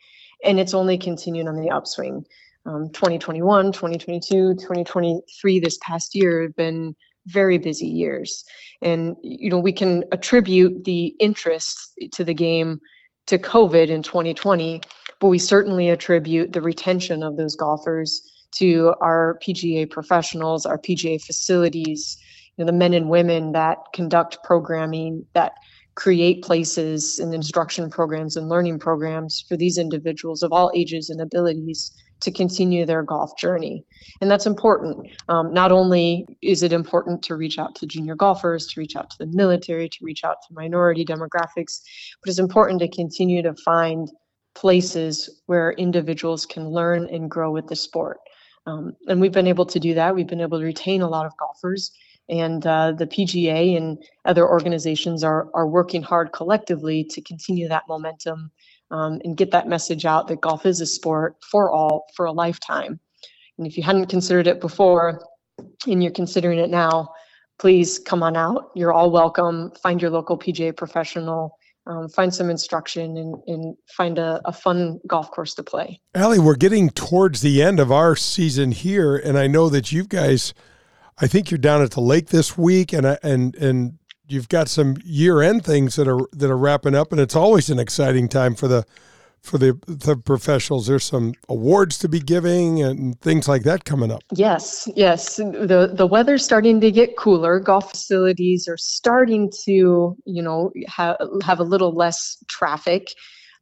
And 0.45 0.61
it's 0.61 0.75
only 0.75 0.99
continued 0.99 1.49
on 1.49 1.57
the 1.57 1.71
upswing. 1.71 2.25
Um, 2.67 2.91
2021, 2.91 3.73
2022, 3.73 4.55
2023, 4.55 5.61
this 5.61 5.79
past 5.83 6.15
year 6.15 6.43
have 6.43 6.57
been 6.57 6.97
very 7.27 7.59
busy 7.59 7.87
years. 7.87 8.45
And, 8.83 9.17
you 9.23 9.51
know, 9.51 9.59
we 9.59 9.73
can 9.73 10.05
attribute 10.13 10.85
the 10.85 11.15
interest 11.21 11.93
to 12.13 12.25
the 12.25 12.35
game 12.35 12.81
to 13.27 13.39
COVID 13.39 13.89
in 13.89 14.03
2020, 14.03 14.81
but 15.21 15.29
we 15.29 15.39
certainly 15.39 15.91
attribute 15.91 16.53
the 16.53 16.61
retention 16.61 17.23
of 17.23 17.37
those 17.37 17.57
golfers 17.57 18.23
to 18.53 18.95
our 19.01 19.39
PGA 19.43 19.89
professionals, 19.91 20.67
our 20.67 20.79
PGA 20.79 21.23
facilities, 21.23 22.17
you 22.57 22.65
know, 22.65 22.67
the 22.67 22.77
men 22.77 22.95
and 22.95 23.11
women 23.11 23.53
that 23.53 23.79
conduct 23.93 24.39
programming, 24.45 25.27
that 25.35 25.53
create 25.97 26.43
places 26.43 27.19
and 27.19 27.35
instruction 27.35 27.89
programs 27.91 28.37
and 28.37 28.49
learning 28.49 28.79
programs 28.79 29.45
for 29.49 29.57
these 29.57 29.79
individuals 29.79 30.43
of 30.43 30.53
all 30.53 30.71
ages 30.75 31.09
and 31.11 31.21
abilities 31.21 31.91
to 32.21 32.31
continue 32.31 32.87
their 32.87 33.03
golf 33.03 33.37
journey. 33.39 33.85
And 34.21 34.31
that's 34.31 34.47
important. 34.47 35.11
Um, 35.29 35.53
not 35.53 35.73
only 35.73 36.27
is 36.43 36.63
it 36.63 36.73
important 36.73 37.23
to 37.25 37.35
reach 37.35 37.59
out 37.59 37.75
to 37.77 37.87
junior 37.87 38.15
golfers, 38.15 38.67
to 38.69 38.81
reach 38.81 38.95
out 38.95 39.11
to 39.11 39.17
the 39.19 39.27
military, 39.27 39.89
to 39.89 39.99
reach 40.03 40.23
out 40.23 40.37
to 40.47 40.55
minority 40.55 41.05
demographics, 41.05 41.81
but 42.23 42.29
it's 42.29 42.39
important 42.39 42.81
to 42.81 42.89
continue 42.89 43.43
to 43.43 43.55
find 43.55 44.09
places 44.55 45.43
where 45.47 45.73
individuals 45.73 46.47
can 46.47 46.71
learn 46.71 47.07
and 47.09 47.31
grow 47.31 47.51
with 47.51 47.67
the 47.69 47.77
sport. 47.77 48.19
Um, 48.67 48.97
and 49.09 49.21
we've 49.21 49.33
been 49.33 49.47
able 49.47 49.67
to 49.67 49.79
do 49.79 49.95
that. 49.95 50.15
We've 50.15 50.27
been 50.27 50.41
able 50.41 50.59
to 50.59 50.65
retain 50.65 51.03
a 51.03 51.09
lot 51.09 51.27
of 51.27 51.37
golfers. 51.39 51.93
And 52.29 52.67
uh, 52.67 52.93
the 52.93 53.07
PGA 53.07 53.77
and 53.77 54.03
other 54.25 54.49
organizations 54.49 55.23
are, 55.23 55.49
are 55.55 55.69
working 55.69 56.03
hard 56.03 56.33
collectively 56.33 57.05
to 57.05 57.21
continue 57.21 57.69
that 57.69 57.85
momentum 57.89 58.51
um, 58.91 59.21
and 59.25 59.37
get 59.37 59.53
that 59.53 59.69
message 59.69 60.05
out 60.05 60.29
that 60.29 60.41
golf 60.41 60.67
is 60.67 60.81
a 60.81 60.87
sport 60.87 61.37
for 61.51 61.71
all 61.71 62.07
for 62.15 62.27
a 62.27 62.33
lifetime. 62.33 62.99
And 63.59 63.67
if 63.67 63.77
you 63.77 63.83
hadn't 63.83 64.07
considered 64.07 64.47
it 64.47 64.61
before 64.61 65.25
and 65.87 66.03
you're 66.03 66.13
considering 66.13 66.59
it 66.59 66.71
now, 66.71 67.11
please 67.59 67.99
come 67.99 68.23
on 68.23 68.37
out. 68.37 68.71
You're 68.75 68.93
all 68.93 69.11
welcome. 69.11 69.73
Find 69.83 70.03
your 70.03 70.11
local 70.11 70.39
PGA 70.39 70.77
professional 70.77 71.57
um, 71.87 72.09
find 72.09 72.35
some 72.35 72.51
instruction 72.51 73.17
and, 73.17 73.37
and 73.47 73.77
find 73.89 74.19
a, 74.19 74.41
a, 74.45 74.53
fun 74.53 75.01
golf 75.07 75.31
course 75.31 75.55
to 75.55 75.63
play. 75.63 76.01
Ali, 76.17 76.39
we're 76.39 76.57
getting 76.57 76.91
towards 76.91 77.43
the 77.43 77.63
end 77.63 77.79
of 77.79 77.93
our 77.93 78.17
season 78.17 78.73
here, 78.73 79.17
and 79.17 79.39
I 79.39 79.47
know 79.47 79.69
that 79.69 79.93
you 79.93 80.05
guys, 80.05 80.53
I 81.19 81.27
think 81.27 81.51
you're 81.51 81.59
down 81.59 81.83
at 81.83 81.93
the 81.93 82.01
lake 82.01 82.29
this 82.29 82.59
week, 82.59 82.93
and 82.93 83.19
and 83.23 83.55
and 83.57 83.99
you've 84.29 84.49
got 84.49 84.69
some 84.69 84.97
year 85.05 85.41
end 85.41 85.65
things 85.65 85.97
that 85.97 86.09
are 86.09 86.21
that 86.33 86.51
are 86.51 86.59
wrapping 86.59 86.95
up, 86.95 87.13
and 87.13 87.21
it's 87.21 87.37
always 87.37 87.71
an 87.71 87.79
exciting 87.79 88.29
time 88.29 88.55
for 88.55 88.69
the 88.69 88.85
for 89.47 89.59
the 89.59 89.79
the 89.87 90.17
professionals. 90.17 90.87
There's 90.87 91.05
some 91.05 91.35
awards 91.49 91.99
to 91.99 92.09
be 92.09 92.21
giving 92.21 92.83
and 92.83 93.19
things 93.21 93.49
like 93.49 93.63
that 93.63 93.85
coming 93.85 94.11
up. 94.11 94.23
Yes, 94.33 94.89
yes. 94.95 95.37
The 95.37 95.93
the 95.95 96.07
weather's 96.07 96.45
starting 96.45 96.81
to 96.81 96.91
get 96.91 97.17
cooler. 97.17 97.61
Golf 97.61 97.91
facilities 97.91 98.69
are 98.69 98.77
starting 98.77 99.51
to, 99.65 100.17
you 100.25 100.43
know, 100.43 100.73
have 100.89 101.17
have 101.43 101.61
a 101.61 101.65
little 101.65 101.95
less 101.95 102.37
traffic. 102.49 103.15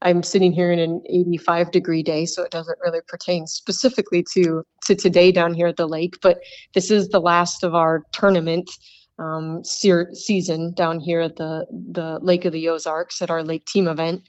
I'm 0.02 0.22
sitting 0.22 0.52
here 0.52 0.70
in 0.70 0.78
an 0.78 1.02
85 1.08 1.70
degree 1.70 2.02
day, 2.02 2.26
so 2.26 2.42
it 2.42 2.50
doesn't 2.50 2.78
really 2.84 3.00
pertain 3.06 3.46
specifically 3.46 4.24
to 4.34 4.64
to 4.86 4.94
today 4.94 5.32
down 5.32 5.54
here 5.54 5.66
at 5.66 5.76
the 5.76 5.88
lake. 5.88 6.16
But 6.20 6.40
this 6.74 6.90
is 6.90 7.08
the 7.08 7.20
last 7.20 7.64
of 7.64 7.74
our 7.74 8.04
tournament 8.12 8.70
um, 9.18 9.62
season 9.64 10.72
down 10.74 11.00
here 11.00 11.20
at 11.20 11.36
the 11.36 11.66
the 11.70 12.18
Lake 12.22 12.44
of 12.44 12.52
the 12.52 12.68
Ozarks 12.68 13.22
at 13.22 13.30
our 13.30 13.42
lake 13.42 13.64
team 13.66 13.88
event 13.88 14.22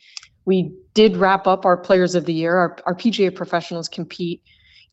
we 0.45 0.71
did 0.93 1.17
wrap 1.17 1.47
up 1.47 1.65
our 1.65 1.77
players 1.77 2.15
of 2.15 2.25
the 2.25 2.33
year. 2.33 2.55
Our, 2.55 2.77
our 2.85 2.95
PGA 2.95 3.35
professionals 3.35 3.89
compete 3.89 4.41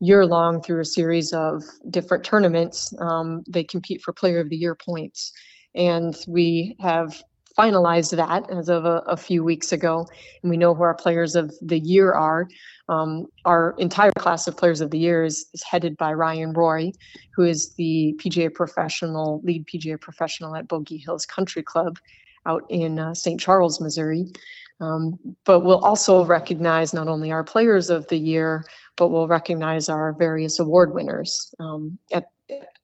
year 0.00 0.26
long 0.26 0.62
through 0.62 0.80
a 0.80 0.84
series 0.84 1.32
of 1.32 1.62
different 1.90 2.24
tournaments. 2.24 2.92
Um, 2.98 3.44
they 3.48 3.62
compete 3.62 4.02
for 4.02 4.12
player 4.12 4.40
of 4.40 4.48
the 4.48 4.56
year 4.56 4.74
points. 4.74 5.32
And 5.74 6.16
we 6.26 6.76
have 6.80 7.22
finalized 7.56 8.16
that 8.16 8.50
as 8.50 8.68
of 8.68 8.84
a, 8.84 8.98
a, 9.06 9.16
few 9.16 9.44
weeks 9.44 9.72
ago. 9.72 10.06
And 10.42 10.50
we 10.50 10.56
know 10.56 10.74
who 10.74 10.82
our 10.82 10.94
players 10.94 11.34
of 11.34 11.54
the 11.60 11.78
year 11.78 12.12
are. 12.12 12.48
Um, 12.88 13.26
our 13.44 13.74
entire 13.78 14.12
class 14.18 14.46
of 14.46 14.56
players 14.56 14.80
of 14.80 14.90
the 14.90 14.98
year 14.98 15.24
is, 15.24 15.46
is 15.54 15.62
headed 15.62 15.96
by 15.96 16.12
Ryan 16.12 16.52
Roy, 16.52 16.92
who 17.34 17.44
is 17.44 17.74
the 17.74 18.14
PGA 18.18 18.52
professional, 18.52 19.40
lead 19.44 19.66
PGA 19.66 20.00
professional 20.00 20.56
at 20.56 20.68
Bogey 20.68 20.98
Hills 20.98 21.26
Country 21.26 21.62
Club 21.62 21.98
out 22.46 22.64
in 22.68 22.98
uh, 22.98 23.14
St. 23.14 23.40
Charles, 23.40 23.80
Missouri. 23.80 24.26
Um, 24.80 25.18
but 25.44 25.60
we'll 25.60 25.84
also 25.84 26.24
recognize 26.24 26.92
not 26.92 27.06
only 27.06 27.30
our 27.30 27.44
players 27.44 27.88
of 27.88 28.06
the 28.08 28.18
year, 28.18 28.64
but 28.96 29.08
we'll 29.08 29.28
recognize 29.28 29.88
our 29.88 30.12
various 30.12 30.58
award 30.58 30.92
winners 30.92 31.54
um, 31.60 31.98
at, 32.12 32.24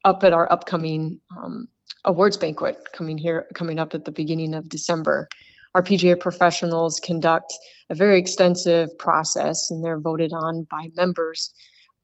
up 0.05 0.23
at 0.23 0.33
our 0.33 0.51
upcoming 0.53 1.21
um, 1.37 1.69
awards 2.05 2.37
banquet 2.37 2.89
coming 2.93 3.19
here 3.19 3.47
coming 3.55 3.79
up 3.79 3.95
at 3.95 4.05
the 4.05 4.13
beginning 4.13 4.55
of 4.55 4.69
December. 4.69 5.29
Our 5.75 5.83
PGA 5.83 6.19
professionals 6.19 7.01
conduct 7.01 7.53
a 7.91 7.95
very 7.95 8.19
extensive 8.19 8.97
process 8.99 9.71
and 9.71 9.85
they're 9.85 10.01
voted 10.01 10.33
on 10.33 10.67
by 10.71 10.91
members. 10.97 11.53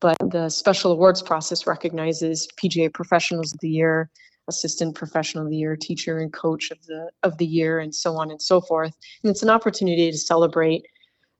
But 0.00 0.18
the 0.18 0.48
special 0.48 0.92
awards 0.92 1.22
process 1.22 1.66
recognizes 1.66 2.48
PGA 2.62 2.92
professionals 2.92 3.54
of 3.54 3.60
the 3.60 3.70
year, 3.70 4.10
assistant 4.48 4.94
professional 4.94 5.44
of 5.44 5.50
the 5.50 5.56
year, 5.56 5.76
teacher 5.76 6.18
and 6.18 6.32
coach 6.32 6.70
of 6.70 6.84
the 6.86 7.10
of 7.22 7.38
the 7.38 7.46
year, 7.46 7.78
and 7.78 7.94
so 7.94 8.16
on 8.16 8.30
and 8.30 8.42
so 8.42 8.60
forth. 8.60 8.92
And 9.22 9.30
it's 9.30 9.42
an 9.42 9.50
opportunity 9.50 10.10
to 10.10 10.18
celebrate 10.18 10.84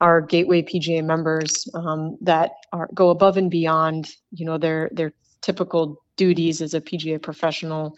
our 0.01 0.21
Gateway 0.21 0.63
PGA 0.63 1.05
members 1.05 1.69
um, 1.75 2.17
that 2.23 2.53
are 2.73 2.89
go 2.95 3.11
above 3.11 3.37
and 3.37 3.51
beyond, 3.51 4.09
you 4.33 4.47
know, 4.47 4.57
their 4.57 4.89
their 4.93 5.13
typical 5.43 6.03
duties 6.17 6.63
as 6.63 6.73
a 6.73 6.81
PGA 6.81 7.21
professional 7.21 7.97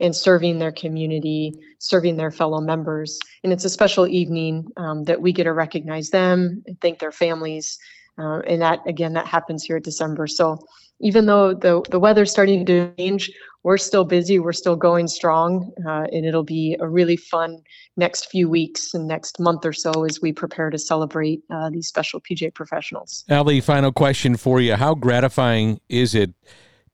and 0.00 0.14
serving 0.14 0.58
their 0.58 0.72
community, 0.72 1.52
serving 1.78 2.16
their 2.16 2.30
fellow 2.30 2.60
members. 2.60 3.18
And 3.42 3.52
it's 3.52 3.64
a 3.64 3.70
special 3.70 4.06
evening 4.06 4.66
um, 4.76 5.04
that 5.04 5.20
we 5.20 5.32
get 5.32 5.44
to 5.44 5.52
recognize 5.52 6.10
them 6.10 6.62
and 6.66 6.80
thank 6.80 6.98
their 6.98 7.12
families. 7.12 7.78
Uh, 8.18 8.40
and 8.40 8.62
that 8.62 8.80
again, 8.86 9.12
that 9.14 9.26
happens 9.26 9.64
here 9.64 9.76
at 9.76 9.84
December. 9.84 10.26
So 10.26 10.58
even 11.00 11.26
though 11.26 11.52
the 11.54 11.82
the 11.90 11.98
weather's 11.98 12.30
starting 12.30 12.64
to 12.66 12.90
change, 12.96 13.30
we're 13.62 13.76
still 13.76 14.04
busy. 14.04 14.38
We're 14.38 14.52
still 14.52 14.76
going 14.76 15.08
strong, 15.08 15.72
uh, 15.86 16.06
and 16.12 16.24
it'll 16.24 16.44
be 16.44 16.76
a 16.80 16.88
really 16.88 17.16
fun 17.16 17.62
next 17.96 18.30
few 18.30 18.48
weeks 18.48 18.94
and 18.94 19.06
next 19.06 19.38
month 19.38 19.66
or 19.66 19.72
so 19.72 20.04
as 20.04 20.22
we 20.22 20.32
prepare 20.32 20.70
to 20.70 20.78
celebrate 20.78 21.42
uh, 21.50 21.70
these 21.70 21.88
special 21.88 22.20
PGA 22.20 22.54
professionals. 22.54 23.24
Ali, 23.30 23.60
final 23.60 23.92
question 23.92 24.36
for 24.36 24.60
you: 24.60 24.76
How 24.76 24.94
gratifying 24.94 25.80
is 25.88 26.14
it? 26.14 26.32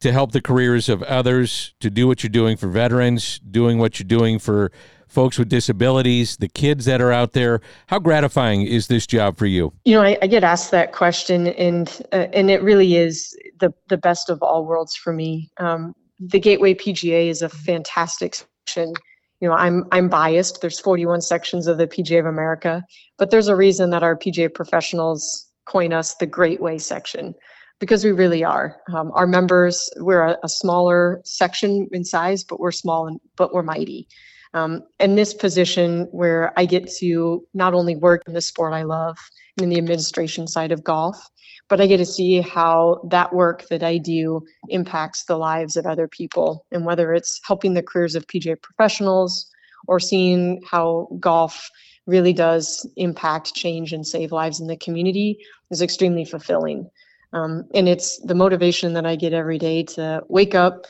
To 0.02 0.12
help 0.12 0.32
the 0.32 0.40
careers 0.40 0.88
of 0.88 1.02
others, 1.04 1.74
to 1.78 1.88
do 1.88 2.08
what 2.08 2.24
you're 2.24 2.30
doing 2.30 2.56
for 2.56 2.66
veterans, 2.66 3.38
doing 3.38 3.78
what 3.78 4.00
you're 4.00 4.08
doing 4.08 4.40
for 4.40 4.72
folks 5.06 5.38
with 5.38 5.48
disabilities, 5.48 6.38
the 6.38 6.48
kids 6.48 6.86
that 6.86 7.00
are 7.00 7.12
out 7.12 7.32
there. 7.32 7.60
How 7.86 7.98
gratifying 7.98 8.62
is 8.62 8.88
this 8.88 9.06
job 9.06 9.36
for 9.36 9.46
you? 9.46 9.72
You 9.84 9.94
know, 9.94 10.02
I, 10.02 10.18
I 10.22 10.26
get 10.26 10.42
asked 10.42 10.70
that 10.72 10.92
question, 10.92 11.48
and 11.48 12.02
uh, 12.12 12.26
and 12.32 12.50
it 12.50 12.62
really 12.62 12.96
is 12.96 13.36
the 13.60 13.72
the 13.88 13.96
best 13.96 14.30
of 14.30 14.42
all 14.42 14.66
worlds 14.66 14.96
for 14.96 15.12
me. 15.12 15.50
Um, 15.58 15.94
the 16.18 16.40
Gateway 16.40 16.74
PGA 16.74 17.28
is 17.28 17.42
a 17.42 17.48
fantastic 17.48 18.34
section. 18.34 18.94
You 19.40 19.48
know, 19.48 19.54
I'm 19.54 19.84
I'm 19.92 20.08
biased. 20.08 20.62
There's 20.62 20.80
41 20.80 21.20
sections 21.20 21.66
of 21.66 21.78
the 21.78 21.86
PGA 21.86 22.20
of 22.20 22.26
America, 22.26 22.82
but 23.18 23.30
there's 23.30 23.48
a 23.48 23.56
reason 23.56 23.90
that 23.90 24.02
our 24.02 24.16
PGA 24.16 24.52
professionals 24.52 25.46
coin 25.66 25.92
us 25.92 26.14
the 26.16 26.26
Great 26.26 26.60
Way 26.60 26.78
section 26.78 27.34
because 27.82 28.04
we 28.04 28.12
really 28.12 28.44
are. 28.44 28.76
Um, 28.94 29.10
our 29.12 29.26
members, 29.26 29.90
we're 29.96 30.22
a, 30.22 30.38
a, 30.44 30.48
smaller 30.48 31.20
section 31.24 31.88
in 31.90 32.04
size, 32.04 32.44
but 32.44 32.60
we're 32.60 32.70
small 32.70 33.09
and 33.09 33.18
but 33.34 33.52
we're 33.52 33.64
mighty. 33.64 34.06
Um, 34.54 34.84
in 35.00 35.16
this 35.16 35.34
position 35.34 36.06
where 36.12 36.52
I 36.56 36.64
get 36.64 36.88
to 36.98 37.44
not 37.54 37.74
only 37.74 37.96
work 37.96 38.22
in 38.28 38.34
the 38.34 38.40
sport 38.40 38.72
I 38.72 38.84
love 38.84 39.18
and 39.56 39.64
in 39.64 39.70
the 39.70 39.78
administration 39.78 40.46
side 40.46 40.70
of 40.70 40.84
golf, 40.84 41.28
but 41.68 41.80
I 41.80 41.88
get 41.88 41.96
to 41.96 42.06
see 42.06 42.40
how 42.40 43.00
that 43.10 43.34
work 43.34 43.66
that 43.66 43.82
I 43.82 43.98
do 43.98 44.42
impacts 44.68 45.24
the 45.24 45.36
lives 45.36 45.76
of 45.76 45.84
other 45.84 46.06
people. 46.06 46.64
And 46.70 46.86
whether 46.86 47.12
it's 47.12 47.40
helping 47.44 47.74
the 47.74 47.82
careers 47.82 48.14
of 48.14 48.28
PGA 48.28 48.62
professionals 48.62 49.50
or 49.88 49.98
seeing 49.98 50.62
how 50.70 51.09
golf 51.18 51.68
really 52.06 52.32
does 52.32 52.88
impact 52.96 53.54
change 53.54 53.92
and 53.92 54.06
save 54.06 54.30
lives 54.30 54.60
in 54.60 54.68
the 54.68 54.76
community 54.76 55.38
is 55.72 55.82
extremely 55.82 56.24
fulfilling. 56.24 56.88
Um, 57.32 57.64
and 57.74 57.88
it's 57.88 58.18
the 58.18 58.34
motivation 58.34 58.92
that 58.94 59.06
I 59.06 59.16
get 59.16 59.32
every 59.32 59.59
day 59.59 59.82
to 59.84 60.22
wake 60.28 60.54
up, 60.54 60.86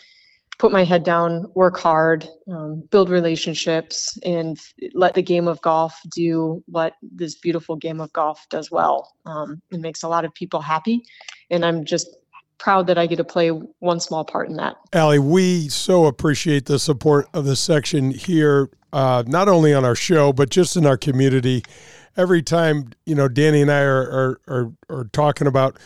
put 0.58 0.72
my 0.72 0.84
head 0.84 1.04
down, 1.04 1.46
work 1.54 1.78
hard, 1.78 2.28
um, 2.50 2.82
build 2.90 3.08
relationships, 3.08 4.18
and 4.24 4.58
let 4.94 5.14
the 5.14 5.22
game 5.22 5.48
of 5.48 5.60
golf 5.62 5.98
do 6.14 6.62
what 6.66 6.94
this 7.00 7.36
beautiful 7.36 7.76
game 7.76 8.00
of 8.00 8.12
golf 8.12 8.46
does 8.50 8.70
well. 8.70 9.12
Um, 9.26 9.62
it 9.70 9.80
makes 9.80 10.02
a 10.02 10.08
lot 10.08 10.24
of 10.24 10.34
people 10.34 10.60
happy, 10.60 11.02
and 11.50 11.64
I'm 11.64 11.84
just 11.84 12.08
proud 12.58 12.86
that 12.86 12.96
I 12.96 13.06
get 13.06 13.16
to 13.16 13.24
play 13.24 13.48
one 13.48 13.98
small 13.98 14.24
part 14.24 14.48
in 14.48 14.56
that. 14.56 14.76
Ali, 14.94 15.18
we 15.18 15.68
so 15.68 16.06
appreciate 16.06 16.66
the 16.66 16.78
support 16.78 17.28
of 17.34 17.44
the 17.44 17.56
section 17.56 18.12
here, 18.12 18.70
uh, 18.92 19.24
not 19.26 19.48
only 19.48 19.74
on 19.74 19.84
our 19.84 19.96
show, 19.96 20.32
but 20.32 20.48
just 20.50 20.76
in 20.76 20.86
our 20.86 20.96
community. 20.96 21.64
Every 22.16 22.42
time, 22.42 22.90
you 23.04 23.16
know, 23.16 23.26
Danny 23.26 23.62
and 23.62 23.70
I 23.70 23.80
are, 23.80 24.02
are, 24.02 24.40
are, 24.46 24.72
are 24.90 25.04
talking 25.12 25.46
about 25.48 25.76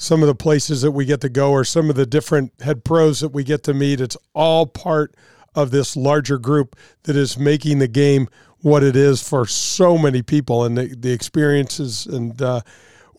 some 0.00 0.22
of 0.22 0.28
the 0.28 0.34
places 0.34 0.80
that 0.80 0.92
we 0.92 1.04
get 1.04 1.20
to 1.20 1.28
go 1.28 1.50
or 1.50 1.62
some 1.62 1.90
of 1.90 1.94
the 1.94 2.06
different 2.06 2.50
head 2.62 2.82
pros 2.84 3.20
that 3.20 3.28
we 3.28 3.44
get 3.44 3.62
to 3.62 3.74
meet. 3.74 4.00
It's 4.00 4.16
all 4.32 4.66
part 4.66 5.14
of 5.54 5.72
this 5.72 5.94
larger 5.94 6.38
group 6.38 6.74
that 7.02 7.16
is 7.16 7.38
making 7.38 7.80
the 7.80 7.88
game 7.88 8.26
what 8.62 8.82
it 8.82 8.96
is 8.96 9.22
for 9.22 9.44
so 9.44 9.98
many 9.98 10.22
people 10.22 10.64
and 10.64 10.78
the, 10.78 10.96
the 10.98 11.12
experiences. 11.12 12.06
And 12.06 12.40
uh, 12.40 12.62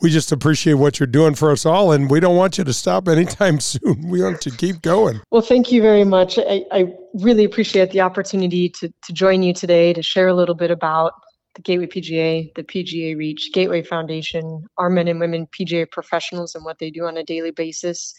we 0.02 0.10
just 0.10 0.32
appreciate 0.32 0.74
what 0.74 1.00
you're 1.00 1.06
doing 1.06 1.36
for 1.36 1.52
us 1.52 1.68
all. 1.68 1.92
And 1.92 2.10
we 2.10 2.20
don't 2.20 2.36
want 2.36 2.58
you 2.58 2.64
to 2.64 2.74
stop 2.74 3.08
anytime 3.08 3.60
soon. 3.60 4.10
We 4.10 4.24
want 4.24 4.44
you 4.48 4.52
to 4.52 4.58
keep 4.58 4.82
going. 4.82 5.22
Well, 5.30 5.44
thank 5.44 5.72
you 5.72 5.84
very 5.84 6.04
much. 6.04 6.40
I, 6.40 6.66
I 6.72 6.92
really 7.14 7.44
appreciate 7.44 7.92
the 7.92 8.02
opportunity 8.02 8.70
to, 8.70 8.92
to 9.04 9.14
join 9.14 9.44
you 9.44 9.54
today 9.54 9.94
to 9.94 10.02
share 10.02 10.30
a 10.30 10.34
little 10.34 10.56
bit 10.56 10.72
about 10.72 11.14
the 11.56 11.62
Gateway 11.62 11.88
PGA, 11.88 12.54
the 12.56 12.64
PGA 12.64 13.18
Reach, 13.18 13.52
Gateway 13.54 13.82
Foundation, 13.82 14.66
our 14.78 14.90
men 14.90 15.08
and 15.08 15.20
women 15.20 15.48
PGA 15.48 15.90
professionals 15.90 16.56
and 16.56 16.64
what 16.64 16.80
they 16.80 16.90
do 16.90 17.06
on 17.06 17.18
a 17.18 17.24
daily 17.24 17.52
basis. 17.52 18.14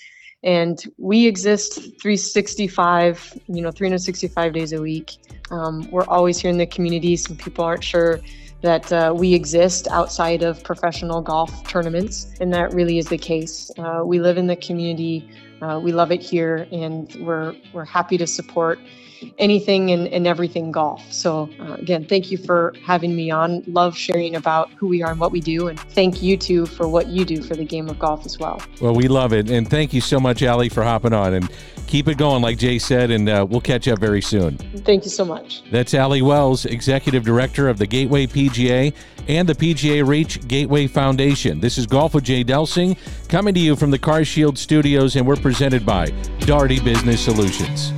And 0.44 0.82
we 0.98 1.26
exist 1.26 1.74
365, 1.74 3.38
you 3.46 3.62
know, 3.62 3.70
365 3.70 4.52
days 4.52 4.72
a 4.72 4.80
week. 4.80 5.12
Um, 5.50 5.88
we're 5.90 6.06
always 6.06 6.38
here 6.38 6.50
in 6.50 6.58
the 6.58 6.66
community. 6.66 7.16
Some 7.16 7.36
people 7.36 7.64
aren't 7.64 7.84
sure 7.84 8.20
that 8.62 8.92
uh, 8.92 9.14
we 9.16 9.34
exist 9.34 9.88
outside 9.90 10.42
of 10.42 10.62
professional 10.62 11.20
golf 11.20 11.66
tournaments, 11.68 12.34
and 12.40 12.52
that 12.54 12.72
really 12.72 12.98
is 12.98 13.06
the 13.06 13.18
case. 13.18 13.70
Uh, 13.78 14.02
we 14.04 14.20
live 14.20 14.36
in 14.36 14.46
the 14.46 14.56
community. 14.56 15.28
Uh, 15.60 15.80
we 15.80 15.92
love 15.92 16.10
it 16.10 16.20
here, 16.20 16.66
and 16.72 17.14
we're 17.16 17.54
we're 17.72 17.84
happy 17.84 18.16
to 18.18 18.26
support 18.26 18.78
anything 19.38 19.90
and, 19.90 20.08
and 20.08 20.26
everything 20.26 20.72
golf. 20.72 21.00
So, 21.12 21.48
uh, 21.60 21.74
again, 21.74 22.04
thank 22.04 22.30
you 22.30 22.38
for 22.38 22.74
having 22.84 23.14
me 23.14 23.30
on. 23.30 23.62
Love 23.66 23.96
sharing 23.96 24.36
about 24.36 24.70
who 24.72 24.86
we 24.86 25.02
are 25.02 25.10
and 25.12 25.20
what 25.20 25.32
we 25.32 25.40
do. 25.40 25.68
And 25.68 25.78
thank 25.78 26.22
you 26.22 26.36
too 26.36 26.66
for 26.66 26.88
what 26.88 27.08
you 27.08 27.24
do 27.24 27.42
for 27.42 27.54
the 27.54 27.64
game 27.64 27.88
of 27.88 27.98
golf 27.98 28.26
as 28.26 28.38
well. 28.38 28.62
Well, 28.80 28.94
we 28.94 29.08
love 29.08 29.32
it. 29.32 29.50
And 29.50 29.68
thank 29.68 29.92
you 29.92 30.00
so 30.00 30.20
much, 30.20 30.42
Ali, 30.42 30.68
for 30.68 30.82
hopping 30.82 31.12
on. 31.12 31.34
And 31.34 31.50
keep 31.86 32.08
it 32.08 32.16
going, 32.16 32.42
like 32.42 32.58
Jay 32.58 32.78
said. 32.78 33.10
And 33.10 33.28
uh, 33.28 33.46
we'll 33.48 33.60
catch 33.60 33.88
up 33.88 33.98
very 33.98 34.22
soon. 34.22 34.56
Thank 34.58 35.04
you 35.04 35.10
so 35.10 35.24
much. 35.24 35.62
That's 35.70 35.94
Ali 35.94 36.22
Wells, 36.22 36.64
Executive 36.64 37.24
Director 37.24 37.68
of 37.68 37.78
the 37.78 37.86
Gateway 37.86 38.26
PGA 38.26 38.94
and 39.28 39.48
the 39.48 39.54
PGA 39.54 40.06
Reach 40.06 40.46
Gateway 40.48 40.86
Foundation. 40.86 41.60
This 41.60 41.78
is 41.78 41.86
Golf 41.86 42.14
with 42.14 42.24
Jay 42.24 42.42
Delsing 42.44 42.96
coming 43.28 43.54
to 43.54 43.60
you 43.60 43.76
from 43.76 43.90
the 43.90 43.98
CarShield 43.98 44.58
Studios, 44.58 45.16
and 45.16 45.26
we're 45.26 45.36
presented 45.36 45.86
by 45.86 46.10
Daugherty 46.40 46.80
Business 46.80 47.20
Solutions. 47.20 47.92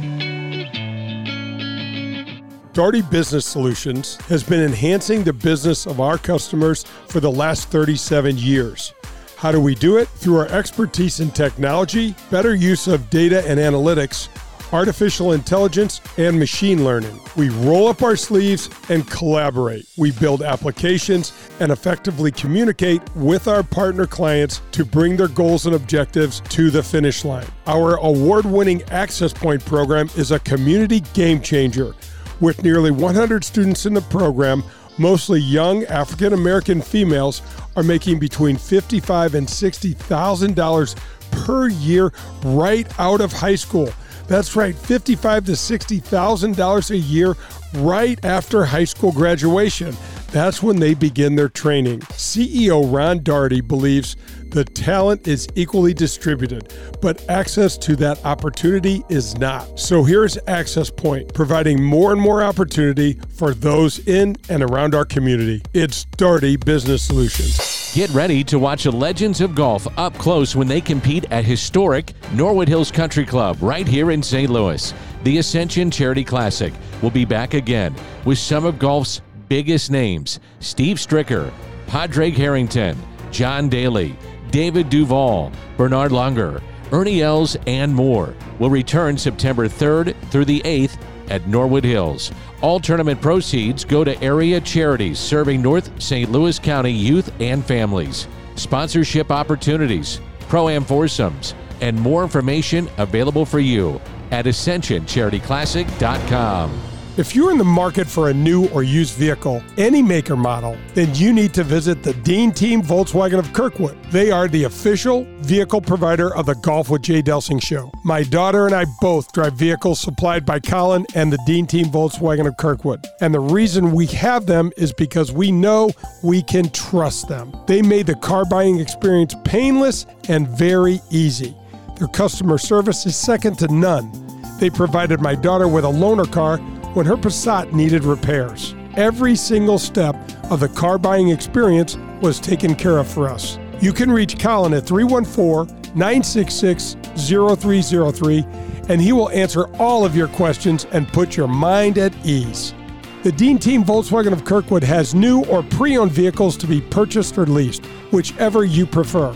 Daugherty 2.74 3.02
Business 3.02 3.46
Solutions 3.46 4.16
has 4.22 4.42
been 4.42 4.60
enhancing 4.60 5.22
the 5.22 5.32
business 5.32 5.86
of 5.86 6.00
our 6.00 6.18
customers 6.18 6.82
for 7.06 7.20
the 7.20 7.30
last 7.30 7.68
37 7.68 8.36
years. 8.36 8.94
How 9.36 9.52
do 9.52 9.60
we 9.60 9.76
do 9.76 9.96
it? 9.98 10.08
Through 10.08 10.38
our 10.38 10.48
expertise 10.48 11.20
in 11.20 11.30
technology, 11.30 12.16
better 12.32 12.52
use 12.52 12.88
of 12.88 13.08
data 13.10 13.46
and 13.48 13.60
analytics, 13.60 14.28
artificial 14.72 15.34
intelligence, 15.34 16.00
and 16.18 16.36
machine 16.36 16.84
learning. 16.84 17.20
We 17.36 17.50
roll 17.50 17.86
up 17.86 18.02
our 18.02 18.16
sleeves 18.16 18.68
and 18.88 19.08
collaborate. 19.08 19.86
We 19.96 20.10
build 20.10 20.42
applications 20.42 21.32
and 21.60 21.70
effectively 21.70 22.32
communicate 22.32 23.02
with 23.14 23.46
our 23.46 23.62
partner 23.62 24.08
clients 24.08 24.62
to 24.72 24.84
bring 24.84 25.16
their 25.16 25.28
goals 25.28 25.66
and 25.66 25.76
objectives 25.76 26.40
to 26.40 26.72
the 26.72 26.82
finish 26.82 27.24
line. 27.24 27.46
Our 27.68 27.98
award 27.98 28.46
winning 28.46 28.82
Access 28.90 29.32
Point 29.32 29.64
program 29.64 30.10
is 30.16 30.32
a 30.32 30.40
community 30.40 31.04
game 31.14 31.40
changer 31.40 31.94
with 32.40 32.62
nearly 32.62 32.90
100 32.90 33.44
students 33.44 33.86
in 33.86 33.94
the 33.94 34.00
program, 34.02 34.62
mostly 34.98 35.40
young 35.40 35.84
African 35.84 36.32
American 36.32 36.80
females, 36.80 37.42
are 37.76 37.82
making 37.82 38.18
between 38.18 38.56
55 38.56 39.34
and 39.34 39.46
$60,000 39.46 40.96
per 41.30 41.68
year 41.68 42.12
right 42.44 43.00
out 43.00 43.20
of 43.20 43.32
high 43.32 43.54
school. 43.56 43.90
That's 44.26 44.56
right, 44.56 44.74
55 44.74 45.46
to 45.46 45.52
$60,000 45.52 46.90
a 46.90 46.96
year 46.96 47.36
right 47.74 48.24
after 48.24 48.64
high 48.64 48.84
school 48.84 49.12
graduation. 49.12 49.94
That's 50.34 50.64
when 50.64 50.80
they 50.80 50.94
begin 50.94 51.36
their 51.36 51.48
training. 51.48 52.00
CEO 52.00 52.92
Ron 52.92 53.22
Daugherty 53.22 53.60
believes 53.60 54.16
the 54.46 54.64
talent 54.64 55.28
is 55.28 55.46
equally 55.54 55.94
distributed, 55.94 56.74
but 57.00 57.24
access 57.30 57.78
to 57.78 57.94
that 57.96 58.24
opportunity 58.24 59.04
is 59.08 59.38
not. 59.38 59.78
So 59.78 60.02
here's 60.02 60.36
Access 60.48 60.90
Point, 60.90 61.32
providing 61.34 61.80
more 61.80 62.10
and 62.10 62.20
more 62.20 62.42
opportunity 62.42 63.20
for 63.36 63.54
those 63.54 64.00
in 64.08 64.34
and 64.48 64.64
around 64.64 64.96
our 64.96 65.04
community. 65.04 65.62
It's 65.72 66.04
Daugherty 66.16 66.56
Business 66.56 67.04
Solutions. 67.04 67.92
Get 67.94 68.10
ready 68.10 68.42
to 68.42 68.58
watch 68.58 68.82
the 68.82 68.90
legends 68.90 69.40
of 69.40 69.54
golf 69.54 69.86
up 69.96 70.14
close 70.18 70.56
when 70.56 70.66
they 70.66 70.80
compete 70.80 71.26
at 71.30 71.44
historic 71.44 72.12
Norwood 72.32 72.66
Hills 72.66 72.90
Country 72.90 73.24
Club 73.24 73.56
right 73.60 73.86
here 73.86 74.10
in 74.10 74.20
St. 74.20 74.50
Louis. 74.50 74.92
The 75.22 75.38
Ascension 75.38 75.92
Charity 75.92 76.24
Classic 76.24 76.74
will 77.02 77.12
be 77.12 77.24
back 77.24 77.54
again 77.54 77.94
with 78.24 78.38
some 78.38 78.64
of 78.64 78.80
golf's 78.80 79.20
biggest 79.48 79.90
names 79.90 80.40
Steve 80.60 80.96
Stricker, 80.96 81.52
Padraig 81.86 82.34
Harrington, 82.34 82.96
John 83.30 83.68
Daly, 83.68 84.16
David 84.50 84.90
Duval, 84.90 85.52
Bernhard 85.76 86.12
Langer, 86.12 86.62
Ernie 86.92 87.22
Els, 87.22 87.56
and 87.66 87.94
more 87.94 88.34
will 88.58 88.70
return 88.70 89.18
September 89.18 89.68
3rd 89.68 90.14
through 90.30 90.44
the 90.44 90.60
8th 90.60 90.96
at 91.28 91.46
Norwood 91.48 91.84
Hills. 91.84 92.30
All 92.60 92.78
tournament 92.80 93.20
proceeds 93.20 93.84
go 93.84 94.04
to 94.04 94.20
area 94.22 94.60
charities 94.60 95.18
serving 95.18 95.60
North 95.60 96.00
St. 96.00 96.30
Louis 96.30 96.56
County 96.58 96.92
youth 96.92 97.32
and 97.40 97.62
families. 97.64 98.28
Sponsorship 98.56 99.30
opportunities, 99.30 100.20
pro 100.48 100.68
am 100.68 100.84
foursomes, 100.84 101.54
and 101.80 102.00
more 102.00 102.22
information 102.22 102.88
available 102.98 103.44
for 103.44 103.58
you 103.58 104.00
at 104.30 104.44
ascensioncharityclassic.com. 104.46 106.93
If 107.16 107.36
you're 107.36 107.52
in 107.52 107.58
the 107.58 107.64
market 107.64 108.08
for 108.08 108.28
a 108.28 108.34
new 108.34 108.66
or 108.70 108.82
used 108.82 109.14
vehicle, 109.14 109.62
any 109.76 110.02
maker 110.02 110.34
model, 110.34 110.76
then 110.94 111.14
you 111.14 111.32
need 111.32 111.54
to 111.54 111.62
visit 111.62 112.02
the 112.02 112.12
Dean 112.12 112.50
Team 112.50 112.82
Volkswagen 112.82 113.38
of 113.38 113.52
Kirkwood. 113.52 113.96
They 114.10 114.32
are 114.32 114.48
the 114.48 114.64
official 114.64 115.24
vehicle 115.38 115.80
provider 115.80 116.34
of 116.34 116.46
the 116.46 116.56
Golf 116.56 116.90
with 116.90 117.02
Jay 117.02 117.22
Delsing 117.22 117.62
show. 117.62 117.92
My 118.02 118.24
daughter 118.24 118.66
and 118.66 118.74
I 118.74 118.86
both 119.00 119.32
drive 119.32 119.54
vehicles 119.54 120.00
supplied 120.00 120.44
by 120.44 120.58
Colin 120.58 121.06
and 121.14 121.32
the 121.32 121.38
Dean 121.46 121.68
Team 121.68 121.86
Volkswagen 121.86 122.48
of 122.48 122.56
Kirkwood. 122.56 123.06
And 123.20 123.32
the 123.32 123.38
reason 123.38 123.92
we 123.92 124.06
have 124.06 124.46
them 124.46 124.72
is 124.76 124.92
because 124.92 125.30
we 125.30 125.52
know 125.52 125.92
we 126.24 126.42
can 126.42 126.68
trust 126.70 127.28
them. 127.28 127.54
They 127.68 127.80
made 127.80 128.08
the 128.08 128.16
car 128.16 128.44
buying 128.44 128.80
experience 128.80 129.36
painless 129.44 130.04
and 130.28 130.48
very 130.48 131.00
easy. 131.12 131.54
Their 131.96 132.08
customer 132.08 132.58
service 132.58 133.06
is 133.06 133.14
second 133.14 133.60
to 133.60 133.72
none. 133.72 134.10
They 134.58 134.68
provided 134.68 135.20
my 135.20 135.36
daughter 135.36 135.68
with 135.68 135.84
a 135.84 135.88
loaner 135.88 136.30
car 136.30 136.58
when 136.94 137.06
her 137.06 137.16
Passat 137.16 137.72
needed 137.72 138.04
repairs. 138.04 138.74
Every 138.96 139.36
single 139.36 139.78
step 139.78 140.16
of 140.50 140.60
the 140.60 140.68
car 140.68 140.98
buying 140.98 141.28
experience 141.28 141.96
was 142.20 142.40
taken 142.40 142.74
care 142.74 142.98
of 142.98 143.08
for 143.08 143.28
us. 143.28 143.58
You 143.80 143.92
can 143.92 144.10
reach 144.10 144.38
Colin 144.38 144.72
at 144.72 144.86
314 144.86 145.94
966 145.94 146.96
0303 147.16 148.44
and 148.88 149.00
he 149.00 149.12
will 149.12 149.30
answer 149.30 149.66
all 149.78 150.04
of 150.04 150.14
your 150.14 150.28
questions 150.28 150.86
and 150.92 151.08
put 151.08 151.36
your 151.36 151.48
mind 151.48 151.98
at 151.98 152.14
ease. 152.24 152.74
The 153.22 153.32
Dean 153.32 153.58
Team 153.58 153.82
Volkswagen 153.82 154.32
of 154.32 154.44
Kirkwood 154.44 154.84
has 154.84 155.14
new 155.14 155.44
or 155.46 155.62
pre 155.62 155.96
owned 155.96 156.12
vehicles 156.12 156.56
to 156.58 156.66
be 156.66 156.80
purchased 156.80 157.38
or 157.38 157.46
leased, 157.46 157.86
whichever 158.10 158.64
you 158.64 158.84
prefer. 158.86 159.34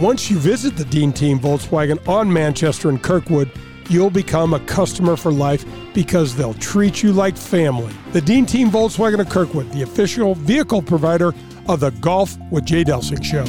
Once 0.00 0.30
you 0.30 0.38
visit 0.38 0.76
the 0.76 0.84
Dean 0.84 1.12
Team 1.12 1.40
Volkswagen 1.40 2.06
on 2.08 2.32
Manchester 2.32 2.88
and 2.88 3.02
Kirkwood, 3.02 3.50
you'll 3.90 4.10
become 4.10 4.54
a 4.54 4.60
customer 4.60 5.16
for 5.16 5.32
life 5.32 5.64
because 5.94 6.34
they'll 6.34 6.54
treat 6.54 7.02
you 7.02 7.12
like 7.12 7.36
family. 7.36 7.94
The 8.12 8.20
Dean 8.20 8.46
Team 8.46 8.70
Volkswagen 8.70 9.20
of 9.20 9.28
Kirkwood, 9.28 9.70
the 9.72 9.82
official 9.82 10.34
vehicle 10.34 10.82
provider 10.82 11.34
of 11.68 11.80
the 11.80 11.90
Golf 11.90 12.36
with 12.50 12.64
Jay 12.64 12.84
Delsing 12.84 13.24
show. 13.24 13.44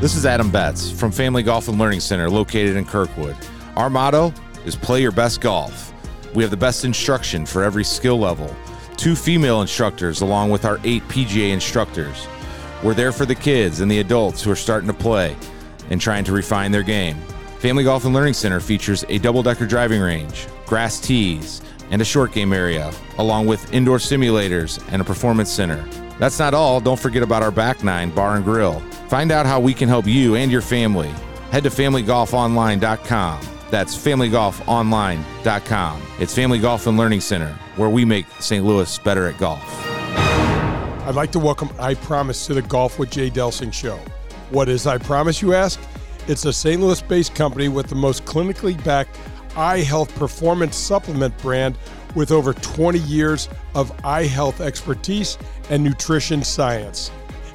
This 0.00 0.16
is 0.16 0.24
Adam 0.24 0.50
Betts 0.50 0.90
from 0.90 1.12
Family 1.12 1.42
Golf 1.42 1.68
and 1.68 1.78
Learning 1.78 2.00
Center 2.00 2.30
located 2.30 2.76
in 2.76 2.84
Kirkwood. 2.84 3.36
Our 3.76 3.90
motto 3.90 4.32
is 4.64 4.76
play 4.76 5.02
your 5.02 5.12
best 5.12 5.40
golf. 5.40 5.92
We 6.34 6.42
have 6.42 6.50
the 6.50 6.56
best 6.56 6.84
instruction 6.84 7.44
for 7.44 7.62
every 7.62 7.84
skill 7.84 8.18
level 8.18 8.54
two 9.00 9.16
female 9.16 9.62
instructors, 9.62 10.20
along 10.20 10.50
with 10.50 10.66
our 10.66 10.78
eight 10.84 11.02
PGA 11.08 11.54
instructors. 11.54 12.28
We're 12.82 12.92
there 12.92 13.12
for 13.12 13.24
the 13.24 13.34
kids 13.34 13.80
and 13.80 13.90
the 13.90 14.00
adults 14.00 14.42
who 14.42 14.50
are 14.50 14.56
starting 14.56 14.88
to 14.88 14.94
play 14.94 15.34
and 15.88 15.98
trying 15.98 16.22
to 16.24 16.32
refine 16.32 16.70
their 16.70 16.82
game. 16.82 17.16
Family 17.60 17.84
Golf 17.84 18.06
and 18.06 18.14
Learning 18.14 18.32
Center 18.32 18.58
features 18.58 19.04
a 19.10 19.18
double 19.18 19.42
decker 19.42 19.66
driving 19.66 20.00
range, 20.00 20.46
grass 20.64 20.98
tees, 20.98 21.60
and 21.90 22.00
a 22.00 22.04
short 22.06 22.32
game 22.32 22.54
area, 22.54 22.90
along 23.18 23.46
with 23.46 23.74
indoor 23.74 23.98
simulators 23.98 24.82
and 24.90 25.02
a 25.02 25.04
performance 25.04 25.52
center. 25.52 25.86
That's 26.18 26.38
not 26.38 26.54
all. 26.54 26.80
Don't 26.80 26.98
forget 26.98 27.22
about 27.22 27.42
our 27.42 27.50
back 27.50 27.84
nine 27.84 28.12
bar 28.12 28.36
and 28.36 28.46
grill. 28.46 28.80
Find 29.10 29.30
out 29.30 29.44
how 29.44 29.60
we 29.60 29.74
can 29.74 29.90
help 29.90 30.06
you 30.06 30.36
and 30.36 30.50
your 30.50 30.62
family. 30.62 31.10
Head 31.50 31.64
to 31.64 31.68
familygolfonline.com. 31.68 33.40
That's 33.70 33.94
familygolfonline.com. 33.94 36.02
It's 36.18 36.34
Family 36.34 36.58
Golf 36.60 36.86
and 36.86 36.96
Learning 36.96 37.20
Center, 37.20 37.52
where 37.76 37.90
we 37.90 38.06
make 38.06 38.24
St. 38.40 38.64
Louis 38.64 38.98
better 39.00 39.26
at 39.26 39.36
golf. 39.36 39.62
I'd 41.06 41.14
like 41.14 41.32
to 41.32 41.38
welcome 41.38 41.68
EyePromise 41.68 42.46
to 42.46 42.54
the 42.54 42.62
Golf 42.62 42.98
with 42.98 43.10
Jay 43.10 43.30
Delsing 43.30 43.70
show. 43.70 43.98
What 44.48 44.70
is 44.70 44.86
EyePromise, 44.86 45.42
you 45.42 45.52
ask? 45.52 45.78
It's 46.30 46.44
a 46.44 46.52
St. 46.52 46.80
Louis 46.80 47.02
based 47.02 47.34
company 47.34 47.66
with 47.66 47.88
the 47.88 47.96
most 47.96 48.24
clinically 48.24 48.82
backed 48.84 49.18
eye 49.56 49.80
health 49.80 50.14
performance 50.14 50.76
supplement 50.76 51.36
brand 51.38 51.76
with 52.14 52.30
over 52.30 52.54
20 52.54 53.00
years 53.00 53.48
of 53.74 53.92
eye 54.04 54.26
health 54.26 54.60
expertise 54.60 55.36
and 55.70 55.82
nutrition 55.82 56.44
science. 56.44 57.10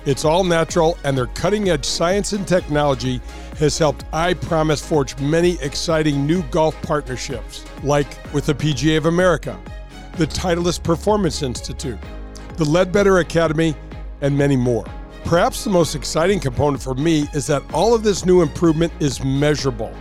It's 0.06 0.26
all 0.26 0.44
natural, 0.44 0.98
and 1.06 1.18
their 1.18 1.28
cutting 1.28 1.70
edge 1.70 1.86
science 1.86 2.34
and 2.34 2.46
technology 2.46 3.22
has 3.60 3.78
helped 3.78 4.12
EyePromise 4.12 4.86
forge 4.86 5.18
many 5.20 5.58
exciting 5.62 6.28
new 6.28 6.44
golf 6.50 6.76
partnerships, 6.82 7.64
like 7.82 8.08
with 8.34 8.46
the 8.46 8.54
PGA 8.54 8.98
of 8.98 9.06
America, 9.06 9.58
the 10.18 10.28
Titleist 10.28 10.84
Performance 10.84 11.44
Institute, 11.44 11.98
the 12.58 12.66
Leadbetter 12.66 13.22
Academy, 13.22 13.74
and 14.20 14.38
many 14.38 14.58
more. 14.58 14.86
Perhaps 15.26 15.64
the 15.64 15.72
most 15.72 15.96
exciting 15.96 16.40
component 16.40 16.84
for 16.84 16.94
me 16.94 17.28
is 17.34 17.48
that 17.48 17.64
all 17.74 17.96
of 17.96 18.04
this 18.04 18.28
new 18.28 18.44
improvement 18.44 18.94
is 19.00 19.24
measurable. 19.24 19.92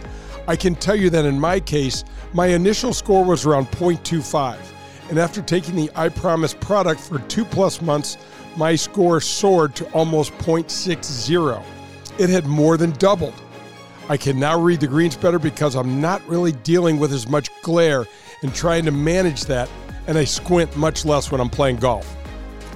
I 0.46 0.54
can 0.54 0.74
tell 0.74 0.94
you 0.94 1.08
that 1.08 1.24
in 1.24 1.40
my 1.40 1.60
case, 1.60 2.04
my 2.34 2.48
initial 2.48 2.92
score 2.92 3.24
was 3.24 3.46
around 3.46 3.68
0.25. 3.68 4.58
And 5.08 5.18
after 5.18 5.40
taking 5.40 5.76
the 5.76 5.88
EyePromise 5.88 6.60
product 6.60 7.00
for 7.00 7.20
two 7.20 7.46
plus 7.46 7.80
months, 7.80 8.18
my 8.58 8.76
score 8.76 9.18
soared 9.18 9.74
to 9.76 9.90
almost 9.92 10.30
0.60. 10.34 11.64
It 12.18 12.28
had 12.28 12.46
more 12.46 12.76
than 12.76 12.90
doubled. 12.92 13.34
I 14.10 14.18
can 14.18 14.38
now 14.38 14.60
read 14.60 14.80
the 14.80 14.86
greens 14.86 15.16
better 15.16 15.38
because 15.38 15.74
I'm 15.74 16.02
not 16.02 16.20
really 16.28 16.52
dealing 16.52 16.98
with 16.98 17.14
as 17.14 17.26
much 17.26 17.48
glare 17.62 18.04
and 18.42 18.54
trying 18.54 18.84
to 18.84 18.90
manage 18.90 19.46
that, 19.46 19.70
and 20.06 20.18
I 20.18 20.24
squint 20.24 20.76
much 20.76 21.06
less 21.06 21.32
when 21.32 21.40
I'm 21.40 21.48
playing 21.48 21.76
golf. 21.76 22.14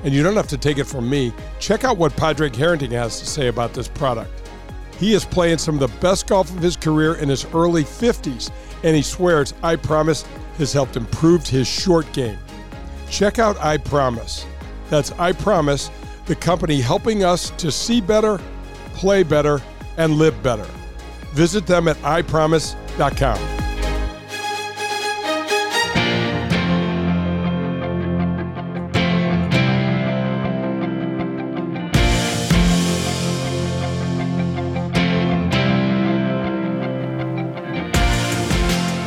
And 0.05 0.15
you 0.15 0.23
don't 0.23 0.37
have 0.37 0.49
to 0.49 0.59
take 0.59 0.79
it 0.79 0.85
from 0.85 1.09
me. 1.09 1.33
Check 1.59 1.85
out 1.85 1.97
what 1.99 2.17
Padraig 2.17 2.55
Harrington 2.55 2.91
has 2.93 3.19
to 3.21 3.27
say 3.27 3.49
about 3.49 3.75
this 3.75 3.89
product. 3.89 4.31
He 4.99 5.15
is 5.15 5.25
playing 5.25 5.59
some 5.59 5.81
of 5.81 5.81
the 5.81 6.01
best 6.01 6.27
golf 6.27 6.51
of 6.51 6.61
his 6.61 6.77
career 6.77 7.15
in 7.15 7.29
his 7.29 7.45
early 7.55 7.85
50s, 7.85 8.51
and 8.83 8.97
he 8.97 9.03
swears 9.03 9.53
EyePromise 9.63 10.27
has 10.59 10.73
helped 10.73 10.97
improve 10.97 11.47
his 11.47 11.69
short 11.69 12.11
game. 12.13 12.39
Check 13.09 13.39
out 13.39 13.57
EyePromise. 13.57 14.45
That's 14.91 15.11
EyePromise, 15.13 15.91
the 16.27 16.35
company 16.35 16.81
helping 16.81 17.25
us 17.25 17.51
to 17.51 17.71
see 17.71 18.01
better, 18.01 18.41
play 18.95 19.23
better, 19.23 19.61
and 19.97 20.15
live 20.15 20.41
better. 20.43 20.67
Visit 21.33 21.67
them 21.67 21.89
at 21.89 21.97
eyepromise.com. 21.99 23.68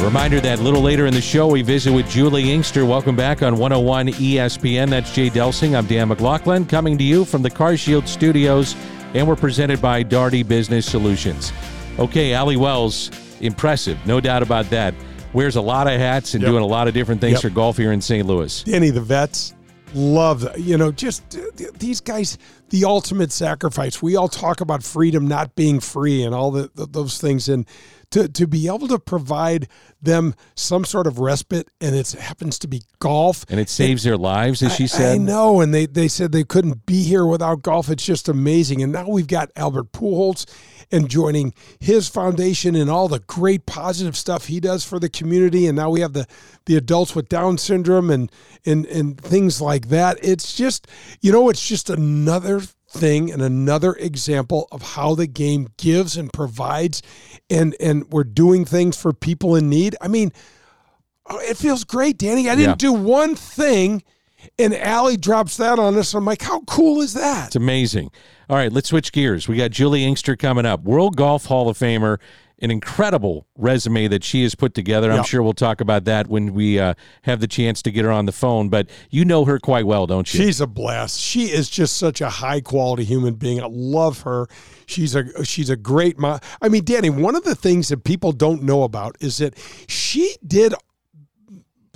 Reminder 0.02 0.42
that 0.42 0.58
a 0.60 0.62
little 0.64 0.82
later 0.82 1.06
in 1.06 1.14
the 1.14 1.22
show, 1.22 1.48
we 1.48 1.62
visit 1.62 1.94
with 1.94 2.10
Juli 2.10 2.52
Inkster. 2.52 2.86
Welcome 2.86 3.16
back 3.16 3.44
on 3.44 3.58
101 3.58 4.08
ESPN. 4.08 4.90
That's 4.90 5.14
Jay 5.14 5.30
Delsing. 5.30 5.78
I'm 5.78 5.86
Dan 5.86 6.08
McLaughlin, 6.08 6.66
coming 6.66 6.98
to 6.98 7.04
you 7.04 7.24
from 7.24 7.44
the 7.44 7.52
CarShield 7.52 8.08
Studios, 8.08 8.76
and 9.14 9.28
we're 9.28 9.36
presented 9.36 9.80
by 9.80 10.02
Daugherty 10.02 10.42
Business 10.42 10.88
Solutions. 10.90 11.54
Okay, 12.00 12.34
Ali 12.34 12.58
Wells, 12.58 13.12
impressive, 13.42 13.98
no 14.08 14.20
doubt 14.20 14.42
about 14.42 14.70
that. 14.72 14.96
Wears 15.34 15.56
a 15.56 15.62
lot 15.62 15.86
of 15.88 16.00
hats 16.00 16.34
and 16.34 16.42
Yep. 16.42 16.50
doing 16.52 16.64
a 16.64 16.68
lot 16.68 16.88
of 16.88 16.94
different 16.96 17.22
things 17.22 17.34
Yep. 17.34 17.42
for 17.44 17.50
golf 17.52 17.78
here 17.78 17.92
in 17.92 18.02
St. 18.02 18.26
Louis. 18.26 18.64
Danny, 18.64 18.90
the 18.90 19.02
vets 19.02 19.54
love. 19.94 20.48
You 20.58 20.78
know, 20.78 20.92
just 20.92 21.38
uh, 21.38 21.66
these 21.78 22.02
guys, 22.02 22.38
the 22.70 22.86
ultimate 22.86 23.32
sacrifice. 23.32 24.02
We 24.02 24.16
all 24.16 24.28
talk 24.28 24.62
about 24.62 24.84
freedom 24.84 25.28
not 25.28 25.56
being 25.56 25.80
free 25.80 26.24
and 26.24 26.34
all 26.34 26.50
the, 26.52 26.70
th 26.70 26.90
those 26.92 27.20
things. 27.20 27.48
And 27.50 27.66
to, 28.12 28.28
to 28.28 28.48
be 28.48 28.68
able 28.68 28.88
to 28.88 29.00
provide 29.00 29.68
them 30.02 30.36
some 30.56 30.86
sort 30.86 31.08
of 31.08 31.20
respite, 31.20 31.70
and 31.80 31.96
it 31.96 32.12
happens 32.12 32.60
to 32.60 32.68
be 32.68 32.84
golf. 33.00 33.46
And 33.50 33.60
it 33.60 33.70
saves 33.70 34.04
their 34.04 34.18
lives, 34.18 34.62
as 34.62 34.76
she 34.76 34.88
said. 34.88 35.16
I 35.16 35.18
know, 35.18 35.62
and 35.62 35.74
they, 35.74 35.86
they 35.86 36.08
said 36.08 36.32
they 36.32 36.44
couldn't 36.44 36.86
be 36.86 37.04
here 37.04 37.26
without 37.26 37.62
golf. 37.62 37.90
It's 37.90 38.06
just 38.06 38.30
amazing. 38.30 38.82
And 38.82 38.92
now 38.92 39.08
we've 39.10 39.28
got 39.28 39.52
Albert 39.56 39.92
Pujols 39.92 40.46
and 40.92 41.10
joining 41.10 41.54
his 41.80 42.10
foundation 42.10 42.76
and 42.76 42.90
all 42.90 43.08
the 43.08 43.20
great 43.20 43.66
positive 43.66 44.18
stuff 44.18 44.48
he 44.48 44.60
does 44.60 44.84
for 44.84 45.00
the 45.00 45.10
community. 45.10 45.66
And 45.68 45.78
now 45.78 45.90
we 45.90 46.02
have 46.02 46.14
the 46.14 46.28
the 46.66 46.76
adults 46.76 47.16
with 47.16 47.30
Down 47.30 47.58
syndrome 47.58 48.10
and 48.10 48.32
and 48.66 48.86
and 48.88 49.20
things 49.20 49.62
like 49.62 49.88
that. 49.88 50.18
It's 50.22 50.56
just 50.56 50.88
you 51.22 51.32
know, 51.32 51.50
it's 51.50 51.66
just 51.66 51.90
another 51.90 52.62
thing 52.92 53.32
and 53.32 53.42
another 53.42 53.94
example 53.94 54.68
of 54.72 54.82
how 54.82 55.16
the 55.16 55.28
game 55.28 55.68
gives 55.78 56.18
and 56.18 56.32
provides 56.34 57.02
and 57.50 57.76
and 57.80 58.04
we're 58.12 58.24
doing 58.26 58.66
things 58.66 58.98
for 59.00 59.14
people 59.14 59.56
in 59.56 59.70
need. 59.70 59.96
I 60.02 60.08
mean, 60.10 60.32
oh, 61.30 61.40
it 61.40 61.58
feels 61.58 61.84
great, 61.84 62.18
Danny. 62.18 62.50
I 62.50 62.56
didn't 62.56 62.82
Yeah. 62.82 62.90
do 62.90 62.94
one 62.94 63.36
thing 63.36 64.04
and 64.60 64.74
Ali 64.76 65.18
drops 65.18 65.58
that 65.58 65.78
on 65.80 65.96
us. 65.98 66.14
I'm 66.14 66.26
like, 66.26 66.42
how 66.42 66.62
cool 66.62 67.02
is 67.02 67.14
that? 67.14 67.48
It's 67.48 67.56
amazing. 67.56 68.12
All 68.50 68.58
right, 68.58 68.72
let's 68.72 68.90
switch 68.90 69.12
gears. 69.12 69.48
We 69.48 69.56
got 69.56 69.72
Juli 69.72 70.04
Inkster 70.04 70.36
coming 70.36 70.66
up, 70.66 70.84
World 70.84 71.16
Golf 71.16 71.46
Hall 71.46 71.70
of 71.70 71.78
Famer. 71.78 72.18
An 72.62 72.70
incredible 72.70 73.48
resume 73.58 74.08
that 74.08 74.24
she 74.24 74.44
has 74.44 74.54
put 74.56 74.74
together. 74.74 75.12
I'm 75.12 75.24
sure 75.24 75.42
we'll 75.42 75.54
talk 75.54 75.82
about 75.82 76.06
that 76.06 76.28
when 76.28 76.54
we 76.54 76.80
uh, 76.80 76.94
have 77.24 77.40
the 77.40 77.48
chance 77.48 77.82
to 77.82 77.92
get 77.92 78.06
her 78.06 78.12
on 78.12 78.26
the 78.26 78.32
phone. 78.32 78.70
But 78.70 78.90
you 79.10 79.26
know 79.26 79.46
her 79.46 79.60
quite 79.60 79.88
well, 79.88 80.06
don't 80.06 80.32
you? 80.32 80.44
She's 80.44 80.62
a 80.62 80.68
blast. 80.68 81.20
She 81.20 81.46
is 81.46 81.70
just 81.70 81.98
such 81.98 82.22
a 82.22 82.30
high 82.30 82.62
quality 82.62 83.04
human 83.04 83.34
being. 83.34 83.62
I 83.62 83.68
love 83.68 84.22
her. 84.22 84.48
She's 84.86 85.16
a 85.16 85.44
she's 85.44 85.70
a 85.70 85.76
great 85.76 86.20
mom. 86.20 86.40
I 86.62 86.70
mean, 86.70 86.84
Danny, 86.84 87.10
one 87.10 87.36
of 87.36 87.44
the 87.44 87.56
things 87.56 87.88
that 87.90 88.04
people 88.04 88.32
don't 88.32 88.64
know 88.64 88.84
about 88.84 89.16
is 89.20 89.38
that 89.38 89.58
she 89.88 90.36
did 90.46 90.74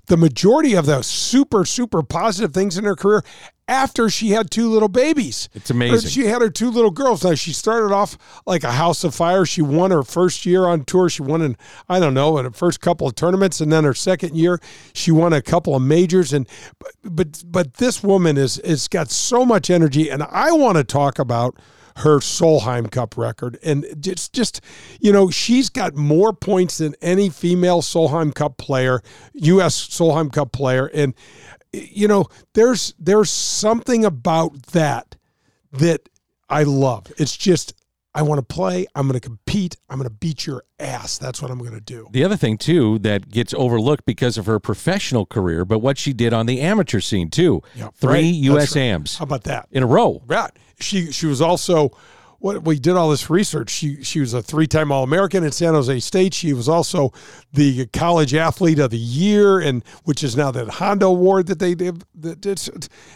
the 0.08 0.18
majority 0.18 0.74
of 0.76 0.86
the 0.86 1.02
super 1.02 1.66
super 1.66 2.04
positive 2.04 2.54
things 2.54 2.78
in 2.78 2.84
her 2.84 2.96
career 2.96 3.24
after 3.68 4.10
she 4.10 4.30
had 4.30 4.52
two 4.52 4.70
little 4.70 4.88
babies. 4.88 5.50
It's 5.56 5.72
amazing. 5.72 6.10
She 6.10 6.26
had 6.26 6.42
her 6.42 6.50
two 6.50 6.70
little 6.70 6.92
girls. 6.92 7.24
Now 7.24 7.34
she 7.34 7.52
started 7.52 7.94
off 7.94 8.18
like 8.46 8.64
a 8.64 8.72
house 8.72 9.04
of 9.04 9.16
fire. 9.16 9.46
She 9.46 9.62
won 9.62 9.92
her 9.92 10.04
first 10.04 10.46
year 10.46 10.66
on 10.66 10.84
tour. 10.84 11.10
She 11.10 11.24
won 11.24 11.42
in 11.42 11.58
I 11.90 12.00
don't 12.00 12.14
know 12.14 12.38
in 12.38 12.46
her 12.46 12.52
first 12.52 12.80
couple 12.82 13.08
of 13.08 13.16
tournaments, 13.16 13.62
and 13.62 13.72
then 13.72 13.84
her 13.84 13.94
second 13.94 14.36
year 14.36 14.60
she 14.94 15.12
won 15.12 15.34
a 15.34 15.42
couple 15.42 15.76
of 15.76 15.82
majors. 15.82 16.34
And 16.34 16.48
but 16.80 16.92
but, 17.04 17.44
but 17.48 17.74
this 17.76 18.04
woman 18.04 18.38
is 18.38 18.60
is 18.60 18.88
got 18.88 19.10
so 19.10 19.46
much 19.46 19.70
energy, 19.70 20.10
and 20.10 20.24
I 20.24 20.52
want 20.52 20.78
to 20.78 20.84
talk 20.84 21.20
about 21.20 21.58
her 21.98 22.20
Solheim 22.20 22.92
Cup 22.92 23.18
record. 23.18 23.58
And 23.64 23.86
just, 24.00 24.34
just 24.34 24.62
you 25.00 25.12
know, 25.12 25.30
she's 25.30 25.70
got 25.70 25.96
more 25.96 26.34
points 26.34 26.80
than 26.80 26.96
any 27.02 27.30
female 27.30 27.82
Solheim 27.82 28.34
Cup 28.34 28.58
player, 28.58 29.02
U.S. 29.34 29.88
Solheim 29.88 30.32
Cup 30.32 30.52
player. 30.52 30.88
And 30.88 31.14
you 31.74 32.08
know, 32.08 32.28
there's 32.54 32.94
there's 33.00 33.32
something 33.32 34.06
about 34.06 34.64
that 34.68 35.16
that 35.72 36.08
I 36.50 36.64
love. 36.64 37.12
It's 37.18 37.36
just 37.36 37.74
I 38.16 38.22
want 38.22 38.40
to 38.40 38.56
play. 38.56 38.88
I'm 38.96 39.08
going 39.08 39.20
to 39.20 39.20
compete. 39.20 39.76
I'm 39.90 39.98
going 39.98 40.08
to 40.08 40.16
beat 40.16 40.48
your 40.48 40.64
ass. 40.80 41.18
That's 41.18 41.42
what 41.42 41.52
I'm 41.52 41.60
going 41.60 41.74
to 41.74 41.82
do. 41.82 42.08
The 42.12 42.24
other 42.24 42.38
thing 42.38 42.58
too 42.58 42.98
that 43.00 43.30
gets 43.30 43.54
overlooked 43.54 44.06
because 44.06 44.38
of 44.38 44.46
her 44.46 44.58
professional 44.58 45.26
career, 45.26 45.66
but 45.66 45.80
what 45.80 45.98
she 45.98 46.14
did 46.14 46.34
on 46.34 46.46
the 46.46 46.62
amateur 46.62 47.02
scene 47.02 47.30
too. 47.30 47.62
Yeah, 47.76 47.90
Three 47.94 48.12
right. 48.12 48.24
U.S. 48.24 48.76
Right. 48.76 48.84
AMs 48.84 49.18
How 49.18 49.24
about 49.24 49.44
that? 49.44 49.68
in 49.72 49.84
a 49.84 49.88
row. 49.88 50.24
Right. 50.26 50.52
She 50.80 51.12
she 51.12 51.26
was 51.26 51.42
also 51.42 51.92
what 52.46 52.64
we 52.64 52.78
did 52.78 52.96
all 52.96 53.10
this 53.10 53.28
research. 53.28 53.72
She 53.72 54.04
she 54.04 54.20
was 54.20 54.36
a 54.36 54.42
three 54.44 54.68
time 54.68 54.92
All 54.92 55.04
American 55.04 55.44
at 55.44 55.56
San 55.56 55.74
Jose 55.74 56.00
State. 56.00 56.32
She 56.36 56.54
was 56.54 56.70
also 56.70 57.12
the 57.52 57.88
college 57.88 58.36
athlete 58.36 58.78
of 58.78 58.92
the 58.92 59.00
year, 59.00 59.60
and 59.60 59.84
which 60.04 60.24
is 60.24 60.38
now 60.38 60.52
the 60.52 60.72
Honda 60.72 61.08
Award 61.08 61.48
that 61.48 61.58
they 61.58 61.74
did. 61.74 62.04
That 62.14 62.46
it's, 62.46 62.70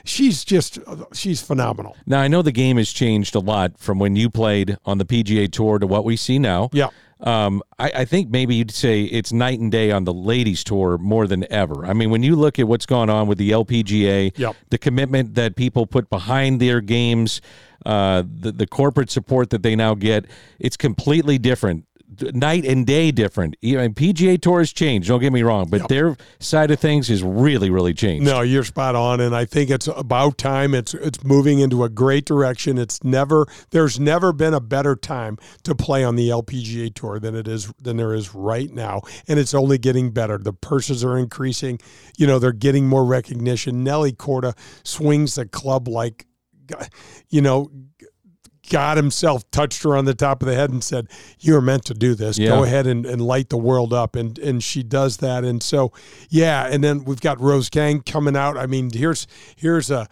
she's 0.03 0.43
just 0.43 0.80
she's 1.14 1.43
phenomenal. 1.43 1.95
Now 2.07 2.22
I 2.22 2.27
know 2.27 2.41
the 2.41 2.51
game 2.51 2.77
has 2.77 2.91
changed 2.91 3.35
a 3.35 3.39
lot 3.39 3.77
from 3.77 3.99
when 3.99 4.15
you 4.15 4.31
played 4.31 4.77
on 4.84 4.97
the 4.97 5.06
PGA 5.06 5.51
Tour 5.51 5.77
to 5.77 5.85
what 5.85 6.06
we 6.06 6.15
see 6.15 6.39
now. 6.39 6.69
Yeah. 6.73 6.89
Um, 7.22 7.61
I, 7.77 7.91
I 7.93 8.06
think 8.06 8.30
maybe 8.30 8.56
you'd 8.56 8.72
say 8.72 9.03
it's 9.03 9.34
night 9.34 9.60
and 9.60 9.69
day 9.69 9.91
on 9.91 10.06
the 10.06 10.14
ladies' 10.14 10.64
tour 10.64 10.97
more 10.97 11.27
than 11.27 11.45
ever. 11.51 11.85
I 11.85 11.91
mean, 11.93 12.10
when 12.11 12.23
you 12.23 12.38
look 12.38 12.60
at 12.60 12.68
what's 12.68 12.85
going 12.85 13.10
on 13.10 13.27
with 13.27 13.38
the 13.38 13.51
LPGA, 13.51 14.31
Yep. 14.38 14.56
the 14.69 14.77
commitment 14.77 15.35
that 15.35 15.57
people 15.57 15.85
put 15.85 16.10
behind 16.10 16.61
their 16.61 16.80
games, 16.80 17.41
uh, 17.85 18.23
the 18.27 18.51
the 18.51 18.68
corporate 18.68 19.10
support 19.10 19.49
that 19.51 19.64
they 19.64 19.76
now 19.76 19.95
get, 19.95 20.26
it's 20.60 20.77
completely 20.77 21.38
different. 21.38 21.85
Night 22.34 22.65
and 22.65 22.88
day 22.88 23.11
different. 23.11 23.56
Even 23.61 23.93
PGA 23.93 24.41
Tour 24.41 24.60
has 24.60 24.73
changed. 24.73 25.07
Don't 25.07 25.19
get 25.19 25.31
me 25.31 25.43
wrong, 25.43 25.69
but 25.69 25.88
their 25.89 26.18
side 26.39 26.72
of 26.72 26.80
things 26.80 27.07
is 27.07 27.22
really, 27.22 27.69
really 27.69 27.93
changed. 27.93 28.26
No, 28.26 28.41
you're 28.41 28.64
spot 28.64 28.95
on, 28.95 29.22
and 29.22 29.35
I 29.35 29.45
think 29.45 29.69
it's 29.69 29.88
about 29.88 30.39
time. 30.39 30.73
It's 30.73 30.95
it's 30.95 31.23
moving 31.23 31.60
into 31.60 31.84
a 31.84 31.89
great 31.89 32.26
direction. 32.26 32.80
It's 32.80 33.03
never 33.03 33.45
there's 33.69 33.99
never 33.99 34.34
been 34.34 34.56
a 34.56 34.60
better 34.60 34.95
time 34.95 35.38
to 35.64 35.76
play 35.76 36.03
on 36.03 36.15
the 36.15 36.30
LPGA 36.30 36.95
tour 36.95 37.19
than 37.19 37.35
it 37.35 37.47
is 37.47 37.72
than 37.80 37.97
there 37.97 38.15
is 38.15 38.34
right 38.34 38.72
now, 38.72 39.01
and 39.27 39.38
it's 39.38 39.53
only 39.53 39.77
getting 39.77 40.10
better. 40.10 40.39
The 40.39 40.51
purses 40.51 41.03
are 41.03 41.15
increasing. 41.15 41.80
You 42.18 42.26
know, 42.26 42.39
they're 42.39 42.51
getting 42.51 42.88
more 42.88 43.06
recognition. 43.06 43.84
Nelly 43.84 44.14
Korda 44.14 44.57
swings 44.84 45.35
the 45.35 45.45
club 45.45 45.88
like, 45.88 46.26
you 47.30 47.41
know. 47.41 47.70
God 48.70 48.98
himself 48.98 49.50
touched 49.50 49.82
her 49.82 49.98
on 49.98 50.06
the 50.06 50.14
top 50.14 50.44
of 50.44 50.48
the 50.48 50.54
head 50.54 50.70
and 50.70 50.84
said, 50.84 51.08
"You 51.40 51.56
are 51.56 51.62
meant 51.62 51.86
to 51.86 51.96
do 51.96 52.14
this. 52.14 52.38
Yeah. 52.38 52.50
Go 52.50 52.64
ahead 52.64 52.86
and, 52.86 53.04
and 53.04 53.20
light 53.20 53.50
the 53.50 53.58
world 53.58 53.94
up." 53.94 54.16
And 54.16 54.38
and 54.38 54.64
she 54.64 54.84
does 54.84 55.18
that. 55.18 55.44
And 55.44 55.64
so, 55.64 55.91
yeah. 56.30 56.68
And 56.68 56.84
then 56.84 57.04
we've 57.04 57.20
got 57.20 57.41
Rose 57.41 57.68
Zhang 57.72 58.06
coming 58.06 58.36
out. 58.36 58.58
I 58.58 58.68
mean, 58.68 58.91
here's 58.94 59.26
here's 59.56 59.90
a 59.90 60.08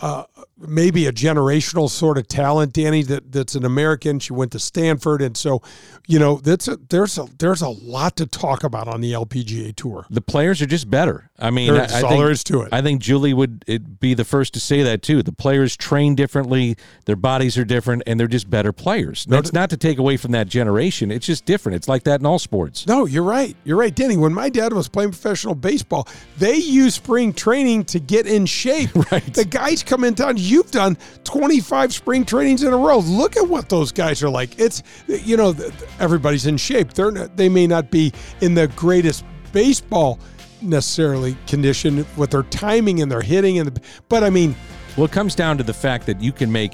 uh, 0.00 0.24
maybe 0.58 1.06
a 1.06 1.12
generational 1.12 1.88
sort 1.88 2.18
of 2.18 2.28
talent, 2.28 2.72
Danny. 2.72 3.02
That 3.02 3.32
that's 3.32 3.54
an 3.54 3.64
American. 3.64 4.18
She 4.18 4.32
went 4.32 4.52
to 4.52 4.58
Stanford, 4.58 5.22
and 5.22 5.36
so 5.36 5.62
you 6.06 6.18
know 6.18 6.36
that's 6.36 6.68
a, 6.68 6.76
there's 6.76 7.16
a 7.18 7.26
there's 7.38 7.62
a 7.62 7.68
lot 7.68 8.16
to 8.16 8.26
talk 8.26 8.62
about 8.62 8.88
on 8.88 9.00
the 9.00 9.12
LPGA 9.12 9.74
tour. 9.74 10.06
the 10.10 10.20
players 10.20 10.60
are 10.60 10.66
just 10.66 10.90
better. 10.90 11.30
I 11.38 11.50
mean, 11.50 11.72
That's 11.74 11.92
I, 11.92 12.02
all 12.02 12.08
think, 12.10 12.22
there 12.22 12.30
is 12.30 12.44
to 12.44 12.62
it. 12.62 12.72
I 12.72 12.80
think 12.80 13.02
Juli 13.02 13.34
would 13.34 13.64
it 13.66 14.00
be 14.00 14.14
the 14.14 14.24
first 14.24 14.54
to 14.54 14.60
say 14.60 14.82
that 14.82 15.02
too. 15.02 15.22
The 15.22 15.32
players 15.32 15.76
train 15.76 16.14
differently, 16.14 16.76
their 17.04 17.16
bodies 17.16 17.58
are 17.58 17.64
different, 17.64 18.02
and 18.06 18.18
they're 18.18 18.26
just 18.26 18.48
better 18.48 18.72
players. 18.72 19.26
No 19.28 19.36
That's 19.36 19.52
not 19.52 19.68
to 19.70 19.76
take 19.76 19.98
away 19.98 20.16
from 20.16 20.32
that 20.32 20.48
generation. 20.48 21.10
It's 21.10 21.26
just 21.26 21.44
different. 21.44 21.76
It's 21.76 21.88
like 21.88 22.04
that 22.04 22.20
in 22.20 22.26
all 22.26 22.38
sports. 22.38 22.86
No, 22.86 23.04
you're 23.04 23.22
right. 23.22 23.54
You're 23.64 23.76
right, 23.76 23.94
Danny. 23.94 24.16
When 24.16 24.32
my 24.32 24.48
dad 24.48 24.72
was 24.72 24.88
playing 24.88 25.10
professional 25.10 25.54
baseball, 25.54 26.08
they 26.38 26.56
use 26.56 26.94
spring 26.94 27.32
training 27.34 27.84
to 27.86 28.00
get 28.00 28.26
in 28.26 28.46
shape. 28.46 28.90
Right. 29.12 29.34
The 29.34 29.44
guys 29.44 29.84
come 29.86 30.04
in 30.04 30.14
town. 30.14 30.34
You've 30.36 30.70
done 30.70 30.96
25 31.24 31.92
spring 31.92 32.24
trainings 32.24 32.62
in 32.62 32.72
a 32.72 32.76
row. 32.76 32.98
Look 32.98 33.36
at 33.36 33.48
what 33.48 33.68
those 33.68 33.92
guys 33.92 34.22
are 34.22 34.30
like. 34.30 34.58
It's 34.58 34.82
you 35.06 35.36
know 35.36 35.54
everybody's 35.98 36.46
in 36.46 36.56
shape. 36.56 36.92
They're 36.92 37.10
not, 37.10 37.36
they 37.36 37.48
may 37.48 37.66
not 37.66 37.90
be 37.90 38.12
in 38.40 38.54
the 38.54 38.68
greatest 38.68 39.24
baseball 39.52 40.18
necessarily 40.62 41.36
condition 41.46 42.06
with 42.16 42.30
their 42.30 42.42
timing 42.44 43.02
and 43.02 43.10
their 43.10 43.20
hitting 43.20 43.58
and 43.58 43.68
the, 43.68 43.80
but 44.08 44.24
I 44.24 44.30
mean 44.30 44.54
Well, 44.96 45.04
it 45.04 45.12
comes 45.12 45.34
down 45.34 45.58
to 45.58 45.62
the 45.62 45.74
fact 45.74 46.06
that 46.06 46.20
you 46.20 46.32
can 46.32 46.50
make 46.50 46.72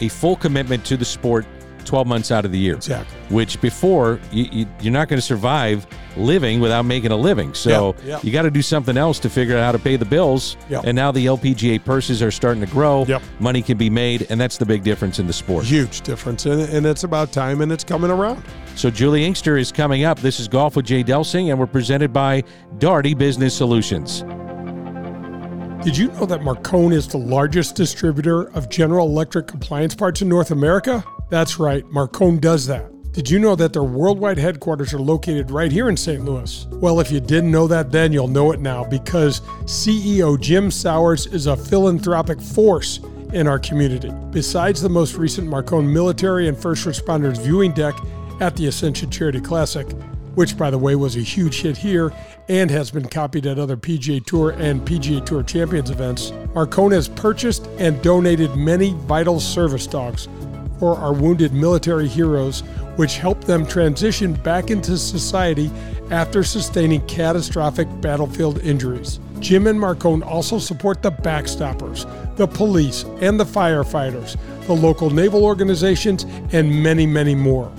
a 0.00 0.08
full 0.08 0.36
commitment 0.36 0.84
to 0.86 0.96
the 0.96 1.04
sport 1.04 1.46
12 1.84 2.06
months 2.06 2.30
out 2.30 2.44
of 2.44 2.52
the 2.52 2.58
year. 2.58 2.74
Exactly. 2.74 3.16
Which 3.34 3.60
before, 3.60 4.20
you, 4.30 4.44
you, 4.50 4.66
you're 4.80 4.92
not 4.92 5.08
going 5.08 5.18
to 5.18 5.26
survive 5.26 5.86
living 6.16 6.60
without 6.60 6.84
making 6.84 7.10
a 7.10 7.16
living. 7.16 7.54
So 7.54 7.94
Yeah, 8.04 8.08
yeah. 8.08 8.20
you 8.22 8.32
got 8.32 8.42
to 8.42 8.50
do 8.50 8.62
something 8.62 8.96
else 8.96 9.18
to 9.20 9.30
figure 9.30 9.56
out 9.56 9.64
how 9.64 9.72
to 9.72 9.78
pay 9.78 9.96
the 9.96 10.04
bills. 10.04 10.56
Yeah. 10.68 10.82
And 10.84 10.94
now 10.94 11.10
the 11.10 11.26
LPGA 11.26 11.84
purses 11.84 12.22
are 12.22 12.30
starting 12.30 12.64
to 12.64 12.70
grow. 12.70 13.04
Yep. 13.06 13.22
Money 13.40 13.62
can 13.62 13.76
be 13.76 13.90
made, 13.90 14.26
and 14.30 14.40
that's 14.40 14.58
the 14.58 14.66
big 14.66 14.82
difference 14.82 15.18
in 15.18 15.26
the 15.26 15.32
sport. 15.32 15.64
huge 15.64 16.02
difference 16.02 16.46
and, 16.46 16.60
and 16.62 16.86
it's 16.86 17.04
about 17.04 17.32
time 17.32 17.60
and 17.60 17.72
it's 17.72 17.84
coming 17.84 18.10
around. 18.10 18.42
So 18.76 18.90
Juli 18.90 19.24
Inkster 19.24 19.56
is 19.56 19.70
coming 19.70 20.04
up. 20.04 20.18
This 20.20 20.40
is 20.40 20.48
Golf 20.48 20.76
with 20.76 20.86
Jay 20.86 21.04
Delsing, 21.04 21.50
and 21.50 21.58
we're 21.58 21.66
presented 21.66 22.12
by 22.12 22.42
Daugherty 22.78 23.14
Business 23.14 23.56
Solutions. 23.56 24.24
Did 25.84 25.98
you 25.98 26.08
know 26.12 26.24
that 26.24 26.40
Marcone 26.40 26.94
is 26.94 27.06
the 27.06 27.18
largest 27.18 27.76
distributor 27.76 28.48
of 28.54 28.70
General 28.70 29.06
Electric 29.06 29.52
appliance 29.52 29.94
parts 29.94 30.22
in 30.22 30.30
North 30.30 30.50
America? 30.50 31.04
That's 31.30 31.58
right, 31.58 31.84
Marcone 31.86 32.40
does 32.40 32.66
that. 32.66 32.90
Did 33.12 33.30
you 33.30 33.38
know 33.38 33.54
that 33.54 33.72
their 33.72 33.84
worldwide 33.84 34.38
headquarters 34.38 34.92
are 34.92 34.98
located 34.98 35.50
right 35.50 35.70
here 35.70 35.88
in 35.88 35.96
St. 35.96 36.24
Louis? 36.24 36.66
Well, 36.72 36.98
if 36.98 37.12
you 37.12 37.20
didn't 37.20 37.52
know 37.52 37.68
that 37.68 37.92
then, 37.92 38.12
you'll 38.12 38.26
know 38.26 38.50
it 38.50 38.58
now 38.58 38.84
because 38.84 39.40
CEO 39.66 40.38
Jim 40.40 40.70
Souers 40.70 41.26
is 41.28 41.46
a 41.46 41.56
philanthropic 41.56 42.40
force 42.40 42.98
in 43.32 43.46
our 43.46 43.58
community. 43.58 44.12
Besides 44.30 44.82
the 44.82 44.88
most 44.88 45.14
recent 45.14 45.48
Marcone 45.48 45.90
military 45.90 46.48
and 46.48 46.58
first 46.58 46.86
responders 46.86 47.38
viewing 47.38 47.72
deck 47.72 47.94
at 48.40 48.56
the 48.56 48.66
Ascension 48.66 49.10
Charity 49.10 49.40
Classic, 49.40 49.86
which 50.34 50.58
by 50.58 50.70
the 50.70 50.78
way 50.78 50.96
was 50.96 51.14
a 51.14 51.20
huge 51.20 51.62
hit 51.62 51.76
here 51.76 52.12
and 52.48 52.68
has 52.70 52.90
been 52.90 53.08
copied 53.08 53.46
at 53.46 53.58
other 53.58 53.76
PGA 53.76 54.24
Tour 54.26 54.50
and 54.50 54.80
PGA 54.82 55.24
Tour 55.24 55.42
Champions 55.44 55.90
events, 55.90 56.32
Marcone 56.52 56.92
has 56.92 57.08
purchased 57.08 57.68
and 57.78 58.02
donated 58.02 58.56
many 58.56 58.92
vital 58.92 59.38
service 59.38 59.86
dogs 59.86 60.28
for 60.78 60.96
our 60.96 61.12
wounded 61.12 61.52
military 61.52 62.08
heroes, 62.08 62.60
which 62.96 63.16
help 63.16 63.44
them 63.44 63.66
transition 63.66 64.32
back 64.34 64.70
into 64.70 64.96
society 64.96 65.70
after 66.10 66.44
sustaining 66.44 67.04
catastrophic 67.06 67.88
battlefield 68.00 68.60
injuries. 68.60 69.20
Jim 69.40 69.66
and 69.66 69.78
Marcone 69.78 70.24
also 70.24 70.58
support 70.58 71.02
the 71.02 71.12
backstoppers, 71.12 72.06
the 72.36 72.46
police, 72.46 73.04
and 73.20 73.38
the 73.38 73.44
firefighters, 73.44 74.36
the 74.66 74.72
local 74.72 75.10
naval 75.10 75.44
organizations, 75.44 76.24
and 76.52 76.82
many, 76.82 77.06
many 77.06 77.34
more. 77.34 77.70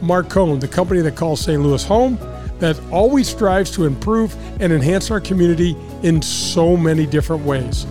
Marcone, 0.00 0.60
the 0.60 0.68
company 0.68 1.00
that 1.00 1.16
calls 1.16 1.40
St. 1.40 1.62
Louis 1.62 1.84
home, 1.84 2.18
that 2.58 2.78
always 2.90 3.28
strives 3.28 3.70
to 3.72 3.84
improve 3.84 4.34
and 4.60 4.72
enhance 4.72 5.10
our 5.10 5.20
community 5.20 5.76
in 6.02 6.20
so 6.22 6.76
many 6.76 7.06
different 7.06 7.44
ways. 7.44 7.86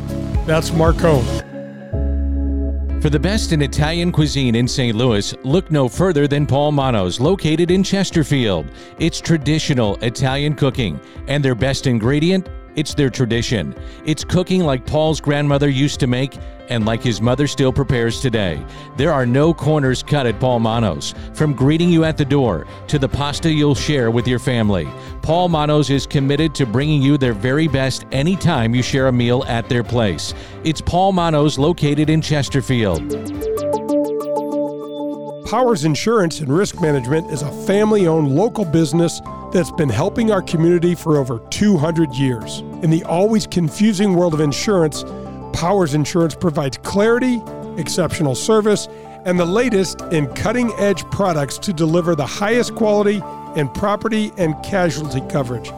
That's 0.45 0.69
Marcone. 0.71 1.52
For 3.03 3.09
the 3.09 3.19
best 3.19 3.51
in 3.51 3.61
Italian 3.61 4.13
cuisine 4.13 4.55
in 4.55 4.65
St. 4.65 4.95
Louis, 4.95 5.35
look 5.43 5.69
no 5.69 5.89
further 5.89 6.25
than 6.25 6.47
Paul 6.47 6.71
Manno's, 6.71 7.19
located 7.19 7.69
in 7.69 7.83
Chesterfield. 7.83 8.65
It's 8.97 9.19
traditional 9.19 9.97
Italian 9.97 10.55
cooking, 10.55 11.01
and 11.27 11.43
their 11.43 11.53
best 11.53 11.85
ingredient? 11.85 12.47
It's 12.75 12.93
their 12.93 13.09
tradition. 13.09 13.75
It's 14.05 14.23
cooking 14.23 14.63
like 14.63 14.85
Paul's 14.85 15.21
grandmother 15.21 15.69
used 15.69 15.99
to 15.99 16.07
make 16.07 16.37
and 16.69 16.85
like 16.85 17.03
his 17.03 17.21
mother 17.21 17.45
still 17.45 17.71
prepares 17.71 18.19
today. 18.19 18.63
There 18.97 19.11
are 19.11 19.25
no 19.25 19.53
corners 19.53 20.01
cut 20.01 20.25
at 20.25 20.39
Paul 20.39 20.59
Manno's. 20.59 21.13
From 21.33 21.53
greeting 21.53 21.89
you 21.89 22.03
at 22.03 22.17
the 22.17 22.25
door 22.25 22.65
to 22.87 22.97
the 22.97 23.09
pasta 23.09 23.51
you'll 23.51 23.75
share 23.75 24.11
with 24.11 24.27
your 24.27 24.39
family, 24.39 24.87
Paul 25.21 25.49
Manno's 25.49 25.89
is 25.89 26.07
committed 26.07 26.55
to 26.55 26.65
bringing 26.65 27.01
you 27.01 27.17
their 27.17 27.33
very 27.33 27.67
best 27.67 28.05
anytime 28.11 28.73
you 28.73 28.81
share 28.81 29.07
a 29.07 29.11
meal 29.11 29.43
at 29.47 29.69
their 29.69 29.83
place. 29.83 30.33
It's 30.63 30.81
Paul 30.81 31.13
Manno's 31.13 31.59
located 31.59 32.09
in 32.09 32.21
Chesterfield. 32.21 33.01
Powers 35.45 35.83
Insurance 35.83 36.39
and 36.39 36.55
Risk 36.55 36.81
Management 36.81 37.29
is 37.29 37.41
a 37.41 37.51
family 37.65 38.07
owned 38.07 38.33
local 38.33 38.63
business 38.63 39.19
that's 39.51 39.71
been 39.71 39.89
helping 39.89 40.31
our 40.31 40.41
community 40.41 40.95
for 40.95 41.17
over 41.17 41.39
200 41.49 42.13
years. 42.13 42.59
In 42.81 42.89
the 42.89 43.03
always 43.03 43.45
confusing 43.45 44.15
world 44.15 44.33
of 44.33 44.39
insurance, 44.39 45.03
Powers 45.51 45.95
Insurance 45.95 46.33
provides 46.33 46.77
clarity, 46.77 47.41
exceptional 47.77 48.35
service, 48.35 48.87
and 49.25 49.37
the 49.37 49.45
latest 49.45 50.01
in 50.13 50.33
cutting 50.33 50.71
edge 50.73 51.03
products 51.11 51.57
to 51.59 51.73
deliver 51.73 52.15
the 52.15 52.25
highest 52.25 52.73
quality 52.75 53.21
in 53.57 53.67
property 53.69 54.31
and 54.37 54.55
casualty 54.63 55.21
coverage, 55.29 55.71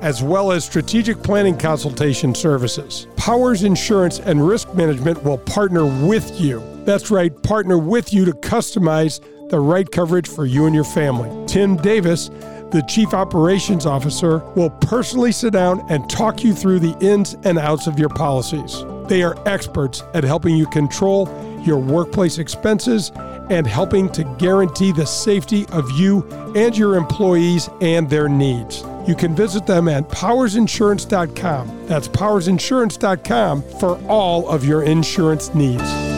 as 0.00 0.20
well 0.20 0.50
as 0.50 0.64
strategic 0.64 1.22
planning 1.22 1.56
consultation 1.56 2.34
services. 2.34 3.06
Powers 3.16 3.62
Insurance 3.62 4.18
and 4.18 4.46
Risk 4.46 4.74
Management 4.74 5.22
will 5.22 5.38
partner 5.38 5.86
with 6.06 6.40
you. 6.40 6.71
That's 6.84 7.10
right, 7.10 7.42
partner 7.42 7.78
with 7.78 8.12
you 8.12 8.24
to 8.24 8.32
customize 8.32 9.20
the 9.50 9.60
right 9.60 9.90
coverage 9.90 10.28
for 10.28 10.46
you 10.46 10.66
and 10.66 10.74
your 10.74 10.84
family. 10.84 11.46
Tim 11.46 11.76
Davis, 11.76 12.28
the 12.70 12.82
Chief 12.88 13.12
Operations 13.14 13.86
Officer, 13.86 14.38
will 14.56 14.70
personally 14.70 15.30
sit 15.30 15.52
down 15.52 15.84
and 15.90 16.08
talk 16.08 16.42
you 16.42 16.54
through 16.54 16.80
the 16.80 16.96
ins 17.00 17.34
and 17.44 17.58
outs 17.58 17.86
of 17.86 17.98
your 17.98 18.08
policies. 18.08 18.84
They 19.08 19.22
are 19.22 19.36
experts 19.46 20.02
at 20.14 20.24
helping 20.24 20.56
you 20.56 20.66
control 20.66 21.28
your 21.64 21.78
workplace 21.78 22.38
expenses 22.38 23.12
and 23.50 23.66
helping 23.66 24.10
to 24.12 24.24
guarantee 24.38 24.92
the 24.92 25.06
safety 25.06 25.66
of 25.68 25.90
you 25.92 26.26
and 26.56 26.76
your 26.76 26.96
employees 26.96 27.68
and 27.80 28.08
their 28.08 28.28
needs. 28.28 28.82
You 29.06 29.14
can 29.14 29.34
visit 29.34 29.66
them 29.66 29.88
at 29.88 30.08
powersinsurance.com. 30.08 31.86
That's 31.86 32.08
powersinsurance.com 32.08 33.62
for 33.78 34.00
all 34.08 34.48
of 34.48 34.64
your 34.64 34.82
insurance 34.84 35.54
needs. 35.54 36.11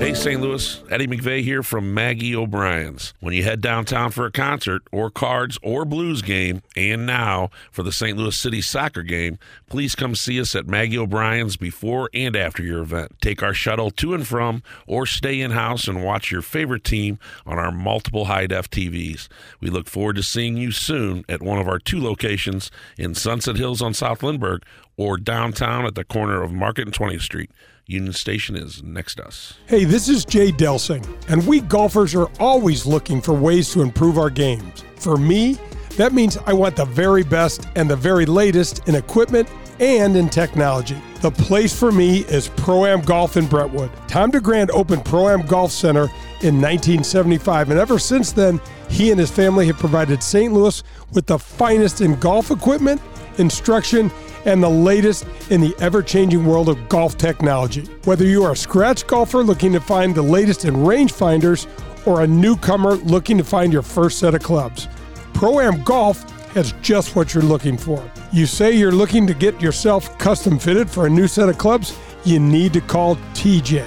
Hey, 0.00 0.14
St. 0.14 0.40
Louis, 0.40 0.82
Eddie 0.90 1.06
McVeigh 1.06 1.42
here 1.42 1.62
from 1.62 1.92
Maggie 1.92 2.34
O'Brien's. 2.34 3.12
When 3.20 3.34
you 3.34 3.42
head 3.42 3.60
downtown 3.60 4.10
for 4.10 4.24
a 4.24 4.32
concert 4.32 4.80
or 4.90 5.10
cards 5.10 5.58
or 5.62 5.84
blues 5.84 6.22
game, 6.22 6.62
and 6.74 7.04
now 7.04 7.50
for 7.70 7.82
the 7.82 7.92
St. 7.92 8.16
Louis 8.16 8.34
City 8.34 8.62
soccer 8.62 9.02
game, 9.02 9.38
please 9.68 9.94
come 9.94 10.14
see 10.14 10.40
us 10.40 10.56
at 10.56 10.66
Maggie 10.66 10.96
O'Brien's 10.96 11.58
before 11.58 12.08
and 12.14 12.34
after 12.34 12.62
your 12.62 12.80
event. 12.80 13.12
Take 13.20 13.42
our 13.42 13.52
shuttle 13.52 13.90
to 13.90 14.14
and 14.14 14.26
from, 14.26 14.62
or 14.86 15.04
stay 15.04 15.38
in 15.38 15.50
house 15.50 15.86
and 15.86 16.02
watch 16.02 16.30
your 16.32 16.42
favorite 16.42 16.82
team 16.82 17.18
on 17.44 17.58
our 17.58 17.70
multiple 17.70 18.24
high 18.24 18.46
def 18.46 18.70
TVs. 18.70 19.28
We 19.60 19.68
look 19.68 19.86
forward 19.86 20.16
to 20.16 20.22
seeing 20.22 20.56
you 20.56 20.72
soon 20.72 21.26
at 21.28 21.42
one 21.42 21.58
of 21.58 21.68
our 21.68 21.78
two 21.78 22.02
locations 22.02 22.70
in 22.96 23.14
Sunset 23.14 23.56
Hills 23.56 23.82
on 23.82 23.92
South 23.92 24.22
Lindbergh 24.22 24.64
or 24.96 25.18
downtown 25.18 25.84
at 25.84 25.94
the 25.94 26.04
corner 26.04 26.42
of 26.42 26.52
Market 26.52 26.86
and 26.86 26.94
20th 26.94 27.20
Street. 27.20 27.50
Union 27.90 28.12
Station 28.12 28.54
is 28.54 28.84
next 28.84 29.16
to 29.16 29.26
us. 29.26 29.54
Hey, 29.66 29.84
this 29.84 30.08
is 30.08 30.24
Jay 30.24 30.52
Delsing, 30.52 31.04
and 31.28 31.44
we 31.44 31.60
golfers 31.60 32.14
are 32.14 32.30
always 32.38 32.86
looking 32.86 33.20
for 33.20 33.34
ways 33.34 33.72
to 33.72 33.82
improve 33.82 34.16
our 34.16 34.30
games. 34.30 34.84
For 34.94 35.16
me, 35.16 35.58
that 35.96 36.12
means 36.12 36.38
I 36.46 36.52
want 36.52 36.76
the 36.76 36.84
very 36.84 37.24
best 37.24 37.66
and 37.74 37.90
the 37.90 37.96
very 37.96 38.26
latest 38.26 38.86
in 38.88 38.94
equipment 38.94 39.48
and 39.80 40.16
in 40.16 40.28
technology. 40.28 40.96
The 41.20 41.32
place 41.32 41.76
for 41.76 41.90
me 41.90 42.20
is 42.20 42.48
Pro 42.48 42.86
Am 42.86 43.00
Golf 43.00 43.36
in 43.36 43.46
Brentwood. 43.46 43.90
Tom 44.06 44.30
DeGrand 44.30 44.70
opened 44.70 45.04
Pro 45.04 45.28
Am 45.28 45.42
Golf 45.42 45.72
Center 45.72 46.04
in 46.42 46.60
1975, 46.60 47.70
and 47.70 47.80
ever 47.80 47.98
since 47.98 48.30
then, 48.30 48.60
he 48.88 49.10
and 49.10 49.18
his 49.18 49.30
family 49.30 49.66
have 49.66 49.78
provided 49.78 50.22
St. 50.22 50.52
Louis 50.52 50.82
with 51.12 51.26
the 51.26 51.38
finest 51.38 52.00
in 52.00 52.18
golf 52.20 52.52
equipment, 52.52 53.00
instruction, 53.38 54.10
and 54.44 54.62
the 54.62 54.68
latest 54.68 55.26
in 55.50 55.60
the 55.60 55.74
ever 55.80 56.02
changing 56.02 56.44
world 56.44 56.68
of 56.68 56.88
golf 56.88 57.18
technology. 57.18 57.82
Whether 58.04 58.24
you 58.24 58.42
are 58.44 58.52
a 58.52 58.56
scratch 58.56 59.06
golfer 59.06 59.42
looking 59.42 59.72
to 59.72 59.80
find 59.80 60.14
the 60.14 60.22
latest 60.22 60.64
in 60.64 60.74
rangefinders 60.74 61.66
or 62.06 62.22
a 62.22 62.26
newcomer 62.26 62.94
looking 62.94 63.36
to 63.38 63.44
find 63.44 63.72
your 63.72 63.82
first 63.82 64.18
set 64.18 64.34
of 64.34 64.42
clubs, 64.42 64.88
Pro 65.34 65.60
Am 65.60 65.82
Golf 65.84 66.28
has 66.52 66.72
just 66.82 67.14
what 67.14 67.32
you're 67.32 67.42
looking 67.42 67.76
for. 67.76 68.02
You 68.32 68.46
say 68.46 68.72
you're 68.72 68.92
looking 68.92 69.26
to 69.26 69.34
get 69.34 69.60
yourself 69.60 70.18
custom 70.18 70.58
fitted 70.58 70.90
for 70.90 71.06
a 71.06 71.10
new 71.10 71.28
set 71.28 71.48
of 71.48 71.58
clubs? 71.58 71.96
You 72.24 72.40
need 72.40 72.72
to 72.72 72.80
call 72.80 73.16
TJ. 73.34 73.86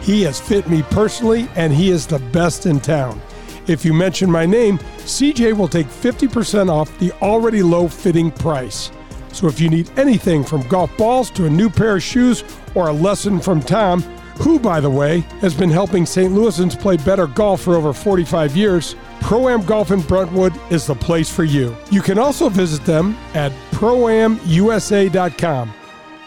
He 0.00 0.22
has 0.22 0.40
fit 0.40 0.68
me 0.68 0.82
personally, 0.84 1.48
and 1.54 1.72
he 1.72 1.90
is 1.90 2.06
the 2.06 2.18
best 2.18 2.66
in 2.66 2.80
town. 2.80 3.20
If 3.68 3.84
you 3.84 3.92
mention 3.92 4.30
my 4.30 4.46
name, 4.46 4.78
CJ 4.78 5.56
will 5.56 5.68
take 5.68 5.86
50% 5.86 6.70
off 6.70 6.96
the 6.98 7.12
already 7.22 7.62
low 7.62 7.86
fitting 7.86 8.30
price. 8.30 8.90
So 9.32 9.46
if 9.46 9.60
you 9.60 9.68
need 9.68 9.90
anything 9.98 10.42
from 10.42 10.66
golf 10.68 10.96
balls 10.96 11.30
to 11.32 11.44
a 11.44 11.50
new 11.50 11.68
pair 11.68 11.96
of 11.96 12.02
shoes 12.02 12.44
or 12.74 12.88
a 12.88 12.92
lesson 12.92 13.40
from 13.40 13.60
Tom, 13.60 14.02
who, 14.38 14.58
by 14.58 14.80
the 14.80 14.90
way, 14.90 15.20
has 15.40 15.52
been 15.52 15.70
helping 15.70 16.06
St. 16.06 16.32
Louisans 16.32 16.80
play 16.80 16.96
better 16.96 17.26
golf 17.26 17.62
for 17.62 17.74
over 17.74 17.92
45 17.92 18.56
years, 18.56 18.94
Pro 19.20 19.48
Am 19.48 19.64
Golf 19.64 19.90
in 19.90 20.00
Brentwood 20.00 20.54
is 20.70 20.86
the 20.86 20.94
place 20.94 21.28
for 21.28 21.44
you. 21.44 21.76
You 21.90 22.00
can 22.00 22.18
also 22.18 22.48
visit 22.48 22.84
them 22.84 23.16
at 23.34 23.52
proamusa.com. 23.72 25.74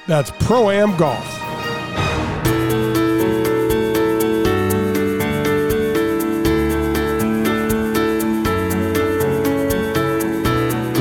That's 0.07 0.31
Pro 0.45 0.69
Am 0.69 0.95
Golf. 0.97 1.40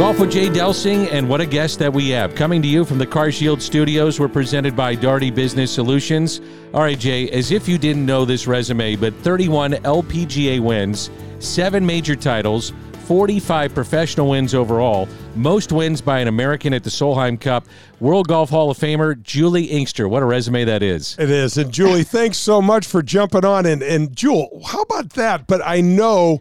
Golf 0.00 0.18
with 0.18 0.30
Jay 0.30 0.48
Delsing, 0.48 1.12
and 1.12 1.28
what 1.28 1.42
a 1.42 1.46
guest 1.46 1.78
that 1.78 1.92
we 1.92 2.08
have. 2.08 2.34
Coming 2.34 2.62
to 2.62 2.66
you 2.66 2.86
from 2.86 2.96
the 2.96 3.06
CarShield 3.06 3.60
Studios, 3.60 4.18
we're 4.18 4.28
presented 4.28 4.74
by 4.74 4.94
Daugherty 4.94 5.30
Business 5.30 5.70
Solutions. 5.70 6.40
All 6.72 6.80
right, 6.80 6.98
Jay, 6.98 7.28
as 7.28 7.50
if 7.50 7.68
you 7.68 7.76
didn't 7.76 8.06
know 8.06 8.24
this 8.24 8.46
resume, 8.46 8.96
but 8.96 9.12
31 9.16 9.72
LPGA 9.72 10.58
wins, 10.58 11.10
seven 11.38 11.84
major 11.84 12.16
titles, 12.16 12.72
45 13.00 13.74
professional 13.74 14.30
wins 14.30 14.54
overall, 14.54 15.06
most 15.34 15.70
wins 15.70 16.00
by 16.00 16.20
an 16.20 16.28
American 16.28 16.72
at 16.72 16.82
the 16.82 16.88
Solheim 16.88 17.38
Cup, 17.38 17.66
World 18.00 18.26
Golf 18.26 18.48
Hall 18.48 18.70
of 18.70 18.78
Famer 18.78 19.22
Juli 19.22 19.64
Inkster. 19.64 20.08
What 20.08 20.22
a 20.22 20.26
resume 20.26 20.64
that 20.64 20.82
is. 20.82 21.14
It 21.18 21.28
is. 21.28 21.58
And 21.58 21.70
Juli, 21.70 22.04
thanks 22.04 22.38
so 22.38 22.62
much 22.62 22.86
for 22.86 23.02
jumping 23.02 23.44
on. 23.44 23.66
And, 23.66 23.82
and 23.82 24.16
Jewel, 24.16 24.62
how 24.66 24.80
about 24.80 25.10
that? 25.10 25.46
But 25.46 25.60
I 25.62 25.82
know 25.82 26.40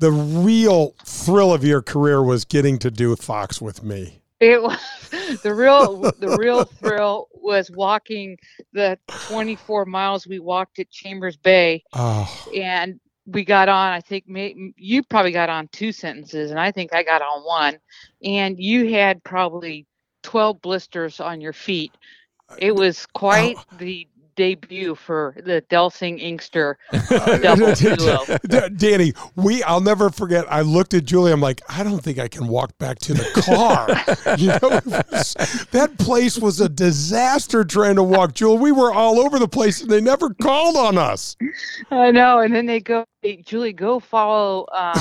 the 0.00 0.10
real 0.10 0.94
thrill 1.04 1.52
of 1.52 1.62
your 1.62 1.82
career 1.82 2.22
was 2.22 2.44
getting 2.44 2.78
to 2.80 2.90
do 2.90 3.14
Fox 3.14 3.60
with 3.60 3.84
me. 3.84 4.20
It 4.40 4.60
was 4.62 4.78
the 5.42 5.54
real 5.54 6.00
the 6.18 6.36
real 6.38 6.64
thrill 6.64 7.28
was 7.34 7.70
walking 7.70 8.38
the 8.72 8.98
24 9.28 9.84
miles 9.84 10.26
we 10.26 10.38
walked 10.38 10.78
at 10.78 10.90
Chambers 10.90 11.36
Bay, 11.36 11.84
Oh, 11.92 12.46
and 12.54 12.98
we 13.26 13.44
got 13.44 13.68
on. 13.68 13.92
I 13.92 14.00
think 14.00 14.26
may, 14.26 14.72
you 14.76 15.02
probably 15.04 15.32
got 15.32 15.50
on 15.50 15.68
two 15.68 15.92
sentences, 15.92 16.50
and 16.50 16.58
I 16.58 16.72
think 16.72 16.94
I 16.94 17.02
got 17.02 17.20
on 17.22 17.42
one. 17.44 17.78
And 18.24 18.58
you 18.58 18.90
had 18.90 19.22
probably 19.22 19.86
12 20.22 20.62
blisters 20.62 21.20
on 21.20 21.40
your 21.40 21.52
feet. 21.52 21.92
It 22.58 22.74
was 22.74 23.06
quite 23.06 23.56
the 23.78 24.08
debut 24.36 24.94
for 24.94 25.34
the 25.44 25.62
Delsing 25.70 26.20
Inkster 26.20 26.78
double 27.42 27.74
duo. 27.74 28.24
Danny, 28.76 29.12
we 29.36 29.62
I'll 29.62 29.80
never 29.80 30.10
forget. 30.10 30.50
I 30.50 30.62
looked 30.62 30.94
at 30.94 31.04
Juli. 31.04 31.32
I'm 31.32 31.40
like, 31.40 31.60
I 31.68 31.82
don't 31.82 32.02
think 32.02 32.18
I 32.18 32.28
can 32.28 32.48
walk 32.48 32.76
back 32.78 32.98
to 33.00 33.14
the 33.14 33.24
car. 33.44 33.88
you 34.38 34.48
know, 34.48 34.80
was- 35.10 35.34
that 35.72 35.98
place 35.98 36.38
was 36.38 36.60
a 36.60 36.68
disaster 36.68 37.64
trying 37.64 37.96
to 37.96 38.02
walk. 38.02 38.34
Juli, 38.34 38.58
we 38.58 38.72
were 38.72 38.92
all 38.92 39.18
over 39.20 39.38
the 39.38 39.48
place, 39.48 39.80
and 39.82 39.90
they 39.90 40.00
never 40.00 40.30
called 40.34 40.76
on 40.76 40.98
us. 40.98 41.36
I 41.90 42.10
know. 42.10 42.40
And 42.40 42.54
then 42.54 42.66
they 42.66 42.80
go, 42.80 43.04
hey, 43.22 43.42
Juli, 43.42 43.72
go 43.72 44.00
follow 44.00 44.66
um, 44.72 45.00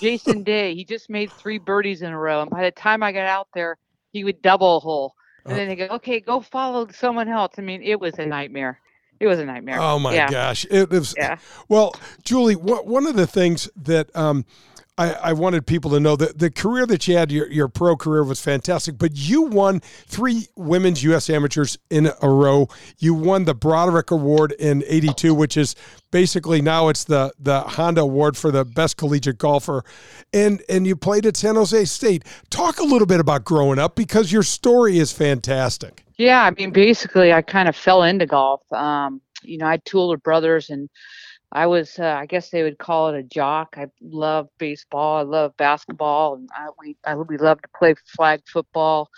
Jason 0.00 0.42
Day. 0.42 0.74
He 0.74 0.84
just 0.84 1.08
made 1.10 1.30
three 1.32 1.58
birdies 1.58 2.02
in 2.02 2.12
a 2.12 2.18
row. 2.18 2.42
And 2.42 2.50
by 2.50 2.62
the 2.62 2.70
time 2.70 3.02
I 3.02 3.12
got 3.12 3.26
out 3.26 3.48
there, 3.54 3.76
he 4.12 4.24
would 4.24 4.40
double 4.42 4.80
hole. 4.80 5.14
And 5.46 5.58
then 5.58 5.68
they 5.68 5.76
go, 5.76 5.86
okay, 5.96 6.20
go 6.20 6.40
follow 6.40 6.88
someone 6.88 7.28
else. 7.28 7.54
I 7.58 7.60
mean, 7.60 7.82
it 7.82 8.00
was 8.00 8.18
a 8.18 8.26
nightmare. 8.26 8.80
It 9.20 9.26
was 9.26 9.38
a 9.38 9.44
nightmare. 9.44 9.78
Oh 9.80 9.98
my 9.98 10.14
Yeah. 10.14 10.30
gosh! 10.30 10.66
It 10.70 10.90
was 10.90 11.14
Yeah. 11.16 11.38
well, 11.68 11.94
Juli. 12.24 12.54
One 12.54 13.06
of 13.06 13.14
the 13.14 13.26
things 13.26 13.68
that 13.76 14.14
um, 14.16 14.44
I, 14.96 15.12
I 15.12 15.32
wanted 15.32 15.66
people 15.66 15.90
to 15.90 16.00
know 16.00 16.14
that 16.16 16.38
the 16.38 16.50
career 16.50 16.86
that 16.86 17.08
you 17.08 17.16
had, 17.16 17.32
your, 17.32 17.50
your 17.50 17.66
pro 17.66 17.96
career 17.96 18.22
was 18.22 18.40
fantastic. 18.40 18.96
But 18.96 19.12
you 19.14 19.42
won 19.42 19.80
three 19.80 20.46
women's 20.54 21.02
U.S. 21.02 21.28
amateurs 21.28 21.76
in 21.90 22.10
a 22.22 22.28
row. 22.28 22.68
You 22.98 23.12
won 23.14 23.44
the 23.44 23.54
Broderick 23.54 24.12
Award 24.12 24.52
in 24.52 24.84
'82, 24.86 25.34
which 25.34 25.56
is 25.56 25.74
basically 26.12 26.62
now 26.62 26.88
it's 26.88 27.04
the 27.04 27.32
the 27.38 27.62
Honda 27.62 28.02
Award 28.02 28.36
for 28.36 28.52
the 28.52 28.64
best 28.64 28.96
collegiate 28.96 29.38
golfer, 29.38 29.84
and 30.32 30.62
and 30.68 30.86
you 30.86 30.94
played 30.94 31.26
at 31.26 31.36
San 31.36 31.56
Jose 31.56 31.84
State. 31.86 32.24
Talk 32.50 32.78
a 32.78 32.84
little 32.84 33.06
bit 33.06 33.18
about 33.18 33.44
growing 33.44 33.80
up 33.80 33.96
because 33.96 34.30
your 34.30 34.44
story 34.44 34.98
is 34.98 35.10
fantastic. 35.12 36.04
Yeah, 36.16 36.44
I 36.44 36.52
mean, 36.52 36.70
basically, 36.70 37.32
I 37.32 37.42
kind 37.42 37.68
of 37.68 37.74
fell 37.74 38.04
into 38.04 38.26
golf. 38.26 38.60
Um, 38.72 39.20
you 39.42 39.58
know, 39.58 39.66
I 39.66 39.72
had 39.72 39.84
two 39.84 39.98
older 39.98 40.18
brothers, 40.18 40.70
and 40.70 40.88
I 41.54 41.66
was, 41.66 41.98
uh, 41.98 42.04
I 42.06 42.26
guess 42.26 42.50
they 42.50 42.62
would 42.64 42.78
call 42.78 43.08
it 43.08 43.18
a 43.18 43.22
jock. 43.22 43.76
I 43.78 43.86
love 44.02 44.48
baseball. 44.58 45.18
I 45.18 45.22
love 45.22 45.56
basketball, 45.56 46.34
and 46.36 46.48
I 46.54 46.68
we, 46.80 46.96
I 47.06 47.14
we 47.16 47.38
love 47.38 47.62
to 47.62 47.68
play 47.78 47.94
flag 48.16 48.40
football, 48.52 49.08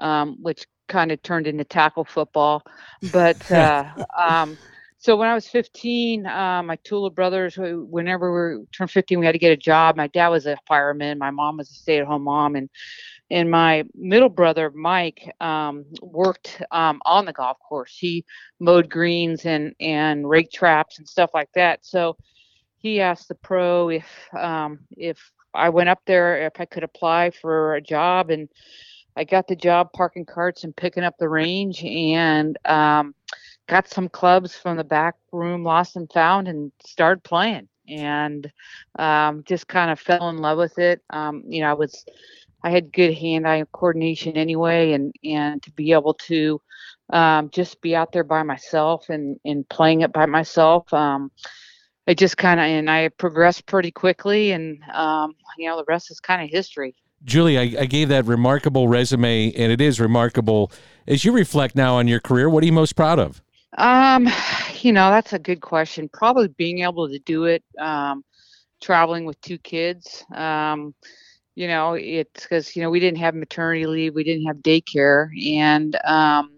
um, 0.00 0.38
which 0.42 0.66
kind 0.88 1.12
of 1.12 1.22
turned 1.22 1.46
into 1.46 1.64
tackle 1.64 2.04
football. 2.04 2.62
But 3.02 3.50
uh, 3.52 3.84
um, 4.18 4.58
so 4.98 5.16
when 5.16 5.28
I 5.28 5.34
was 5.34 5.48
15, 5.48 6.26
uh, 6.26 6.62
my 6.64 6.76
Tula 6.84 7.10
brothers, 7.10 7.54
wh- 7.56 7.90
whenever 7.90 8.58
we 8.58 8.64
turned 8.76 8.90
15, 8.90 9.20
we 9.20 9.26
had 9.26 9.32
to 9.32 9.38
get 9.38 9.52
a 9.52 9.56
job. 9.56 9.96
My 9.96 10.08
dad 10.08 10.28
was 10.28 10.46
a 10.46 10.56
fireman. 10.66 11.18
My 11.18 11.30
mom 11.30 11.58
was 11.58 11.70
a 11.70 11.74
stay-at-home 11.74 12.24
mom, 12.24 12.56
and 12.56 12.68
and 13.30 13.50
my 13.50 13.84
middle 13.94 14.28
brother 14.28 14.70
Mike 14.70 15.32
um, 15.40 15.84
worked 16.02 16.62
um, 16.70 17.00
on 17.04 17.24
the 17.24 17.32
golf 17.32 17.58
course. 17.60 17.96
He 17.98 18.24
mowed 18.60 18.88
greens 18.90 19.46
and 19.46 19.74
and 19.80 20.28
rake 20.28 20.50
traps 20.52 20.98
and 20.98 21.08
stuff 21.08 21.30
like 21.34 21.50
that. 21.54 21.84
So 21.84 22.16
he 22.78 23.00
asked 23.00 23.28
the 23.28 23.34
pro 23.34 23.88
if 23.88 24.06
um, 24.38 24.80
if 24.90 25.18
I 25.54 25.70
went 25.70 25.88
up 25.88 26.00
there 26.06 26.46
if 26.46 26.60
I 26.60 26.64
could 26.66 26.84
apply 26.84 27.30
for 27.30 27.74
a 27.74 27.80
job, 27.80 28.30
and 28.30 28.48
I 29.16 29.24
got 29.24 29.48
the 29.48 29.56
job 29.56 29.92
parking 29.92 30.26
carts 30.26 30.64
and 30.64 30.76
picking 30.76 31.04
up 31.04 31.16
the 31.18 31.28
range, 31.28 31.82
and 31.82 32.58
um, 32.66 33.14
got 33.68 33.88
some 33.88 34.08
clubs 34.08 34.54
from 34.54 34.76
the 34.76 34.84
back 34.84 35.14
room, 35.32 35.64
lost 35.64 35.96
and 35.96 36.10
found, 36.12 36.48
and 36.48 36.72
started 36.84 37.22
playing. 37.24 37.68
And 37.88 38.50
um, 38.98 39.42
just 39.46 39.68
kind 39.68 39.90
of 39.90 40.00
fell 40.00 40.30
in 40.30 40.38
love 40.38 40.56
with 40.58 40.78
it. 40.78 41.02
Um, 41.10 41.42
you 41.46 41.60
know, 41.60 41.70
I 41.70 41.74
was 41.74 42.04
I 42.64 42.70
had 42.70 42.92
good 42.92 43.14
hand-eye 43.14 43.64
coordination 43.72 44.36
anyway, 44.36 44.92
and 44.92 45.14
and 45.22 45.62
to 45.62 45.70
be 45.72 45.92
able 45.92 46.14
to 46.14 46.60
um, 47.10 47.50
just 47.50 47.80
be 47.82 47.94
out 47.94 48.10
there 48.10 48.24
by 48.24 48.42
myself 48.42 49.10
and 49.10 49.38
and 49.44 49.68
playing 49.68 50.00
it 50.00 50.12
by 50.12 50.24
myself, 50.24 50.92
um, 50.92 51.30
I 52.08 52.14
just 52.14 52.38
kind 52.38 52.58
of 52.58 52.64
and 52.64 52.90
I 52.90 53.10
progressed 53.10 53.66
pretty 53.66 53.90
quickly, 53.90 54.52
and 54.52 54.82
um, 54.94 55.34
you 55.58 55.68
know 55.68 55.76
the 55.76 55.84
rest 55.86 56.10
is 56.10 56.20
kind 56.20 56.42
of 56.42 56.48
history. 56.48 56.94
Juli, 57.24 57.58
I, 57.58 57.82
I 57.82 57.86
gave 57.86 58.08
that 58.08 58.24
remarkable 58.24 58.88
resume, 58.88 59.52
and 59.52 59.70
it 59.70 59.80
is 59.80 60.00
remarkable. 60.00 60.72
As 61.06 61.24
you 61.24 61.32
reflect 61.32 61.76
now 61.76 61.94
on 61.96 62.08
your 62.08 62.20
career, 62.20 62.48
what 62.48 62.62
are 62.62 62.66
you 62.66 62.72
most 62.72 62.96
proud 62.96 63.18
of? 63.18 63.42
Um, 63.76 64.28
you 64.80 64.92
know, 64.92 65.10
that's 65.10 65.32
a 65.32 65.38
good 65.38 65.60
question. 65.60 66.08
Probably 66.12 66.48
being 66.48 66.80
able 66.80 67.08
to 67.08 67.18
do 67.18 67.44
it, 67.44 67.62
um, 67.78 68.24
traveling 68.80 69.24
with 69.24 69.40
two 69.40 69.58
kids. 69.58 70.24
Um, 70.34 70.94
you 71.54 71.68
know, 71.68 71.94
it's 71.94 72.42
because 72.42 72.74
you 72.74 72.82
know 72.82 72.90
we 72.90 73.00
didn't 73.00 73.18
have 73.18 73.34
maternity 73.34 73.86
leave, 73.86 74.14
we 74.14 74.24
didn't 74.24 74.46
have 74.46 74.56
daycare, 74.56 75.28
and 75.46 75.96
um, 76.04 76.50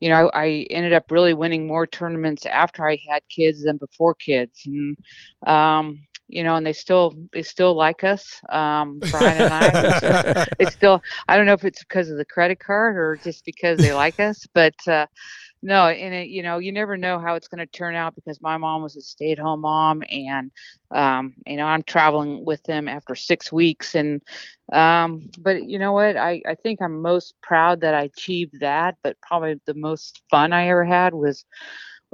you 0.00 0.08
know, 0.08 0.30
I, 0.34 0.42
I, 0.42 0.66
ended 0.70 0.92
up 0.92 1.10
really 1.10 1.34
winning 1.34 1.66
more 1.66 1.86
tournaments 1.86 2.44
after 2.46 2.88
I 2.88 2.98
had 3.08 3.22
kids 3.28 3.62
than 3.62 3.76
before 3.76 4.14
kids, 4.14 4.62
and 4.66 4.96
um, 5.46 6.00
you 6.28 6.42
know, 6.42 6.56
and 6.56 6.66
they 6.66 6.72
still 6.72 7.14
they 7.32 7.42
still 7.42 7.74
like 7.74 8.04
us, 8.04 8.40
um, 8.48 9.00
Brian 9.10 9.42
and 9.42 9.52
I. 9.52 10.46
it's 10.58 10.72
still, 10.72 11.02
I 11.28 11.36
don't 11.36 11.46
know 11.46 11.52
if 11.52 11.64
it's 11.64 11.84
because 11.84 12.10
of 12.10 12.16
the 12.16 12.24
credit 12.24 12.58
card 12.58 12.96
or 12.96 13.16
just 13.22 13.44
because 13.44 13.78
they 13.78 13.92
like 13.92 14.18
us, 14.18 14.46
but 14.54 14.74
uh, 14.88 15.06
no, 15.62 15.86
and 15.88 16.14
it, 16.14 16.28
you 16.28 16.42
know, 16.42 16.58
you 16.58 16.72
never 16.72 16.96
know 16.96 17.18
how 17.18 17.34
it's 17.34 17.48
going 17.48 17.60
to 17.60 17.66
turn 17.66 17.94
out 17.94 18.14
because 18.16 18.40
my 18.42 18.56
mom 18.56 18.82
was 18.82 18.96
a 18.96 19.00
stay-at-home 19.00 19.60
mom, 19.60 20.02
and 20.10 20.50
um, 20.90 21.34
you 21.46 21.56
know, 21.56 21.66
I'm 21.66 21.82
traveling 21.84 22.44
with 22.44 22.62
them 22.64 22.88
after 22.88 23.14
six 23.14 23.52
weeks, 23.52 23.94
and 23.94 24.20
um, 24.72 25.30
but 25.38 25.64
you 25.68 25.78
know 25.78 25.92
what? 25.92 26.16
I 26.16 26.42
I 26.46 26.54
think 26.56 26.82
I'm 26.82 27.00
most 27.02 27.34
proud 27.42 27.80
that 27.82 27.94
I 27.94 28.02
achieved 28.04 28.60
that, 28.60 28.96
but 29.02 29.16
probably 29.22 29.60
the 29.66 29.74
most 29.74 30.22
fun 30.30 30.52
I 30.52 30.68
ever 30.68 30.84
had 30.84 31.14
was 31.14 31.44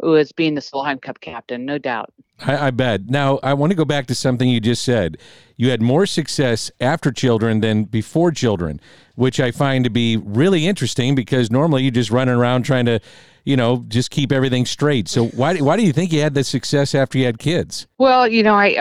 was 0.03 0.33
being 0.33 0.55
the 0.55 0.61
Solheim 0.61 1.01
Cup 1.01 1.21
captain, 1.21 1.65
no 1.65 1.79
doubt. 1.79 2.13
I, 2.47 2.69
I, 2.69 2.71
bet. 2.71 3.07
Now, 3.09 3.41
I 3.43 3.55
want 3.55 3.73
to 3.73 3.77
go 3.77 3.85
back 3.85 4.07
to 4.07 4.15
something 4.15 4.49
you 4.49 4.61
just 4.61 4.85
said. 4.85 5.19
You 5.57 5.71
had 5.71 5.83
more 5.83 6.07
success 6.07 6.71
after 6.81 7.11
children 7.11 7.61
than 7.61 7.85
before 7.85 8.31
children, 8.31 8.81
which 9.17 9.41
I 9.41 9.51
find 9.51 9.83
to 9.85 9.91
be 9.91 10.17
really 10.17 10.67
interesting 10.67 11.17
because 11.17 11.51
normally 11.51 11.83
you're 11.83 11.91
just 11.91 12.11
running 12.11 12.37
around 12.37 12.63
trying 12.63 12.87
to, 12.87 13.01
you 13.45 13.57
know, 13.57 13.85
just 13.89 14.13
keep 14.13 14.31
everything 14.31 14.67
straight. 14.67 15.09
So 15.09 15.27
why 15.29 15.57
why 15.57 15.77
do 15.77 15.83
you 15.83 15.93
think 15.93 16.13
you 16.13 16.21
had 16.21 16.35
the 16.35 16.45
success 16.45 16.95
after 16.95 17.19
you 17.19 17.25
had 17.25 17.41
kids? 17.41 17.89
Well, 17.99 18.29
you 18.29 18.45
know, 18.45 18.55
I 18.55 18.77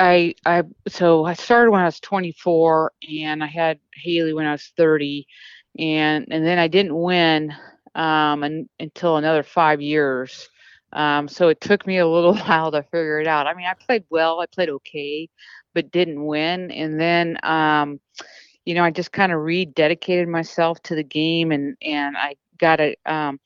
I, 0.45 0.59
I 0.59 0.63
so 0.87 1.25
I 1.25 1.33
started 1.33 1.71
when 1.71 1.81
I 1.81 1.85
was 1.85 1.99
24, 1.99 2.91
and 3.23 3.43
I 3.43 3.47
had 3.47 3.79
Hayley 3.95 4.33
when 4.33 4.45
I 4.45 4.51
was 4.51 4.71
30, 4.77 5.25
and 5.79 6.27
and 6.29 6.45
then 6.45 6.59
I 6.59 6.67
didn't 6.67 6.95
win 6.95 7.55
um, 7.95 8.43
and, 8.43 8.69
until 8.79 9.17
another 9.17 9.41
five 9.41 9.81
years 9.81 10.47
um, 10.93 11.27
so 11.27 11.49
it 11.49 11.61
took 11.61 11.85
me 11.85 11.97
a 11.97 12.07
little 12.07 12.35
while 12.37 12.71
to 12.71 12.83
figure 12.83 13.19
it 13.19 13.27
out. 13.27 13.47
I 13.47 13.53
mean, 13.53 13.65
I 13.67 13.73
played 13.73 14.05
well, 14.09 14.39
I 14.41 14.45
played 14.47 14.69
okay, 14.69 15.29
but 15.73 15.91
didn't 15.91 16.23
win. 16.25 16.71
And 16.71 16.99
then, 16.99 17.37
um, 17.43 17.99
you 18.65 18.75
know, 18.75 18.83
I 18.83 18.91
just 18.91 19.11
kind 19.11 19.31
of 19.31 19.39
rededicated 19.39 20.27
myself 20.27 20.81
to 20.83 20.95
the 20.95 21.03
game, 21.03 21.51
and 21.51 21.77
and 21.81 22.17
I 22.17 22.35
got 22.57 22.79
a 22.79 22.95
um, 23.05 23.39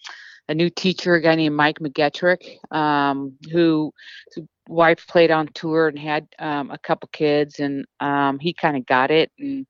a 0.51 0.55
new 0.55 0.69
teacher, 0.69 1.15
a 1.15 1.21
guy 1.21 1.35
named 1.35 1.55
Mike 1.55 1.79
McGetrick, 1.79 2.57
um, 2.75 3.33
who 3.51 3.93
whose 4.35 4.45
wife 4.67 5.07
played 5.07 5.31
on 5.31 5.47
tour 5.53 5.87
and 5.87 5.97
had 5.97 6.27
um, 6.39 6.71
a 6.71 6.77
couple 6.77 7.09
kids, 7.13 7.59
and 7.59 7.85
um, 8.01 8.37
he 8.37 8.53
kind 8.53 8.75
of 8.75 8.85
got 8.85 9.11
it. 9.11 9.31
And 9.39 9.65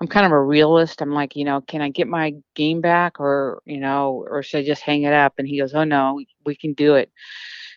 I'm 0.00 0.08
kind 0.08 0.26
of 0.26 0.32
a 0.32 0.42
realist. 0.42 1.00
I'm 1.00 1.12
like, 1.12 1.36
you 1.36 1.44
know, 1.44 1.60
can 1.60 1.80
I 1.80 1.90
get 1.90 2.08
my 2.08 2.34
game 2.56 2.80
back, 2.80 3.20
or 3.20 3.62
you 3.64 3.78
know, 3.78 4.26
or 4.28 4.42
should 4.42 4.58
I 4.58 4.64
just 4.64 4.82
hang 4.82 5.04
it 5.04 5.12
up? 5.12 5.34
And 5.38 5.46
he 5.46 5.60
goes, 5.60 5.74
oh 5.74 5.84
no, 5.84 6.14
we, 6.14 6.26
we 6.44 6.56
can 6.56 6.74
do 6.74 6.96
it. 6.96 7.10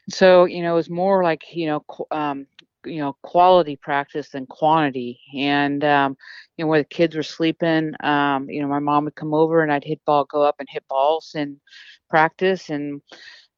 So 0.10 0.46
you 0.46 0.64
know, 0.64 0.74
it 0.74 0.78
was 0.78 0.90
more 0.90 1.24
like 1.24 1.44
you 1.54 1.68
know, 1.68 1.86
um, 2.10 2.48
you 2.86 3.00
know, 3.00 3.16
quality 3.24 3.76
practice 3.76 4.30
than 4.30 4.46
quantity. 4.46 5.20
And 5.36 5.84
um, 5.84 6.18
you 6.58 6.66
know, 6.66 6.70
where 6.70 6.82
the 6.82 6.86
kids 6.86 7.16
were 7.16 7.24
sleeping, 7.24 7.94
um, 8.02 8.50
you 8.50 8.62
know, 8.62 8.68
my 8.68 8.80
mom 8.80 9.06
would 9.06 9.16
come 9.16 9.34
over 9.34 9.62
and 9.62 9.72
I'd 9.72 9.84
hit 9.84 10.02
ball, 10.06 10.26
go 10.26 10.42
up 10.42 10.56
and 10.60 10.68
hit 10.70 10.84
balls 10.90 11.32
and 11.36 11.58
practice, 12.10 12.70
and 12.70 13.02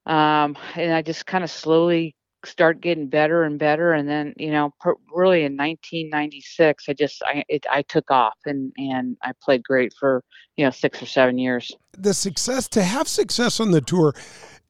um, 0.06 0.58
and 0.76 0.94
I 0.94 1.02
just 1.02 1.26
kind 1.26 1.44
of 1.44 1.52
slowly 1.52 2.16
start 2.44 2.82
getting 2.82 3.08
better 3.08 3.44
and 3.44 3.60
better. 3.60 3.94
And 3.94 4.10
then 4.10 4.34
you 4.38 4.52
know 4.52 4.74
per, 4.80 4.96
really 5.14 5.44
in 5.44 5.56
1996 5.56 6.86
i 6.90 6.94
just 6.94 7.22
i 7.24 7.44
it, 7.48 7.66
i 7.70 7.84
took 7.84 8.10
off 8.10 8.38
and 8.46 8.72
and 8.78 9.18
i 9.22 9.32
played 9.44 9.64
great 9.64 9.94
for 10.00 10.24
you 10.58 10.66
know 10.66 10.72
six 10.72 11.02
or 11.02 11.06
seven 11.06 11.38
years. 11.38 11.72
The 11.98 12.14
success 12.14 12.68
to 12.70 12.84
have 12.84 13.08
success 13.08 13.60
on 13.60 13.72
the 13.72 13.82
tour 13.82 14.14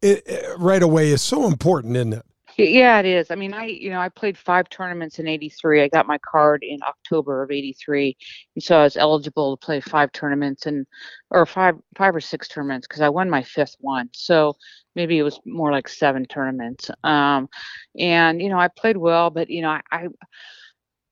it, 0.02 0.24
it, 0.26 0.60
right 0.60 0.82
away 0.82 1.10
is 1.10 1.22
so 1.22 1.48
important 1.48 1.96
isn't 1.96 2.14
it 2.14 2.26
yeah, 2.58 3.00
it 3.00 3.06
is. 3.06 3.32
I 3.32 3.36
mean, 3.36 3.54
I 3.54 3.66
you 3.66 3.90
know 3.90 4.00
I 4.00 4.10
played 4.10 4.38
five 4.38 4.70
tournaments 4.70 5.20
in 5.20 5.28
'83. 5.28 5.84
I 5.84 5.88
got 5.88 6.08
my 6.08 6.18
card 6.20 6.64
in 6.64 6.80
October 6.84 7.44
of 7.44 7.52
'83, 7.52 8.16
so 8.60 8.80
I 8.80 8.84
was 8.84 8.98
eligible 8.98 9.56
to 9.56 9.66
play 9.66 9.82
five 9.82 10.12
tournaments 10.12 10.66
and 10.66 10.86
or 11.30 11.46
five 11.46 11.76
five 11.98 12.16
or 12.16 12.22
six 12.22 12.48
tournaments 12.48 12.88
because 12.88 13.02
I 13.02 13.10
won 13.10 13.30
my 13.30 13.44
fifth 13.44 13.76
one. 13.80 14.10
So 14.14 14.56
maybe 14.96 15.18
it 15.18 15.24
was 15.24 15.40
more 15.46 15.72
like 15.72 15.88
seven 15.88 16.26
tournaments. 16.26 16.90
Um, 17.04 17.50
and 17.98 18.42
you 18.42 18.50
know 18.50 18.60
I 18.60 18.68
played 18.68 18.98
well, 18.98 19.30
but 19.30 19.50
you 19.50 19.62
know 19.62 19.80
I. 19.92 20.08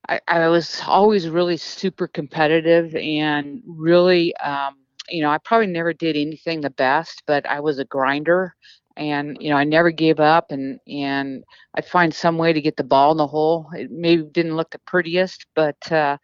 I, 0.07 0.19
I 0.27 0.47
was 0.47 0.81
always 0.87 1.29
really 1.29 1.57
super 1.57 2.07
competitive 2.07 2.95
and 2.95 3.61
really 3.67 4.35
um, 4.37 4.77
you 5.07 5.21
know, 5.21 5.29
I 5.29 5.37
probably 5.37 5.67
never 5.67 5.93
did 5.93 6.15
anything 6.15 6.61
the 6.61 6.69
best, 6.69 7.23
but 7.27 7.45
I 7.45 7.59
was 7.59 7.79
a 7.79 7.85
grinder 7.85 8.55
and 8.99 9.37
you 9.39 9.49
know 9.49 9.55
I 9.55 9.63
never 9.63 9.89
gave 9.89 10.19
up 10.19 10.51
and 10.51 10.79
and 10.87 11.43
I'd 11.75 11.85
find 11.85 12.13
some 12.13 12.37
way 12.37 12.53
to 12.53 12.61
get 12.61 12.75
the 12.77 12.83
ball 12.83 13.11
in 13.11 13.17
the 13.17 13.25
hole. 13.25 13.67
It 13.73 13.89
maybe 13.89 14.23
didn't 14.23 14.55
look 14.55 14.71
the 14.71 14.79
prettiest, 14.79 15.45
but 15.55 15.91
uh, 15.91 16.17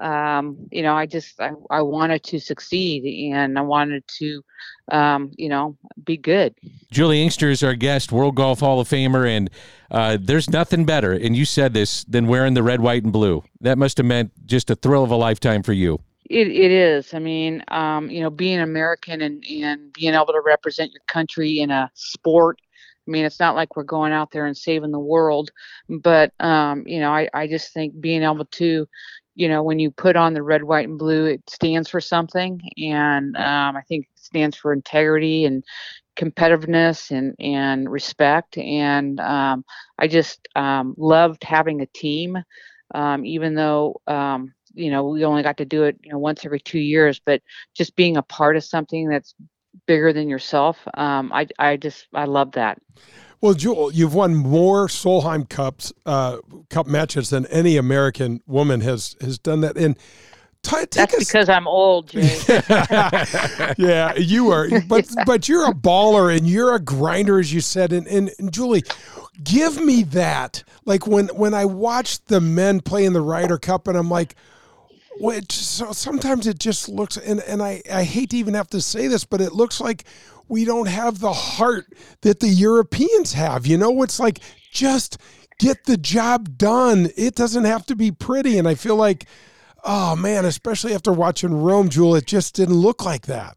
um, 0.00 0.56
you 0.72 0.82
know 0.82 0.94
I 0.94 1.06
just 1.06 1.38
I, 1.40 1.50
I 1.70 1.82
wanted 1.82 2.24
to 2.24 2.40
succeed 2.40 3.32
and 3.34 3.58
I 3.58 3.60
wanted 3.60 4.02
to 4.18 4.42
um, 4.90 5.30
you 5.36 5.50
know 5.50 5.76
be 6.04 6.16
good. 6.16 6.54
Juli 6.90 7.22
Inkster 7.22 7.50
is 7.50 7.62
our 7.62 7.74
guest, 7.74 8.10
World 8.10 8.34
Golf 8.34 8.60
Hall 8.60 8.80
of 8.80 8.88
Famer, 8.88 9.28
and 9.28 9.50
uh, 9.90 10.16
there's 10.18 10.48
nothing 10.48 10.86
better. 10.86 11.12
And 11.12 11.36
you 11.36 11.44
said 11.44 11.74
this 11.74 12.02
than 12.04 12.26
wearing 12.26 12.54
the 12.54 12.62
red, 12.62 12.80
white, 12.80 13.04
and 13.04 13.12
blue. 13.12 13.44
That 13.60 13.76
must 13.76 13.98
have 13.98 14.06
meant 14.06 14.32
just 14.46 14.70
a 14.70 14.74
thrill 14.74 15.04
of 15.04 15.10
a 15.10 15.16
lifetime 15.16 15.62
for 15.62 15.74
you. 15.74 16.00
It, 16.32 16.48
it 16.48 16.70
is. 16.70 17.12
I 17.12 17.18
mean, 17.18 17.62
um, 17.68 18.08
you 18.10 18.22
know, 18.22 18.30
being 18.30 18.60
American 18.60 19.20
and, 19.20 19.44
and 19.44 19.92
being 19.92 20.14
able 20.14 20.32
to 20.32 20.40
represent 20.44 20.90
your 20.92 21.02
country 21.06 21.58
in 21.58 21.70
a 21.70 21.90
sport. 21.94 22.58
I 23.06 23.10
mean, 23.10 23.24
it's 23.26 23.40
not 23.40 23.54
like 23.54 23.76
we're 23.76 23.82
going 23.82 24.12
out 24.12 24.30
there 24.30 24.46
and 24.46 24.56
saving 24.56 24.92
the 24.92 24.98
world, 24.98 25.50
but 25.88 26.32
um, 26.40 26.84
you 26.86 27.00
know, 27.00 27.10
I, 27.12 27.28
I 27.34 27.48
just 27.48 27.74
think 27.74 28.00
being 28.00 28.22
able 28.22 28.46
to, 28.46 28.88
you 29.34 29.48
know, 29.48 29.62
when 29.62 29.78
you 29.78 29.90
put 29.90 30.16
on 30.16 30.32
the 30.32 30.42
red, 30.42 30.62
white, 30.64 30.88
and 30.88 30.98
blue, 30.98 31.26
it 31.26 31.42
stands 31.50 31.90
for 31.90 32.00
something, 32.00 32.60
and 32.78 33.36
um, 33.36 33.76
I 33.76 33.82
think 33.88 34.06
it 34.06 34.18
stands 34.22 34.56
for 34.56 34.72
integrity 34.72 35.44
and 35.44 35.64
competitiveness 36.16 37.10
and 37.10 37.34
and 37.40 37.90
respect. 37.90 38.56
And 38.58 39.20
um, 39.20 39.64
I 39.98 40.08
just 40.08 40.48
um, 40.56 40.94
loved 40.96 41.44
having 41.44 41.80
a 41.82 41.86
team, 41.86 42.38
um, 42.94 43.24
even 43.26 43.54
though 43.54 44.00
um, 44.06 44.54
you 44.74 44.90
know 44.90 45.04
we 45.04 45.24
only 45.24 45.42
got 45.42 45.56
to 45.56 45.64
do 45.64 45.84
it 45.84 45.96
you 46.02 46.10
know 46.10 46.18
once 46.18 46.44
every 46.44 46.60
two 46.60 46.78
years 46.78 47.20
but 47.24 47.42
just 47.74 47.94
being 47.96 48.16
a 48.16 48.22
part 48.22 48.56
of 48.56 48.64
something 48.64 49.08
that's 49.08 49.34
bigger 49.86 50.12
than 50.12 50.28
yourself 50.28 50.78
um, 50.94 51.32
I, 51.32 51.46
I 51.58 51.76
just 51.76 52.06
i 52.14 52.24
love 52.24 52.52
that. 52.52 52.78
Well 53.40 53.54
jewel 53.54 53.92
you've 53.92 54.14
won 54.14 54.34
more 54.34 54.86
solheim 54.86 55.48
cups 55.48 55.92
uh, 56.06 56.38
cup 56.70 56.86
matches 56.86 57.30
than 57.30 57.46
any 57.46 57.76
american 57.76 58.40
woman 58.46 58.80
has 58.82 59.16
has 59.20 59.38
done 59.38 59.60
that. 59.62 59.76
And 59.76 59.96
T- 60.62 60.76
That's 60.92 61.14
us- 61.14 61.26
because 61.26 61.48
I'm 61.48 61.66
old, 61.66 62.14
yeah, 62.14 64.14
you 64.16 64.50
are, 64.50 64.68
but 64.86 65.08
but 65.26 65.48
you're 65.48 65.68
a 65.68 65.74
baller 65.74 66.34
and 66.34 66.46
you're 66.46 66.76
a 66.76 66.78
grinder, 66.78 67.40
as 67.40 67.52
you 67.52 67.60
said. 67.60 67.92
And, 67.92 68.06
and, 68.06 68.30
and 68.38 68.52
Juli, 68.52 68.84
give 69.42 69.82
me 69.82 70.04
that. 70.04 70.62
Like 70.84 71.06
when 71.06 71.28
when 71.28 71.52
I 71.52 71.64
watch 71.64 72.24
the 72.26 72.40
men 72.40 72.80
play 72.80 73.04
in 73.04 73.12
the 73.12 73.20
Ryder 73.20 73.58
Cup, 73.58 73.88
and 73.88 73.98
I'm 73.98 74.08
like, 74.08 74.36
which 75.18 75.52
so 75.52 75.92
sometimes 75.92 76.46
it 76.46 76.58
just 76.58 76.88
looks 76.88 77.16
and, 77.16 77.40
and 77.40 77.62
I, 77.62 77.82
I 77.92 78.04
hate 78.04 78.30
to 78.30 78.36
even 78.36 78.54
have 78.54 78.68
to 78.70 78.80
say 78.80 79.08
this, 79.08 79.24
but 79.24 79.40
it 79.40 79.52
looks 79.52 79.80
like 79.80 80.04
we 80.48 80.64
don't 80.64 80.88
have 80.88 81.20
the 81.20 81.32
heart 81.32 81.86
that 82.22 82.40
the 82.40 82.48
Europeans 82.48 83.32
have. 83.32 83.66
You 83.66 83.78
know, 83.78 84.02
it's 84.02 84.20
like 84.20 84.40
just 84.70 85.18
get 85.58 85.84
the 85.84 85.96
job 85.96 86.58
done. 86.58 87.10
It 87.16 87.34
doesn't 87.34 87.64
have 87.64 87.86
to 87.86 87.96
be 87.96 88.10
pretty. 88.10 88.58
And 88.58 88.68
I 88.68 88.74
feel 88.74 88.96
like, 88.96 89.26
oh 89.84 90.16
man, 90.16 90.44
especially 90.44 90.94
after 90.94 91.12
watching 91.12 91.62
Rome, 91.62 91.88
Jewel, 91.88 92.16
it 92.16 92.26
just 92.26 92.54
didn't 92.54 92.74
look 92.74 93.04
like 93.04 93.26
that. 93.26 93.56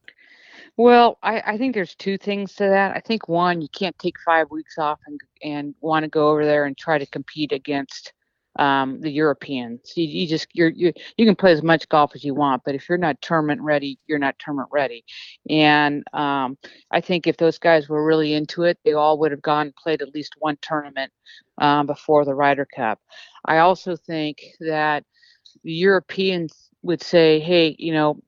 Well, 0.78 1.18
I, 1.24 1.42
I 1.46 1.58
think 1.58 1.74
there's 1.74 1.96
two 1.96 2.18
things 2.18 2.54
to 2.56 2.66
that. 2.66 2.96
I 2.96 3.00
think 3.00 3.30
one, 3.30 3.62
you 3.62 3.70
can't 3.70 3.98
take 3.98 4.16
five 4.26 4.52
weeks 4.52 4.78
off 4.78 5.00
and 5.08 5.20
and 5.44 5.76
want 5.82 6.04
to 6.04 6.10
go 6.10 6.30
over 6.30 6.46
there 6.46 6.66
and 6.66 6.78
try 6.78 6.98
to 6.98 7.06
compete 7.06 7.52
against 7.52 8.14
um, 8.58 9.02
the 9.02 9.12
Europeans. 9.12 9.94
You, 9.96 10.06
you 10.06 10.28
just 10.28 10.48
you're, 10.54 10.70
you 10.70 10.94
you 11.18 11.26
can 11.26 11.36
play 11.36 11.52
as 11.52 11.64
much 11.64 11.88
golf 11.90 12.12
as 12.16 12.24
you 12.24 12.34
want, 12.34 12.64
but 12.66 12.76
if 12.76 12.88
you're 12.88 12.98
not 12.98 13.22
tournament 13.22 13.62
ready, 13.62 14.00
you're 14.08 14.20
not 14.20 14.38
tournament 14.40 14.70
ready. 14.72 15.04
And 15.50 16.04
um, 16.14 16.58
I 16.92 17.02
think 17.02 17.28
if 17.28 17.38
those 17.38 17.58
guys 17.58 17.90
were 17.90 18.06
really 18.06 18.34
into 18.34 18.64
it, 18.64 18.78
they 18.86 18.94
all 18.94 19.20
would 19.20 19.32
have 19.32 19.42
gone 19.42 19.68
and 19.68 19.76
played 19.76 20.02
at 20.02 20.14
least 20.14 20.36
one 20.40 20.58
tournament 20.62 21.12
um, 21.60 21.86
before 21.86 22.26
the 22.26 22.36
Ryder 22.36 22.68
Cup. 22.76 23.00
I 23.46 23.60
also 23.60 23.96
think 23.96 24.40
that 24.60 25.04
the 25.64 25.74
Europeans 25.74 26.70
would 26.82 27.02
say, 27.02 27.40
"Hey, 27.40 27.76
you 27.80 27.94
know, 27.94 28.22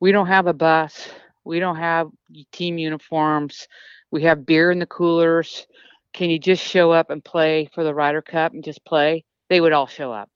we 0.00 0.12
don't 0.12 0.28
have 0.28 0.46
a 0.46 0.52
bus, 0.54 1.08
we 1.44 1.60
don't 1.60 1.76
have 1.76 2.08
team 2.52 2.78
uniforms, 2.78 3.68
we 4.10 4.22
have 4.24 4.46
beer 4.46 4.70
in 4.70 4.78
the 4.78 4.86
coolers." 4.86 5.66
can 6.14 6.30
you 6.30 6.38
just 6.38 6.62
show 6.64 6.90
up 6.90 7.10
and 7.10 7.24
play 7.24 7.68
for 7.74 7.84
the 7.84 7.94
Ryder 7.94 8.22
Cup 8.22 8.52
and 8.52 8.64
just 8.64 8.84
play? 8.84 9.24
They 9.48 9.60
would 9.60 9.72
all 9.72 9.86
show 9.86 10.12
up. 10.12 10.28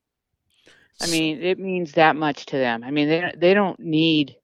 I 1.01 1.07
mean, 1.07 1.41
it 1.41 1.59
means 1.59 1.93
that 1.93 2.15
much 2.15 2.45
to 2.47 2.57
them. 2.57 2.83
I 2.83 2.91
mean, 2.91 3.09
they 3.09 3.31
they 3.35 3.53
don't 3.53 3.79
need, 3.79 4.35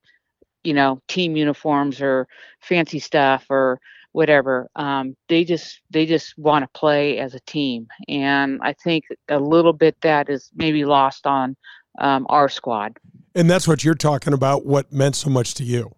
you 0.64 0.74
know, 0.74 1.00
team 1.08 1.36
uniforms 1.36 2.02
or 2.02 2.26
fancy 2.60 2.98
stuff 2.98 3.46
or 3.48 3.80
whatever. 4.12 4.68
Um, 4.76 5.16
they 5.28 5.44
just 5.44 5.80
they 5.90 6.06
just 6.06 6.36
want 6.36 6.64
to 6.64 6.78
play 6.78 7.18
as 7.18 7.34
a 7.34 7.40
team, 7.40 7.86
and 8.08 8.60
I 8.62 8.74
think 8.74 9.04
a 9.28 9.38
little 9.38 9.72
bit 9.72 9.96
that 10.02 10.28
is 10.28 10.50
maybe 10.54 10.84
lost 10.84 11.26
on 11.26 11.56
um, 11.98 12.26
our 12.28 12.48
squad. 12.48 12.98
And 13.34 13.48
that's 13.48 13.68
what 13.68 13.84
you're 13.84 13.94
talking 13.94 14.32
about. 14.32 14.66
What 14.66 14.92
meant 14.92 15.16
so 15.16 15.30
much 15.30 15.54
to 15.54 15.64
you? 15.64 15.94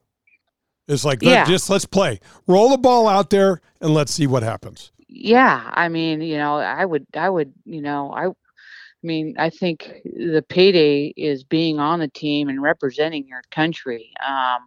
It's 0.87 1.05
like 1.05 1.23
Yeah. 1.23 1.47
just 1.47 1.71
let's 1.71 1.87
play, 1.87 2.21
roll 2.47 2.69
the 2.69 2.79
ball 2.79 3.09
out 3.09 3.31
there, 3.31 3.61
and 3.81 3.95
let's 3.95 4.13
see 4.13 4.27
what 4.27 4.43
happens. 4.43 4.93
Yeah, 5.09 5.71
I 5.73 5.89
mean, 5.89 6.21
you 6.21 6.37
know, 6.37 6.57
I 6.57 6.85
would, 6.85 7.07
I 7.15 7.29
would, 7.29 7.53
you 7.65 7.83
know, 7.83 8.13
I, 9.03 9.07
mean, 9.07 9.35
I 9.39 9.51
think 9.51 9.93
the 10.05 10.45
payday 10.49 11.13
is 11.17 11.43
being 11.45 11.79
on 11.81 11.99
the 11.99 12.09
team 12.09 12.49
and 12.49 12.63
representing 12.63 13.27
your 13.27 13.43
country. 13.51 14.13
Um, 14.27 14.61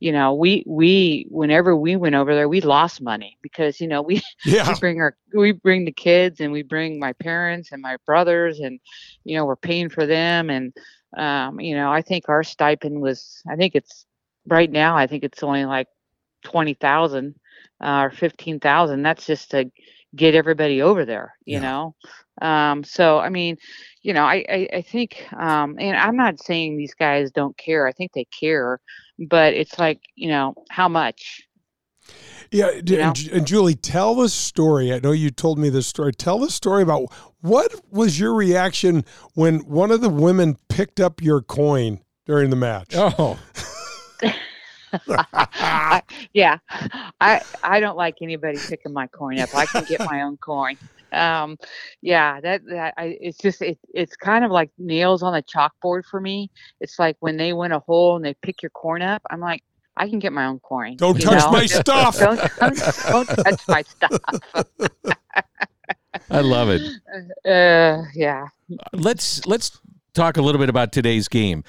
you 0.00 0.12
know, 0.12 0.34
we 0.34 0.62
we 0.66 1.26
whenever 1.30 1.74
we 1.74 1.96
went 1.96 2.14
over 2.14 2.34
there, 2.34 2.48
we 2.48 2.60
lost 2.60 3.00
money 3.00 3.38
because 3.42 3.80
you 3.80 3.86
know 3.88 4.02
we 4.02 4.20
Yeah. 4.44 4.68
we 4.68 4.74
bring 4.78 5.00
our 5.00 5.16
we 5.34 5.52
bring 5.52 5.84
the 5.84 5.92
kids 5.92 6.40
and 6.40 6.52
we 6.52 6.62
bring 6.62 6.98
my 6.98 7.12
parents 7.14 7.72
and 7.72 7.80
my 7.80 7.96
brothers 8.04 8.58
and 8.60 8.78
you 9.24 9.36
know 9.36 9.44
we're 9.46 9.56
paying 9.56 9.88
for 9.88 10.04
them 10.04 10.50
and 10.50 10.72
um, 11.16 11.60
you 11.60 11.74
know 11.74 11.90
I 11.90 12.02
think 12.02 12.28
our 12.28 12.42
stipend 12.42 13.00
was 13.00 13.42
I 13.48 13.56
think 13.56 13.74
it's 13.74 14.04
right 14.46 14.70
now 14.70 14.96
I 14.96 15.06
think 15.06 15.24
it's 15.24 15.42
only 15.42 15.64
like 15.64 15.88
twenty 16.44 16.74
thousand 16.74 17.34
uh, 17.82 18.02
or 18.02 18.10
fifteen 18.10 18.60
thousand. 18.60 19.02
That's 19.02 19.26
just 19.26 19.52
to 19.52 19.70
get 20.16 20.34
everybody 20.34 20.82
over 20.82 21.04
there, 21.04 21.34
you 21.44 21.60
know. 21.60 21.94
Um, 22.42 22.84
so 22.84 23.18
I 23.18 23.28
mean, 23.28 23.56
you 24.02 24.12
know, 24.12 24.24
I 24.24 24.44
I, 24.48 24.68
I 24.74 24.82
think, 24.82 25.26
um, 25.32 25.76
and 25.78 25.96
I'm 25.96 26.16
not 26.16 26.40
saying 26.40 26.76
these 26.76 26.94
guys 26.94 27.30
don't 27.30 27.56
care. 27.56 27.86
I 27.86 27.92
think 27.92 28.12
they 28.12 28.26
care, 28.26 28.80
but 29.18 29.54
it's 29.54 29.78
like 29.78 30.00
you 30.14 30.28
know 30.28 30.54
how 30.70 30.88
much. 30.88 31.42
Yeah, 32.52 32.80
d- 32.82 32.94
You 32.94 32.98
know? 32.98 33.08
and, 33.08 33.28
and 33.32 33.46
Juli, 33.46 33.74
tell 33.74 34.14
the 34.14 34.28
story. 34.28 34.92
I 34.92 35.00
know 35.00 35.12
you 35.12 35.30
told 35.30 35.58
me 35.58 35.68
this 35.68 35.86
story. 35.86 36.12
Tell 36.12 36.38
the 36.38 36.50
story 36.50 36.82
about 36.82 37.12
what 37.40 37.74
was 37.90 38.20
your 38.20 38.34
reaction 38.34 39.04
when 39.34 39.60
one 39.60 39.90
of 39.90 40.00
the 40.00 40.08
women 40.08 40.56
picked 40.68 41.00
up 41.00 41.20
your 41.20 41.42
coin 41.42 42.00
during 42.24 42.50
the 42.50 42.56
match. 42.56 42.94
Oh, 42.94 43.38
I, 45.08 46.02
yeah, 46.32 46.58
I 47.20 47.42
I 47.62 47.80
don't 47.80 47.96
like 47.96 48.16
anybody 48.22 48.58
picking 48.58 48.92
my 48.92 49.06
corn 49.06 49.38
up. 49.38 49.54
I 49.54 49.66
can 49.66 49.84
get 49.84 50.00
my 50.00 50.22
own 50.22 50.36
corn. 50.36 50.76
Um, 51.12 51.56
yeah, 52.02 52.40
that 52.40 52.62
that 52.66 52.94
I 52.96 53.16
it's 53.20 53.38
just 53.38 53.62
it 53.62 53.78
it's 53.94 54.16
kind 54.16 54.44
of 54.44 54.50
like 54.50 54.70
nails 54.78 55.22
on 55.22 55.34
a 55.34 55.42
chalkboard 55.42 56.04
for 56.04 56.20
me. 56.20 56.50
It's 56.80 56.98
like 56.98 57.16
when 57.20 57.36
they 57.36 57.52
win 57.52 57.72
a 57.72 57.80
hole 57.80 58.16
and 58.16 58.24
they 58.24 58.34
pick 58.34 58.62
your 58.62 58.70
corn 58.70 59.02
up. 59.02 59.22
I'm 59.30 59.40
like, 59.40 59.62
I 59.96 60.08
can 60.08 60.18
get 60.18 60.32
my 60.32 60.46
own 60.46 60.60
coin. 60.60 60.96
Don't 60.96 61.20
touch 61.20 61.44
know? 61.44 61.50
my 61.50 61.66
stuff. 61.66 62.18
Don't, 62.18 62.40
don't 62.58 62.76
don't 63.08 63.26
touch 63.26 63.68
my 63.68 63.82
stuff. 63.82 64.20
I 66.30 66.40
love 66.40 66.68
it. 66.68 66.82
Uh, 67.46 68.02
yeah. 68.14 68.48
Let's 68.92 69.46
let's 69.46 69.80
talk 70.12 70.36
a 70.36 70.42
little 70.42 70.58
bit 70.58 70.68
about 70.68 70.92
today's 70.92 71.28
game. 71.28 71.62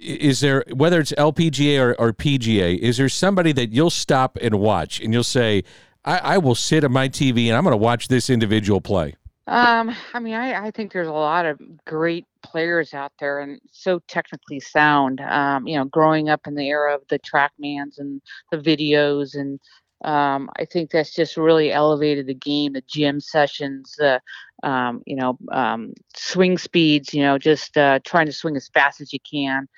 Is 0.00 0.40
there 0.40 0.64
whether 0.72 1.00
it's 1.00 1.12
LPGA 1.12 1.78
or, 1.78 1.94
or 2.00 2.12
PGA? 2.12 2.78
Is 2.78 2.96
there 2.96 3.08
somebody 3.08 3.52
that 3.52 3.72
you'll 3.72 3.90
stop 3.90 4.38
and 4.40 4.58
watch 4.58 5.00
and 5.00 5.12
you'll 5.12 5.24
say, 5.24 5.62
I, 6.04 6.18
I 6.18 6.38
will 6.38 6.54
sit 6.54 6.84
at 6.84 6.90
my 6.90 7.08
TV 7.08 7.48
and 7.48 7.56
I'm 7.56 7.64
going 7.64 7.72
to 7.72 7.76
watch 7.76 8.08
this 8.08 8.30
individual 8.30 8.80
play? 8.80 9.14
Um, 9.46 9.94
I 10.14 10.20
mean, 10.20 10.34
I, 10.34 10.66
I 10.66 10.70
think 10.70 10.92
there's 10.92 11.08
a 11.08 11.12
lot 11.12 11.44
of 11.44 11.60
great 11.84 12.24
players 12.42 12.94
out 12.94 13.12
there 13.18 13.40
and 13.40 13.60
so 13.72 14.00
technically 14.06 14.60
sound. 14.60 15.20
Um, 15.20 15.66
you 15.66 15.76
know, 15.76 15.84
growing 15.84 16.28
up 16.28 16.46
in 16.46 16.54
the 16.54 16.68
era 16.68 16.94
of 16.94 17.02
the 17.08 17.18
TrackMans 17.18 17.98
and 17.98 18.22
the 18.50 18.58
videos, 18.58 19.34
and 19.34 19.58
um, 20.04 20.50
I 20.56 20.64
think 20.64 20.90
that's 20.90 21.14
just 21.14 21.36
really 21.36 21.72
elevated 21.72 22.26
the 22.26 22.34
game. 22.34 22.72
The 22.72 22.84
gym 22.86 23.20
sessions, 23.20 23.96
the 23.98 24.20
um, 24.62 25.02
you 25.06 25.16
know, 25.16 25.38
um, 25.52 25.94
swing 26.14 26.58
speeds. 26.58 27.12
You 27.12 27.22
know, 27.22 27.38
just 27.38 27.76
uh, 27.76 28.00
trying 28.04 28.26
to 28.26 28.32
swing 28.32 28.56
as 28.56 28.68
fast 28.68 29.00
as 29.00 29.12
you 29.12 29.20
can. 29.20 29.68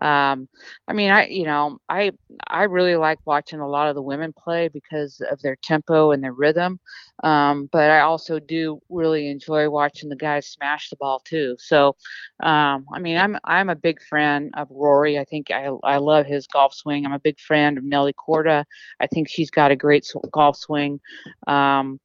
Um, 0.00 0.48
I 0.88 0.92
mean, 0.92 1.10
I 1.10 1.26
you 1.28 1.44
know, 1.44 1.78
I 1.88 2.12
I 2.46 2.64
really 2.64 2.96
like 2.96 3.18
watching 3.26 3.60
a 3.60 3.68
lot 3.68 3.88
of 3.88 3.94
the 3.94 4.02
women 4.02 4.32
play 4.32 4.68
because 4.68 5.20
of 5.30 5.40
their 5.42 5.56
tempo 5.62 6.10
and 6.12 6.22
their 6.22 6.32
rhythm. 6.32 6.80
Um, 7.22 7.68
but 7.72 7.90
I 7.90 8.00
also 8.00 8.38
do 8.38 8.80
really 8.88 9.28
enjoy 9.28 9.68
watching 9.70 10.08
the 10.08 10.16
guys 10.16 10.46
smash 10.46 10.88
the 10.90 10.96
ball 10.96 11.20
too. 11.24 11.56
So, 11.58 11.96
um, 12.42 12.86
I 12.92 12.98
mean, 13.00 13.16
I'm 13.18 13.36
I'm 13.44 13.68
a 13.70 13.74
big 13.76 14.00
fan 14.02 14.50
of 14.54 14.68
Rory. 14.70 15.18
I 15.18 15.24
think 15.24 15.50
I 15.50 15.66
I 15.84 15.98
love 15.98 16.26
his 16.26 16.46
golf 16.46 16.74
swing. 16.74 17.04
I'm 17.04 17.12
a 17.12 17.18
big 17.18 17.38
fan 17.40 17.76
of 17.78 17.84
Nelly 17.84 18.14
Korda. 18.14 18.64
I 19.00 19.06
think 19.06 19.28
she's 19.28 19.50
got 19.50 19.70
a 19.70 19.76
great 19.76 20.06
golf 20.32 20.56
swing. 20.56 21.00
Um, 21.46 22.00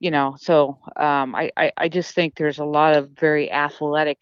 you 0.00 0.10
know, 0.10 0.34
so 0.38 0.78
um, 0.96 1.34
I, 1.34 1.50
I 1.56 1.72
I 1.76 1.88
just 1.88 2.14
think 2.14 2.34
there's 2.36 2.58
a 2.58 2.64
lot 2.64 2.96
of 2.96 3.10
very 3.10 3.50
athletic 3.50 4.18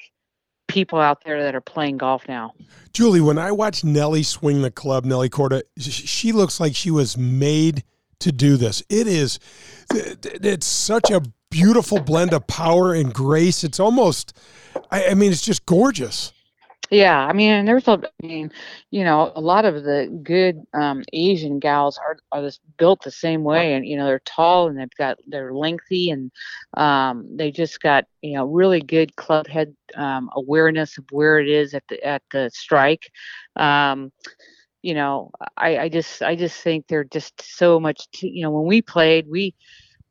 people 0.69 1.01
out 1.01 1.24
there 1.24 1.43
that 1.43 1.55
are 1.55 1.61
playing 1.61 1.99
golf 1.99 2.28
now. 2.28 2.53
Juli, 2.93 3.20
when 3.20 3.39
I 3.39 3.51
watch 3.53 3.82
Nelly 3.82 4.23
swing 4.23 4.62
the 4.62 4.70
club, 4.70 5.05
Nelly 5.05 5.28
Korda, 5.28 5.62
she 5.78 6.32
looks 6.32 6.61
like 6.61 6.77
she 6.77 6.90
was 6.90 7.19
made 7.19 7.82
to 8.20 8.32
do 8.32 8.57
this. 8.57 8.82
It 8.89 9.07
is, 9.07 9.39
it's 9.90 10.66
such 10.66 11.11
a 11.11 11.23
beautiful 11.51 12.01
blend 12.01 12.32
of 12.32 12.47
power 12.47 12.95
and 12.95 13.12
grace. 13.12 13.65
It's 13.65 13.81
almost, 13.81 14.36
I, 14.90 15.09
I 15.09 15.15
mean, 15.15 15.32
it's 15.32 15.45
just 15.45 15.66
gorgeous. 15.66 16.32
Yeah, 16.91 17.19
I 17.19 17.35
mean, 17.35 17.53
and 17.53 17.69
there's 17.69 17.87
a, 17.87 18.01
I 18.23 18.27
mean, 18.27 18.51
you 18.91 19.05
know, 19.05 19.31
a 19.37 19.43
lot 19.43 19.67
of 19.67 19.85
the 19.85 20.09
good 20.23 20.63
um, 20.73 21.03
Asian 21.13 21.59
gals 21.59 21.99
are 21.99 22.17
are 22.33 22.41
just 22.43 22.61
built 22.79 23.03
the 23.03 23.11
same 23.11 23.45
way, 23.45 23.75
and 23.75 23.87
you 23.87 23.99
know, 23.99 24.07
they're 24.07 24.21
tall 24.25 24.69
and 24.69 24.79
they've 24.79 24.89
got 24.97 25.19
they're 25.27 25.53
lengthy, 25.53 26.09
and 26.11 26.31
um, 26.79 27.29
they 27.37 27.51
just 27.51 27.81
got 27.83 28.05
you 28.23 28.35
know 28.37 28.47
really 28.47 28.81
good 28.81 29.15
club 29.17 29.47
head 29.49 29.75
um, 29.97 30.31
awareness 30.35 30.97
of 30.97 31.05
where 31.11 31.39
it 31.39 31.49
is 31.51 31.75
at 31.75 31.85
the 31.91 32.03
at 32.03 32.23
the 32.33 32.51
strike. 32.55 33.11
Um, 33.57 34.11
you 34.83 34.95
know, 34.95 35.31
I 35.57 35.79
I 35.79 35.89
just 35.89 36.23
I 36.23 36.37
just 36.37 36.61
think 36.63 36.87
they're 36.89 37.05
just 37.05 37.41
so 37.43 37.81
much. 37.81 38.09
Too, 38.13 38.29
you 38.29 38.43
know, 38.43 38.51
when 38.51 38.67
we 38.67 38.83
played, 38.83 39.27
we 39.29 39.55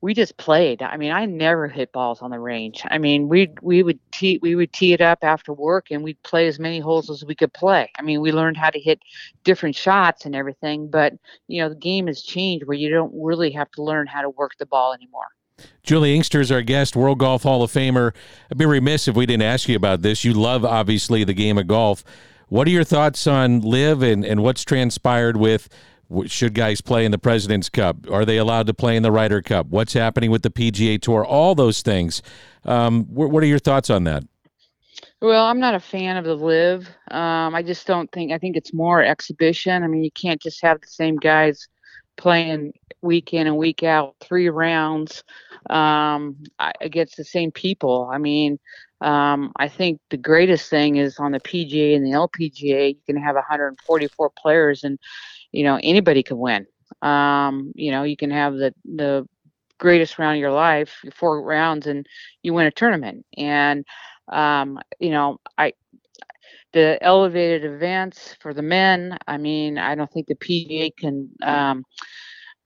we 0.01 0.13
just 0.13 0.37
played. 0.37 0.81
I 0.81 0.95
mean, 0.97 1.11
I 1.11 1.25
never 1.25 1.67
hit 1.67 1.91
balls 1.91 2.21
on 2.21 2.31
the 2.31 2.39
range. 2.39 2.83
I 2.89 2.97
mean, 2.97 3.27
we 3.27 3.49
we 3.61 3.81
would 3.81 3.99
tee 4.11 4.39
we 4.41 4.55
would 4.55 4.71
tee 4.71 4.93
it 4.93 5.01
up 5.01 5.19
after 5.23 5.53
work 5.53 5.87
and 5.89 6.03
we'd 6.03 6.21
play 6.23 6.47
as 6.47 6.59
many 6.59 6.79
holes 6.79 7.09
as 7.09 7.25
we 7.25 7.35
could 7.35 7.53
play. 7.53 7.89
I 7.97 8.03
mean, 8.03 8.21
we 8.21 8.31
learned 8.31 8.57
how 8.57 8.69
to 8.69 8.79
hit 8.79 8.99
different 9.43 9.75
shots 9.75 10.25
and 10.25 10.35
everything, 10.35 10.89
but 10.89 11.13
you 11.47 11.61
know, 11.61 11.69
the 11.69 11.75
game 11.75 12.07
has 12.07 12.21
changed 12.21 12.67
where 12.67 12.77
you 12.77 12.89
don't 12.89 13.13
really 13.15 13.51
have 13.51 13.71
to 13.71 13.83
learn 13.83 14.07
how 14.07 14.21
to 14.21 14.29
work 14.29 14.51
the 14.59 14.65
ball 14.67 14.93
anymore. 14.93 15.27
Juli 15.81 16.15
Inkster 16.15 16.41
is 16.41 16.51
our 16.51 16.61
guest, 16.61 16.95
World 16.95 17.17
Golf 17.17 17.43
Hall 17.43 17.63
of 17.63 17.71
Famer. 17.71 18.13
I'd 18.51 18.57
be 18.59 18.65
remiss 18.65 19.07
if 19.07 19.15
we 19.15 19.25
didn't 19.25 19.43
ask 19.43 19.67
you 19.67 19.75
about 19.75 20.03
this. 20.03 20.23
You 20.23 20.33
love, 20.33 20.63
obviously, 20.63 21.23
the 21.23 21.33
game 21.33 21.57
of 21.57 21.65
golf. 21.65 22.03
What 22.49 22.67
are 22.67 22.71
your 22.71 22.83
thoughts 22.83 23.25
on 23.25 23.61
LIV 23.61 24.03
and, 24.03 24.23
and 24.23 24.43
what's 24.43 24.63
transpired 24.63 25.35
with 25.35 25.67
should 26.25 26.53
guys 26.53 26.81
play 26.81 27.05
in 27.05 27.11
the 27.11 27.17
President's 27.17 27.69
Cup? 27.69 28.09
Are 28.11 28.25
they 28.25 28.37
allowed 28.37 28.67
to 28.67 28.73
play 28.73 28.95
in 28.95 29.03
the 29.03 29.11
Ryder 29.11 29.41
Cup? 29.41 29.67
What's 29.67 29.93
happening 29.93 30.31
with 30.31 30.43
the 30.43 30.49
PGA 30.49 31.01
Tour? 31.01 31.25
All 31.25 31.55
those 31.55 31.81
things. 31.81 32.21
Um, 32.65 33.05
wh- 33.05 33.31
what 33.31 33.43
are 33.43 33.47
your 33.47 33.59
thoughts 33.59 33.89
on 33.89 34.03
that? 34.05 34.23
Well, 35.21 35.45
I'm 35.45 35.59
not 35.59 35.75
a 35.75 35.79
fan 35.79 36.17
of 36.17 36.25
the 36.25 36.35
LIV. 36.35 36.87
Um, 37.11 37.55
I 37.55 37.63
just 37.63 37.87
don't 37.87 38.11
think. 38.11 38.31
I 38.31 38.37
think 38.37 38.55
it's 38.55 38.73
more 38.73 39.03
exhibition. 39.03 39.83
I 39.83 39.87
mean, 39.87 40.03
you 40.03 40.11
can't 40.11 40.41
just 40.41 40.61
have 40.61 40.79
the 40.79 40.87
same 40.87 41.17
guys 41.17 41.67
playing 42.17 42.73
week 43.01 43.33
in 43.33 43.47
and 43.47 43.57
week 43.57 43.83
out, 43.83 44.15
three 44.19 44.49
rounds 44.49 45.23
um, 45.69 46.35
against 46.81 47.17
the 47.17 47.23
same 47.23 47.51
people. 47.51 48.09
I 48.11 48.17
mean, 48.17 48.59
um, 49.01 49.51
I 49.57 49.67
think 49.67 49.99
the 50.09 50.17
greatest 50.17 50.69
thing 50.69 50.97
is 50.97 51.19
on 51.19 51.31
the 51.31 51.39
PGA 51.39 51.95
and 51.95 52.05
the 52.05 52.11
LPGA. 52.11 52.95
You 52.95 53.01
can 53.05 53.21
have 53.21 53.35
144 53.35 54.31
players, 54.37 54.83
and 54.83 54.97
you 55.51 55.63
know 55.63 55.79
anybody 55.83 56.23
can 56.23 56.37
win. 56.37 56.65
Um, 57.01 57.71
you 57.75 57.91
know, 57.91 58.03
you 58.03 58.17
can 58.17 58.31
have 58.31 58.53
the 58.53 58.73
the 58.85 59.27
greatest 59.79 60.17
round 60.17 60.37
of 60.37 60.41
your 60.41 60.51
life, 60.51 60.91
four 61.13 61.41
rounds, 61.43 61.85
and 61.87 62.05
you 62.41 62.53
win 62.53 62.67
a 62.67 62.71
tournament. 62.71 63.25
And 63.37 63.85
um, 64.29 64.79
you 64.99 65.11
know, 65.11 65.39
I 65.57 65.73
the 66.73 66.97
elevated 67.01 67.65
events 67.65 68.35
for 68.39 68.53
the 68.53 68.61
men. 68.61 69.17
I 69.27 69.37
mean, 69.37 69.77
I 69.77 69.95
don't 69.95 70.11
think 70.11 70.27
the 70.27 70.35
PGA 70.35 70.95
can 70.95 71.29
um, 71.43 71.83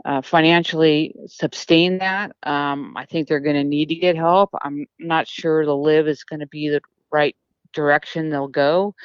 uh, 0.06 0.22
financially 0.22 1.16
sustain 1.28 2.00
that. 2.00 2.36
Um, 2.44 2.96
I 2.98 3.06
think 3.06 3.28
they're 3.28 3.40
going 3.40 3.56
to 3.56 3.64
need 3.64 3.90
to 3.90 3.96
get 3.96 4.16
help. 4.16 4.50
I'm 4.62 4.86
not 5.00 5.28
sure 5.28 5.66
the 5.66 5.76
LIV 5.76 6.08
is 6.08 6.24
going 6.24 6.40
to 6.40 6.48
be 6.48 6.70
the 6.70 6.82
right 7.12 7.36
direction 7.74 8.30
they'll 8.30 8.48
go. 8.48 8.96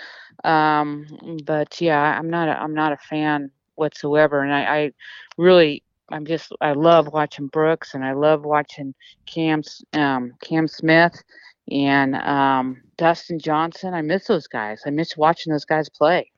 Um, 0.45 1.07
but 1.45 1.81
yeah, 1.81 2.01
I'm 2.19 2.31
not 2.31 2.49
a, 2.49 2.53
I'm 2.53 2.75
not 2.75 2.93
a 2.93 2.97
fan 2.97 3.51
whatsoever, 3.75 4.43
and 4.43 4.53
I, 4.53 4.77
I 4.77 4.93
really 5.37 5.83
I'm 6.11 6.25
just 6.25 6.53
I 6.61 6.73
love 6.73 7.09
watching 7.09 7.49
Brooks 7.49 7.95
and 7.95 8.05
I 8.05 8.13
love 8.13 8.45
watching 8.45 8.95
Cam 9.27 9.63
um, 9.95 10.33
Cam 10.41 10.69
Smith 10.69 11.23
and 11.71 12.15
um, 12.17 12.83
Dustin 12.97 13.39
Johnson. 13.39 13.95
I 13.95 14.03
miss 14.03 14.27
those 14.27 14.47
guys. 14.47 14.83
I 14.87 14.91
miss 14.91 15.17
watching 15.17 15.53
those 15.53 15.65
guys 15.65 15.89
play. 15.89 16.31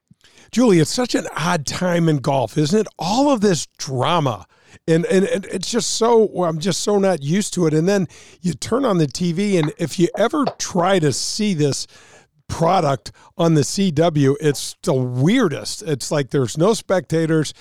Juli, 0.50 0.80
it's 0.80 0.92
such 0.92 1.14
an 1.14 1.26
odd 1.36 1.66
time 1.66 2.08
in 2.08 2.18
golf, 2.18 2.56
isn't 2.56 2.80
it? 2.80 2.86
All 2.98 3.30
of 3.30 3.40
this 3.40 3.66
drama. 3.78 4.46
And, 4.86 5.04
and, 5.06 5.24
and 5.26 5.44
it's 5.46 5.70
just 5.70 5.92
so 5.92 6.44
I'm 6.44 6.58
just 6.58 6.80
so 6.80 6.98
not 6.98 7.22
used 7.22 7.54
to 7.54 7.66
it. 7.66 7.74
And 7.74 7.88
then 7.88 8.08
you 8.40 8.54
turn 8.54 8.84
on 8.84 8.98
the 8.98 9.06
TV, 9.06 9.58
and 9.58 9.72
if 9.78 9.98
you 9.98 10.08
ever 10.16 10.44
try 10.58 10.98
to 10.98 11.12
see 11.12 11.54
this 11.54 11.86
product 12.48 13.12
on 13.36 13.54
the 13.54 13.60
CW, 13.60 14.36
it's 14.40 14.74
the 14.82 14.94
weirdest. 14.94 15.82
It's 15.82 16.10
like 16.10 16.30
there's 16.30 16.56
no 16.56 16.72
spectators, 16.74 17.52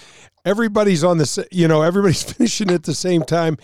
everybody's 0.45 1.03
on 1.03 1.17
the 1.17 1.47
you 1.51 1.67
know 1.67 1.81
everybody's 1.81 2.23
finishing 2.33 2.71
at 2.71 2.83
the 2.83 2.95
same 2.95 3.23
time, 3.23 3.57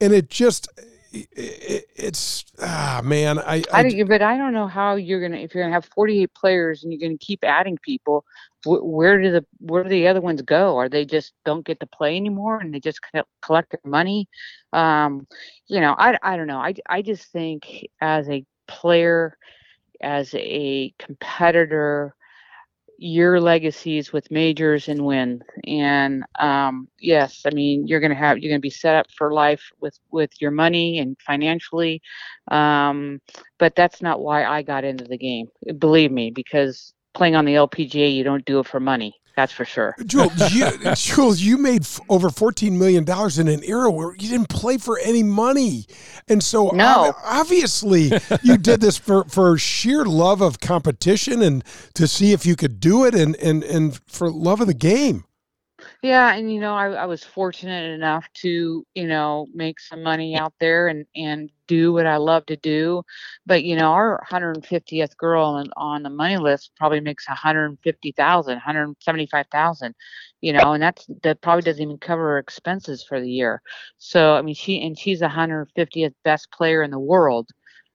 and 0.00 0.12
it 0.12 0.30
just 0.30 0.68
it, 1.12 1.84
it's 1.96 2.44
ah 2.62 3.00
man 3.04 3.38
I, 3.38 3.62
I, 3.72 3.80
I 3.80 4.02
but 4.04 4.22
I 4.22 4.36
don't 4.36 4.52
know 4.52 4.66
how 4.66 4.96
you're 4.96 5.20
gonna 5.20 5.38
if 5.40 5.54
you're 5.54 5.64
gonna 5.64 5.74
have 5.74 5.88
48 5.94 6.32
players 6.34 6.82
and 6.82 6.92
you're 6.92 7.00
gonna 7.08 7.18
keep 7.18 7.44
adding 7.44 7.78
people 7.82 8.24
wh- 8.64 8.84
where 8.84 9.20
do 9.20 9.30
the 9.32 9.44
where 9.60 9.82
do 9.84 9.88
the 9.90 10.08
other 10.08 10.20
ones 10.20 10.42
go? 10.42 10.76
Are 10.76 10.88
they 10.88 11.04
just 11.04 11.32
don't 11.44 11.64
get 11.64 11.80
to 11.80 11.86
play 11.86 12.16
anymore 12.16 12.58
and 12.58 12.74
they 12.74 12.80
just 12.80 13.00
collect 13.42 13.70
their 13.70 13.90
money? 13.90 14.28
Um 14.72 15.26
you 15.66 15.80
know 15.80 15.94
I, 15.98 16.18
I 16.22 16.36
don't 16.36 16.46
know. 16.46 16.58
I, 16.58 16.74
I 16.88 17.02
just 17.02 17.30
think 17.32 17.88
as 18.00 18.28
a 18.28 18.44
player 18.66 19.36
as 20.02 20.34
a 20.34 20.92
competitor 20.98 22.14
your 22.98 23.40
legacies 23.40 24.12
with 24.12 24.30
majors 24.30 24.88
and 24.88 25.04
wins. 25.04 25.42
And 25.66 26.24
um, 26.38 26.88
yes, 27.00 27.42
I 27.46 27.50
mean 27.50 27.86
you're 27.86 28.00
gonna 28.00 28.14
have 28.16 28.38
you're 28.38 28.50
gonna 28.50 28.60
be 28.60 28.70
set 28.70 28.96
up 28.96 29.06
for 29.16 29.32
life 29.32 29.62
with 29.80 29.98
with 30.10 30.30
your 30.40 30.50
money 30.50 30.98
and 30.98 31.16
financially. 31.26 32.02
Um, 32.50 33.20
but 33.58 33.74
that's 33.76 34.02
not 34.02 34.20
why 34.20 34.44
I 34.44 34.62
got 34.62 34.84
into 34.84 35.04
the 35.04 35.18
game. 35.18 35.48
Believe 35.78 36.12
me, 36.12 36.30
because 36.30 36.94
playing 37.14 37.36
on 37.36 37.44
the 37.46 37.54
LPGA, 37.56 38.08
you 38.10 38.24
don't 38.24 38.44
do 38.44 38.60
it 38.60 38.66
for 38.66 38.80
money. 38.80 39.14
That's 39.38 39.52
for 39.52 39.64
sure. 39.64 39.94
Jules, 40.04 40.52
you, 40.52 40.66
Jules, 40.96 41.40
you 41.40 41.58
made 41.58 41.82
f- 41.82 42.00
over 42.08 42.28
$14 42.28 42.72
million 42.72 43.04
in 43.38 43.46
an 43.46 43.62
era 43.62 43.88
where 43.88 44.12
you 44.16 44.28
didn't 44.28 44.48
play 44.48 44.78
for 44.78 44.98
any 44.98 45.22
money. 45.22 45.86
And 46.26 46.42
so 46.42 46.70
no. 46.70 47.14
obviously 47.22 48.10
you 48.42 48.56
did 48.58 48.80
this 48.80 48.98
for, 48.98 49.22
for 49.26 49.56
sheer 49.56 50.04
love 50.04 50.40
of 50.40 50.58
competition 50.58 51.40
and 51.40 51.62
to 51.94 52.08
see 52.08 52.32
if 52.32 52.44
you 52.44 52.56
could 52.56 52.80
do 52.80 53.04
it 53.04 53.14
and, 53.14 53.36
and, 53.36 53.62
and 53.62 54.00
for 54.08 54.28
love 54.28 54.60
of 54.60 54.66
the 54.66 54.74
game. 54.74 55.22
Yeah, 56.02 56.32
and 56.34 56.52
you 56.52 56.60
know, 56.60 56.74
I, 56.76 56.90
I 56.90 57.06
was 57.06 57.24
fortunate 57.24 57.90
enough 57.92 58.28
to, 58.42 58.86
you 58.94 59.06
know, 59.08 59.48
make 59.52 59.80
some 59.80 60.02
money 60.04 60.36
out 60.36 60.54
there 60.60 60.86
and 60.86 61.04
and 61.16 61.50
do 61.66 61.92
what 61.92 62.06
I 62.06 62.18
love 62.18 62.46
to 62.46 62.56
do. 62.56 63.02
But 63.46 63.64
you 63.64 63.74
know, 63.74 63.90
our 63.92 64.12
150th 64.12 65.16
girl 65.16 65.44
on, 65.44 65.70
on 65.76 66.04
the 66.04 66.10
money 66.10 66.36
list 66.36 66.70
probably 66.76 67.00
makes 67.00 67.28
150,000, 67.28 68.54
175,000. 68.54 69.94
You 70.40 70.52
know, 70.52 70.72
and 70.72 70.82
that's 70.82 71.04
that 71.24 71.40
probably 71.40 71.62
doesn't 71.62 71.82
even 71.82 71.98
cover 71.98 72.22
her 72.30 72.38
expenses 72.38 73.02
for 73.02 73.20
the 73.20 73.30
year. 73.30 73.60
So 73.98 74.34
I 74.34 74.42
mean, 74.42 74.54
she 74.54 74.80
and 74.86 74.96
she's 74.96 75.20
150th 75.20 76.14
best 76.22 76.52
player 76.52 76.84
in 76.84 76.92
the 76.92 76.98
world. 77.00 77.50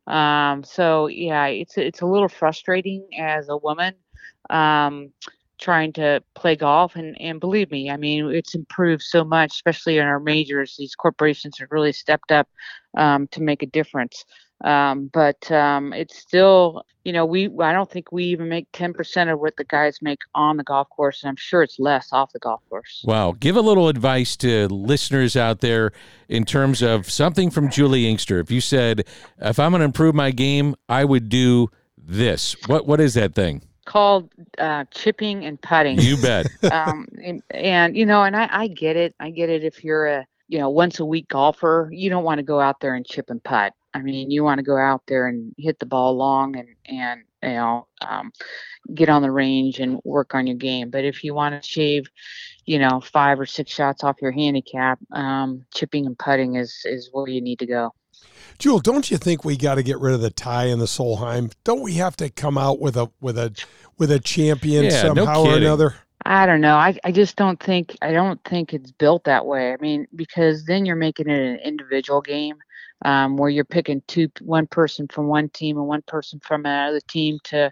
Um, 0.08 0.66
so 0.66 1.08
yeah, 1.08 1.46
it's 1.46 1.78
it's 1.78 2.02
a 2.02 2.06
little 2.06 2.28
frustrating 2.28 3.08
as 3.18 3.48
a 3.48 3.56
woman. 3.56 3.96
Um, 4.50 5.14
trying 5.64 5.94
to 5.94 6.22
play 6.36 6.56
golf 6.56 6.96
and 6.96 7.20
and 7.22 7.40
believe 7.40 7.72
me 7.72 7.90
i 7.90 7.96
mean 7.96 8.30
it's 8.30 8.54
improved 8.54 9.02
so 9.02 9.24
much 9.24 9.54
especially 9.66 9.98
in 9.98 10.06
our 10.06 10.20
majors. 10.20 10.76
These 10.78 10.96
corporations 10.96 11.58
have 11.60 11.70
really 11.72 11.94
stepped 11.94 12.32
up 12.32 12.48
um, 12.98 13.28
to 13.28 13.42
make 13.42 13.64
a 13.64 13.66
difference. 13.66 14.26
Um, 14.64 15.10
but 15.14 15.52
um, 15.52 15.94
it's 15.94 16.18
still 16.18 16.84
you 17.04 17.12
know 17.12 17.26
we 17.26 17.50
i 17.60 17.74
don't 17.74 17.92
think 17.92 18.14
we 18.14 18.24
even 18.26 18.48
make 18.48 18.72
10% 18.72 19.32
of 19.32 19.40
what 19.40 19.58
the 19.58 19.66
guys 19.66 19.98
make 20.02 20.20
on 20.36 20.56
the 20.56 20.64
golf 20.64 20.88
course 20.90 21.22
and 21.22 21.30
i'm 21.30 21.36
sure 21.36 21.62
it's 21.62 21.78
less 21.78 22.14
off 22.14 22.32
the 22.32 22.40
golf 22.40 22.62
course. 22.70 23.04
Wow. 23.06 23.34
Give 23.38 23.58
a 23.58 23.62
little 23.62 23.90
advice 23.90 24.38
to 24.38 24.68
listeners 24.70 25.36
out 25.36 25.60
there 25.60 25.92
in 26.30 26.46
terms 26.46 26.82
of 26.82 27.10
something 27.10 27.50
from 27.50 27.70
juli 27.70 28.10
inkster 28.10 28.40
if 28.40 28.52
you 28.52 28.62
said 28.62 29.06
if 29.40 29.60
i'm 29.60 29.72
going 29.72 29.82
to 29.82 29.86
improve 29.86 30.16
my 30.16 30.32
game 30.32 30.76
i 30.88 31.04
would 31.04 31.28
do 31.28 31.70
this. 31.98 32.56
What 32.68 32.88
what 32.88 33.02
is 33.02 33.16
that 33.16 33.36
thing 33.36 33.64
called 33.86 34.32
uh, 34.58 34.86
chipping 34.92 35.46
and 35.46 35.62
putting. 35.62 36.00
You 36.00 36.18
bet. 36.18 36.48
um, 36.72 37.08
and, 37.24 37.44
and, 37.52 37.98
you 37.98 38.06
know, 38.06 38.24
and 38.24 38.36
I, 38.36 38.50
I 38.52 38.68
get 38.68 38.96
it. 38.96 39.16
I 39.20 39.30
get 39.30 39.50
it. 39.50 39.64
If 39.64 39.84
you're 39.84 40.06
a 40.06 40.26
you 40.48 40.60
know 40.60 40.70
once 40.70 41.00
a 41.00 41.06
week 41.06 41.28
golfer, 41.30 41.90
you 41.92 42.10
don't 42.10 42.24
want 42.24 42.40
to 42.40 42.44
go 42.44 42.60
out 42.60 42.80
there 42.80 42.96
and 42.96 43.06
chip 43.06 43.30
and 43.30 43.44
putt. 43.44 43.74
I 43.94 44.02
mean, 44.02 44.32
you 44.32 44.44
want 44.44 44.60
to 44.60 44.64
go 44.64 44.78
out 44.78 45.04
there 45.08 45.28
and 45.28 45.54
hit 45.58 45.80
the 45.80 45.86
ball 45.86 46.16
long 46.16 46.56
and 46.56 46.68
and 46.86 47.22
you 47.42 47.50
know 47.50 47.88
um, 48.02 48.32
get 48.94 49.10
on 49.10 49.22
the 49.22 49.32
range 49.32 49.80
and 49.80 50.00
work 50.04 50.36
on 50.36 50.48
your 50.48 50.58
game. 50.58 50.90
But 50.90 51.06
if 51.06 51.24
you 51.24 51.34
want 51.34 51.62
to 51.62 51.68
shave, 51.68 52.10
you 52.66 52.80
know, 52.80 53.02
five 53.02 53.40
or 53.40 53.46
six 53.46 53.72
shots 53.72 54.04
off 54.04 54.22
your 54.22 54.32
handicap, 54.32 55.00
um, 55.12 55.66
chipping 55.74 56.06
and 56.06 56.18
putting 56.18 56.56
is 56.56 56.82
is 56.86 57.10
where 57.12 57.28
you 57.28 57.42
need 57.42 57.60
to 57.60 57.66
go. 57.66 57.94
Jewel, 58.60 58.80
don't 58.80 59.10
you 59.10 59.18
think 59.18 59.44
we 59.44 59.58
got 59.58 59.76
to 59.76 59.84
get 59.84 60.00
rid 60.00 60.14
of 60.14 60.22
the 60.22 60.30
tie 60.30 60.66
and 60.66 60.80
the 60.80 60.86
Solheim? 60.86 61.52
Don't 61.64 61.82
we 61.82 61.94
have 61.94 62.16
to 62.18 62.30
come 62.30 62.58
out 62.58 62.80
with 62.80 62.96
a 62.96 63.10
with 63.20 63.38
a 63.38 63.54
with 63.98 64.12
a 64.12 64.20
champion 64.20 64.86
yeah, 64.86 65.02
somehow 65.02 65.44
no 65.44 65.52
or 65.52 65.58
another? 65.58 65.96
I 66.26 66.46
don't 66.46 66.62
know. 66.62 66.76
I, 66.76 66.98
I 67.04 67.12
just 67.12 67.36
don't 67.36 67.60
think 67.60 67.98
I 68.02 68.12
don't 68.12 68.42
think 68.46 68.74
it's 68.74 68.92
built 68.92 69.26
that 69.26 69.46
way. 69.46 69.74
I 69.74 69.78
mean, 69.78 70.08
because 70.16 70.66
then 70.66 70.86
you're 70.86 70.96
making 70.96 71.30
it 71.30 71.40
an 71.40 71.58
individual 71.58 72.22
game, 72.22 72.56
um, 73.04 73.36
where 73.36 73.50
you're 73.50 73.66
picking 73.66 74.02
two 74.08 74.30
one 74.42 74.68
person 74.68 75.08
from 75.08 75.28
one 75.28 75.50
team 75.50 75.78
and 75.78 75.88
one 75.88 76.04
person 76.04 76.40
from 76.40 76.66
another 76.66 77.02
team 77.08 77.40
to 77.46 77.72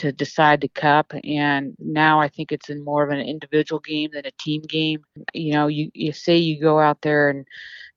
to 0.00 0.12
decide 0.12 0.60
the 0.60 0.68
cup. 0.68 1.12
And 1.24 1.76
now 1.78 2.20
I 2.20 2.28
think 2.28 2.52
it's 2.52 2.70
in 2.70 2.84
more 2.84 3.02
of 3.04 3.10
an 3.10 3.20
individual 3.20 3.80
game 3.80 4.10
than 4.12 4.26
a 4.26 4.30
team 4.32 4.62
game. 4.62 5.04
You 5.34 5.52
know, 5.52 5.66
you 5.66 5.90
you 5.94 6.12
say 6.12 6.36
you 6.36 6.60
go 6.60 6.78
out 6.78 7.02
there 7.02 7.28
and 7.28 7.46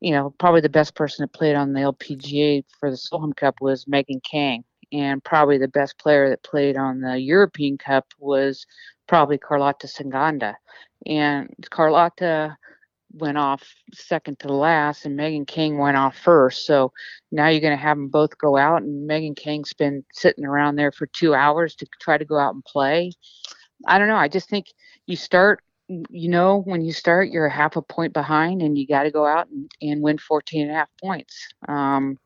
you 0.04 0.12
know, 0.12 0.36
probably 0.38 0.60
the 0.60 0.68
best 0.68 0.96
person 0.96 1.24
that 1.24 1.32
played 1.32 1.56
on 1.56 1.72
the 1.72 1.80
LPGA 1.80 2.66
for 2.78 2.92
the 2.92 2.98
Solheim 2.98 3.34
Cup 3.34 3.56
was 3.62 3.88
Megan 3.88 4.20
Khang. 4.30 4.64
And 4.92 5.24
probably 5.24 5.58
the 5.58 5.70
best 5.70 5.98
player 5.98 6.30
that 6.30 6.44
played 6.44 6.78
on 6.78 7.00
the 7.00 7.18
European 7.18 7.78
Cup 7.78 8.06
was 8.20 8.68
probably 9.08 9.38
Carlota 9.38 9.88
Ciganda. 9.88 10.56
And 11.06 11.50
Carlota 11.72 12.58
went 13.14 13.38
off 13.38 13.64
second 13.94 14.40
to 14.40 14.54
last, 14.54 15.06
and 15.06 15.16
Megan 15.16 15.46
Khang 15.46 15.78
went 15.78 15.98
off 15.98 16.18
first. 16.18 16.66
So 16.66 16.92
now 17.32 17.48
you're 17.48 17.62
going 17.62 17.78
to 17.78 17.84
have 17.84 17.98
them 17.98 18.10
both 18.10 18.38
go 18.38 18.58
out, 18.58 18.82
and 18.82 19.08
Megan 19.08 19.36
Khang's 19.36 19.74
been 19.74 20.04
sitting 20.14 20.46
around 20.46 20.76
there 20.76 20.92
for 20.92 21.08
two 21.08 21.34
hours 21.34 21.76
to 21.76 21.88
try 22.00 22.18
to 22.18 22.26
go 22.26 22.38
out 22.38 22.54
and 22.54 22.66
play. 22.66 23.12
I 23.88 24.00
don't 24.00 24.08
know. 24.08 24.16
I 24.16 24.28
just 24.28 24.50
think 24.50 24.68
you 25.06 25.16
start 25.16 25.62
you 26.10 26.30
know 26.30 26.62
when 26.62 26.84
you 26.84 26.94
start 26.94 27.30
you're 27.30 27.50
half 27.50 27.76
a 27.76 27.82
point 27.82 28.14
behind 28.14 28.62
and 28.62 28.78
you 28.78 28.88
got 28.88 29.04
to 29.04 29.12
go 29.12 29.26
out 29.26 29.48
and, 29.50 29.70
and 29.82 30.02
win 30.02 30.18
14 30.18 30.64
and 30.64 30.72
a 30.72 30.74
half 30.74 30.90
points 31.02 31.48
um, 31.68 32.18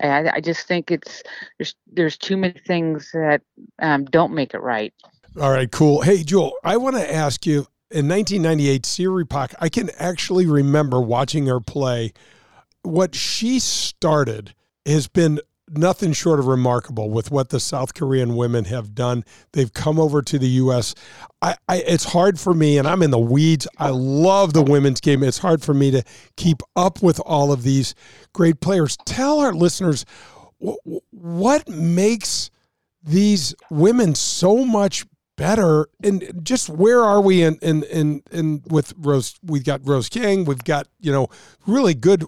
I, 0.00 0.30
I, 0.34 0.40
just 0.40 0.66
think 0.66 0.90
it's 0.90 1.22
there's 1.58 1.74
there's 1.92 2.16
too 2.16 2.36
many 2.36 2.58
things 2.66 3.10
that 3.12 3.42
um, 3.80 4.04
don't 4.04 4.32
make 4.32 4.54
it 4.54 4.60
right 4.60 4.94
all 5.40 5.50
right 5.50 5.70
cool 5.70 6.02
hey 6.02 6.22
Joel 6.22 6.52
I 6.62 6.76
want 6.76 6.96
to 6.96 7.12
ask 7.14 7.44
you 7.44 7.66
in 7.92 8.08
1998 8.08 8.86
Se 8.86 9.06
Ri 9.06 9.24
Pak 9.24 9.54
I 9.60 9.68
can 9.68 9.90
actually 9.98 10.46
remember 10.46 11.00
watching 11.00 11.46
her 11.46 11.60
play 11.60 12.12
what 12.82 13.14
she 13.14 13.58
started 13.58 14.54
has 14.84 15.06
been 15.08 15.40
nothing 15.70 16.12
short 16.12 16.38
of 16.38 16.46
remarkable 16.46 17.10
with 17.10 17.30
what 17.30 17.48
the 17.48 17.60
South 17.60 17.94
Korean 17.94 18.36
women 18.36 18.64
have 18.66 18.94
done. 18.94 19.24
They've 19.52 19.72
come 19.72 19.98
over 19.98 20.22
to 20.22 20.38
the 20.38 20.48
U.S. 20.48 20.94
I, 21.40 21.56
I, 21.68 21.78
it's 21.78 22.04
hard 22.04 22.38
for 22.38 22.52
me, 22.52 22.78
and 22.78 22.86
I'm 22.86 23.02
in 23.02 23.10
the 23.10 23.18
weeds. 23.18 23.66
I 23.78 23.90
love 23.90 24.52
the 24.52 24.62
women's 24.62 25.00
game. 25.00 25.22
It's 25.22 25.38
hard 25.38 25.62
for 25.62 25.74
me 25.74 25.90
to 25.92 26.02
keep 26.36 26.62
up 26.76 27.02
with 27.02 27.20
all 27.20 27.52
of 27.52 27.62
these 27.62 27.94
great 28.32 28.60
players. 28.60 28.96
Tell 29.06 29.40
our 29.40 29.52
listeners 29.52 30.04
what 30.58 31.68
makes 31.68 32.50
these 33.02 33.54
women 33.70 34.14
so 34.14 34.64
much 34.64 35.04
better 35.36 35.88
and 36.02 36.40
just 36.42 36.68
where 36.68 37.02
are 37.02 37.20
we 37.20 37.42
in 37.42 37.56
in 37.62 37.82
in, 37.84 38.22
in 38.30 38.62
with 38.68 38.92
rose 38.98 39.34
we've 39.42 39.64
got 39.64 39.80
Rose 39.86 40.08
Zhang 40.10 40.46
we've 40.46 40.64
got 40.64 40.88
you 41.00 41.10
know 41.10 41.28
really 41.66 41.94
good 41.94 42.24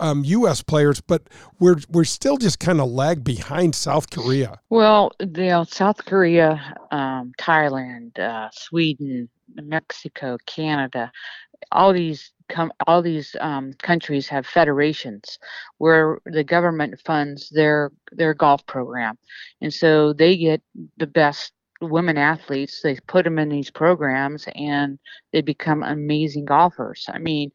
um, 0.00 0.24
U.S. 0.24 0.62
players, 0.62 1.00
but 1.00 1.22
we're 1.58 1.76
we're 1.90 2.04
still 2.04 2.36
just 2.36 2.60
kind 2.60 2.80
of 2.80 2.90
lag 2.90 3.24
behind 3.24 3.74
South 3.74 4.10
Korea. 4.10 4.60
Well, 4.68 5.12
you 5.20 5.26
know, 5.26 5.64
South 5.64 6.04
Korea, 6.04 6.76
um, 6.90 7.32
Thailand, 7.38 8.18
uh, 8.18 8.50
Sweden, 8.52 9.28
Mexico, 9.54 10.36
Canada, 10.46 11.10
all 11.72 11.92
these 11.92 12.32
all 12.86 13.02
these 13.02 13.34
um, 13.40 13.72
countries 13.82 14.28
have 14.28 14.46
federations 14.46 15.38
where 15.78 16.18
the 16.26 16.44
government 16.44 17.00
funds 17.04 17.48
their 17.50 17.90
their 18.12 18.34
golf 18.34 18.64
program, 18.66 19.18
and 19.60 19.72
so 19.72 20.12
they 20.12 20.36
get 20.36 20.62
the 20.98 21.06
best 21.06 21.52
women 21.86 22.18
athletes 22.18 22.80
they 22.82 22.96
put 23.06 23.24
them 23.24 23.38
in 23.38 23.48
these 23.48 23.70
programs 23.70 24.46
and 24.54 24.98
they 25.32 25.40
become 25.40 25.82
amazing 25.82 26.44
golfers. 26.44 27.06
I 27.12 27.18
mean 27.18 27.50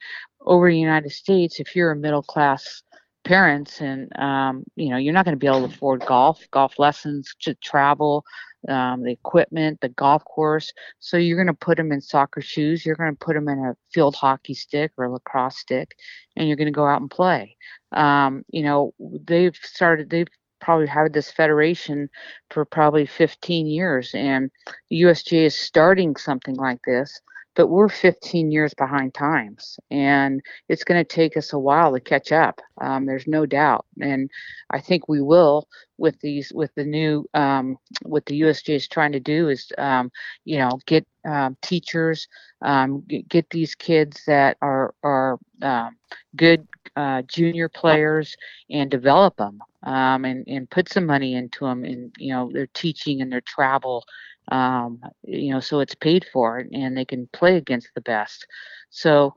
over 0.46 0.70
the 0.70 0.78
United 0.78 1.12
States, 1.12 1.60
if 1.60 1.76
you're 1.76 1.92
a 1.92 1.96
middle 1.96 2.24
class 2.24 2.84
parents 3.24 3.82
and 3.82 4.12
um, 4.18 4.64
you 4.76 4.90
know 4.90 4.98
you're 4.98 5.14
not 5.14 5.26
going 5.26 5.36
to 5.36 5.40
be 5.40 5.48
able 5.48 5.68
to 5.68 5.74
afford 5.74 6.04
golf 6.06 6.42
golf 6.52 6.80
lessons 6.80 7.36
to 7.40 7.54
travel 7.56 8.26
um, 8.68 9.04
the 9.04 9.12
equipment 9.12 9.80
the 9.82 9.90
golf 9.90 10.24
course. 10.26 10.72
So 11.00 11.18
you're 11.18 11.38
going 11.38 11.48
to 11.48 11.54
put 11.54 11.78
them 11.78 11.92
in 11.92 12.02
soccer 12.02 12.42
shoes 12.42 12.86
you're 12.86 12.96
going 12.96 13.12
to 13.12 13.26
put 13.26 13.36
them 13.36 13.48
in 13.48 13.60
a 13.60 13.76
field 13.94 14.16
hockey 14.16 14.54
stick 14.54 14.92
or 14.98 15.10
lacrosse 15.10 15.58
stick 15.58 15.96
and 16.36 16.48
you're 16.48 16.58
going 16.58 16.66
to 16.66 16.72
go 16.72 16.88
out 16.88 17.02
and 17.02 17.12
play. 17.12 17.56
Um, 17.92 18.44
you 18.50 18.64
know 18.64 18.94
they've 19.00 19.56
started 19.56 20.10
they've 20.10 20.28
probably 20.62 20.88
had 20.88 21.14
this 21.14 21.32
federation 21.32 22.10
for 22.50 22.64
probably 22.66 23.06
15 23.06 23.68
years 23.68 24.12
and 24.14 24.50
usga 24.92 25.46
is 25.46 25.56
starting 25.58 26.16
something 26.16 26.56
like 26.56 26.80
this 26.86 27.22
but 27.56 27.68
we're 27.68 27.90
15 27.90 28.52
years 28.52 28.74
behind 28.76 29.14
times 29.14 29.78
and 29.90 30.42
it's 30.70 30.84
going 30.84 31.04
to 31.04 31.16
take 31.16 31.36
us 31.36 31.54
a 31.54 31.60
while 31.60 31.94
to 31.94 32.00
catch 32.00 32.32
up 32.32 32.62
um, 32.80 33.06
there's 33.06 33.28
no 33.28 33.46
doubt 33.46 33.86
and 34.00 34.30
i 34.70 34.80
think 34.80 35.08
we 35.08 35.22
will 35.22 35.68
with 35.98 36.20
these 36.22 36.52
with 36.54 36.74
the 36.76 36.84
new 36.84 37.26
um, 37.34 37.78
what 38.04 38.26
the 38.26 38.42
usj 38.42 38.70
is 38.70 38.88
trying 38.88 39.12
to 39.12 39.20
do 39.20 39.50
is 39.50 39.72
um, 39.78 40.12
you 40.46 40.58
know 40.58 40.80
get 40.86 41.06
um, 41.26 41.56
teachers 41.62 42.28
um, 42.64 43.02
get, 43.08 43.28
get, 43.30 43.50
these 43.50 43.76
kids 43.76 44.22
that 44.26 44.58
are 44.62 44.94
are 45.04 45.21
um, 45.62 45.98
good 46.36 46.68
uh, 46.96 47.22
junior 47.24 47.70
players 47.70 48.36
and 48.70 48.92
develop 48.92 49.38
them 49.38 49.60
um, 49.84 50.26
and, 50.26 50.46
and 50.48 50.70
put 50.70 50.90
some 50.90 51.06
money 51.06 51.36
into 51.36 51.66
them 51.66 51.84
and 51.84 52.14
you 52.18 52.34
know 52.34 52.50
their 52.52 52.68
teaching 52.68 53.22
and 53.22 53.32
their 53.32 53.42
travel 53.42 54.04
um, 54.52 55.00
you 55.24 55.54
know, 55.54 55.60
so 55.60 55.80
it's 55.80 55.96
paid 55.96 56.26
for 56.32 56.66
and 56.72 56.98
they 56.98 57.06
can 57.06 57.28
play 57.34 57.58
against 57.58 57.90
the 57.96 58.02
best. 58.02 58.46
So 58.90 59.34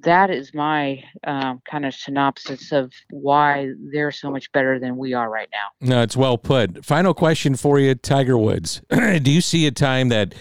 that 0.00 0.30
is 0.30 0.54
my 0.54 1.02
um, 1.26 1.60
kind 1.68 1.84
of 1.84 1.94
synopsis 1.94 2.72
of 2.72 2.92
why 3.10 3.68
they're 3.92 4.10
so 4.10 4.30
much 4.30 4.50
better 4.52 4.78
than 4.78 4.96
we 4.96 5.12
are 5.14 5.30
right 5.30 5.48
now. 5.52 5.86
No, 5.86 6.02
it's 6.02 6.16
well 6.16 6.38
put. 6.38 6.84
Final 6.84 7.14
question 7.14 7.56
for 7.56 7.78
you, 7.78 7.94
Tiger 7.94 8.38
Woods. 8.38 8.80
Do 8.90 9.30
you 9.30 9.40
see 9.40 9.66
a 9.66 9.70
time 9.70 10.08
that 10.08 10.34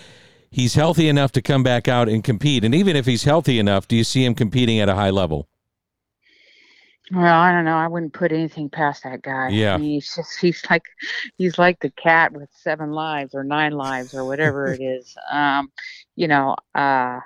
he's 0.51 0.75
healthy 0.75 1.07
enough 1.07 1.31
to 1.33 1.41
come 1.41 1.63
back 1.63 1.87
out 1.87 2.09
and 2.09 2.23
compete? 2.23 2.63
And 2.63 2.75
even 2.75 2.95
if 2.95 3.05
he's 3.05 3.23
healthy 3.23 3.57
enough, 3.57 3.87
do 3.87 3.95
you 3.95 4.03
see 4.03 4.23
him 4.23 4.35
competing 4.35 4.79
at 4.79 4.89
a 4.89 4.95
high 4.95 5.09
level? 5.09 5.47
Well, 7.13 7.39
I 7.39 7.51
don't 7.51 7.65
know. 7.65 7.75
I 7.75 7.87
wouldn't 7.87 8.13
put 8.13 8.31
anything 8.31 8.69
past 8.69 9.03
that 9.03 9.21
guy. 9.21 9.49
Yeah. 9.49 9.77
He's 9.77 10.15
just 10.15 10.37
he's 10.41 10.63
like 10.69 10.83
he's 11.37 11.57
like 11.57 11.79
the 11.79 11.91
cat 11.91 12.31
with 12.31 12.49
seven 12.53 12.91
lives 12.91 13.35
or 13.35 13.43
nine 13.43 13.73
lives 13.73 14.13
or 14.13 14.25
whatever 14.25 14.71
it 14.71 14.81
is. 14.81 15.15
Um, 15.31 15.71
you 16.15 16.27
know, 16.27 16.55
uh 16.75 17.19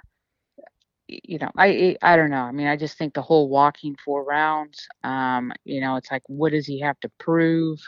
you 1.08 1.38
know, 1.38 1.52
I 1.58 1.98
I 2.02 2.16
don't 2.16 2.32
know. 2.32 2.38
I 2.38 2.52
mean, 2.52 2.68
I 2.68 2.78
just 2.78 2.98
think 2.98 3.14
the 3.14 3.22
whole 3.22 3.50
walking 3.50 3.96
four 4.04 4.24
rounds, 4.24 4.88
um, 5.04 5.52
you 5.64 5.82
know, 5.82 5.98
it's 5.98 6.12
like 6.12 6.24
what 6.28 6.52
does 6.52 6.66
he 6.66 6.80
have 6.82 7.00
to 7.02 7.12
prove? 7.20 7.80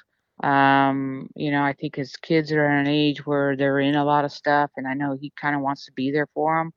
Um, 0.43 1.29
you 1.35 1.51
know, 1.51 1.63
I 1.63 1.73
think 1.73 1.95
his 1.95 2.15
kids 2.15 2.51
are 2.51 2.65
at 2.65 2.81
an 2.81 2.87
age 2.87 3.25
where 3.25 3.55
they're 3.55 3.79
in 3.79 3.95
a 3.95 4.05
lot 4.05 4.25
of 4.25 4.31
stuff, 4.31 4.69
and 4.77 4.87
I 4.87 4.93
know 4.93 5.17
he 5.19 5.31
kind 5.39 5.55
of 5.55 5.61
wants 5.61 5.85
to 5.85 5.91
be 5.93 6.11
there 6.11 6.27
for 6.33 6.57
them. 6.57 6.73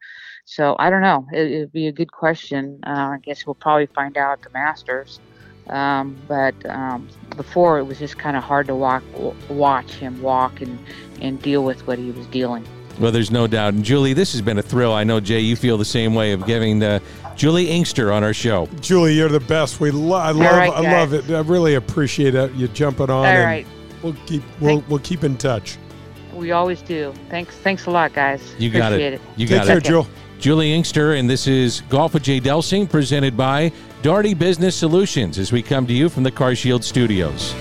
So 0.47 0.77
I 0.79 0.89
don't 0.91 1.03
know. 1.03 1.27
It, 1.33 1.61
would 1.61 1.73
be 1.73 1.89
a 1.89 1.93
good 1.93 2.11
question. 2.11 2.81
Uh, 2.87 2.91
I 3.15 3.19
guess 3.23 3.47
we'll 3.47 3.55
probably 3.55 3.87
find 3.87 4.17
out 4.17 4.33
at 4.33 4.43
the 4.43 4.51
Masters. 4.51 5.21
Um, 5.69 6.17
but 6.27 6.55
um, 6.69 7.09
before 7.37 7.79
it 7.79 7.85
was 7.85 7.99
just 7.99 8.19
kind 8.19 8.37
of 8.37 8.43
hard 8.43 8.67
to 8.67 8.75
walk, 8.75 9.05
watch 9.49 9.93
him 9.93 10.21
walk 10.21 10.61
and, 10.61 10.79
and 11.21 11.41
deal 11.41 11.63
with 11.63 11.87
what 11.87 11.99
he 11.99 12.11
was 12.11 12.27
dealing. 12.27 12.67
Well, 12.99 13.13
there's 13.13 13.31
no 13.31 13.47
doubt. 13.47 13.75
And 13.75 13.85
Juli, 13.85 14.13
this 14.13 14.33
has 14.33 14.43
been 14.43 14.59
a 14.59 14.63
thrill. 14.63 14.93
I 14.93 15.05
know 15.05 15.21
Jay, 15.21 15.41
you 15.41 15.57
feel 15.57 15.79
the 15.79 15.85
same 15.85 16.15
way 16.15 16.33
of 16.33 16.45
giving 16.45 16.81
the 16.81 17.01
Juli 17.41 17.71
Inkster 17.71 18.13
on 18.13 18.23
our 18.23 18.35
show. 18.35 18.69
Juli, 18.83 19.15
you're 19.15 19.31
the 19.31 19.41
best. 19.41 19.81
We 19.81 19.91
lo- 19.91 20.19
I 20.19 20.31
love 20.31 20.57
right, 20.59 20.71
I 20.71 20.81
love 20.81 21.15
it. 21.15 21.31
I 21.31 21.41
really 21.41 21.75
appreciate 21.77 22.35
it. 22.35 22.53
You 22.53 22.69
jumping 22.69 23.09
on. 23.09 23.25
All 23.25 23.43
right. 23.43 23.67
We'll 24.03 24.15
keep 24.27 24.43
we'll, 24.61 24.85
we'll 24.91 24.99
keep 24.99 25.25
in 25.25 25.39
touch. 25.39 25.79
We 26.35 26.53
always 26.53 26.83
do. 26.83 27.15
Thanks 27.31 27.55
thanks 27.57 27.87
a 27.87 27.91
lot, 27.91 28.13
guys. 28.13 28.43
You 28.59 28.69
appreciate 28.69 28.79
got 28.79 28.93
it. 28.93 29.15
it. 29.15 29.21
You 29.39 29.47
Take 29.47 29.57
got 29.57 29.67
care, 29.69 29.79
it. 29.79 29.85
Jewel. 29.85 30.07
Juli 30.39 30.75
Inkster, 30.75 31.15
and 31.15 31.31
this 31.31 31.47
is 31.47 31.81
Golf 31.89 32.13
with 32.13 32.25
Jay 32.25 32.43
Delsing, 32.43 32.91
presented 32.91 33.39
by 33.39 33.73
Daugherty 34.03 34.35
Business 34.35 34.77
Solutions, 34.77 35.39
as 35.39 35.51
we 35.51 35.63
come 35.63 35.87
to 35.87 35.95
you 35.95 36.11
from 36.11 36.25
the 36.25 36.33
CarShield 36.33 36.85
Studios. 36.85 37.55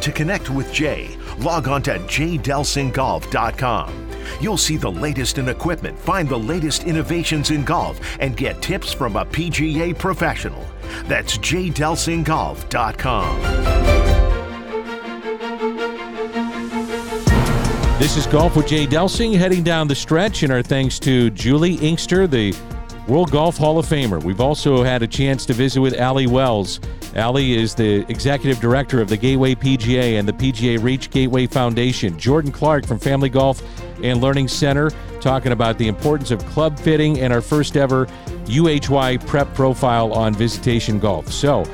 To 0.00 0.12
connect 0.12 0.50
with 0.50 0.70
Jay, 0.72 1.16
log 1.40 1.68
on 1.68 1.82
to 1.82 1.98
jdelsinggolf.com. 1.98 4.08
You'll 4.40 4.56
see 4.56 4.76
the 4.76 4.90
latest 4.90 5.38
in 5.38 5.48
equipment, 5.48 5.98
find 5.98 6.28
the 6.28 6.38
latest 6.38 6.84
innovations 6.84 7.50
in 7.50 7.64
golf, 7.64 7.98
and 8.20 8.36
get 8.36 8.62
tips 8.62 8.92
from 8.92 9.16
a 9.16 9.24
PGA 9.24 9.96
professional. 9.96 10.64
That's 11.04 11.38
jdelsinggolf.com. 11.38 13.88
This 17.98 18.16
is 18.16 18.28
Golf 18.28 18.54
with 18.54 18.68
Jay 18.68 18.86
Delsing 18.86 19.36
heading 19.36 19.64
down 19.64 19.88
the 19.88 19.94
stretch, 19.94 20.44
and 20.44 20.52
our 20.52 20.62
thanks 20.62 21.00
to 21.00 21.30
Juli 21.30 21.74
Inkster, 21.74 22.28
the 22.28 22.56
World 23.08 23.32
Golf 23.32 23.56
Hall 23.56 23.76
of 23.76 23.86
Famer. 23.86 24.22
We've 24.22 24.40
also 24.40 24.84
had 24.84 25.02
a 25.02 25.06
chance 25.08 25.44
to 25.46 25.52
visit 25.52 25.80
with 25.80 26.00
Ali 26.00 26.28
Wells. 26.28 26.78
Ali 27.16 27.54
is 27.54 27.74
the 27.74 28.10
executive 28.10 28.60
director 28.60 29.00
of 29.00 29.08
the 29.08 29.16
Gateway 29.16 29.54
PGA 29.54 30.18
and 30.18 30.28
the 30.28 30.32
PGA 30.32 30.82
Reach 30.82 31.10
Gateway 31.10 31.46
Foundation. 31.46 32.18
Jordan 32.18 32.52
Clark 32.52 32.86
from 32.86 32.98
Family 32.98 33.28
Golf 33.28 33.62
and 34.02 34.20
Learning 34.20 34.48
Center 34.48 34.90
talking 35.20 35.52
about 35.52 35.78
the 35.78 35.88
importance 35.88 36.30
of 36.30 36.44
club 36.46 36.78
fitting 36.78 37.20
and 37.20 37.32
our 37.32 37.40
first 37.40 37.76
ever 37.76 38.06
UHY 38.46 39.26
prep 39.26 39.52
profile 39.54 40.12
on 40.12 40.34
visitation 40.34 40.98
golf. 40.98 41.32
So, 41.32 41.64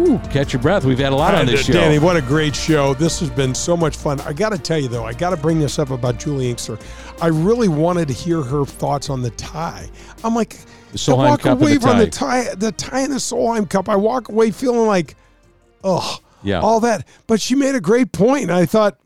Ooh, 0.00 0.18
catch 0.30 0.52
your 0.52 0.60
breath. 0.60 0.84
We've 0.84 0.98
had 0.98 1.12
a 1.12 1.16
lot 1.16 1.36
on 1.36 1.46
this 1.46 1.60
uh, 1.60 1.64
show. 1.64 1.72
Danny, 1.74 2.00
what 2.00 2.16
a 2.16 2.20
great 2.20 2.56
show. 2.56 2.94
This 2.94 3.20
has 3.20 3.30
been 3.30 3.54
so 3.54 3.76
much 3.76 3.96
fun. 3.96 4.20
I 4.22 4.32
got 4.32 4.50
to 4.50 4.58
tell 4.58 4.78
you, 4.78 4.88
though, 4.88 5.04
I 5.04 5.12
got 5.12 5.30
to 5.30 5.36
bring 5.36 5.60
this 5.60 5.78
up 5.78 5.90
about 5.90 6.18
Juli 6.18 6.50
Inkster. 6.50 6.78
I 7.22 7.28
really 7.28 7.68
wanted 7.68 8.08
to 8.08 8.14
hear 8.14 8.42
her 8.42 8.64
thoughts 8.64 9.08
on 9.08 9.22
the 9.22 9.30
tie. 9.30 9.88
I'm 10.24 10.34
like, 10.34 10.56
the 10.94 10.98
Solheim 10.98 11.26
I 11.26 11.30
walk 11.30 11.40
Cup 11.40 11.60
away 11.60 11.74
the 11.74 11.80
from 11.80 11.98
the 11.98 12.06
tie, 12.06 12.54
the 12.54 12.70
tie 12.70 13.00
in 13.00 13.10
the 13.10 13.16
Solheim 13.16 13.68
Cup. 13.68 13.88
I 13.88 13.96
walk 13.96 14.28
away 14.28 14.52
feeling 14.52 14.86
like, 14.86 15.16
oh, 15.82 16.18
yeah. 16.44 16.60
all 16.60 16.78
that. 16.80 17.08
But 17.26 17.40
she 17.40 17.56
made 17.56 17.74
a 17.74 17.80
great 17.80 18.12
point, 18.12 18.44
and 18.44 18.52
I 18.52 18.64
thought, 18.64 18.96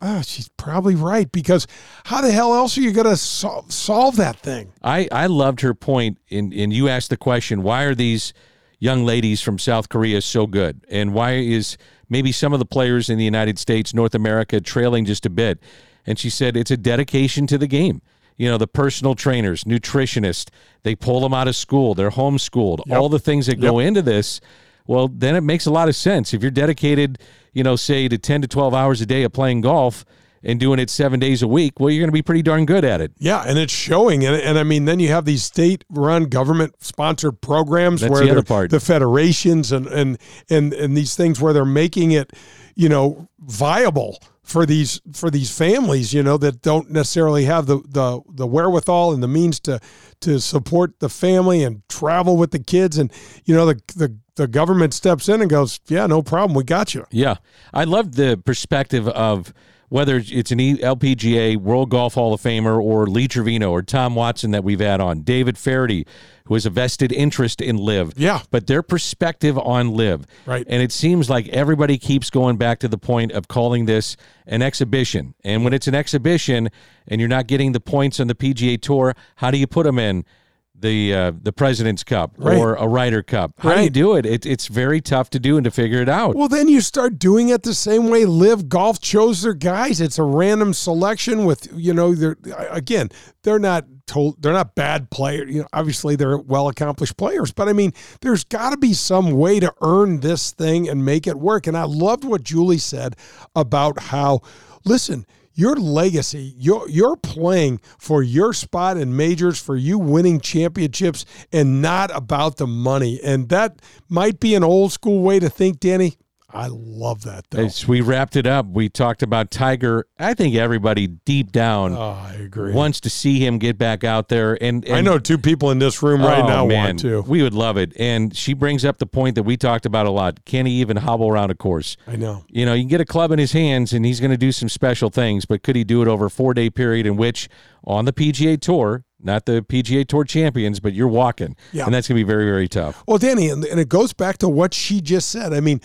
oh, 0.00 0.22
she's 0.22 0.48
probably 0.50 0.94
right 0.94 1.30
because 1.32 1.66
how 2.04 2.20
the 2.20 2.30
hell 2.30 2.54
else 2.54 2.78
are 2.78 2.82
you 2.82 2.92
going 2.92 3.08
to 3.08 3.16
sol- 3.16 3.64
solve 3.68 4.14
that 4.16 4.38
thing? 4.38 4.72
I, 4.80 5.08
I 5.10 5.26
loved 5.26 5.62
her 5.62 5.74
point, 5.74 6.18
in, 6.28 6.52
and 6.52 6.72
you 6.72 6.88
asked 6.88 7.10
the 7.10 7.16
question, 7.16 7.64
why 7.64 7.82
are 7.82 7.96
these 7.96 8.32
young 8.78 9.04
ladies 9.04 9.42
from 9.42 9.58
South 9.58 9.88
Korea 9.88 10.22
so 10.22 10.46
good? 10.46 10.86
And 10.88 11.12
why 11.14 11.32
is 11.32 11.76
maybe 12.08 12.30
some 12.30 12.52
of 12.52 12.60
the 12.60 12.64
players 12.64 13.10
in 13.10 13.18
the 13.18 13.24
United 13.24 13.58
States, 13.58 13.92
North 13.92 14.14
America, 14.14 14.60
trailing 14.60 15.04
just 15.04 15.26
a 15.26 15.30
bit? 15.30 15.58
And 16.06 16.16
she 16.16 16.30
said 16.30 16.56
it's 16.56 16.70
a 16.70 16.76
dedication 16.76 17.48
to 17.48 17.58
the 17.58 17.66
game. 17.66 18.02
You 18.36 18.48
know, 18.48 18.58
the 18.58 18.66
personal 18.66 19.14
trainers, 19.14 19.64
nutritionists, 19.64 20.48
they 20.82 20.94
pull 20.94 21.20
them 21.20 21.34
out 21.34 21.48
of 21.48 21.56
school, 21.56 21.94
they're 21.94 22.10
homeschooled, 22.10 22.80
Yep. 22.86 22.98
all 22.98 23.08
the 23.08 23.18
things 23.18 23.46
that 23.46 23.60
go 23.60 23.78
into 23.78 24.02
this. 24.02 24.40
Well, 24.86 25.08
then 25.08 25.36
it 25.36 25.42
makes 25.42 25.66
a 25.66 25.70
lot 25.70 25.88
of 25.88 25.94
sense. 25.94 26.34
If 26.34 26.42
you're 26.42 26.50
dedicated, 26.50 27.18
you 27.52 27.62
know, 27.62 27.76
say 27.76 28.08
to 28.08 28.18
10 28.18 28.42
to 28.42 28.48
12 28.48 28.74
hours 28.74 29.00
a 29.00 29.06
day 29.06 29.22
of 29.22 29.32
playing 29.32 29.60
golf, 29.60 30.04
and 30.44 30.58
doing 30.58 30.80
it 30.80 30.90
seven 30.90 31.20
days 31.20 31.42
a 31.42 31.46
week, 31.48 31.78
well, 31.78 31.88
you're 31.88 32.00
going 32.00 32.08
to 32.08 32.12
be 32.12 32.22
pretty 32.22 32.42
darn 32.42 32.66
good 32.66 32.84
at 32.84 33.00
it. 33.00 33.12
Yeah, 33.18 33.44
and 33.46 33.58
it's 33.58 33.72
showing. 33.72 34.24
And, 34.26 34.34
and 34.34 34.58
I 34.58 34.64
mean, 34.64 34.86
then 34.86 34.98
you 34.98 35.08
have 35.08 35.24
these 35.24 35.44
state-run, 35.44 36.24
government-sponsored 36.24 37.40
programs 37.40 38.00
That's 38.00 38.10
where 38.10 38.22
the 38.26 38.42
the 38.70 38.80
federations 38.80 39.70
and 39.70 39.86
and 39.86 40.18
and 40.50 40.72
and 40.72 40.96
these 40.96 41.14
things 41.14 41.40
where 41.40 41.52
they're 41.52 41.64
making 41.64 42.10
it, 42.10 42.32
you 42.74 42.88
know, 42.88 43.28
viable 43.40 44.18
for 44.42 44.66
these 44.66 45.00
for 45.12 45.30
these 45.30 45.56
families, 45.56 46.12
you 46.12 46.22
know, 46.22 46.36
that 46.38 46.62
don't 46.62 46.90
necessarily 46.90 47.44
have 47.44 47.66
the 47.66 47.78
the 47.88 48.20
the 48.28 48.46
wherewithal 48.46 49.12
and 49.12 49.22
the 49.22 49.28
means 49.28 49.60
to 49.60 49.80
to 50.20 50.40
support 50.40 50.98
the 51.00 51.08
family 51.08 51.62
and 51.62 51.82
travel 51.88 52.36
with 52.36 52.50
the 52.50 52.58
kids, 52.58 52.98
and 52.98 53.12
you 53.44 53.54
know, 53.54 53.66
the 53.66 53.80
the 53.96 54.16
the 54.36 54.46
government 54.46 54.94
steps 54.94 55.28
in 55.28 55.40
and 55.40 55.50
goes, 55.50 55.80
yeah, 55.88 56.06
no 56.06 56.22
problem, 56.22 56.54
we 56.54 56.64
got 56.64 56.94
you. 56.94 57.06
Yeah. 57.10 57.36
I 57.72 57.84
love 57.84 58.16
the 58.16 58.40
perspective 58.42 59.06
of 59.08 59.52
whether 59.92 60.22
it's 60.24 60.50
an 60.50 60.58
LPGA 60.58 61.58
World 61.58 61.90
Golf 61.90 62.14
Hall 62.14 62.32
of 62.32 62.40
Famer 62.40 62.82
or 62.82 63.06
Lee 63.06 63.28
Trevino 63.28 63.70
or 63.70 63.82
Tom 63.82 64.14
Watson 64.14 64.52
that 64.52 64.64
we've 64.64 64.80
had 64.80 65.02
on, 65.02 65.20
David 65.20 65.58
Feherty, 65.58 66.06
who 66.46 66.54
has 66.54 66.64
a 66.64 66.70
vested 66.70 67.12
interest 67.12 67.60
in 67.60 67.76
LIV. 67.76 68.14
Yeah. 68.16 68.40
But 68.50 68.68
their 68.68 68.82
perspective 68.82 69.58
on 69.58 69.90
LIV. 69.90 70.26
Right. 70.46 70.64
And 70.66 70.82
it 70.82 70.92
seems 70.92 71.28
like 71.28 71.46
everybody 71.48 71.98
keeps 71.98 72.30
going 72.30 72.56
back 72.56 72.78
to 72.78 72.88
the 72.88 72.96
point 72.96 73.32
of 73.32 73.48
calling 73.48 73.84
this 73.84 74.16
an 74.46 74.62
exhibition. 74.62 75.34
And 75.44 75.62
when 75.62 75.74
it's 75.74 75.88
an 75.88 75.94
exhibition 75.94 76.70
and 77.06 77.20
you're 77.20 77.28
not 77.28 77.46
getting 77.46 77.72
the 77.72 77.80
points 77.80 78.18
on 78.18 78.28
the 78.28 78.34
PGA 78.34 78.80
Tour, 78.80 79.14
how 79.36 79.50
do 79.50 79.58
you 79.58 79.66
put 79.66 79.84
them 79.84 79.98
in? 79.98 80.24
The 80.74 81.14
uh, 81.14 81.32
the 81.40 81.52
President's 81.52 82.02
Cup 82.02 82.32
Right. 82.38 82.56
or 82.56 82.74
a 82.74 82.88
Ryder 82.88 83.22
Cup. 83.22 83.52
How 83.58 83.76
do 83.76 83.82
you 83.84 83.90
do 83.90 84.16
it? 84.16 84.26
it? 84.26 84.44
It's 84.44 84.66
very 84.66 85.00
tough 85.00 85.30
to 85.30 85.38
do 85.38 85.56
and 85.56 85.64
to 85.64 85.70
figure 85.70 86.00
it 86.00 86.08
out. 86.08 86.34
Well, 86.34 86.48
then 86.48 86.66
you 86.66 86.80
start 86.80 87.18
doing 87.20 87.50
it 87.50 87.62
the 87.62 87.74
same 87.74 88.08
way 88.08 88.24
LIV 88.24 88.68
Golf 88.68 89.00
chose 89.00 89.42
their 89.42 89.54
guys. 89.54 90.00
It's 90.00 90.18
a 90.18 90.24
random 90.24 90.72
selection 90.74 91.44
with, 91.44 91.68
you 91.74 91.94
know, 91.94 92.14
they're 92.16 92.36
again, 92.70 93.10
they're 93.44 93.60
not 93.60 93.84
told 94.06 94.42
they're 94.42 94.52
not 94.52 94.74
bad 94.74 95.08
players. 95.10 95.54
You 95.54 95.60
know, 95.62 95.68
obviously 95.72 96.16
they're 96.16 96.38
well 96.38 96.66
accomplished 96.68 97.16
players, 97.16 97.52
but 97.52 97.68
I 97.68 97.74
mean, 97.74 97.92
there's 98.20 98.42
got 98.42 98.70
to 98.70 98.76
be 98.76 98.92
some 98.94 99.32
way 99.32 99.60
to 99.60 99.72
earn 99.82 100.18
this 100.20 100.50
thing 100.50 100.88
and 100.88 101.04
make 101.04 101.28
it 101.28 101.38
work. 101.38 101.68
And 101.68 101.76
I 101.76 101.84
loved 101.84 102.24
what 102.24 102.42
Juli 102.42 102.78
said 102.78 103.14
about 103.54 104.00
how, 104.04 104.40
listen, 104.84 105.26
your 105.54 105.76
legacy, 105.76 106.54
you're, 106.56 107.16
playing 107.16 107.80
for 107.98 108.22
your 108.22 108.52
spot 108.52 108.96
in 108.96 109.16
majors, 109.16 109.60
for 109.60 109.76
you 109.76 109.98
winning 109.98 110.40
championships, 110.40 111.24
and 111.52 111.82
not 111.82 112.14
about 112.14 112.56
the 112.56 112.66
money. 112.66 113.20
And 113.22 113.48
that 113.50 113.80
might 114.08 114.40
be 114.40 114.54
an 114.54 114.64
old 114.64 114.92
school 114.92 115.22
way 115.22 115.38
to 115.38 115.48
think, 115.48 115.80
Danny. 115.80 116.16
I 116.54 116.68
love 116.70 117.22
that, 117.22 117.44
though. 117.50 117.64
As 117.64 117.86
we 117.88 118.00
wrapped 118.00 118.36
it 118.36 118.46
up, 118.46 118.66
we 118.66 118.88
talked 118.88 119.22
about 119.22 119.50
Tiger. 119.50 120.06
I 120.18 120.34
think 120.34 120.54
everybody 120.54 121.06
deep 121.06 121.50
down 121.52 121.94
Oh, 121.94 122.10
I 122.10 122.34
agree. 122.34 122.72
wants 122.72 123.00
to 123.00 123.10
see 123.10 123.44
him 123.44 123.58
get 123.58 123.78
back 123.78 124.04
out 124.04 124.28
there. 124.28 124.56
And, 124.62 124.84
and 124.84 124.94
I 124.96 125.00
know 125.00 125.18
two 125.18 125.38
people 125.38 125.70
in 125.70 125.78
this 125.78 126.02
room 126.02 126.20
right 126.22 126.42
Oh, 126.44 126.46
now 126.46 126.66
man, 126.66 126.84
want 126.86 127.00
to. 127.00 127.22
We 127.22 127.42
would 127.42 127.54
love 127.54 127.76
it. 127.76 127.92
And 127.98 128.36
she 128.36 128.52
brings 128.54 128.84
up 128.84 128.98
the 128.98 129.06
point 129.06 129.34
that 129.36 129.44
we 129.44 129.56
talked 129.56 129.86
about 129.86 130.06
a 130.06 130.10
lot. 130.10 130.44
Can 130.44 130.66
he 130.66 130.72
even 130.80 130.98
hobble 130.98 131.28
around 131.28 131.50
a 131.50 131.54
course? 131.54 131.96
I 132.06 132.16
know. 132.16 132.44
You 132.48 132.66
know, 132.66 132.74
you 132.74 132.82
can 132.82 132.88
get 132.88 133.00
a 133.00 133.06
club 133.06 133.30
in 133.32 133.38
his 133.38 133.52
hands 133.52 133.92
and 133.92 134.04
he's 134.04 134.20
going 134.20 134.30
to 134.30 134.36
do 134.36 134.52
some 134.52 134.68
special 134.68 135.08
things, 135.10 135.44
but 135.46 135.62
could 135.62 135.76
he 135.76 135.84
do 135.84 136.02
it 136.02 136.08
over 136.08 136.26
a 136.26 136.30
four 136.30 136.54
day 136.54 136.68
period 136.70 137.06
in 137.06 137.16
which 137.16 137.48
on 137.84 138.04
the 138.04 138.12
PGA 138.12 138.60
Tour, 138.60 139.04
not 139.24 139.46
the 139.46 139.62
PGA 139.62 140.06
Tour 140.06 140.24
champions, 140.24 140.78
but 140.80 140.92
you're 140.92 141.08
walking? 141.08 141.56
Yeah. 141.72 141.84
And 141.86 141.94
that's 141.94 142.06
going 142.08 142.16
to 142.18 142.24
be 142.24 142.28
very, 142.28 142.44
very 142.44 142.68
tough. 142.68 143.02
Well, 143.08 143.18
Danny, 143.18 143.48
and, 143.48 143.64
and 143.64 143.80
it 143.80 143.88
goes 143.88 144.12
back 144.12 144.38
to 144.38 144.48
what 144.48 144.72
she 144.74 145.00
just 145.00 145.30
said. 145.30 145.52
I 145.52 145.60
mean, 145.60 145.80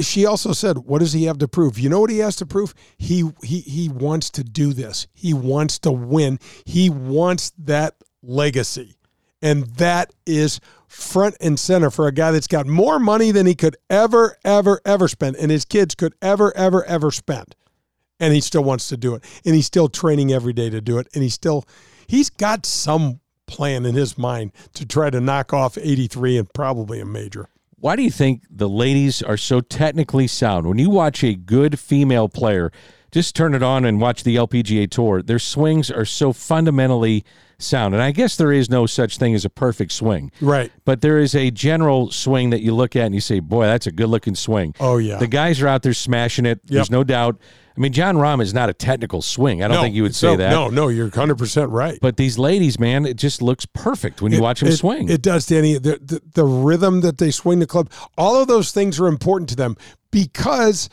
she 0.00 0.26
also 0.26 0.52
said, 0.52 0.78
"What 0.78 1.00
does 1.00 1.12
he 1.12 1.24
have 1.24 1.38
to 1.38 1.48
prove?" 1.48 1.78
You 1.78 1.88
know 1.88 2.00
what 2.00 2.10
he 2.10 2.18
has 2.18 2.36
to 2.36 2.46
prove? 2.46 2.74
He 2.98 3.30
he 3.42 3.60
he 3.60 3.88
wants 3.88 4.30
to 4.30 4.44
do 4.44 4.72
this. 4.72 5.06
He 5.12 5.34
wants 5.34 5.78
to 5.80 5.92
win. 5.92 6.38
He 6.64 6.90
wants 6.90 7.52
that 7.58 7.94
legacy, 8.22 8.96
and 9.42 9.66
that 9.76 10.12
is 10.26 10.60
front 10.86 11.36
and 11.40 11.58
center 11.58 11.90
for 11.90 12.06
a 12.06 12.12
guy 12.12 12.30
that's 12.30 12.46
got 12.46 12.66
more 12.66 12.98
money 12.98 13.32
than 13.32 13.46
he 13.46 13.54
could 13.54 13.76
ever, 13.90 14.36
ever, 14.44 14.80
ever 14.84 15.08
spend, 15.08 15.36
and 15.36 15.50
his 15.50 15.64
kids 15.64 15.94
could 15.94 16.14
ever, 16.22 16.56
ever, 16.56 16.84
ever 16.84 17.10
spend. 17.10 17.56
And 18.20 18.32
he 18.32 18.40
still 18.40 18.62
wants 18.62 18.88
to 18.88 18.96
do 18.96 19.14
it, 19.14 19.24
and 19.44 19.54
he's 19.54 19.66
still 19.66 19.88
training 19.88 20.32
every 20.32 20.52
day 20.52 20.70
to 20.70 20.80
do 20.80 20.98
it, 20.98 21.08
and 21.14 21.22
he's 21.22 21.34
still 21.34 21.64
he's 22.06 22.30
got 22.30 22.64
some 22.64 23.20
plan 23.46 23.84
in 23.84 23.94
his 23.94 24.16
mind 24.16 24.52
to 24.74 24.86
try 24.86 25.10
to 25.10 25.20
knock 25.20 25.52
off 25.52 25.76
83 25.76 26.38
and 26.38 26.54
probably 26.54 27.00
a 27.00 27.04
major. 27.04 27.48
Why 27.84 27.96
do 27.96 28.02
you 28.02 28.10
think 28.10 28.44
the 28.48 28.66
ladies 28.66 29.20
are 29.20 29.36
so 29.36 29.60
technically 29.60 30.26
sound? 30.26 30.66
When 30.66 30.78
you 30.78 30.88
watch 30.88 31.22
a 31.22 31.34
good 31.34 31.78
female 31.78 32.30
player, 32.30 32.72
just 33.12 33.36
turn 33.36 33.54
it 33.54 33.62
on 33.62 33.84
and 33.84 34.00
watch 34.00 34.24
the 34.24 34.36
LPGA 34.36 34.90
Tour. 34.90 35.20
Their 35.20 35.38
swings 35.38 35.90
are 35.90 36.06
so 36.06 36.32
fundamentally 36.32 37.26
sound. 37.58 37.92
And 37.92 38.02
I 38.02 38.10
guess 38.10 38.36
there 38.36 38.52
is 38.52 38.70
no 38.70 38.86
such 38.86 39.18
thing 39.18 39.34
as 39.34 39.44
a 39.44 39.50
perfect 39.50 39.92
swing. 39.92 40.32
Right. 40.40 40.72
But 40.86 41.02
there 41.02 41.18
is 41.18 41.34
a 41.34 41.50
general 41.50 42.10
swing 42.10 42.48
that 42.50 42.62
you 42.62 42.74
look 42.74 42.96
at 42.96 43.04
and 43.04 43.14
you 43.14 43.20
say, 43.20 43.40
boy, 43.40 43.66
that's 43.66 43.86
a 43.86 43.92
good 43.92 44.08
looking 44.08 44.34
swing. 44.34 44.74
Oh, 44.80 44.96
yeah. 44.96 45.18
The 45.18 45.26
guys 45.26 45.60
are 45.60 45.68
out 45.68 45.82
there 45.82 45.92
smashing 45.92 46.46
it. 46.46 46.66
There's 46.66 46.90
no 46.90 47.04
doubt. 47.04 47.36
I 47.76 47.80
mean, 47.80 47.92
Jon 47.92 48.16
Rahm 48.16 48.40
is 48.40 48.54
not 48.54 48.68
a 48.68 48.72
technical 48.72 49.20
swing. 49.20 49.62
I 49.62 49.66
don't 49.68 49.76
No, 49.78 49.82
think 49.82 49.94
you 49.96 50.02
would 50.04 50.14
say 50.14 50.28
no- 50.28 50.36
that. 50.36 50.50
No, 50.50 50.68
no, 50.68 50.88
you're 50.88 51.08
100% 51.10 51.72
right. 51.72 51.98
But 52.00 52.16
these 52.16 52.38
ladies, 52.38 52.78
man, 52.78 53.04
it 53.04 53.16
just 53.16 53.42
looks 53.42 53.66
perfect 53.66 54.22
when 54.22 54.30
you 54.30 54.38
It- 54.38 54.42
watch 54.42 54.60
them 54.60 54.68
it- 54.68 54.76
swing. 54.76 55.08
It 55.08 55.22
does, 55.22 55.46
Danny. 55.46 55.74
The, 55.78 55.98
the, 56.00 56.20
the 56.34 56.44
rhythm 56.44 57.00
that 57.00 57.18
they 57.18 57.30
swing 57.32 57.58
the 57.58 57.66
club, 57.66 57.90
all 58.16 58.40
of 58.40 58.46
those 58.46 58.70
things 58.70 59.00
are 59.00 59.08
important 59.08 59.48
to 59.50 59.56
them 59.56 59.76
because 60.12 60.88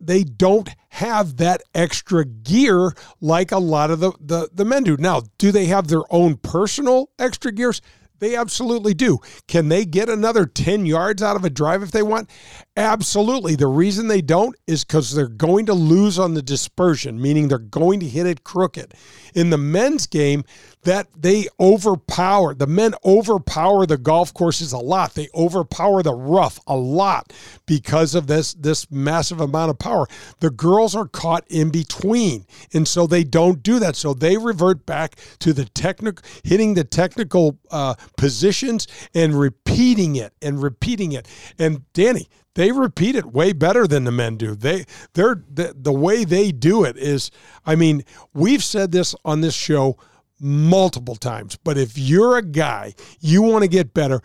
they 0.00 0.24
don't 0.24 0.68
have 0.88 1.36
that 1.36 1.62
extra 1.74 2.24
gear 2.24 2.92
like 3.20 3.52
a 3.52 3.58
lot 3.58 3.92
of 3.92 4.00
the, 4.00 4.10
the, 4.20 4.48
the 4.52 4.64
men 4.64 4.82
do. 4.82 4.96
Now, 4.96 5.22
do 5.38 5.52
they 5.52 5.66
have 5.66 5.86
their 5.86 6.02
own 6.10 6.36
personal 6.36 7.10
extra 7.20 7.52
gears? 7.52 7.80
They 8.22 8.36
absolutely 8.36 8.94
do. 8.94 9.18
Can 9.48 9.68
they 9.68 9.84
get 9.84 10.08
another 10.08 10.46
10 10.46 10.86
yards 10.86 11.24
out 11.24 11.34
of 11.34 11.44
a 11.44 11.50
drive 11.50 11.82
if 11.82 11.90
they 11.90 12.04
want? 12.04 12.30
Absolutely. 12.76 13.56
The 13.56 13.66
reason 13.66 14.06
they 14.06 14.22
don't 14.22 14.54
is 14.68 14.84
because 14.84 15.12
they're 15.12 15.26
going 15.26 15.66
to 15.66 15.74
lose 15.74 16.20
on 16.20 16.34
the 16.34 16.40
dispersion, 16.40 17.20
meaning 17.20 17.48
they're 17.48 17.58
going 17.58 17.98
to 17.98 18.08
hit 18.08 18.26
it 18.26 18.44
crooked. 18.44 18.94
In 19.34 19.50
the 19.50 19.58
men's 19.58 20.06
game, 20.06 20.44
that 20.84 21.06
they 21.16 21.46
overpower, 21.60 22.54
the 22.54 22.66
men 22.66 22.94
overpower 23.04 23.86
the 23.86 23.96
golf 23.96 24.34
courses 24.34 24.72
a 24.72 24.78
lot. 24.78 25.14
They 25.14 25.28
overpower 25.34 26.02
the 26.02 26.14
rough 26.14 26.58
a 26.66 26.76
lot 26.76 27.32
because 27.66 28.14
of 28.14 28.26
this, 28.26 28.54
this 28.54 28.90
massive 28.90 29.40
amount 29.40 29.70
of 29.70 29.78
power. 29.78 30.06
The 30.40 30.50
girls 30.50 30.96
are 30.96 31.06
caught 31.06 31.44
in 31.48 31.70
between, 31.70 32.46
and 32.74 32.86
so 32.86 33.06
they 33.06 33.22
don't 33.22 33.62
do 33.62 33.78
that. 33.78 33.94
So 33.94 34.12
they 34.12 34.36
revert 34.36 34.84
back 34.84 35.16
to 35.38 35.52
the 35.52 35.66
technical, 35.66 36.24
hitting 36.42 36.74
the 36.74 36.84
technical 36.84 37.58
uh, 37.70 37.94
positions 38.16 38.88
and 39.14 39.38
repeating 39.38 40.16
it 40.16 40.32
and 40.42 40.60
repeating 40.60 41.12
it. 41.12 41.28
And 41.58 41.84
Danny, 41.92 42.28
they 42.54 42.72
repeat 42.72 43.16
it 43.16 43.32
way 43.32 43.52
better 43.52 43.86
than 43.86 44.04
the 44.04 44.12
men 44.12 44.36
do. 44.36 44.54
They 44.54 44.84
they're 45.14 45.42
the, 45.48 45.74
the 45.76 45.92
way 45.92 46.24
they 46.24 46.52
do 46.52 46.84
it 46.84 46.96
is 46.96 47.30
I 47.64 47.76
mean, 47.76 48.04
we've 48.34 48.64
said 48.64 48.92
this 48.92 49.14
on 49.24 49.40
this 49.40 49.54
show 49.54 49.96
multiple 50.42 51.14
times, 51.16 51.56
but 51.62 51.78
if 51.78 51.96
you're 51.96 52.36
a 52.36 52.42
guy, 52.42 52.94
you 53.20 53.40
want 53.42 53.62
to 53.62 53.68
get 53.68 53.94
better, 53.94 54.20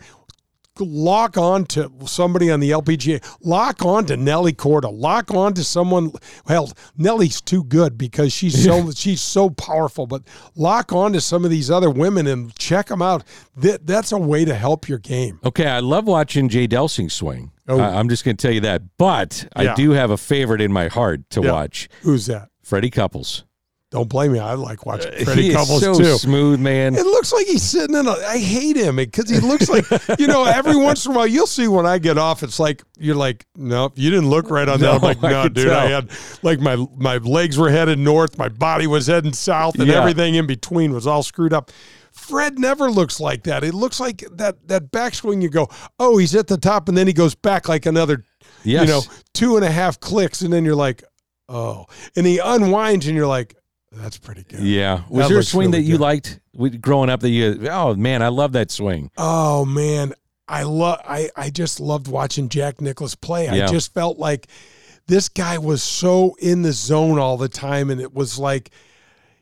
lock 0.80 1.36
on 1.36 1.64
to 1.64 1.90
somebody 2.06 2.50
on 2.50 2.60
the 2.60 2.70
LPGA, 2.70 3.24
lock 3.42 3.84
on 3.84 4.04
to 4.06 4.16
Nelly 4.16 4.52
Korda, 4.52 4.90
lock 4.92 5.32
on 5.32 5.54
to 5.54 5.64
someone. 5.64 6.12
Well, 6.48 6.72
Nelly's 6.96 7.40
too 7.40 7.64
good 7.64 7.96
because 7.98 8.32
she's 8.32 8.62
so 8.64 8.90
she's 8.90 9.20
so 9.20 9.50
powerful, 9.50 10.06
but 10.06 10.22
lock 10.54 10.92
on 10.92 11.12
to 11.14 11.20
some 11.20 11.44
of 11.44 11.50
these 11.50 11.70
other 11.70 11.90
women 11.90 12.26
and 12.26 12.54
check 12.56 12.86
them 12.86 13.02
out. 13.02 13.24
That 13.56 13.86
that's 13.86 14.12
a 14.12 14.18
way 14.18 14.44
to 14.44 14.54
help 14.54 14.88
your 14.88 14.98
game. 14.98 15.40
Okay, 15.44 15.66
I 15.66 15.80
love 15.80 16.06
watching 16.06 16.48
Jay 16.48 16.68
Delsing 16.68 17.10
swing. 17.10 17.52
Oh. 17.68 17.78
I, 17.78 18.00
am 18.00 18.08
just 18.08 18.24
going 18.24 18.36
to 18.36 18.42
tell 18.42 18.54
you 18.54 18.62
that. 18.62 18.82
But 18.96 19.46
I 19.54 19.74
do 19.74 19.90
have 19.90 20.10
a 20.10 20.16
favorite 20.16 20.60
in 20.62 20.72
my 20.72 20.88
heart 20.88 21.28
to 21.30 21.42
Yeah. 21.42 21.52
watch. 21.52 21.88
Who's 22.02 22.26
that? 22.26 22.48
Freddie 22.62 22.90
Couples. 22.90 23.44
Don't 23.90 24.06
blame 24.08 24.32
me. 24.32 24.38
I 24.38 24.52
like 24.52 24.84
watching 24.84 25.14
uh, 25.14 25.24
Freddie 25.24 25.44
he 25.44 25.52
Couples 25.54 25.80
so 25.80 25.94
too. 25.94 26.18
smooth, 26.18 26.60
man. 26.60 26.94
It 26.94 27.06
looks 27.06 27.32
like 27.32 27.46
he's 27.46 27.62
sitting 27.62 27.96
in 27.96 28.06
a. 28.06 28.10
I 28.10 28.36
hate 28.36 28.76
him 28.76 28.96
because 28.96 29.30
he 29.30 29.40
looks 29.40 29.70
like 29.70 29.86
you 30.18 30.26
know. 30.26 30.44
Every 30.44 30.76
once 30.84 31.06
in 31.06 31.12
a 31.12 31.14
while, 31.14 31.26
you'll 31.26 31.46
see 31.46 31.68
when 31.68 31.86
I 31.86 31.96
get 31.98 32.18
off. 32.18 32.42
It's 32.42 32.60
like 32.60 32.82
you're 32.98 33.14
like, 33.14 33.46
nope, 33.56 33.94
you 33.96 34.10
didn't 34.10 34.28
look 34.28 34.50
right 34.50 34.68
on 34.68 34.80
that. 34.80 34.94
I'm 34.96 35.00
like, 35.00 35.22
no, 35.22 35.44
could 35.44 35.54
dude. 35.54 35.70
I 35.70 35.86
had 35.86 36.10
like 36.42 36.60
my 36.60 36.76
my 36.98 37.16
legs 37.16 37.56
were 37.56 37.70
headed 37.70 37.98
north, 37.98 38.36
my 38.36 38.50
body 38.50 38.86
was 38.86 39.06
heading 39.06 39.32
south, 39.32 39.78
and 39.78 39.88
Yeah. 39.88 40.00
everything 40.00 40.34
in 40.34 40.46
between 40.46 40.92
was 40.92 41.06
all 41.06 41.22
screwed 41.22 41.54
up. 41.54 41.70
Fred 42.12 42.58
never 42.58 42.90
looks 42.90 43.20
like 43.20 43.44
that. 43.44 43.64
It 43.64 43.72
looks 43.72 44.00
like 44.00 44.22
that 44.32 44.68
that 44.68 44.90
backswing. 44.92 45.40
You 45.40 45.48
go, 45.48 45.66
oh, 45.98 46.18
he's 46.18 46.34
at 46.34 46.46
the 46.46 46.58
top, 46.58 46.90
and 46.90 46.98
then 46.98 47.06
he 47.06 47.14
goes 47.14 47.34
back 47.34 47.70
like 47.70 47.86
another, 47.86 48.22
Yes. 48.64 48.82
you 48.82 48.86
know, 48.88 49.00
two 49.32 49.56
and 49.56 49.64
a 49.64 49.70
half 49.70 49.98
clicks, 49.98 50.42
and 50.42 50.52
then 50.52 50.64
you're 50.66 50.74
like, 50.76 51.04
oh, 51.48 51.86
and 52.16 52.26
he 52.26 52.38
unwinds, 52.38 53.06
and 53.06 53.16
you're 53.16 53.26
like, 53.26 53.54
that's 53.92 54.18
pretty 54.18 54.44
good. 54.44 54.60
Yeah. 54.60 55.02
Was 55.08 55.24
That 55.24 55.28
there 55.30 55.38
a 55.38 55.42
swing 55.42 55.70
really 55.70 55.82
that 55.82 55.88
you 55.88 55.94
good. 55.94 56.00
liked 56.02 56.40
growing 56.80 57.08
up 57.10 57.20
that 57.20 57.30
you, 57.30 57.68
oh, 57.70 57.94
man, 57.94 58.22
I 58.22 58.28
love 58.28 58.52
that 58.52 58.70
swing? 58.70 59.10
Oh 59.16 59.64
man, 59.64 60.12
I 60.48 60.62
love 60.64 61.00
I 61.04 61.30
I 61.36 61.50
just 61.50 61.78
loved 61.80 62.08
watching 62.08 62.48
Jack 62.48 62.80
Nicklaus 62.80 63.14
play. 63.14 63.48
I 63.48 63.66
just 63.66 63.92
felt 63.94 64.18
like 64.18 64.46
this 65.06 65.28
guy 65.28 65.58
was 65.58 65.82
so 65.82 66.36
in 66.38 66.62
the 66.62 66.72
zone 66.72 67.18
all 67.18 67.36
the 67.36 67.48
time, 67.48 67.90
and 67.90 68.00
it 68.00 68.12
was 68.14 68.38
like 68.38 68.70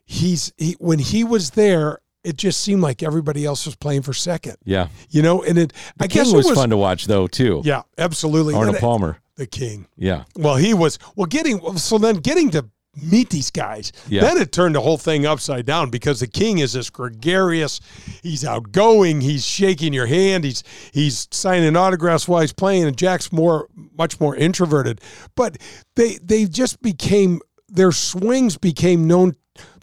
he's 0.04 0.52
he 0.56 0.72
when 0.78 0.98
he 0.98 1.24
was 1.24 1.50
there. 1.50 2.00
It 2.24 2.36
just 2.36 2.60
seemed 2.62 2.82
like 2.82 3.04
everybody 3.04 3.44
else 3.44 3.66
was 3.66 3.76
playing 3.76 4.02
for 4.02 4.12
second. 4.12 4.56
Yeah. 4.64 4.88
You 5.10 5.22
know, 5.22 5.44
and 5.44 5.56
it 5.56 5.72
The 5.96 6.04
I 6.04 6.08
King 6.08 6.22
guess 6.24 6.32
it 6.32 6.36
was, 6.36 6.46
was 6.46 6.58
fun 6.58 6.70
to 6.70 6.76
watch 6.76 7.06
though 7.06 7.28
too. 7.28 7.62
Yeah, 7.64 7.82
absolutely. 7.98 8.52
Arnold 8.54 8.68
And 8.74 8.76
it- 8.78 8.80
Palmer. 8.80 9.18
the 9.36 9.46
king. 9.46 9.86
Yeah. 9.96 10.24
Well, 10.34 10.56
he 10.56 10.74
was 10.74 10.98
well 11.14 11.26
getting 11.26 11.60
so 11.78 11.98
then 11.98 12.16
getting 12.16 12.50
to 12.50 12.66
meet 13.02 13.30
these 13.30 13.50
guys. 13.50 13.92
Yeah. 14.08 14.22
Then 14.22 14.38
it 14.38 14.52
turned 14.52 14.74
the 14.74 14.80
whole 14.80 14.98
thing 14.98 15.26
upside 15.26 15.66
down 15.66 15.90
because 15.90 16.20
the 16.20 16.26
king 16.26 16.58
is 16.58 16.72
this 16.72 16.88
gregarious, 16.90 17.80
he's 18.22 18.44
outgoing, 18.44 19.20
he's 19.20 19.44
shaking 19.44 19.92
your 19.92 20.06
hand, 20.06 20.44
he's 20.44 20.62
he's 20.92 21.28
signing 21.30 21.76
autographs 21.76 22.26
while 22.26 22.40
he's 22.40 22.52
playing, 22.52 22.84
and 22.84 22.96
Jack's 22.96 23.32
more 23.32 23.68
much 23.96 24.18
more 24.20 24.34
introverted. 24.34 25.00
But 25.34 25.58
they 25.94 26.18
they 26.22 26.46
just 26.46 26.80
became 26.82 27.40
their 27.68 27.92
swings 27.92 28.56
became 28.56 29.06
known 29.06 29.34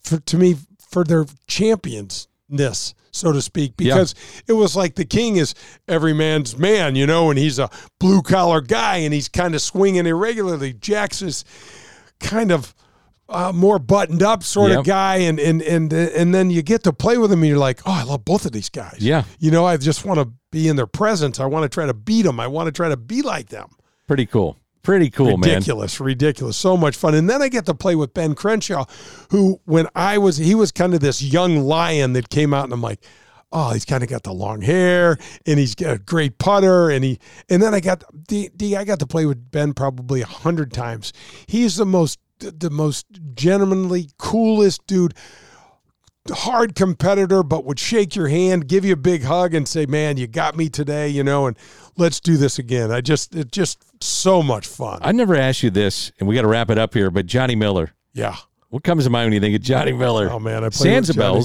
for 0.02 0.20
to 0.20 0.38
me 0.38 0.56
for 0.90 1.04
their 1.04 1.26
championsness. 1.48 2.94
So 3.12 3.32
to 3.32 3.42
speak, 3.44 3.74
Yeah. 3.78 3.94
because 3.94 4.16
it 4.48 4.54
was 4.54 4.76
like 4.76 4.96
the 4.96 5.06
king 5.06 5.36
is 5.36 5.54
every 5.88 6.14
man's 6.14 6.58
man, 6.58 6.96
you 6.96 7.06
know, 7.06 7.30
and 7.30 7.38
he's 7.38 7.60
a 7.60 7.70
blue 8.00 8.24
collar 8.24 8.60
guy 8.60 8.98
and 8.98 9.14
he's 9.14 9.30
kind 9.30 9.54
of 9.54 9.62
swinging 9.62 10.08
irregularly. 10.08 10.74
Jack's 10.74 11.22
is 11.22 11.46
kind 12.20 12.52
of 12.52 12.74
uh, 13.30 13.52
more 13.54 13.80
buttoned 13.80 14.22
up 14.22 14.44
sort 14.44 14.72
Yep. 14.72 14.80
of 14.80 14.86
guy, 14.86 15.16
and 15.18 15.40
and 15.40 15.62
and 15.62 15.92
and 15.94 16.34
then 16.36 16.50
you 16.50 16.62
get 16.62 16.84
to 16.84 16.94
play 16.94 17.18
with 17.18 17.32
him, 17.32 17.40
and 17.42 17.50
you're 17.50 17.58
like, 17.58 17.82
oh, 17.86 17.92
I 17.92 18.04
love 18.04 18.26
both 18.26 18.46
of 18.46 18.52
these 18.52 18.70
guys. 18.70 18.98
Yeah. 19.00 19.24
you 19.40 19.50
know, 19.52 19.66
I 19.66 19.78
just 19.78 20.06
want 20.06 20.20
to 20.20 20.32
be 20.52 20.68
in 20.68 20.76
their 20.76 20.88
presence. 20.88 21.40
I 21.40 21.46
want 21.46 21.64
to 21.64 21.70
try 21.70 21.86
to 21.86 21.94
beat 21.94 22.24
them. 22.24 22.40
I 22.40 22.48
want 22.48 22.68
to 22.68 22.72
try 22.72 22.90
to 22.90 22.98
be 22.98 23.22
like 23.22 23.50
them. 23.50 23.70
Pretty 24.08 24.26
cool. 24.26 24.58
Pretty 24.84 25.10
cool, 25.10 25.38
man. 25.38 25.50
ridiculous, 25.50 26.00
ridiculous, 26.02 26.58
so 26.58 26.76
much 26.76 26.98
fun. 26.98 27.16
And 27.16 27.30
then 27.30 27.42
I 27.42 27.48
get 27.48 27.66
to 27.68 27.74
play 27.74 27.96
with 27.96 28.14
Ben 28.14 28.36
Crenshaw, 28.36 28.84
who 29.30 29.62
when 29.64 29.88
I 29.96 30.18
was 30.18 30.36
he 30.36 30.56
was 30.56 30.74
kind 30.74 30.94
of 30.94 31.00
this 31.00 31.22
young 31.22 31.58
lion 31.60 32.12
that 32.14 32.28
came 32.30 32.54
out, 32.54 32.66
and 32.66 32.74
I'm 32.74 32.82
like, 32.82 33.02
oh, 33.54 33.72
he's 33.72 33.86
kind 33.86 34.04
of 34.04 34.10
got 34.10 34.24
the 34.24 34.34
long 34.34 34.62
hair, 34.62 35.18
and 35.46 35.58
he's 35.58 35.74
got 35.74 35.94
a 35.96 36.00
great 36.00 36.38
putter, 36.38 36.90
and 36.90 37.06
he 37.06 37.18
and 37.50 37.64
then 37.64 37.74
I 37.74 37.80
got 37.80 38.04
D, 38.28 38.50
D 38.54 38.76
I 38.76 38.84
got 38.84 39.00
to 39.00 39.08
play 39.08 39.26
with 39.26 39.50
Ben 39.52 39.74
probably 39.74 40.22
a 40.22 40.26
hundred 40.26 40.74
times. 40.74 41.14
He's 41.48 41.78
the 41.78 41.86
most 41.86 42.20
the 42.52 42.70
most 42.70 43.06
gentlemanly, 43.36 44.10
coolest 44.18 44.86
dude 44.88 45.14
hard 46.32 46.76
competitor, 46.76 47.44
but 47.44 47.66
would 47.66 47.80
shake 47.80 48.16
your 48.16 48.30
hand, 48.30 48.68
give 48.68 48.86
you 48.86 48.94
a 48.94 48.98
big 48.98 49.24
hug, 49.24 49.54
and 49.54 49.68
say, 49.68 49.86
"Man, 49.86 50.18
you 50.18 50.28
got 50.28 50.56
me 50.56 50.70
today," 50.70 51.10
you 51.10 51.24
know, 51.24 51.48
and 51.48 51.58
let's 51.98 52.20
do 52.20 52.38
this 52.38 52.58
again. 52.60 52.92
I 52.92 53.02
just, 53.02 53.36
it 53.36 53.52
just 53.52 53.84
so 54.02 54.42
much 54.42 54.66
fun. 54.66 55.00
I 55.02 55.12
never 55.12 55.36
asked 55.36 55.64
you 55.64 55.70
this, 55.70 56.12
and 56.20 56.28
we 56.28 56.36
got 56.36 56.44
to 56.44 56.48
wrap 56.48 56.70
it 56.70 56.78
up 56.78 56.94
here. 56.94 57.12
But 57.12 57.26
Johnny 57.26 57.56
Miller, 57.56 57.92
Yeah. 58.14 58.38
What 58.74 58.84
comes 58.84 59.04
to 59.04 59.12
mind 59.12 59.28
when 59.28 59.34
you 59.34 59.40
think 59.40 59.56
of 59.56 59.62
Johnny 59.62 59.92
Miller? 59.92 60.32
Oh 60.32 60.40
man, 60.40 60.64
I 60.64 60.70
played 60.70 60.96
with 60.96 61.10
Sansa 61.12 61.14
Johnny. 61.14 61.42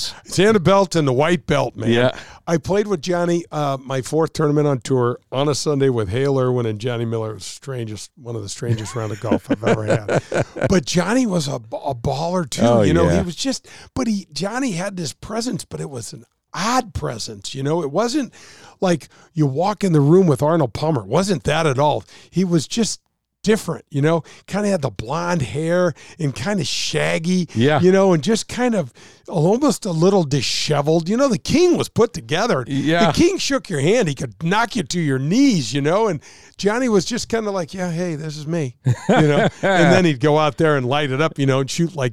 Sansabelt 0.57 0.97
and 0.97 1.07
the 1.07 1.13
white 1.13 1.45
belt, 1.45 1.77
man. 1.77 1.91
Yeah. 1.91 2.19
I 2.47 2.57
played 2.57 2.87
with 2.87 3.03
Johnny 3.03 3.45
uh, 3.53 3.77
my 3.85 4.01
fourth 4.01 4.33
tournament 4.33 4.67
on 4.67 4.81
tour 4.81 5.21
on 5.31 5.47
a 5.47 5.55
Sunday 5.55 5.91
with 5.91 6.09
Hale 6.09 6.41
Irwin 6.41 6.65
and 6.65 6.81
Johnny 6.81 7.05
Miller. 7.05 7.33
It 7.33 7.35
was 7.35 7.45
strangest, 7.45 8.13
one 8.17 8.35
of 8.35 8.41
the 8.41 8.49
strangest 8.49 8.97
round 8.97 9.13
of 9.13 9.21
golf 9.21 9.51
I've 9.51 9.63
ever 9.63 9.85
had. 9.85 10.23
But 10.71 10.87
Johnny 10.87 11.27
was 11.27 11.49
a, 11.49 11.57
a 11.57 11.95
baller 11.95 12.49
too. 12.49 12.63
Oh, 12.63 12.81
you 12.81 12.95
know, 12.95 13.11
yeah. 13.11 13.19
he 13.19 13.27
was 13.27 13.37
just, 13.37 13.69
but 13.93 14.07
he 14.07 14.27
Johnny 14.33 14.73
had 14.73 14.97
this 14.97 15.13
presence, 15.13 15.67
but 15.67 15.81
it 15.83 15.91
was 15.91 16.15
an 16.15 16.25
odd 16.55 16.95
presence. 16.95 17.55
You 17.55 17.63
know, 17.63 17.83
it 17.83 17.91
wasn't 17.91 18.33
like 18.81 19.11
you 19.35 19.45
walk 19.45 19.85
in 19.85 19.93
the 19.93 20.01
room 20.01 20.27
with 20.27 20.43
Arnold 20.43 20.73
Palmer. 20.73 21.03
It 21.03 21.09
wasn't 21.09 21.45
that 21.45 21.67
at 21.67 21.79
all. 21.79 22.05
He 22.31 22.43
was 22.43 22.67
just 22.67 23.03
different, 23.49 23.87
you 23.91 24.03
know, 24.03 24.23
kind 24.47 24.67
of 24.67 24.71
had 24.73 24.83
the 24.83 24.91
blonde 24.91 25.41
hair 25.41 25.95
and 26.19 26.37
kind 26.37 26.61
of 26.61 26.67
shaggy, 26.67 27.49
Yeah. 27.55 27.81
you 27.81 27.91
know, 27.91 28.13
and 28.13 28.23
just 28.23 28.47
kind 28.47 28.75
of 28.75 28.93
almost 29.27 29.87
a 29.87 29.91
little 29.91 30.23
disheveled. 30.23 31.09
You 31.09 31.17
know, 31.17 31.29
the 31.29 31.39
king 31.39 31.79
was 31.79 31.89
put 31.89 32.13
together. 32.13 32.63
Yeah. 32.69 33.07
The 33.11 33.13
king 33.19 33.39
shook 33.39 33.71
your 33.71 33.81
hand. 33.81 34.07
He 34.07 34.15
could 34.15 34.35
knock 34.45 34.77
you 34.77 34.83
to 34.83 35.01
your 35.01 35.19
knees, 35.19 35.73
you 35.73 35.81
know, 35.81 36.09
and 36.09 36.21
Johnny 36.59 36.91
was 36.91 37.07
just 37.07 37.31
kind 37.31 37.47
of 37.47 37.55
like, 37.55 37.73
yeah, 37.73 37.91
hey, 37.91 38.17
this 38.17 38.37
is 38.37 38.47
me, 38.47 38.77
you 38.85 38.95
know, 39.09 39.49
and 39.63 39.93
then 39.93 40.05
he'd 40.05 40.21
go 40.21 40.37
out 40.39 40.59
there 40.59 40.77
and 40.77 40.85
light 40.87 41.11
it 41.11 41.23
up, 41.23 41.39
you 41.39 41.47
know, 41.47 41.61
and 41.61 41.71
shoot 41.71 41.97
like 41.97 42.13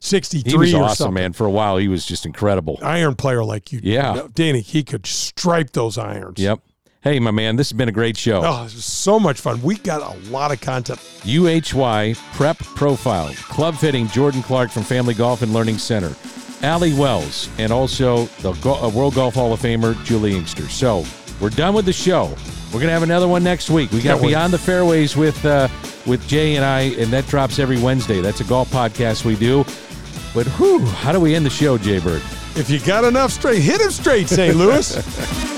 63 0.00 0.48
He 0.52 0.56
was 0.56 0.74
or 0.74 0.84
awesome, 0.84 0.94
something. 0.96 1.14
man. 1.14 1.32
For 1.32 1.44
a 1.44 1.50
while, 1.50 1.76
he 1.76 1.88
was 1.88 2.06
just 2.06 2.24
incredible. 2.24 2.78
Iron 2.82 3.16
player 3.16 3.42
like 3.42 3.72
you. 3.72 3.80
Yeah. 3.82 4.28
Danny, 4.32 4.60
he 4.60 4.84
could 4.84 5.06
stripe 5.06 5.70
those 5.72 5.98
irons. 5.98 6.38
Yep. 6.38 6.60
Hey, 7.00 7.20
my 7.20 7.30
man, 7.30 7.54
this 7.54 7.68
has 7.70 7.76
been 7.76 7.88
a 7.88 7.92
great 7.92 8.16
show. 8.16 8.42
Oh, 8.44 8.64
this 8.64 8.74
is 8.74 8.84
so 8.84 9.20
much 9.20 9.40
fun. 9.40 9.62
We 9.62 9.76
got 9.76 10.02
a 10.02 10.18
lot 10.30 10.50
of 10.50 10.60
content. 10.60 10.98
UHY 11.22 12.16
Prep 12.34 12.58
Profile, 12.58 13.32
Club 13.34 13.76
Fitting, 13.76 14.08
Jordan 14.08 14.42
Clark 14.42 14.72
from 14.72 14.82
Family 14.82 15.14
Golf 15.14 15.42
and 15.42 15.54
Learning 15.54 15.78
Center, 15.78 16.12
Ali 16.64 16.92
Wells, 16.94 17.48
and 17.58 17.72
also 17.72 18.24
the 18.40 18.50
uh, 18.68 18.88
World 18.88 19.14
Golf 19.14 19.34
Hall 19.34 19.52
of 19.52 19.60
Famer, 19.60 19.94
Juli 20.04 20.34
Inkster. 20.34 20.68
So 20.68 21.04
we're 21.40 21.50
done 21.50 21.72
with 21.72 21.84
the 21.84 21.92
show. 21.92 22.34
We're 22.66 22.80
going 22.80 22.86
to 22.88 22.92
have 22.94 23.04
another 23.04 23.28
one 23.28 23.44
next 23.44 23.70
week. 23.70 23.92
We 23.92 24.02
got. 24.02 24.20
Beyond 24.20 24.52
the 24.52 24.58
Fairways 24.58 25.16
with, 25.16 25.44
uh, 25.44 25.68
with 26.04 26.26
Jay 26.26 26.56
and 26.56 26.64
I, 26.64 26.80
and 27.00 27.12
that 27.12 27.28
drops 27.28 27.60
every 27.60 27.80
Wednesday. 27.80 28.20
That's 28.20 28.40
a 28.40 28.44
golf 28.44 28.72
podcast 28.72 29.24
we 29.24 29.36
do. 29.36 29.58
But 30.34 30.48
whew, 30.58 30.80
how 30.84 31.12
do 31.12 31.20
we 31.20 31.36
end 31.36 31.46
the 31.46 31.50
show, 31.50 31.78
Jay 31.78 32.00
Bird? 32.00 32.22
If 32.56 32.68
you 32.68 32.80
got 32.80 33.04
enough 33.04 33.30
straight, 33.30 33.62
hit 33.62 33.80
him 33.80 33.92
straight, 33.92 34.28
St. 34.28 34.56
Louis. 34.56 35.54